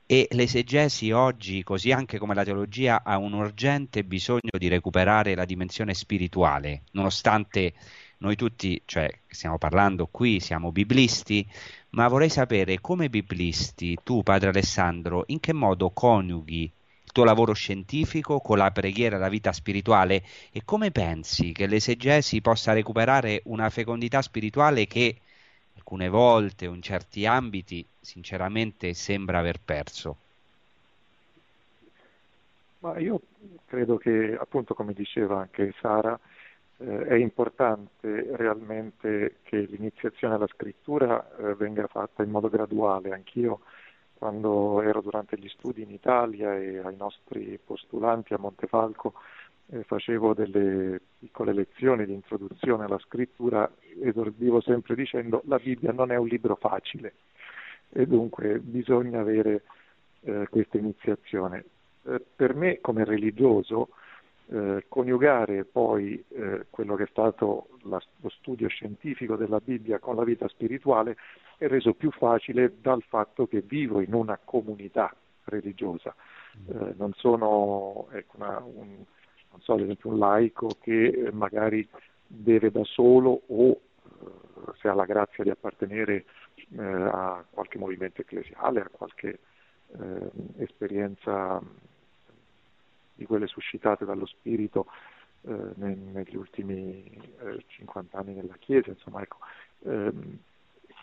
E 0.07 0.29
l'esegesi 0.33 1.13
oggi, 1.13 1.63
così 1.63 1.91
anche 1.91 2.19
come 2.19 2.35
la 2.35 2.45
teologia, 2.45 3.03
ha 3.05 3.17
un 3.17 3.33
urgente 3.33 4.05
bisogno 4.05 4.51
di 4.59 4.69
recuperare 4.69 5.35
la 5.35 5.47
dimensione 5.47 5.95
spirituale, 5.95 6.83
nonostante 6.93 7.73
noi 8.19 8.37
tutti, 8.37 8.83
cioè 8.85 9.11
stiamo 9.27 9.57
parlando 9.57 10.07
qui, 10.11 10.41
siamo 10.41 10.73
biblisti, 10.73 11.47
ma 11.91 12.07
vorrei 12.09 12.29
sapere 12.29 12.83
come 12.83 13.09
biblisti 13.09 13.97
tu, 14.05 14.23
padre 14.23 14.51
Alessandro, 14.51 15.25
in 15.29 15.41
che 15.41 15.55
modo 15.55 15.89
coniughi 15.91 16.63
il 17.05 17.13
tuo 17.13 17.25
lavoro 17.25 17.55
scientifico 17.55 18.41
con 18.41 18.59
la 18.59 18.71
preghiera 18.73 19.17
e 19.17 19.19
la 19.19 19.29
vita 19.31 19.53
spirituale 19.53 20.23
e 20.53 20.65
come 20.67 20.91
pensi 20.91 21.53
che 21.53 21.67
l'esegesi 21.67 22.43
possa 22.43 22.75
recuperare 22.75 23.41
una 23.45 23.71
fecondità 23.71 24.21
spirituale 24.21 24.87
che 24.87 25.17
alcune 25.85 26.09
volte 26.09 26.67
o 26.67 26.75
in 26.75 26.81
certi 26.81 27.27
ambiti 27.27 27.85
sinceramente 28.01 28.95
sembra 28.95 29.39
aver 29.39 29.61
perso? 29.63 30.17
Ma 32.79 32.99
io 32.99 33.21
credo 33.67 33.99
che, 33.99 34.37
appunto, 34.39 34.75
come 34.75 34.95
diceva 34.95 35.41
anche 35.41 35.75
Sara, 35.81 36.19
eh, 36.79 37.07
è 37.07 37.15
importante 37.15 38.37
realmente 38.37 39.37
che 39.43 39.59
l'iniziazione 39.61 40.35
alla 40.35 40.49
scrittura 40.49 41.37
eh, 41.37 41.55
venga 41.55 41.87
fatta 41.87 42.23
in 42.23 42.31
modo 42.31 42.49
graduale. 42.49 43.13
Anch'io, 43.13 43.61
quando 44.15 44.83
ero 44.83 45.01
durante 45.01 45.39
gli 45.39 45.49
studi 45.49 45.83
in 45.83 45.91
Italia 45.91 46.57
e 46.57 46.79
ai 46.79 46.97
nostri 46.97 47.59
postulanti 47.63 48.35
a 48.35 48.39
Montefalco, 48.39 49.15
eh, 49.71 49.83
facevo 49.85 50.35
delle 50.35 51.01
piccole 51.19 51.53
lezioni 51.53 52.05
di 52.05 52.13
introduzione 52.13 52.85
alla 52.85 52.99
scrittura, 52.99 53.71
esordivo 54.03 54.61
sempre 54.61 54.95
dicendo 54.95 55.43
la 55.47 55.59
Bibbia 55.59 55.93
non 55.93 56.11
è 56.11 56.17
un 56.17 56.27
libro 56.27 56.57
facile 56.57 57.15
e 57.91 58.07
dunque 58.07 58.59
bisogna 58.59 59.21
avere 59.21 59.63
eh, 60.23 60.47
questa 60.51 60.79
iniziazione. 60.79 61.65
Eh, 62.07 62.21
per 62.35 62.55
me 62.55 62.81
come 62.81 63.05
religioso 63.05 63.89
eh, 64.47 64.85
coniugare 64.89 65.65
poi 65.65 66.23
eh, 66.29 66.67
quello 66.69 66.97
che 66.97 67.05
è 67.05 67.09
stato 67.09 67.69
la, 67.85 68.01
lo 68.21 68.29
studio 68.29 68.69
scientifico 68.69 69.37
della 69.37 69.61
Bibbia 69.63 69.99
con 69.99 70.17
la 70.17 70.25
vita 70.25 70.49
spirituale 70.49 71.17
è 71.57 71.67
reso 71.67 71.95
più 71.95 72.11
facile 72.11 72.75
dal 72.81 73.03
fatto 73.09 73.47
che 73.47 73.63
vivo 73.63 74.01
in 74.01 74.13
una 74.13 74.39
comunità 74.43 75.15
religiosa. 75.45 76.15
Eh, 76.69 76.95
non 76.97 77.13
sono 77.15 78.09
ecco, 78.13 78.37
una, 78.37 78.59
un, 78.59 79.05
non 79.55 79.61
so, 79.61 79.75
ad 79.75 79.81
esempio 79.81 80.11
un 80.11 80.19
laico 80.19 80.77
che 80.81 81.07
eh, 81.07 81.33
magari 81.33 81.89
deve 82.27 82.73
da 82.73 82.83
solo 82.83 83.43
o 83.47 83.69
eh, 83.71 83.81
se 84.81 84.89
ha 84.89 84.95
la 84.95 85.05
grazia 85.05 85.45
di 85.45 85.51
appartenere 85.51 86.25
a 86.77 87.45
qualche 87.51 87.79
movimento 87.79 88.23
ecclesiale, 88.23 88.81
a 88.81 88.89
qualche 88.91 89.39
esperienza 90.57 91.61
di 93.15 93.27
quelle 93.27 93.47
suscitate 93.47 94.05
dallo 94.05 94.27
Spirito 94.27 94.87
eh, 95.43 95.73
ne, 95.75 95.95
negli 95.95 96.37
ultimi 96.37 97.05
eh, 97.41 97.65
50 97.67 98.19
anni 98.19 98.35
nella 98.35 98.57
Chiesa, 98.59 98.91
insomma, 98.91 99.23
ecco, 99.23 99.37
ehm, 99.85 100.39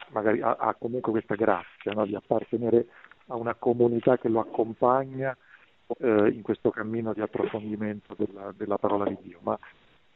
magari 0.10 0.41
ha, 0.41 0.56
ha, 0.57 0.73
comunque 0.73 1.11
questa 1.11 1.36
grazia 1.36 1.91
no, 1.94 2.06
di 2.06 2.15
appartenere 2.15 2.88
a 3.28 3.36
una 3.36 3.53
comunità 3.53 4.18
che 4.18 4.30
lo 4.30 4.40
accompagna 4.40 5.36
eh, 5.99 6.30
in 6.30 6.41
questo 6.41 6.69
cammino 6.69 7.13
di 7.13 7.22
approfondimento 7.22 8.15
della, 8.18 8.53
della 8.55 8.77
parola 8.77 9.05
di 9.05 9.18
Dio. 9.22 9.39
Ma 9.41 9.57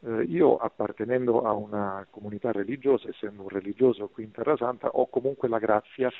eh, 0.00 0.22
io 0.22 0.56
appartenendo 0.56 1.42
a 1.42 1.52
una 1.52 2.06
comunità 2.10 2.52
religiosa, 2.52 3.08
essendo 3.08 3.42
un 3.42 3.48
religioso 3.48 4.08
qui 4.08 4.24
in 4.24 4.30
Terra 4.30 4.56
Santa, 4.56 4.88
ho 4.88 5.08
comunque 5.08 5.48
la 5.48 5.58
grazia 5.58 6.10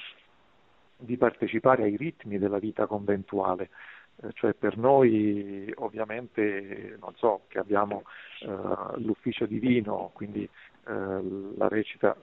di 0.98 1.16
partecipare 1.16 1.82
ai 1.82 1.96
ritmi 1.96 2.38
della 2.38 2.58
vita 2.58 2.86
conventuale, 2.86 3.70
eh, 4.22 4.32
cioè 4.32 4.54
per 4.54 4.76
noi 4.78 5.70
ovviamente, 5.76 6.96
non 6.98 7.14
so, 7.16 7.42
che 7.48 7.58
abbiamo 7.58 8.04
eh, 8.40 9.00
l'ufficio 9.00 9.46
divino, 9.46 10.10
quindi 10.14 10.42
eh, 10.42 11.22
la 11.56 11.68
recita 11.68 12.16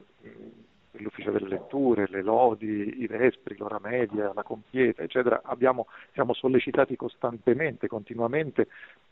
l'ufficio 0.94 1.32
delle 1.32 1.48
letture, 1.48 2.08
le 2.10 2.22
lodi, 2.22 3.02
i 3.02 3.08
vespri, 3.08 3.58
l'ora 3.58 3.80
media, 3.82 4.32
la 4.34 4.44
compieta, 4.44 5.02
eccetera, 5.02 5.42
abbiamo, 5.44 5.88
siamo 6.14 6.34
sollecitati 6.34 6.96
costantemente, 6.96 7.88
continuamente 7.88 8.68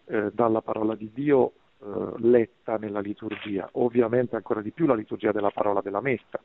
eh, 0.05 0.31
dalla 0.33 0.61
parola 0.61 0.95
di 0.95 1.09
Dio 1.13 1.53
eh, 1.79 2.13
letta 2.17 2.77
nella 2.77 2.99
liturgia, 2.99 3.67
ovviamente 3.73 4.35
ancora 4.35 4.61
di 4.61 4.71
più 4.71 4.85
la 4.85 4.95
liturgia 4.95 5.31
della 5.31 5.51
parola 5.51 5.81
della 5.81 6.01
messa 6.01 6.39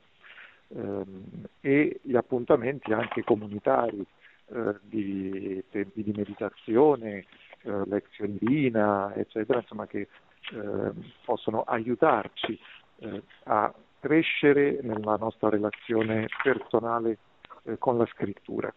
ehm, 0.69 1.25
e 1.61 2.01
gli 2.03 2.17
appuntamenti 2.17 2.93
anche 2.93 3.23
comunitari 3.23 4.05
eh, 4.49 4.75
di 4.83 5.63
tempi 5.71 6.03
di 6.03 6.13
meditazione, 6.17 7.25
eh, 7.63 7.83
lezioni 7.87 8.37
divina, 8.39 9.13
eccetera, 9.15 9.59
insomma, 9.59 9.87
che 9.87 10.09
eh, 10.53 10.91
possono 11.25 11.63
aiutarci 11.63 12.59
eh, 12.99 13.23
a 13.45 13.75
crescere 14.07 14.79
nella 14.83 15.17
nostra 15.17 15.49
relazione 15.49 16.27
personale 16.43 17.19
eh, 17.65 17.79
con 17.79 17.99
la 17.99 18.07
scrittura. 18.07 18.73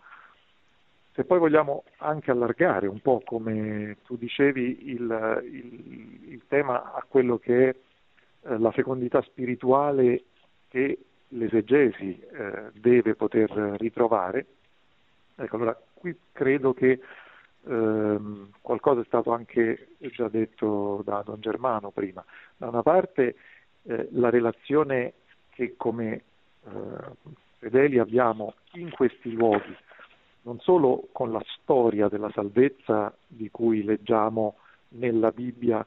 Se 1.13 1.23
poi 1.25 1.39
vogliamo 1.39 1.83
anche 1.97 2.31
allargare 2.31 2.87
un 2.87 3.01
po', 3.01 3.21
come 3.25 3.97
tu 4.05 4.17
dicevi, 4.17 4.89
il, 4.91 5.41
il, 5.43 6.31
il 6.31 6.41
tema 6.47 6.93
a 6.93 7.05
quello 7.07 7.37
che 7.37 7.69
è 7.69 7.75
eh, 8.49 8.57
la 8.57 8.71
fecondità 8.71 9.21
spirituale 9.21 10.23
che 10.67 10.97
l'esegesi 11.29 12.25
deve 12.73 13.13
poter 13.13 13.49
ritrovare, 13.77 14.45
Ecco, 15.39 15.55
allora 15.55 15.79
qui 15.93 16.13
credo 16.33 16.73
che 16.73 16.99
ehm, 17.65 18.49
qualcosa 18.61 18.99
è 19.01 19.05
stato 19.05 19.31
anche 19.31 19.95
già 20.11 20.27
detto 20.27 21.01
da 21.05 21.21
Don 21.23 21.39
Germano 21.39 21.91
prima. 21.91 22.23
Da 22.57 22.67
una 22.67 22.83
parte 22.83 23.35
eh, 23.83 24.07
la 24.11 24.29
relazione 24.29 25.13
che 25.49 25.75
come 25.77 26.13
eh, 26.13 26.21
fedeli 27.57 27.99
abbiamo 27.99 28.53
in 28.73 28.89
questi 28.91 29.31
luoghi, 29.31 29.75
non 30.43 30.59
solo 30.59 31.07
con 31.11 31.31
la 31.31 31.43
storia 31.57 32.07
della 32.07 32.31
salvezza 32.31 33.13
di 33.27 33.49
cui 33.51 33.83
leggiamo 33.83 34.55
nella 34.89 35.31
Bibbia 35.31 35.85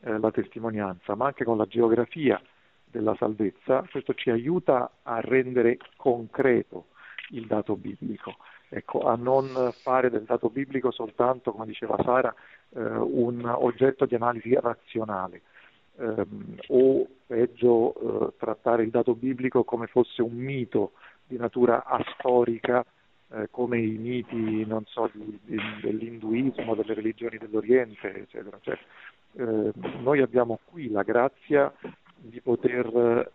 eh, 0.00 0.18
la 0.18 0.30
testimonianza, 0.30 1.14
ma 1.14 1.26
anche 1.26 1.44
con 1.44 1.56
la 1.56 1.66
geografia 1.66 2.40
della 2.84 3.14
salvezza, 3.16 3.86
questo 3.90 4.12
ci 4.14 4.30
aiuta 4.30 4.90
a 5.02 5.20
rendere 5.20 5.78
concreto 5.96 6.86
il 7.30 7.46
dato 7.46 7.76
biblico. 7.76 8.36
Ecco, 8.68 9.00
a 9.02 9.16
non 9.16 9.70
fare 9.72 10.10
del 10.10 10.24
dato 10.24 10.48
biblico 10.48 10.90
soltanto, 10.90 11.52
come 11.52 11.66
diceva 11.66 11.96
Sara, 12.02 12.34
eh, 12.74 12.80
un 12.80 13.44
oggetto 13.44 14.06
di 14.06 14.14
analisi 14.14 14.54
razionale 14.54 15.42
ehm, 15.98 16.56
o 16.68 17.06
peggio 17.26 17.94
eh, 17.94 18.32
trattare 18.38 18.82
il 18.82 18.90
dato 18.90 19.14
biblico 19.14 19.64
come 19.64 19.86
fosse 19.86 20.22
un 20.22 20.34
mito 20.34 20.92
di 21.26 21.36
natura 21.36 21.84
astorica 21.84 22.84
eh, 23.34 23.48
come 23.50 23.80
i 23.80 23.96
miti, 23.96 24.66
so, 24.86 25.10
di, 25.12 25.38
di, 25.44 25.56
dell'induismo, 25.80 26.74
delle 26.74 26.94
religioni 26.94 27.38
dell'Oriente, 27.38 28.14
eccetera. 28.14 28.58
Cioè, 28.60 28.78
eh, 29.36 29.72
noi 30.00 30.20
abbiamo 30.20 30.58
qui 30.64 30.90
la 30.90 31.02
grazia 31.02 31.72
di 32.16 32.40
poter 32.40 33.30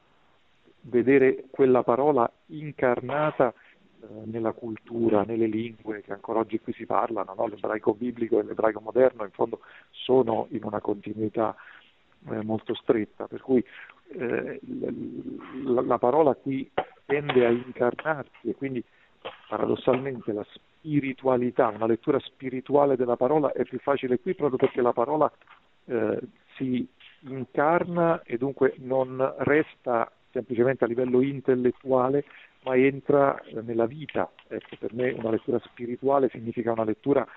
vedere 0.82 1.46
quella 1.50 1.84
parola 1.84 2.32
incarnata 2.48 3.52
eh, 3.52 4.06
nella 4.26 4.52
cultura, 4.52 5.24
nelle 5.24 5.48
lingue 5.48 6.02
che 6.02 6.14
ancora 6.14 6.40
oggi 6.40 6.60
qui 6.60 6.74
si 6.74 6.86
parlano, 6.86 7.34
no? 7.36 7.48
l'ebraico 7.48 7.94
biblico 7.94 8.40
e 8.40 8.44
l'ebraico 8.44 8.80
moderno 8.80 9.24
in 9.24 9.32
fondo 9.32 9.62
sono 9.90 10.46
in 10.52 10.64
una 10.64 10.80
continuità 10.80 11.56
eh, 12.32 12.44
molto 12.44 12.74
stretta, 12.76 13.28
per 13.28 13.42
cui 13.42 13.64
eh, 14.14 14.60
la, 15.64 15.82
la, 15.82 15.98
parola 15.98 16.34
qui 16.36 16.70
tende 17.06 17.46
a 17.46 17.50
incarnarsi 17.50 18.50
e 18.50 18.56
quindi 18.56 18.84
paradossalmente 19.48 20.32
la 20.32 20.46
spiritualità, 20.50 21.68
una 21.68 21.88
lettura 21.88 22.20
spirituale 22.20 22.96
della 22.96 23.16
parola 23.16 23.52
è 23.52 23.64
più 23.64 23.80
facile 23.80 24.20
qui 24.20 24.36
proprio 24.36 24.58
perché 24.58 24.82
la 24.82 24.94
parola 24.94 25.32
eh, 25.86 26.20
si 26.56 26.88
incarna 27.22 28.22
e 28.24 28.38
dunque 28.38 28.76
non 28.78 29.34
resta 29.40 30.12
semplicemente 30.32 30.84
a 30.84 30.88
livello 30.88 31.22
intellettuale, 31.22 32.26
ma 32.64 32.76
entra 32.76 33.42
nella 33.64 33.86
vita. 33.86 34.32
Ecco, 34.48 34.76
per 34.78 34.94
me 34.94 35.12
una 35.12 35.32
lettura 35.32 35.60
spirituale 35.60 36.30
significa 36.30 36.72
una 36.72 36.84
lettura 36.84 37.28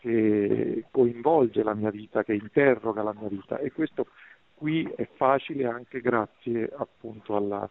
che 0.00 0.84
coinvolge 0.90 1.62
la 1.62 1.74
mia 1.74 1.90
vita, 1.90 2.22
che 2.22 2.34
interroga 2.34 3.02
la 3.02 3.14
mia 3.18 3.28
vita 3.28 3.58
e 3.58 3.72
questo 3.72 4.06
qui 4.54 4.90
è 4.96 5.08
facile 5.14 5.66
anche 5.66 6.00
grazie 6.00 6.70
appunto 6.76 7.36
alla, 7.36 7.68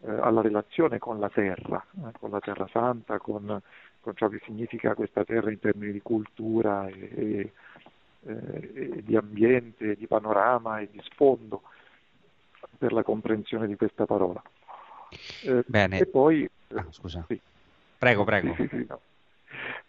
eh, 0.00 0.10
alla 0.10 0.40
relazione 0.40 0.98
con 0.98 1.18
la 1.18 1.30
terra, 1.30 1.84
eh, 2.04 2.12
con 2.18 2.30
la 2.30 2.40
terra 2.40 2.68
santa, 2.68 3.18
con, 3.18 3.60
con, 4.00 4.14
ciò 4.14 4.28
che 4.28 4.40
significa 4.44 4.94
questa 4.94 5.24
terra 5.24 5.50
in 5.50 5.58
termini 5.58 5.92
di 5.92 6.02
cultura 6.02 6.86
e, 6.86 7.10
e, 7.14 7.52
eh, 8.26 8.70
e 8.74 9.02
di 9.02 9.16
ambiente, 9.16 9.96
di 9.96 10.06
panorama 10.06 10.78
e 10.80 10.88
di 10.90 11.00
sfondo 11.02 11.62
per 12.78 12.92
la 12.92 13.02
comprensione 13.02 13.66
di 13.66 13.76
questa 13.76 14.06
parola. 14.06 14.42
Eh, 15.44 15.64
Bene. 15.66 15.98
E 15.98 16.06
poi... 16.06 16.48
Ah, 16.74 16.86
scusa. 16.90 17.24
Sì. 17.28 17.40
Prego, 17.98 18.24
prego. 18.24 18.54
Sì, 18.54 18.68
sì, 18.68 18.86
no. 18.88 19.00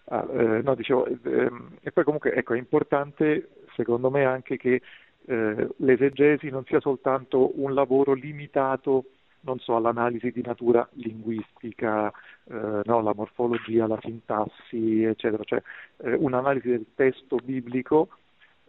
Ah, 0.10 0.26
eh, 0.32 0.62
no, 0.62 0.74
dicevo, 0.76 1.06
ehm, 1.06 1.80
e 1.82 1.92
poi 1.92 2.06
comunque 2.06 2.34
ecco, 2.34 2.54
è 2.54 2.58
importante 2.58 3.50
secondo 3.76 4.10
me 4.10 4.24
anche 4.24 4.56
che 4.56 4.82
eh, 5.28 5.68
l'esegesi 5.78 6.50
non 6.50 6.64
sia 6.66 6.80
soltanto 6.80 7.52
un 7.60 7.74
lavoro 7.74 8.14
limitato 8.14 9.06
non 9.42 9.60
so, 9.60 9.76
all'analisi 9.78 10.32
di 10.32 10.42
natura 10.42 10.88
linguistica, 10.94 12.12
eh, 12.50 12.82
no, 12.84 13.02
la 13.02 13.14
morfologia, 13.14 13.88
la 13.88 14.00
sintassi, 14.02 15.04
eccetera, 15.04 15.44
cioè 15.44 15.62
eh, 16.04 16.14
un'analisi 16.16 16.70
del 16.70 16.86
testo 16.94 17.38
biblico 17.42 18.10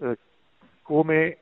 eh, 0.00 0.16
come 0.82 1.38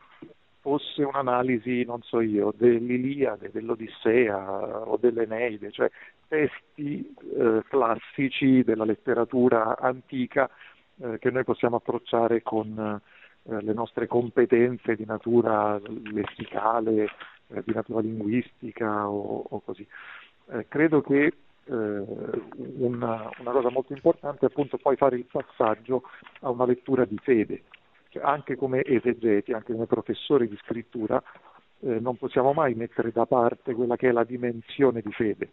fosse 0.61 1.05
un'analisi, 1.05 1.85
non 1.85 2.03
so 2.03 2.21
io, 2.21 2.53
dell'Iliade, 2.57 3.51
dell'Odissea 3.53 4.89
o 4.89 4.97
dell'Eneide, 4.97 5.71
cioè 5.71 5.91
testi 6.27 7.15
eh, 7.39 7.63
classici 7.69 8.65
della 8.65 8.85
letteratura 8.85 9.79
antica 9.79 10.51
eh, 10.99 11.19
che 11.19 11.31
noi 11.31 11.45
possiamo 11.45 11.77
approcciare 11.77 12.43
con 12.43 13.01
eh, 13.49 13.63
le 13.63 13.73
nostre 13.73 14.07
competenze 14.07 14.97
di 14.97 15.05
natura 15.05 15.81
lessicale, 16.13 17.09
eh, 17.49 17.63
di 17.65 17.73
natura 17.73 18.01
linguistica 18.01 19.09
o, 19.09 19.45
o 19.49 19.61
così. 19.61 19.87
Eh, 20.51 20.67
credo 20.69 21.01
che 21.01 21.33
eh, 21.69 22.05
una, 22.79 23.29
una, 23.39 23.51
cosa 23.51 23.71
molto 23.71 23.93
importante 23.93 24.47
è 24.47 24.49
appunto 24.49 24.77
poi 24.79 24.97
fare 24.97 25.17
il 25.17 25.27
passaggio 25.31 26.03
a 26.41 26.51
una 26.51 26.65
lettura 26.65 27.05
di 27.05 27.19
fede, 27.23 27.63
cioè, 28.11 28.23
anche 28.23 28.57
come 28.57 28.85
esegeti, 28.85 29.53
anche 29.53 29.73
come 29.73 29.87
professori 29.87 30.49
di 30.49 30.57
scrittura, 30.63 31.23
eh, 31.81 31.99
non 32.01 32.17
possiamo 32.17 32.53
mai 32.53 32.75
mettere 32.75 33.11
da 33.13 33.27
parte 33.27 33.75
quella 33.75 33.97
che 33.97 34.09
è 34.09 34.13
la 34.13 34.25
dimensione 34.25 35.03
di 35.03 35.13
fede 35.13 35.51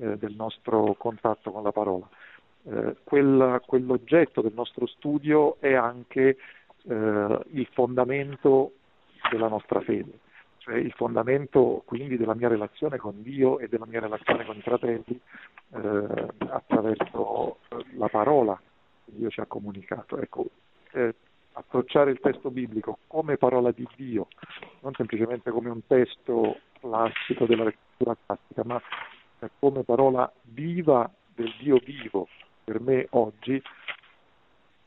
eh, 0.00 0.16
del 0.18 0.34
nostro 0.34 0.94
contatto 0.98 1.50
con 1.50 1.62
la 1.62 1.72
parola. 1.72 2.08
Eh, 2.64 2.96
quel, 3.02 3.60
quell'oggetto 3.66 4.40
del 4.40 4.52
nostro 4.54 4.86
studio 4.86 5.56
è 5.60 5.74
anche 5.74 6.36
eh, 6.88 7.40
il 7.50 7.68
fondamento 7.72 8.72
della 9.30 9.48
nostra 9.48 9.80
fede, 9.80 10.18
cioè 10.58 10.76
il 10.76 10.92
fondamento 10.92 11.82
quindi 11.84 12.16
della 12.16 12.34
mia 12.34 12.48
relazione 12.48 12.98
con 12.98 13.22
Dio 13.22 13.58
e 13.58 13.68
della 13.68 13.86
mia 13.86 14.00
relazione 14.00 14.44
con 14.44 14.56
i 14.56 14.62
fratelli 14.62 15.20
eh, 15.74 16.28
attraverso 16.48 17.58
la 17.96 18.08
parola 18.08 18.60
che 19.04 19.12
Dio 19.14 19.30
ci 19.30 19.40
ha 19.40 19.46
comunicato. 19.46 20.18
Ecco, 20.18 20.46
eh, 20.92 21.14
approcciare 21.54 22.10
il 22.10 22.20
testo 22.20 22.50
biblico 22.50 22.98
come 23.06 23.36
parola 23.36 23.70
di 23.70 23.86
Dio, 23.96 24.28
non 24.80 24.94
semplicemente 24.94 25.50
come 25.50 25.70
un 25.70 25.86
testo 25.86 26.58
classico 26.80 27.46
della 27.46 27.64
lettura 27.64 28.16
classica, 28.26 28.62
ma 28.64 28.80
come 29.58 29.82
parola 29.82 30.30
viva 30.42 31.10
del 31.34 31.52
Dio 31.58 31.78
vivo 31.84 32.28
per 32.64 32.80
me 32.80 33.06
oggi 33.10 33.54
eh, 33.56 33.62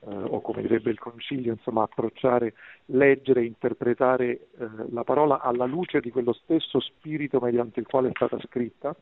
o 0.07 0.41
come 0.41 0.61
direbbe 0.61 0.91
il 0.91 0.99
Concilio, 0.99 1.53
insomma, 1.53 1.84
approcciare, 1.84 2.53
leggere, 2.86 3.45
interpretare 3.45 4.26
eh, 4.26 4.68
la 4.91 5.03
parola 5.03 5.41
alla 5.41 5.65
luce 5.65 5.99
di 5.99 6.11
quello 6.11 6.34
stesso 6.34 6.80
spirito 6.80 7.40
mediante 7.40 7.80
il 7.80 7.88
quale 7.88 8.10
è 8.10 8.11
stata 8.14 8.40
scritta. 8.41 8.95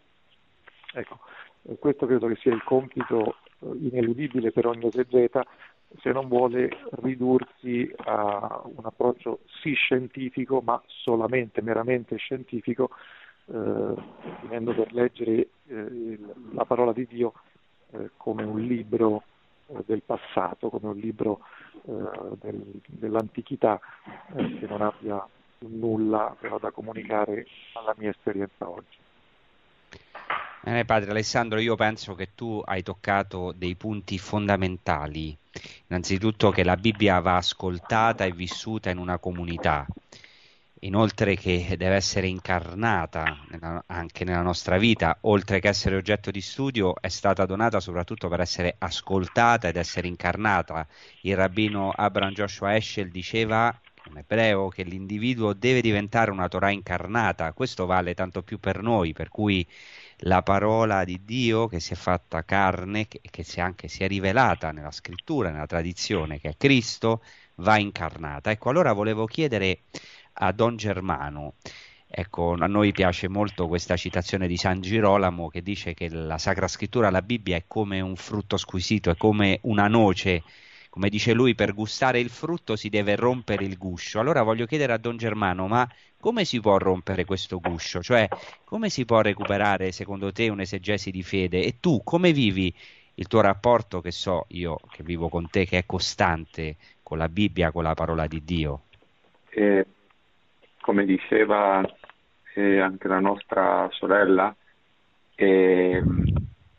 Ecco, 0.94 1.20
eh, 1.64 1.78
questo 1.78 2.06
credo 2.06 2.28
che 2.28 2.36
sia 2.36 2.54
il 2.54 2.64
compito 2.64 3.36
eh, 3.60 3.68
ineludibile 3.82 4.52
per 4.52 4.68
ogni 4.68 4.88
esegeta 4.88 5.46
se 6.02 6.12
non 6.12 6.28
vuole 6.28 6.70
ridursi 7.02 7.92
a 8.06 8.62
un 8.64 8.84
approccio 8.84 9.42
sì 9.62 9.74
scientifico, 9.74 10.62
ma 10.62 10.82
solamente, 10.88 11.62
meramente 11.62 12.16
scientifico, 12.18 12.90
eh, 13.46 13.94
finendo 14.42 14.74
per 14.74 14.94
leggere 14.94 15.50
eh, 15.68 16.20
la 16.54 16.66
parola 16.66 16.94
di 16.94 17.06
Dio 17.06 17.34
eh, 17.92 18.12
come 18.18 18.44
un 18.44 18.60
libro 18.62 19.18
eh, 19.18 19.33
del 19.86 20.02
passato, 20.06 20.70
come 20.70 20.88
un 20.88 20.98
libro 20.98 21.40
eh, 21.86 22.38
del, 22.42 22.82
dell'antichità 22.88 23.80
eh, 24.36 24.60
che 24.60 24.68
non 24.68 24.82
abbia 24.82 25.26
nulla 25.60 26.36
però 26.40 26.60
da 26.60 26.72
comunicare 26.72 27.46
alla 27.74 27.96
mia 27.98 28.10
esperienza 28.10 28.70
oggi. 28.70 28.98
Eh, 30.66 30.86
padre 30.86 31.12
Alessandro, 31.12 31.60
io 31.60 31.76
penso 31.76 32.16
che 32.16 32.30
tu 32.36 32.62
hai 32.64 32.84
toccato 32.84 33.52
dei 33.52 33.76
punti 33.76 34.18
fondamentali. 34.18 35.38
Innanzitutto 35.88 36.52
che 36.52 36.64
la 36.64 36.78
Bibbia 36.78 37.20
va 37.20 37.36
ascoltata 37.36 38.24
e 38.24 38.32
vissuta 38.32 38.90
in 38.90 38.98
una 38.98 39.18
comunità 39.18 39.86
inoltre 40.84 41.36
che 41.36 41.76
deve 41.78 41.96
essere 41.96 42.28
incarnata 42.28 43.38
nella, 43.50 43.84
anche 43.88 44.24
nella 44.24 44.42
nostra 44.42 44.78
vita, 44.78 45.18
oltre 45.22 45.60
che 45.60 45.70
essere 45.70 45.96
oggetto 45.96 46.32
di 46.32 46.42
studio, 46.42 46.96
è 47.00 47.10
stata 47.10 47.46
donata 47.46 47.80
soprattutto 47.80 48.28
per 48.28 48.42
essere 48.42 48.76
ascoltata 48.78 49.68
ed 49.68 49.78
essere 49.78 50.08
incarnata. 50.08 50.88
Il 51.22 51.36
rabbino 51.36 51.92
Abraham 51.92 52.34
Joshua 52.34 52.76
Eschel 52.76 53.10
diceva, 53.10 53.78
un 54.10 54.18
ebreo, 54.18 54.68
che 54.68 54.84
l'individuo 54.84 55.54
deve 55.54 55.82
diventare 55.82 56.32
una 56.32 56.50
Torah 56.50 56.72
incarnata, 56.72 57.54
questo 57.54 57.86
vale 57.86 58.14
tanto 58.14 58.44
più 58.44 58.60
per 58.60 58.82
noi, 58.82 59.14
per 59.14 59.30
cui 59.30 59.66
la 60.26 60.42
parola 60.42 61.06
di 61.06 61.22
Dio 61.24 61.68
che 61.68 61.80
si 61.80 61.94
è 61.94 61.96
fatta 61.96 62.44
carne, 62.44 63.08
che, 63.08 63.22
che 63.30 63.44
si, 63.44 63.62
anche 63.62 63.88
si 63.88 64.04
è 64.04 64.08
rivelata 64.08 64.72
nella 64.72 64.92
scrittura, 64.92 65.50
nella 65.50 65.66
tradizione, 65.66 66.40
che 66.40 66.50
è 66.50 66.58
Cristo, 66.58 67.24
va 67.56 67.78
incarnata. 67.78 68.52
Ecco, 68.52 68.70
allora 68.70 68.94
volevo 68.94 69.26
chiedere 69.26 69.84
a 70.34 70.52
Don 70.52 70.76
Germano. 70.76 71.56
Ecco, 72.08 72.56
a 72.60 72.68
noi 72.68 72.92
piace 72.92 73.28
molto 73.28 73.68
questa 73.68 73.96
citazione 73.96 74.48
di 74.48 74.56
San 74.56 74.82
Girolamo 74.82 75.48
che 75.48 75.64
dice 75.64 75.94
che 75.96 76.10
la 76.10 76.38
Sacra 76.38 76.68
Scrittura, 76.68 77.10
la 77.10 77.24
Bibbia, 77.24 77.56
è 77.56 77.64
come 77.68 78.02
un 78.02 78.16
frutto 78.16 78.58
squisito, 78.58 79.10
è 79.10 79.16
come 79.18 79.60
una 79.64 79.88
noce. 79.88 80.44
Come 80.90 81.10
dice 81.10 81.34
lui, 81.34 81.56
per 81.56 81.74
gustare 81.74 82.20
il 82.20 82.30
frutto 82.30 82.76
si 82.76 82.90
deve 82.90 83.16
rompere 83.16 83.64
il 83.66 83.80
guscio. 83.80 84.20
Allora 84.20 84.44
voglio 84.44 84.68
chiedere 84.68 84.94
a 84.94 84.98
Don 84.98 85.18
Germano, 85.18 85.68
ma 85.68 85.90
come 86.20 86.46
si 86.46 86.60
può 86.60 86.78
rompere 86.78 87.26
questo 87.26 87.60
guscio? 87.60 88.04
Cioè, 88.04 88.28
come 88.64 88.90
si 88.90 89.04
può 89.06 89.22
recuperare, 89.22 89.92
secondo 89.92 90.32
te, 90.32 90.50
un'esegesi 90.50 91.10
di 91.10 91.24
fede? 91.24 91.64
E 91.64 91.80
tu, 91.80 92.02
come 92.04 92.32
vivi 92.32 92.72
il 93.16 93.26
tuo 93.26 93.42
rapporto, 93.42 94.02
che 94.02 94.12
so 94.12 94.46
io, 94.50 94.80
che 94.92 95.02
vivo 95.02 95.30
con 95.30 95.50
te, 95.50 95.66
che 95.66 95.80
è 95.80 95.86
costante 95.88 96.76
con 97.02 97.18
la 97.18 97.28
Bibbia, 97.28 97.72
con 97.72 97.82
la 97.82 97.96
parola 97.96 98.28
di 98.28 98.44
Dio? 98.44 98.84
Eh, 99.50 99.86
come 100.84 101.06
diceva 101.06 101.82
eh, 102.56 102.80
anche 102.80 103.08
la 103.08 103.22
nostra 103.22 103.88
sorella, 103.92 104.54
e, 105.34 106.04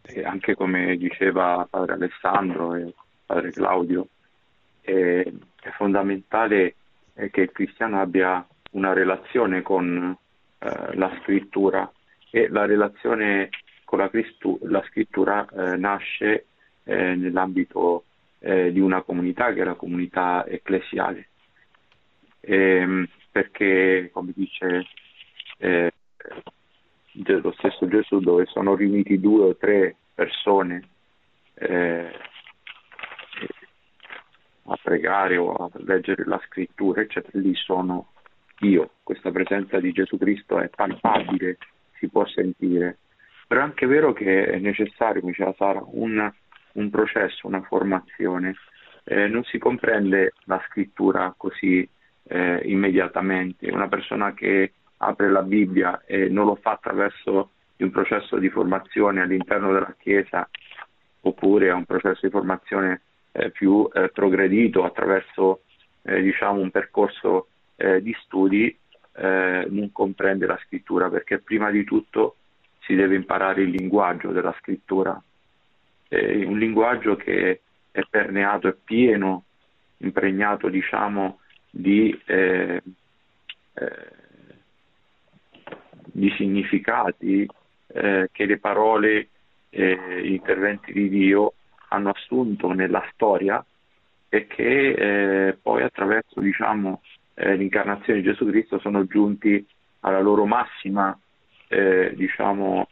e, 0.02 0.24
anche 0.24 0.54
come 0.54 0.96
diceva 0.98 1.66
padre 1.68 1.94
Alessandro 1.94 2.74
e 2.74 2.92
padre 3.24 3.50
Claudio, 3.50 4.08
è, 4.82 4.92
è 4.92 5.70
fondamentale 5.70 6.74
che 7.30 7.40
il 7.40 7.52
cristiano 7.52 8.00
abbia 8.00 8.46
una 8.72 8.92
relazione 8.92 9.62
con 9.62 10.14
eh, 10.58 10.96
la 10.96 11.18
scrittura 11.22 11.90
e 12.30 12.48
la 12.48 12.66
relazione 12.66 13.48
con 13.84 14.00
la, 14.00 14.10
Cristu- 14.10 14.60
la 14.64 14.82
scrittura 14.88 15.46
eh, 15.46 15.76
nasce 15.76 16.46
eh, 16.84 17.14
nell'ambito 17.14 18.04
eh, 18.40 18.70
di 18.70 18.80
una 18.80 19.00
comunità 19.00 19.54
che 19.54 19.62
è 19.62 19.64
la 19.64 19.74
comunità 19.74 20.44
ecclesiale. 20.46 21.28
E, 22.40 22.56
ehm, 22.56 23.08
perché, 23.34 24.10
come 24.12 24.30
dice 24.32 24.86
eh, 25.58 25.92
lo 27.10 27.52
stesso 27.58 27.88
Gesù, 27.88 28.20
dove 28.20 28.46
sono 28.46 28.76
riuniti 28.76 29.18
due 29.18 29.46
o 29.46 29.56
tre 29.56 29.96
persone 30.14 30.88
eh, 31.54 32.12
a 34.66 34.78
pregare 34.80 35.36
o 35.36 35.52
a 35.52 35.68
leggere 35.78 36.24
la 36.26 36.40
scrittura, 36.46 37.00
eccetera, 37.00 37.40
lì 37.40 37.56
sono 37.56 38.12
io. 38.60 38.90
Questa 39.02 39.32
presenza 39.32 39.80
di 39.80 39.90
Gesù 39.90 40.16
Cristo 40.16 40.60
è 40.60 40.68
palpabile, 40.68 41.58
si 41.98 42.06
può 42.06 42.24
sentire. 42.26 42.98
Però 43.48 43.60
è 43.60 43.64
anche 43.64 43.86
vero 43.86 44.12
che 44.12 44.46
è 44.46 44.58
necessario, 44.58 45.20
come 45.20 45.32
diceva 45.32 45.54
Sara, 45.58 45.82
un, 45.84 46.32
un 46.74 46.90
processo, 46.90 47.48
una 47.48 47.62
formazione. 47.62 48.54
Eh, 49.02 49.26
non 49.26 49.42
si 49.42 49.58
comprende 49.58 50.34
la 50.44 50.62
scrittura 50.68 51.34
così 51.36 51.86
eh, 52.26 52.62
immediatamente. 52.64 53.70
Una 53.70 53.88
persona 53.88 54.34
che 54.34 54.72
apre 54.98 55.30
la 55.30 55.42
Bibbia 55.42 56.02
e 56.06 56.28
non 56.28 56.46
lo 56.46 56.56
fa 56.56 56.72
attraverso 56.72 57.50
un 57.76 57.90
processo 57.90 58.38
di 58.38 58.48
formazione 58.48 59.20
all'interno 59.20 59.72
della 59.72 59.94
Chiesa 59.98 60.48
oppure 61.20 61.70
a 61.70 61.74
un 61.74 61.84
processo 61.84 62.20
di 62.22 62.30
formazione 62.30 63.02
eh, 63.32 63.50
più 63.50 63.88
eh, 63.92 64.08
progredito 64.08 64.84
attraverso 64.84 65.62
eh, 66.02 66.22
diciamo, 66.22 66.60
un 66.60 66.70
percorso 66.70 67.48
eh, 67.76 68.00
di 68.00 68.14
studi 68.22 68.76
eh, 69.16 69.66
non 69.68 69.90
comprende 69.92 70.46
la 70.46 70.58
scrittura 70.64 71.08
perché 71.08 71.38
prima 71.38 71.70
di 71.70 71.84
tutto 71.84 72.36
si 72.80 72.94
deve 72.94 73.16
imparare 73.16 73.62
il 73.62 73.70
linguaggio 73.70 74.30
della 74.30 74.54
scrittura, 74.60 75.20
un 76.10 76.58
linguaggio 76.58 77.16
che 77.16 77.60
è 77.90 78.02
permeato, 78.08 78.68
è 78.68 78.74
pieno, 78.74 79.44
impregnato 79.98 80.68
diciamo, 80.68 81.38
di, 81.76 82.16
eh, 82.26 82.80
eh, 83.74 84.06
di 86.04 86.32
significati 86.36 87.48
eh, 87.88 88.28
che 88.30 88.46
le 88.46 88.58
parole, 88.58 89.28
eh, 89.70 90.20
gli 90.22 90.32
interventi 90.32 90.92
di 90.92 91.08
Dio 91.08 91.54
hanno 91.88 92.10
assunto 92.10 92.72
nella 92.72 93.04
storia 93.12 93.64
e 94.28 94.46
che 94.46 95.48
eh, 95.48 95.58
poi 95.60 95.82
attraverso 95.82 96.40
diciamo, 96.40 97.02
eh, 97.34 97.56
l'incarnazione 97.56 98.20
di 98.20 98.28
Gesù 98.28 98.46
Cristo 98.46 98.78
sono 98.78 99.04
giunti 99.06 99.66
alla 100.00 100.20
loro 100.20 100.46
massima 100.46 101.18
diciamo, 101.66 102.88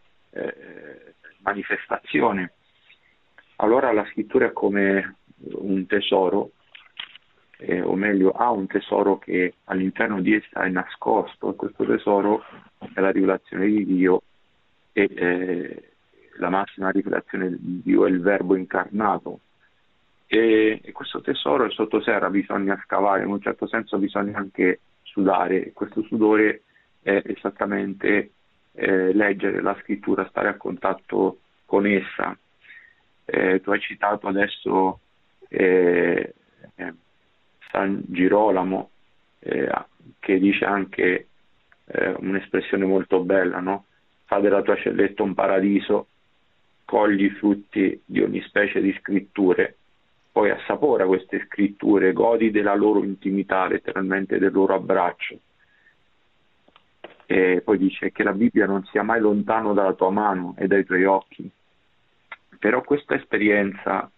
manifestazione. 1.42 2.52
Allora 3.56 3.92
la 3.92 4.04
scrittura 4.10 4.46
è 4.46 4.52
come 4.52 5.18
un 5.52 5.86
tesoro 5.86 6.50
eh, 7.64 7.80
o 7.80 7.94
meglio 7.94 8.30
ha 8.30 8.51
un 8.51 8.66
tesoro 8.66 9.18
che 9.18 9.55
all'interno 9.64 10.20
di 10.20 10.34
essa 10.34 10.62
è 10.62 10.68
nascosto 10.68 11.51
e 11.51 11.56
questo 11.56 11.84
tesoro 11.84 12.44
è 12.93 13.01
la 13.01 13.10
rivelazione 13.10 13.66
di 13.66 13.84
Dio 13.84 14.22
e 14.93 15.09
eh, 15.14 15.90
la 16.36 16.48
massima 16.51 16.90
rivelazione 16.90 17.51
di 17.51 17.82
Dio 17.82 18.06
è 18.06 18.10
il 18.10 18.20
verbo 18.20 18.56
incarnato 18.56 19.40
e, 20.26 20.80
e 20.82 20.93
questo 20.93 21.20
tesoro 21.20 21.66
è 21.66 21.70
sotto 21.70 22.02
terra, 22.02 22.30
bisogna 22.30 22.80
scavare, 22.84 23.22
in 23.22 23.28
un 23.28 23.40
certo 23.40 23.66
senso 23.66 23.98
bisogna 23.98 24.39
anche 24.39 24.80
sudare, 25.02 25.66
e 25.66 25.72
questo 25.72 26.02
sudore 26.02 26.62
è 27.02 27.22
esattamente 27.26 28.30
eh, 28.72 29.12
leggere 29.12 29.60
la 29.60 29.76
scrittura, 29.82 30.26
stare 30.28 30.48
a 30.48 30.56
contatto 30.56 31.40
con 31.66 31.86
essa. 31.86 32.36
Eh, 33.26 33.60
tu 33.60 33.70
hai 33.70 33.80
citato 33.80 34.26
adesso 34.26 35.01
eh, 35.48 36.34
eh 36.76 36.94
San 37.73 38.03
Girolamo, 38.07 38.90
eh, 39.40 39.69
che 40.20 40.39
dice 40.39 40.65
anche 40.66 41.27
eh, 41.86 42.15
un'espressione 42.19 42.85
molto 42.85 43.20
bella, 43.20 43.59
no? 43.59 43.86
Fa 44.27 44.39
della 44.39 44.62
tua 44.62 44.77
celletta 44.77 45.23
un 45.23 45.35
paradiso, 45.35 46.07
cogli 46.85 47.24
i 47.24 47.31
frutti 47.31 48.01
di 48.05 48.20
ogni 48.20 48.43
specie 48.43 48.81
di 48.81 48.94
scritture, 49.01 49.77
poi 50.31 50.51
assapora 50.51 51.07
queste 51.07 51.44
scritture, 51.47 52.12
godi 52.12 52.51
della 52.51 52.74
loro 52.74 53.03
intimità, 53.03 53.66
letteralmente 53.66 54.39
del 54.39 54.53
loro 54.53 54.74
abbraccio. 54.74 55.39
E 57.27 57.62
poi 57.65 57.78
dice 57.78 58.12
che 58.12 58.23
la 58.23 58.32
Bibbia 58.32 58.66
non 58.66 58.85
sia 58.85 59.03
mai 59.03 59.20
lontano 59.20 59.73
dalla 59.73 59.94
tua 59.94 60.11
mano 60.11 60.55
e 60.59 60.66
dai 60.66 60.85
tuoi 60.85 61.05
occhi. 61.05 61.51
Però 62.59 62.82
questa 62.82 63.15
esperienza, 63.15 64.11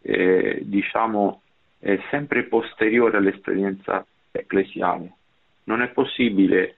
eh, 0.00 0.60
diciamo, 0.62 1.42
è 1.78 1.98
sempre 2.10 2.44
posteriore 2.44 3.18
all'esperienza 3.18 4.04
ecclesiale. 4.30 5.12
Non 5.64 5.82
è 5.82 5.88
possibile 5.88 6.76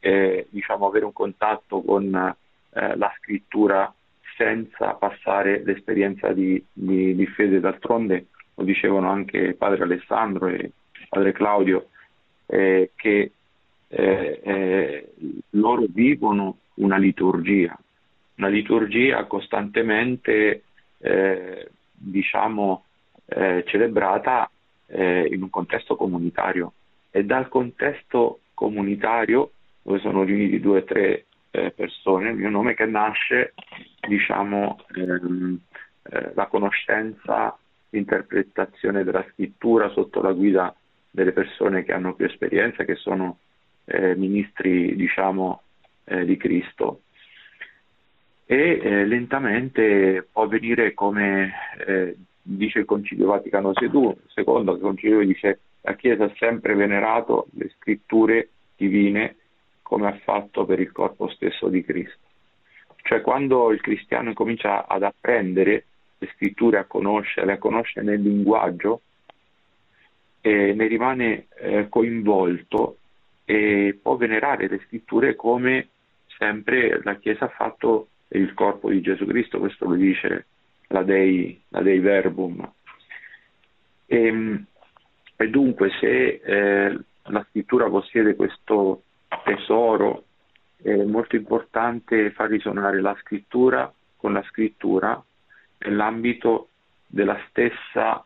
eh, 0.00 0.46
diciamo, 0.50 0.86
avere 0.86 1.04
un 1.04 1.12
contatto 1.12 1.82
con 1.82 2.14
eh, 2.14 2.96
la 2.96 3.12
scrittura 3.18 3.92
senza 4.36 4.92
passare 4.94 5.62
l'esperienza 5.64 6.32
di, 6.32 6.62
di, 6.72 7.14
di, 7.14 7.26
fede. 7.26 7.60
D'altronde 7.60 8.26
lo 8.54 8.64
dicevano 8.64 9.10
anche 9.10 9.54
padre 9.54 9.82
Alessandro 9.82 10.48
e 10.48 10.70
padre 11.08 11.32
Claudio, 11.32 11.88
eh, 12.46 12.90
che 12.94 13.32
eh, 13.88 14.40
eh, 14.42 15.12
loro 15.50 15.84
vivono 15.88 16.58
una 16.74 16.98
liturgia, 16.98 17.76
una 18.36 18.48
liturgia 18.48 19.24
costantemente 19.24 20.62
eh, 23.26 23.64
celebrata 23.66 24.50
in 24.88 25.42
un 25.42 25.50
contesto 25.50 25.96
comunitario 25.96 26.72
e 27.10 27.24
dal 27.24 27.48
contesto 27.48 28.38
comunitario 28.54 29.50
dove 29.82 29.98
sono 29.98 30.22
riuniti 30.22 30.60
due 30.60 30.78
o 30.78 30.84
tre 30.84 31.26
eh, 31.50 31.70
persone, 31.70 32.30
il 32.30 32.36
mio 32.36 32.50
nome 32.50 32.74
che 32.74 32.86
nasce, 32.86 33.54
diciamo, 34.06 34.78
ehm, 34.94 35.58
eh, 36.02 36.32
la 36.34 36.46
conoscenza, 36.46 37.56
l'interpretazione 37.90 39.04
della 39.04 39.24
scrittura 39.32 39.88
sotto 39.90 40.20
la 40.20 40.32
guida 40.32 40.74
delle 41.10 41.32
persone 41.32 41.84
che 41.84 41.92
hanno 41.92 42.14
più 42.14 42.26
esperienza, 42.26 42.84
che 42.84 42.96
sono 42.96 43.38
eh, 43.86 44.14
ministri, 44.16 44.94
diciamo, 44.96 45.62
eh, 46.04 46.24
di 46.24 46.36
Cristo. 46.36 47.02
E 48.44 48.80
eh, 48.82 49.04
lentamente 49.06 50.28
può 50.30 50.42
avvenire 50.42 50.94
come 50.94 51.52
eh, 51.86 52.16
dice 52.46 52.80
il 52.80 52.84
Concilio 52.84 53.26
Vaticano 53.26 53.72
II, 53.74 54.14
secondo 54.28 54.74
il 54.74 54.80
Concilio 54.80 55.24
dice 55.24 55.60
la 55.82 55.94
Chiesa 55.94 56.24
ha 56.24 56.32
sempre 56.36 56.74
venerato 56.74 57.46
le 57.54 57.72
scritture 57.76 58.50
divine 58.76 59.36
come 59.82 60.08
ha 60.08 60.18
fatto 60.22 60.64
per 60.64 60.80
il 60.80 60.92
corpo 60.92 61.28
stesso 61.28 61.68
di 61.68 61.84
Cristo. 61.84 62.24
Cioè 63.02 63.20
quando 63.20 63.72
il 63.72 63.80
cristiano 63.80 64.32
comincia 64.32 64.86
ad 64.86 65.02
apprendere 65.02 65.84
le 66.18 66.30
scritture, 66.34 66.78
a 66.78 66.84
conoscerle, 66.84 67.52
a 67.52 67.58
conoscere 67.58 68.04
nel 68.04 68.22
linguaggio, 68.22 69.02
eh, 70.40 70.72
ne 70.72 70.86
rimane 70.86 71.46
eh, 71.58 71.88
coinvolto 71.88 72.98
e 73.44 73.98
può 74.00 74.16
venerare 74.16 74.68
le 74.68 74.80
scritture 74.86 75.36
come 75.36 75.88
sempre 76.38 77.00
la 77.02 77.16
Chiesa 77.16 77.46
ha 77.46 77.48
fatto 77.48 78.08
il 78.28 78.54
corpo 78.54 78.90
di 78.90 79.00
Gesù 79.00 79.24
Cristo, 79.24 79.58
questo 79.58 79.88
lo 79.88 79.94
dice 79.94 80.46
la 80.88 81.02
Dei, 81.02 81.60
la 81.68 81.82
Dei 81.82 81.98
Verbum. 81.98 82.72
E, 84.06 84.26
ehm, 84.26 84.66
e 85.36 85.50
dunque 85.50 85.90
se 86.00 86.40
eh, 86.42 86.98
la 87.24 87.46
scrittura 87.50 87.88
possiede 87.88 88.34
questo 88.34 89.02
tesoro, 89.44 90.24
è 90.82 90.94
molto 91.04 91.36
importante 91.36 92.30
far 92.30 92.48
risuonare 92.48 93.00
la 93.00 93.16
scrittura 93.20 93.92
con 94.16 94.32
la 94.32 94.42
scrittura 94.44 95.22
nell'ambito 95.78 96.68
della 97.06 97.38
stessa 97.48 98.24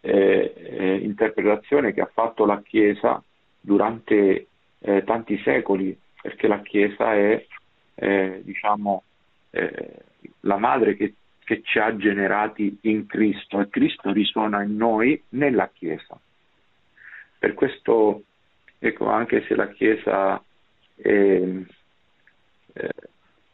eh, 0.00 0.54
eh, 0.54 0.96
interpretazione 0.96 1.92
che 1.92 2.00
ha 2.00 2.10
fatto 2.12 2.46
la 2.46 2.62
Chiesa 2.62 3.22
durante 3.60 4.46
eh, 4.78 5.04
tanti 5.04 5.38
secoli, 5.38 5.98
perché 6.22 6.46
la 6.46 6.60
Chiesa 6.60 7.14
è 7.14 7.44
eh, 7.94 8.40
diciamo, 8.44 9.02
la 10.40 10.58
madre 10.58 10.96
che, 10.96 11.14
che 11.46 11.62
ci 11.62 11.78
ha 11.78 11.94
generati 11.94 12.76
in 12.82 13.06
Cristo 13.06 13.60
e 13.60 13.68
Cristo 13.68 14.10
risuona 14.10 14.64
in 14.64 14.74
noi 14.74 15.22
nella 15.28 15.70
Chiesa. 15.72 16.18
Per 17.38 17.54
questo, 17.54 18.24
ecco, 18.80 19.08
anche 19.08 19.44
se 19.46 19.54
la 19.54 19.68
Chiesa 19.68 20.42
e, 20.96 21.64
eh, 22.72 22.94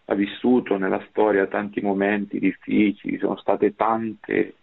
ha 0.06 0.14
vissuto 0.14 0.78
nella 0.78 1.04
storia 1.10 1.46
tanti 1.48 1.82
momenti 1.82 2.38
difficili, 2.38 3.18
sono 3.18 3.36
state 3.36 3.76
tante 3.76 4.54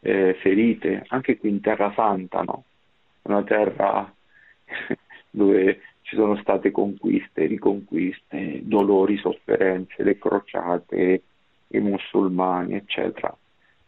eh, 0.00 0.38
ferite, 0.40 1.04
anche 1.08 1.36
qui 1.36 1.50
in 1.50 1.60
Terra 1.60 1.92
Santa, 1.94 2.40
no? 2.40 2.64
una 3.24 3.42
terra 3.42 4.10
dove 5.28 5.82
ci 6.00 6.16
sono 6.16 6.34
state 6.36 6.70
conquiste, 6.70 7.44
riconquiste, 7.44 8.60
dolori, 8.62 9.18
sofferenze, 9.18 10.02
le 10.02 10.16
crociate, 10.16 11.22
i 11.70 11.78
musulmani, 11.78 12.74
eccetera. 12.74 13.36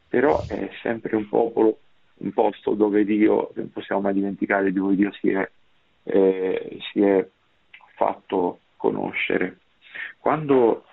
Però 0.09 0.45
è 0.47 0.71
sempre 0.83 1.17
un 1.17 1.29
popolo, 1.29 1.79
un 2.19 2.33
posto 2.33 2.75
dove 2.75 3.05
Dio, 3.05 3.51
non 3.55 3.71
possiamo 3.73 4.03
mai 4.03 4.15
dimenticare 4.15 4.73
dove 4.73 4.95
Dio 4.95 5.13
si 5.13 5.31
è, 5.31 5.51
eh, 6.05 6.79
si 6.93 7.01
è 7.01 7.27
fatto 7.95 8.61
conoscere. 8.77 9.59
Quando 10.19 10.85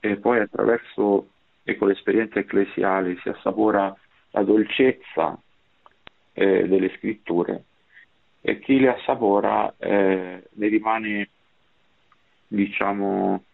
eh, 0.00 0.16
poi 0.16 0.40
attraverso 0.40 1.28
ecco, 1.62 1.86
l'esperienza 1.86 2.38
ecclesiale 2.38 3.18
si 3.22 3.28
assapora 3.28 3.94
la 4.30 4.42
dolcezza 4.42 5.38
eh, 6.32 6.68
delle 6.68 6.94
scritture 6.96 7.64
e 8.40 8.58
chi 8.60 8.78
le 8.78 8.88
assapora 8.88 9.74
eh, 9.76 10.48
ne 10.50 10.68
rimane 10.68 11.28
diciamo 12.46 13.44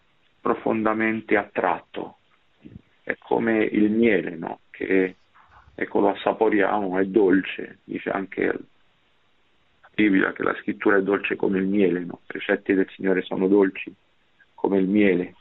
profondamente 0.41 1.37
attratto 1.37 2.19
è 3.07 3.17
come 3.19 3.63
il 3.63 3.89
miele 3.89 4.35
no? 4.35 4.59
che 4.71 5.15
ecco, 5.77 6.01
lo 6.01 6.09
assaporiamo 6.09 6.99
è 6.99 7.05
dolce 7.05 7.79
dice 7.85 8.11
anche 8.11 8.53
Bibbia 9.95 10.33
che 10.33 10.43
la 10.43 10.57
scrittura 10.61 10.97
è 10.97 11.03
dolce 11.03 11.37
come 11.37 11.59
il 11.59 11.67
miele, 11.67 12.01
no? 12.01 12.19
i 12.23 12.27
precetti 12.27 12.75
del 12.75 12.89
Signore 12.91 13.23
sono 13.23 13.47
dolci 13.47 13.95
come 14.53 14.79
il 14.79 14.89
miele. 14.89 15.37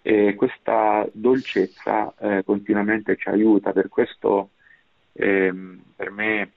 E 0.00 0.34
questa 0.34 1.06
dolcezza 1.12 2.14
eh, 2.18 2.42
continuamente 2.42 3.16
ci 3.16 3.28
aiuta, 3.28 3.72
per 3.72 3.88
questo 3.88 4.50
eh, 5.12 5.52
per 5.94 6.10
me 6.10 6.52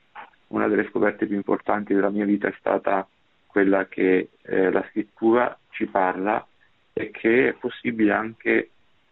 una 0.48 0.68
delle 0.68 0.88
scoperte 0.88 1.26
più 1.26 1.36
importanti 1.36 1.94
della 1.94 2.10
mia 2.10 2.24
vita 2.24 2.48
è 2.48 2.56
stata 2.58 3.06
quella 3.48 3.88
che 3.88 4.30
eh, 4.42 4.72
la 4.72 4.86
scrittura 4.90 5.58
ci 5.72 5.88
parla 5.88 6.48
e 6.94 7.12
che 7.12 7.50
è 7.50 7.54
possibile 7.54 8.14
anche 8.14 8.70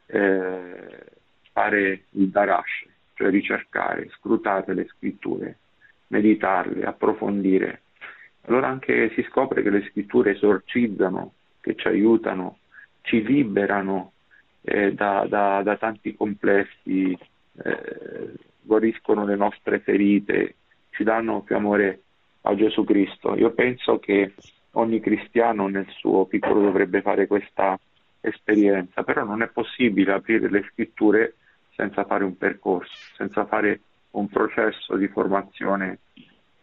eh, 0.08 1.06
fare 1.52 2.04
il 2.12 2.30
darash, 2.30 2.86
cioè 3.14 3.30
ricercare, 3.30 4.10
scrutare 4.18 4.74
le 4.74 4.88
scritture, 4.88 5.58
meditarle, 6.08 6.86
approfondire 6.86 7.82
allora 8.48 8.68
anche 8.68 9.12
si 9.14 9.24
scopre 9.24 9.62
che 9.62 9.70
le 9.70 9.88
scritture 9.90 10.32
esorcizzano, 10.32 11.34
che 11.60 11.76
ci 11.76 11.88
aiutano, 11.88 12.60
ci 13.02 13.22
liberano 13.22 14.14
eh, 14.62 14.94
da, 14.94 15.26
da, 15.28 15.62
da, 15.64 15.76
tanti 15.76 16.16
complessi, 16.16 17.18
eh, 17.64 18.34
guariscono 18.62 19.26
le 19.26 19.36
nostre 19.36 19.80
ferite, 19.80 20.56
ci 20.92 21.04
danno 21.04 21.42
più 21.42 21.58
amore 21.58 22.02
a 22.42 22.56
Gesù 22.56 22.86
Cristo. 22.86 23.36
Io 23.36 23.52
penso 23.52 24.00
che 24.00 24.34
ogni 24.72 25.02
cristiano 25.02 25.68
nel 25.68 25.88
suo 25.90 26.26
piccolo 26.26 26.62
dovrebbe 26.62 27.02
fare 27.02 27.28
questa 27.28 27.78
esperienza, 28.22 29.04
però 29.04 29.24
non 29.24 29.42
è 29.42 29.48
possibile 29.48 30.14
aprire 30.14 30.50
le 30.50 30.66
scritture 30.72 31.36
senza 31.76 32.04
fare 32.06 32.24
un 32.24 32.38
percorso, 32.38 32.94
senza 33.16 33.46
fare 33.46 33.82
un 34.12 34.28
processo 34.28 34.96
di 34.96 35.08
formazione 35.08 36.00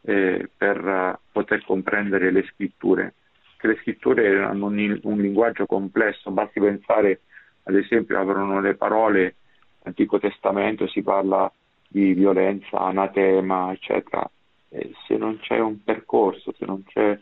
eh, 0.02 0.48
per 0.56 0.85
uh, 0.85 1.16
poter 1.31 1.64
comprendere 1.64 2.31
le 2.31 2.44
scritture, 2.52 3.14
che 3.56 3.68
le 3.68 3.78
scritture 3.81 4.43
hanno 4.43 4.66
un, 4.66 5.01
un, 5.02 5.18
linguaggio 5.18 5.66
complesso, 5.66 6.31
basti 6.31 6.60
pensare 6.60 7.20
ad 7.64 7.76
esempio 7.76 8.20
aprono 8.20 8.60
le 8.60 8.74
parole, 8.74 9.36
nell'Antico 9.78 10.18
Testamento 10.18 10.86
si 10.86 11.02
parla 11.02 11.51
di 11.89 12.12
violenza, 12.12 12.78
anatema, 12.78 13.72
eccetera. 13.72 14.28
E 14.68 14.93
se 15.06 15.16
non 15.16 15.39
c'è 15.39 15.59
un 15.60 15.82
percorso, 15.82 16.52
se 16.59 16.66
non 16.66 16.82
c'è 16.85 17.18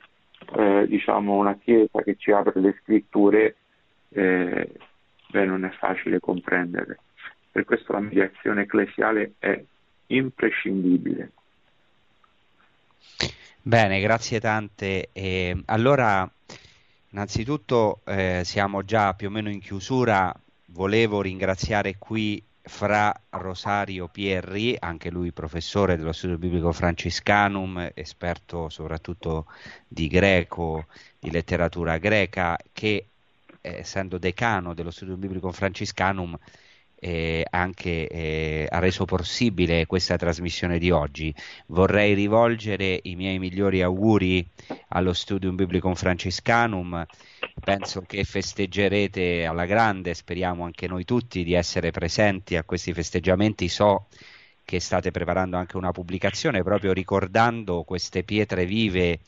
eh, 0.56 0.86
diciamo 0.88 1.36
una 1.36 1.56
chiesa 1.56 2.02
che 2.02 2.16
ci 2.16 2.32
apre 2.32 2.60
le 2.60 2.76
scritture, 2.82 3.56
eh, 4.12 4.72
beh, 5.28 5.44
non 5.44 5.64
è 5.64 5.70
facile 5.70 6.20
comprendere. 6.20 6.98
Per 7.51 7.64
questo 7.64 7.93
la 7.93 8.01
mediazione 8.01 8.62
ecclesiale 8.62 9.34
è 9.39 9.62
imprescindibile. 10.06 11.32
Bene, 13.60 14.01
grazie 14.01 14.40
tante. 14.40 15.10
Eh, 15.12 15.62
allora, 15.66 16.28
innanzitutto 17.10 18.01
eh, 18.06 18.43
siamo 18.44 18.84
già 18.84 19.14
più 19.14 19.28
o 19.28 19.30
meno 19.30 19.51
in 19.51 19.60
chiusura. 19.60 20.34
Volevo 20.66 21.20
ringraziare 21.20 21.97
qui 21.98 22.43
Fra 22.62 23.12
Rosario 23.30 24.09
Pierri, 24.09 24.76
anche 24.78 25.10
lui 25.10 25.32
professore 25.32 25.97
dello 25.97 26.12
studio 26.12 26.39
biblico 26.39 26.72
Franciscanum, 26.72 27.90
esperto 27.94 28.68
soprattutto 28.68 29.47
di 29.86 30.06
greco, 30.09 30.86
di 31.18 31.30
letteratura 31.30 31.98
greca, 31.98 32.56
che 32.72 33.09
essendo 33.62 34.18
decano 34.18 34.74
dello 34.74 34.90
studio 34.90 35.16
biblico 35.16 35.51
Franciscanum 35.52 36.36
eh, 37.05 37.44
anche 37.51 38.06
eh, 38.06 38.68
ha 38.70 38.78
reso 38.78 39.05
possibile 39.06 39.86
questa 39.86 40.16
trasmissione 40.16 40.78
di 40.78 40.93
oggi. 40.93 41.34
Vorrei 41.66 42.14
rivolgere 42.14 43.01
i 43.02 43.16
miei 43.16 43.40
migliori 43.40 43.82
auguri 43.82 44.47
allo 44.90 45.12
Studium 45.12 45.56
Biblicum 45.56 45.94
Franciscanum. 45.94 47.05
Penso 47.60 48.02
che 48.02 48.22
festeggerete 48.22 49.44
alla 49.44 49.66
grande, 49.66 50.14
speriamo 50.14 50.62
anche 50.62 50.86
noi 50.86 51.05
tutti 51.05 51.43
di 51.43 51.55
essere 51.55 51.90
presenti 51.90 52.55
a 52.55 52.62
questi 52.62 52.93
festeggiamenti. 52.93 53.68
So 53.68 54.06
che 54.64 54.78
state 54.78 55.10
preparando 55.10 55.56
anche 55.56 55.76
una 55.76 55.90
pubblicazione 55.90 56.62
proprio 56.62 56.93
ricordando 56.93 57.82
queste 57.82 58.22
pietre 58.22 58.64
vive 58.64 59.18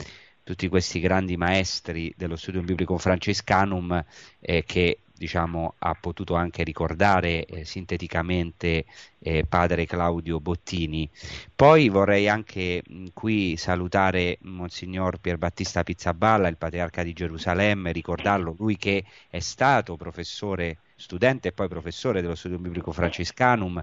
tutti 0.44 0.68
questi 0.68 1.00
grandi 1.00 1.36
maestri 1.36 2.12
dello 2.16 2.36
Studium 2.36 2.66
Biblicum 2.66 2.98
Franciscanum 2.98 4.04
eh, 4.38 4.62
che 4.64 4.98
diciamo, 5.16 5.74
ha 5.78 5.94
potuto 5.94 6.34
anche 6.34 6.64
ricordare 6.64 7.44
eh, 7.46 7.64
sinteticamente 7.64 8.84
eh, 9.20 9.46
padre 9.48 9.86
Claudio 9.86 10.40
Bottini. 10.40 11.08
Poi 11.54 11.88
vorrei 11.88 12.28
anche 12.28 12.82
mh, 12.86 13.06
qui 13.14 13.56
salutare 13.56 14.38
Monsignor 14.42 15.18
Pierbattista 15.18 15.82
Pizzaballa, 15.82 16.48
il 16.48 16.56
patriarca 16.56 17.02
di 17.02 17.12
Gerusalemme, 17.12 17.92
ricordarlo, 17.92 18.54
lui 18.58 18.76
che 18.76 19.04
è 19.28 19.38
stato 19.38 19.96
professore, 19.96 20.78
studente 20.96 21.48
e 21.48 21.52
poi 21.52 21.68
professore 21.68 22.20
dello 22.20 22.34
studio 22.34 22.58
biblico 22.58 22.92
franciscanum 22.92 23.82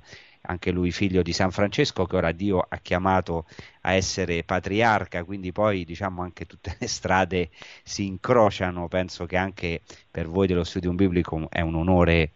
anche 0.51 0.71
lui 0.71 0.91
figlio 0.91 1.21
di 1.21 1.33
San 1.33 1.51
Francesco 1.51 2.05
che 2.05 2.15
ora 2.15 2.31
Dio 2.31 2.65
ha 2.67 2.77
chiamato 2.77 3.45
a 3.81 3.93
essere 3.93 4.43
patriarca, 4.43 5.23
quindi 5.23 5.51
poi 5.51 5.83
diciamo 5.85 6.21
anche 6.21 6.45
tutte 6.45 6.75
le 6.79 6.87
strade 6.87 7.49
si 7.83 8.05
incrociano, 8.05 8.87
penso 8.87 9.25
che 9.25 9.37
anche 9.37 9.81
per 10.09 10.27
voi 10.27 10.47
dello 10.47 10.63
studium 10.63 10.95
biblico 10.95 11.49
è 11.49 11.61
un 11.61 11.75
onore 11.75 12.31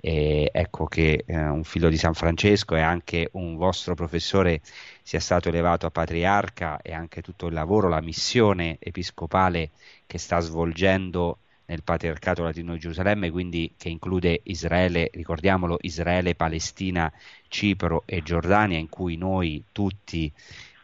eh, 0.00 0.48
ecco 0.52 0.86
che 0.86 1.24
eh, 1.26 1.48
un 1.48 1.64
figlio 1.64 1.88
di 1.88 1.96
San 1.96 2.14
Francesco 2.14 2.76
e 2.76 2.80
anche 2.80 3.28
un 3.32 3.56
vostro 3.56 3.94
professore 3.94 4.60
sia 5.02 5.20
stato 5.20 5.48
elevato 5.48 5.86
a 5.86 5.90
patriarca 5.90 6.80
e 6.82 6.92
anche 6.92 7.20
tutto 7.20 7.46
il 7.46 7.54
lavoro, 7.54 7.88
la 7.88 8.00
missione 8.00 8.76
episcopale 8.80 9.70
che 10.06 10.18
sta 10.18 10.38
svolgendo 10.40 11.38
nel 11.68 11.82
patriarcato 11.82 12.42
latino 12.42 12.72
di 12.72 12.78
Gerusalemme, 12.78 13.30
quindi 13.30 13.72
che 13.76 13.90
include 13.90 14.40
Israele, 14.44 15.10
ricordiamolo, 15.12 15.78
Israele, 15.82 16.34
Palestina, 16.34 17.12
Cipro 17.48 18.02
e 18.06 18.22
Giordania, 18.22 18.78
in 18.78 18.88
cui 18.88 19.16
noi 19.16 19.62
tutti 19.70 20.32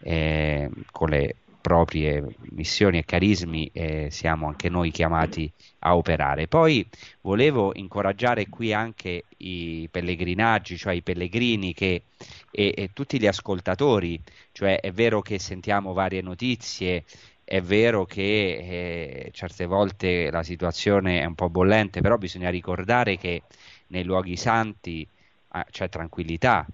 eh, 0.02 0.70
con 0.90 1.08
le 1.08 1.36
proprie 1.64 2.22
missioni 2.50 2.98
e 2.98 3.06
carismi 3.06 3.70
eh, 3.72 4.08
siamo 4.10 4.48
anche 4.48 4.68
noi 4.68 4.90
chiamati 4.90 5.50
a 5.78 5.96
operare. 5.96 6.46
Poi 6.46 6.86
volevo 7.22 7.72
incoraggiare 7.74 8.50
qui 8.50 8.74
anche 8.74 9.24
i 9.38 9.88
pellegrinaggi, 9.90 10.76
cioè 10.76 10.92
i 10.92 11.00
pellegrini 11.00 11.72
che, 11.72 12.02
e, 12.50 12.74
e 12.76 12.90
tutti 12.92 13.18
gli 13.18 13.26
ascoltatori, 13.26 14.20
cioè 14.52 14.78
è 14.78 14.92
vero 14.92 15.22
che 15.22 15.38
sentiamo 15.38 15.94
varie 15.94 16.20
notizie, 16.20 17.04
è 17.44 17.60
vero 17.60 18.06
che 18.06 18.22
eh, 18.22 19.30
certe 19.32 19.66
volte 19.66 20.30
la 20.30 20.42
situazione 20.42 21.20
è 21.20 21.24
un 21.26 21.34
po' 21.34 21.50
bollente, 21.50 22.00
però 22.00 22.16
bisogna 22.16 22.48
ricordare 22.48 23.18
che 23.18 23.42
nei 23.88 24.04
luoghi 24.04 24.36
santi 24.36 25.06
ah, 25.48 25.66
c'è 25.70 25.88
tranquillità. 25.88 26.66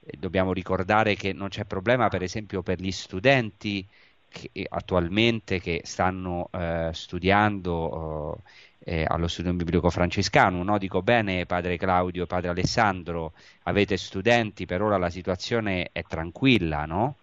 Dobbiamo 0.00 0.54
ricordare 0.54 1.14
che 1.14 1.34
non 1.34 1.48
c'è 1.48 1.64
problema, 1.64 2.08
per 2.08 2.22
esempio, 2.22 2.62
per 2.62 2.80
gli 2.80 2.90
studenti 2.90 3.86
che, 4.28 4.50
attualmente 4.68 5.60
che 5.60 5.82
stanno 5.84 6.48
eh, 6.52 6.88
studiando 6.92 8.40
eh, 8.84 9.04
allo 9.06 9.28
studio 9.28 9.52
biblico 9.52 9.90
francescano. 9.90 10.62
No? 10.62 10.78
Dico 10.78 11.02
bene, 11.02 11.44
padre 11.44 11.76
Claudio, 11.76 12.24
padre 12.24 12.48
Alessandro, 12.48 13.32
avete 13.64 13.98
studenti, 13.98 14.64
per 14.64 14.80
ora 14.80 14.96
la 14.96 15.10
situazione 15.10 15.90
è 15.92 16.02
tranquilla, 16.02 16.86
no? 16.86 17.16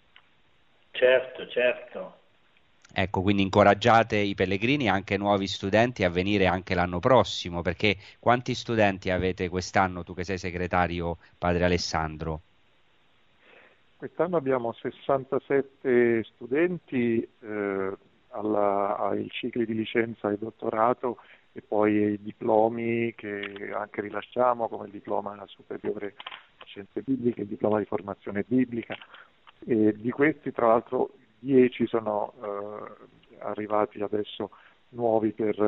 Certo, 0.91 1.48
certo. 1.48 2.20
Ecco, 2.97 3.22
quindi 3.22 3.41
incoraggiate 3.41 4.15
i 4.15 4.35
pellegrini 4.35 4.88
anche 4.88 5.17
nuovi 5.17 5.47
studenti 5.47 6.05
a 6.05 6.09
venire 6.09 6.47
anche 6.47 6.73
l'anno 6.76 6.99
prossimo, 6.99 7.61
perché 7.61 7.97
quanti 8.19 8.55
studenti 8.55 9.09
avete 9.09 9.49
quest'anno, 9.49 10.03
tu 10.03 10.13
che 10.13 10.23
sei 10.23 10.38
segretario, 10.38 11.17
padre 11.38 11.65
Alessandro? 11.65 12.39
Quest'anno 13.97 14.38
abbiamo 14.38 14.72
67 14.72 16.23
studenti 16.23 17.27
eh, 17.41 17.97
alla, 18.30 18.97
ai 18.97 19.27
cicli 19.30 19.65
di 19.65 19.73
licenza 19.73 20.31
e 20.31 20.38
dottorato 20.38 21.17
e 21.51 21.61
poi 21.61 22.13
i 22.13 22.22
diplomi 22.22 23.13
che 23.13 23.73
anche 23.76 23.99
rilasciamo 23.99 24.69
come 24.69 24.85
il 24.85 24.91
diploma 24.91 25.38
superiore 25.47 26.15
in 26.59 26.65
scienze 26.65 27.01
bibliche, 27.01 27.41
il 27.41 27.47
diploma 27.47 27.80
di 27.80 27.85
formazione 27.85 28.45
biblica 28.47 28.95
e 29.65 29.93
di 29.97 30.11
questi 30.11 30.53
tra 30.53 30.67
l'altro 30.67 31.11
10 31.40 31.88
sono 31.88 32.34
eh, 32.41 33.38
arrivati 33.40 34.02
adesso 34.02 34.52
nuovi 34.90 35.32
per 35.32 35.60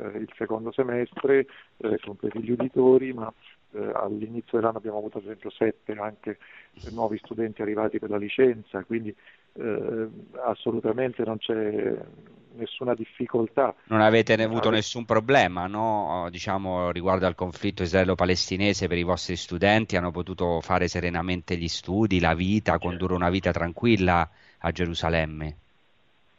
eh, 0.00 0.18
il 0.18 0.30
secondo 0.36 0.72
semestre, 0.72 1.46
eh, 1.78 1.98
compresi 2.00 2.40
gli 2.42 2.52
uditori, 2.52 3.12
ma 3.12 3.32
eh, 3.72 3.90
all'inizio 3.94 4.58
dell'anno 4.58 4.78
abbiamo 4.78 4.98
avuto 4.98 5.18
ad 5.18 5.24
esempio 5.24 5.50
7 5.50 5.92
anche 5.92 6.38
nuovi 6.92 7.18
studenti 7.22 7.62
arrivati 7.62 7.98
per 7.98 8.10
la 8.10 8.16
licenza, 8.16 8.82
quindi 8.84 9.14
eh, 9.54 10.08
assolutamente 10.44 11.24
non 11.24 11.38
c'è 11.38 11.96
nessuna 12.54 12.94
difficoltà. 12.94 13.74
Non 13.84 14.00
avete 14.00 14.34
avuto 14.34 14.70
nessun 14.70 15.04
problema 15.04 15.66
no? 15.66 16.28
diciamo, 16.30 16.90
riguardo 16.90 17.26
al 17.26 17.34
conflitto 17.34 17.82
israelo-palestinese 17.82 18.88
per 18.88 18.98
i 18.98 19.02
vostri 19.02 19.36
studenti? 19.36 19.96
Hanno 19.96 20.10
potuto 20.10 20.60
fare 20.60 20.88
serenamente 20.88 21.56
gli 21.56 21.68
studi, 21.68 22.20
la 22.20 22.34
vita, 22.34 22.78
condurre 22.78 23.14
una 23.14 23.30
vita 23.30 23.52
tranquilla 23.52 24.28
a 24.60 24.70
Gerusalemme? 24.70 25.56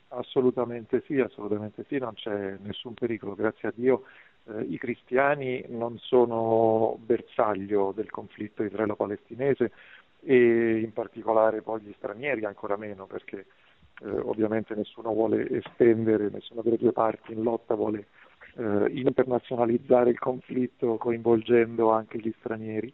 Assolutamente 0.10 1.04
sì, 1.06 1.20
assolutamente 1.20 1.86
sì, 1.88 1.98
non 1.98 2.14
c'è 2.14 2.58
nessun 2.62 2.94
pericolo, 2.94 3.34
grazie 3.34 3.70
a 3.70 3.74
Dio. 3.74 4.04
Eh, 4.46 4.64
I 4.64 4.78
cristiani 4.78 5.64
non 5.70 5.98
sono 6.00 6.98
bersaglio 7.00 7.94
del 7.96 8.10
conflitto 8.10 8.64
israelo-palestinese 8.64 9.72
e 10.24 10.80
in 10.80 10.92
particolare 10.94 11.62
poi 11.62 11.82
gli 11.82 11.94
stranieri 11.98 12.46
ancora 12.46 12.76
meno 12.76 13.06
perché 13.06 13.46
eh, 14.04 14.10
ovviamente 14.10 14.76
nessuno 14.76 15.14
vuole 15.14 15.48
estendere, 15.50 16.30
nessuna 16.30 16.62
delle 16.62 16.78
due 16.78 16.92
parti 16.92 17.32
in 17.32 17.44
lotta 17.44 17.76
vuole 17.76 18.08
eh, 18.56 18.86
internazionalizzare 18.90 20.10
il 20.10 20.20
conflitto 20.20 20.98
coinvolgendo 20.98 21.92
anche 21.92 22.18
gli 22.20 22.34
stranieri. 22.40 22.94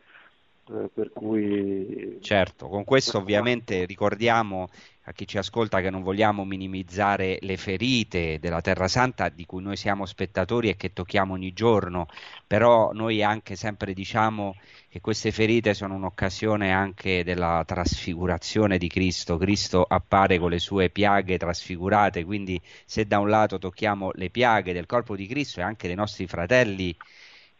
Eh, 0.70 0.90
per 0.94 1.12
cui... 1.14 2.18
Certo, 2.20 2.68
con 2.68 2.84
questo 2.84 3.18
ovviamente 3.20 3.86
ricordiamo 3.86 4.68
a 5.04 5.14
chi 5.14 5.26
ci 5.26 5.38
ascolta 5.38 5.80
che 5.80 5.90
non 5.90 6.04
vogliamo 6.04 6.44
minimizzare 6.44 7.38
le 7.42 7.56
ferite 7.56 8.40
della 8.40 8.60
Terra 8.60 8.90
Santa 8.90 9.30
di 9.30 9.46
cui 9.46 9.62
noi 9.62 9.78
siamo 9.78 10.06
spettatori 10.06 10.68
e 10.68 10.76
che 10.76 10.92
tocchiamo 10.92 11.34
ogni 11.34 11.54
giorno, 11.54 12.08
però 12.46 12.92
noi 12.92 13.24
anche 13.24 13.56
sempre 13.56 13.94
diciamo 13.94 14.58
che 14.90 15.00
queste 15.00 15.32
ferite 15.32 15.74
sono 15.74 15.96
un'occasione 15.96 16.74
anche 16.74 17.24
della 17.24 17.64
trasfigurazione 17.66 18.78
di 18.78 18.90
Cristo. 18.90 19.38
Cristo 19.38 19.86
appare 19.88 20.38
con 20.38 20.50
le 20.50 20.60
sue 20.60 20.90
piaghe 20.90 21.38
trasfigurate, 21.38 22.26
quindi 22.26 22.62
se 22.86 23.06
da 23.06 23.20
un 23.20 23.30
lato 23.30 23.58
tocchiamo 23.58 24.12
le 24.16 24.30
piaghe 24.30 24.74
del 24.74 24.86
corpo 24.86 25.16
di 25.16 25.28
Cristo 25.28 25.62
e 25.62 25.64
anche 25.64 25.88
dei 25.88 25.96
nostri 25.96 26.28
fratelli 26.28 26.94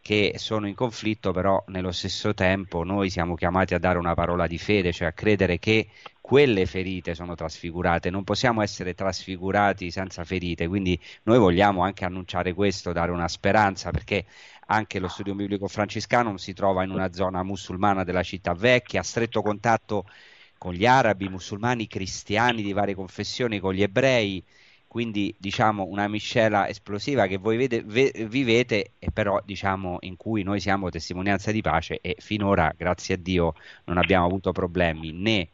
che 0.08 0.36
sono 0.38 0.70
in 0.70 0.74
conflitto, 0.74 1.34
però 1.34 1.62
nello 1.68 1.92
stesso 1.92 2.34
tempo 2.34 2.86
noi 2.86 3.10
siamo 3.10 3.36
chiamati 3.36 3.74
a 3.74 3.78
dare 3.78 3.98
una 3.98 4.14
parola 4.14 4.48
di 4.48 4.58
fede, 4.58 4.94
cioè 4.94 5.10
a 5.10 5.12
credere 5.12 5.60
che 5.60 5.90
quelle 6.22 6.66
ferite 6.66 7.14
sono 7.14 7.36
trasfigurate, 7.36 8.10
non 8.10 8.24
possiamo 8.24 8.62
essere 8.62 8.94
trasfigurati 8.94 9.92
senza 9.92 10.24
ferite, 10.24 10.66
quindi 10.70 10.98
noi 11.24 11.40
vogliamo 11.40 11.84
anche 11.84 12.06
annunciare 12.06 12.54
questo, 12.54 12.94
dare 12.94 13.12
una 13.12 13.28
speranza, 13.28 13.92
perché 13.92 14.24
anche 14.68 15.00
lo 15.00 15.10
studio 15.10 15.36
biblico 15.36 15.68
francescano 15.68 16.38
si 16.38 16.54
trova 16.54 16.86
in 16.86 16.92
una 16.92 17.12
zona 17.12 17.44
musulmana 17.44 18.06
della 18.06 18.24
città 18.24 18.54
vecchia, 18.54 19.02
a 19.02 19.04
stretto 19.04 19.42
contatto 19.42 20.06
con 20.58 20.72
gli 20.72 20.86
arabi, 20.86 21.28
musulmani, 21.28 21.86
cristiani 21.86 22.62
di 22.64 22.72
varie 22.72 22.96
confessioni, 22.96 23.60
con 23.60 23.74
gli 23.74 23.82
ebrei, 23.82 24.42
quindi 24.98 25.32
diciamo 25.38 25.86
una 25.86 26.08
miscela 26.08 26.68
esplosiva 26.68 27.28
che 27.28 27.38
voi 27.38 27.56
vede, 27.56 27.84
ve, 27.84 28.12
vivete 28.28 28.94
e 28.98 29.12
però 29.12 29.40
diciamo 29.46 29.98
in 30.00 30.18
cui 30.18 30.42
noi 30.42 30.60
siamo 30.60 30.90
testimonianza 30.90 31.52
di 31.52 31.62
pace 31.62 32.00
e 32.02 32.16
finora 32.18 32.74
grazie 32.76 33.14
a 33.14 33.18
Dio 33.20 33.54
non 33.84 34.00
abbiamo 34.00 34.26
avuto 34.26 34.52
problemi 34.52 35.12
né 35.12 35.50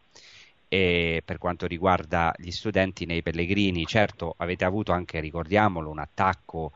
eh, 0.69 1.21
per 1.25 1.39
quanto 1.39 1.67
riguarda 1.67 2.33
gli 2.37 2.51
studenti 2.51 3.05
né 3.05 3.15
i 3.15 3.21
pellegrini. 3.21 3.85
Certo 3.85 4.33
avete 4.37 4.63
avuto 4.63 4.93
anche 4.93 5.19
ricordiamolo 5.19 5.89
un 5.89 5.99
attacco 5.99 6.71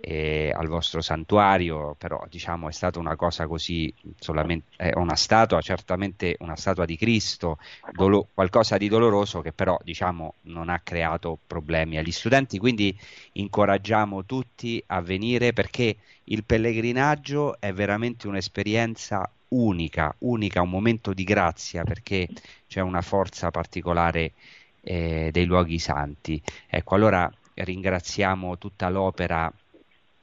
eh, 0.00 0.52
al 0.54 0.66
vostro 0.68 1.00
santuario, 1.00 1.94
però 1.98 2.24
diciamo 2.28 2.68
è 2.68 2.72
stata 2.72 2.98
una 2.98 3.16
cosa 3.16 3.46
così, 3.46 3.92
solamente, 4.18 4.70
è 4.76 4.92
una 4.94 5.14
statua, 5.16 5.60
certamente 5.60 6.36
una 6.40 6.56
statua 6.56 6.84
di 6.86 6.96
Cristo, 6.96 7.58
dolo- 7.92 8.28
qualcosa 8.32 8.76
di 8.78 8.88
doloroso 8.88 9.40
che 9.42 9.52
però 9.52 9.78
diciamo 9.82 10.34
non 10.42 10.68
ha 10.70 10.80
creato 10.80 11.38
problemi 11.46 11.98
agli 11.98 12.12
studenti, 12.12 12.58
quindi 12.58 12.98
incoraggiamo 13.32 14.24
tutti 14.24 14.82
a 14.86 15.00
venire 15.00 15.52
perché 15.52 15.96
il 16.24 16.44
pellegrinaggio 16.44 17.60
è 17.60 17.72
veramente 17.72 18.26
un'esperienza 18.26 19.30
unica, 19.48 20.14
unica, 20.20 20.62
un 20.62 20.70
momento 20.70 21.12
di 21.12 21.24
grazia 21.24 21.84
perché 21.84 22.28
c'è 22.66 22.80
una 22.80 23.02
forza 23.02 23.50
particolare 23.50 24.32
eh, 24.80 25.30
dei 25.32 25.44
luoghi 25.44 25.78
santi. 25.78 26.40
Ecco, 26.66 26.94
allora 26.94 27.30
ringraziamo 27.54 28.58
tutta 28.58 28.88
l'opera 28.88 29.52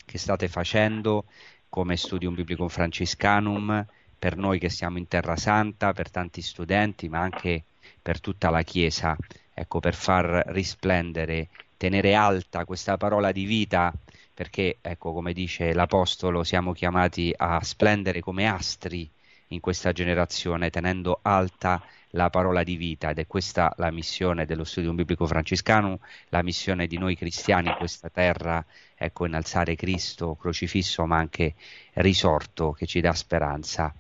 che 0.08 0.18
state 0.18 0.48
facendo 0.48 1.26
come 1.68 1.98
Studium 1.98 2.34
Biblicum 2.34 2.70
Franciscanum 2.70 3.86
per 4.18 4.38
noi 4.38 4.58
che 4.58 4.70
siamo 4.70 4.98
in 4.98 5.08
Terra 5.08 5.36
Santa, 5.36 5.92
per 5.92 6.10
tanti 6.10 6.42
studenti, 6.42 7.10
ma 7.10 7.20
anche 7.20 7.66
per 8.02 8.22
tutta 8.22 8.50
la 8.50 8.62
Chiesa, 8.64 9.18
ecco, 9.54 9.80
per 9.82 9.94
far 9.94 10.44
risplendere, 10.48 11.50
tenere 11.76 12.16
alta 12.16 12.64
questa 12.64 12.96
parola 12.96 13.34
di 13.34 13.44
vita, 13.44 13.94
perché, 14.34 14.78
ecco, 14.82 15.12
come 15.12 15.34
dice 15.34 15.74
l'Apostolo, 15.74 16.44
siamo 16.44 16.72
chiamati 16.72 17.34
a 17.36 17.62
splendere 17.62 18.22
come 18.22 18.48
astri 18.48 19.08
in 19.48 19.60
questa 19.60 19.92
generazione, 19.92 20.70
tenendo 20.70 21.20
alta 21.22 21.84
la 22.12 22.30
parola 22.30 22.64
di 22.64 22.78
vita. 22.78 23.10
Ed 23.10 23.20
è 23.20 23.28
questa 23.28 23.74
la 23.78 23.92
missione 23.92 24.46
dello 24.46 24.64
studio 24.64 24.94
biblico 24.94 25.28
francescano, 25.28 26.00
la 26.30 26.42
missione 26.44 26.88
di 26.88 26.98
noi 26.98 27.16
cristiani 27.16 27.68
in 27.68 27.76
questa 27.76 28.10
terra, 28.10 28.66
ecco, 28.98 29.26
innalzare 29.26 29.76
Cristo 29.76 30.36
crocifisso 30.36 31.06
ma 31.06 31.18
anche 31.18 31.54
risorto 31.94 32.72
che 32.72 32.86
ci 32.86 33.00
dà 33.00 33.14
speranza. 33.14 33.94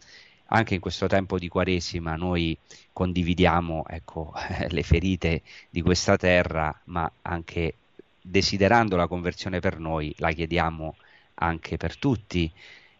Anche 0.50 0.74
in 0.76 0.80
questo 0.80 1.08
tempo 1.08 1.38
di 1.38 1.48
Quaresima 1.50 2.16
noi 2.16 2.58
condividiamo 2.92 3.86
ecco, 3.88 4.34
le 4.70 4.84
ferite 4.84 5.42
di 5.70 5.82
questa 5.82 6.18
terra, 6.18 6.74
ma 6.86 7.10
anche 7.22 7.76
desiderando 8.22 8.96
la 8.96 9.08
conversione 9.08 9.60
per 9.60 9.78
noi, 9.78 10.14
la 10.18 10.32
chiediamo 10.32 10.96
anche 11.36 11.78
per 11.78 11.98
tutti 11.98 12.52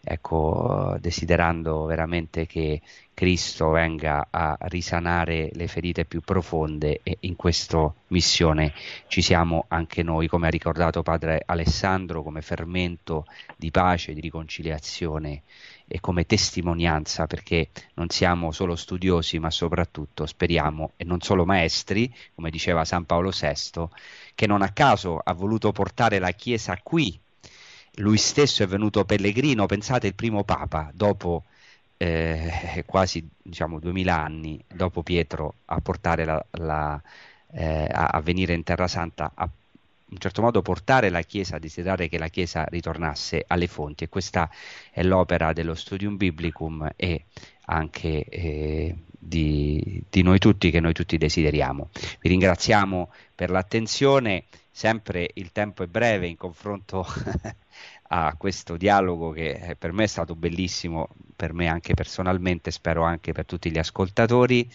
ecco, 0.08 0.96
desiderando 1.00 1.86
veramente 1.86 2.46
che 2.46 2.82
Cristo 3.14 3.70
venga 3.72 4.28
a 4.30 4.56
risanare 4.62 5.50
le 5.54 5.68
ferite 5.68 6.06
più 6.06 6.22
profonde 6.22 7.02
e 7.04 7.18
in 7.22 7.36
questa 7.36 7.94
missione 8.08 8.74
ci 9.08 9.22
siamo 9.22 9.66
anche 9.68 10.04
noi, 10.04 10.28
come 10.28 10.48
ha 10.48 10.52
ricordato 10.52 11.04
padre 11.04 11.42
Alessandro, 11.46 12.24
come 12.24 12.42
fermento 12.42 13.26
di 13.58 13.70
pace, 13.72 14.14
di 14.14 14.22
riconciliazione 14.22 15.44
e 15.88 16.00
come 16.00 16.26
testimonianza, 16.26 17.28
perché 17.28 17.70
non 17.96 18.10
siamo 18.10 18.52
solo 18.52 18.76
studiosi, 18.76 19.40
ma 19.40 19.50
soprattutto 19.50 20.26
speriamo, 20.26 20.92
e 20.96 21.04
non 21.04 21.22
solo 21.22 21.46
maestri, 21.46 22.14
come 22.36 22.50
diceva 22.50 22.86
San 22.86 23.06
Paolo 23.06 23.32
VI, 23.32 23.88
che 24.36 24.48
non 24.48 24.62
a 24.62 24.72
caso 24.72 25.18
ha 25.18 25.34
voluto 25.34 25.72
portare 25.72 26.20
la 26.20 26.32
Chiesa 26.32 26.78
qui 26.82 27.20
lui 27.98 28.18
stesso 28.18 28.64
è 28.64 28.68
venuto 28.68 29.06
pellegrino, 29.06 29.66
pensate 29.66 30.08
il 30.08 30.16
primo 30.16 30.44
papa 30.44 30.92
dopo 30.94 31.44
eh, 31.98 32.84
quasi 32.86 33.28
diciamo, 33.42 33.80
2000 33.80 34.16
anni, 34.16 34.64
dopo 34.68 35.04
Pietro 35.04 35.56
a 35.66 35.82
la, 36.24 36.46
la, 36.52 37.02
eh, 37.52 37.88
a, 37.92 38.22
venire 38.22 38.54
in 38.54 38.64
Terra 38.64 38.88
Santa, 38.88 39.32
a 39.34 39.50
in 40.10 40.20
certo 40.20 40.42
modo 40.42 40.62
portare 40.62 41.10
la 41.10 41.22
Chiesa, 41.22 41.58
a 41.58 41.60
desiderare 41.60 42.08
che 42.08 42.18
la 42.18 42.30
Chiesa 42.30 42.64
ritornasse 42.70 43.44
alle 43.46 43.68
fonti 43.68 44.06
e 44.06 44.10
questa 44.10 44.50
è 44.90 45.04
l'opera 45.04 45.52
dello 45.52 45.74
Studium 45.74 46.16
Biblicum 46.16 46.90
e 46.96 47.26
anche 47.66 48.24
eh, 48.24 48.96
di, 49.12 50.02
di 50.10 50.22
noi 50.22 50.40
tutti 50.40 50.72
che 50.72 50.80
noi 50.80 50.94
tutti 50.94 51.18
desideriamo. 51.18 51.90
Vi 52.22 52.30
ringraziamo 52.30 53.12
per 53.36 53.50
l'attenzione, 53.50 54.46
sempre 54.72 55.30
il 55.34 55.52
tempo 55.52 55.84
è 55.84 55.88
breve 55.88 56.28
in 56.28 56.38
confronto 56.38 57.06
a 58.10 58.36
questo 58.38 58.78
dialogo 58.78 59.32
che 59.32 59.76
per 59.78 59.92
me 59.92 60.04
è 60.04 60.08
stato 60.08 60.36
bellissimo, 60.36 61.10
per 61.36 61.54
me 61.54 61.68
anche 61.68 61.94
personalmente, 61.94 62.72
spero 62.72 63.04
anche 63.04 63.32
per 63.32 63.46
tutti 63.46 63.72
gli 63.72 63.78
ascoltatori. 63.78 64.70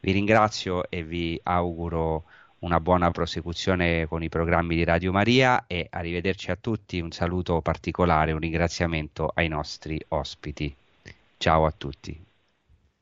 Vi 0.00 0.12
ringrazio 0.12 0.88
e 0.90 1.02
vi 1.02 1.40
auguro 1.42 2.24
una 2.60 2.80
buona 2.80 3.10
prosecuzione 3.10 4.06
con 4.06 4.22
i 4.22 4.28
programmi 4.28 4.74
di 4.74 4.84
Radio 4.84 5.12
Maria 5.12 5.64
e 5.66 5.86
arrivederci 5.90 6.50
a 6.50 6.56
tutti, 6.60 7.00
un 7.00 7.12
saluto 7.12 7.60
particolare, 7.60 8.32
un 8.32 8.40
ringraziamento 8.40 9.30
ai 9.34 9.48
nostri 9.48 10.00
ospiti. 10.08 10.74
Ciao 11.36 11.66
a 11.66 11.74
tutti. 11.76 12.20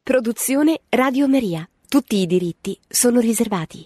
Produzione 0.03 0.83
Radio 0.91 1.27
Maria. 1.27 1.69
Tutti 1.89 2.17
i 2.17 2.27
diritti 2.27 2.79
sono 2.87 3.19
riservati. 3.19 3.85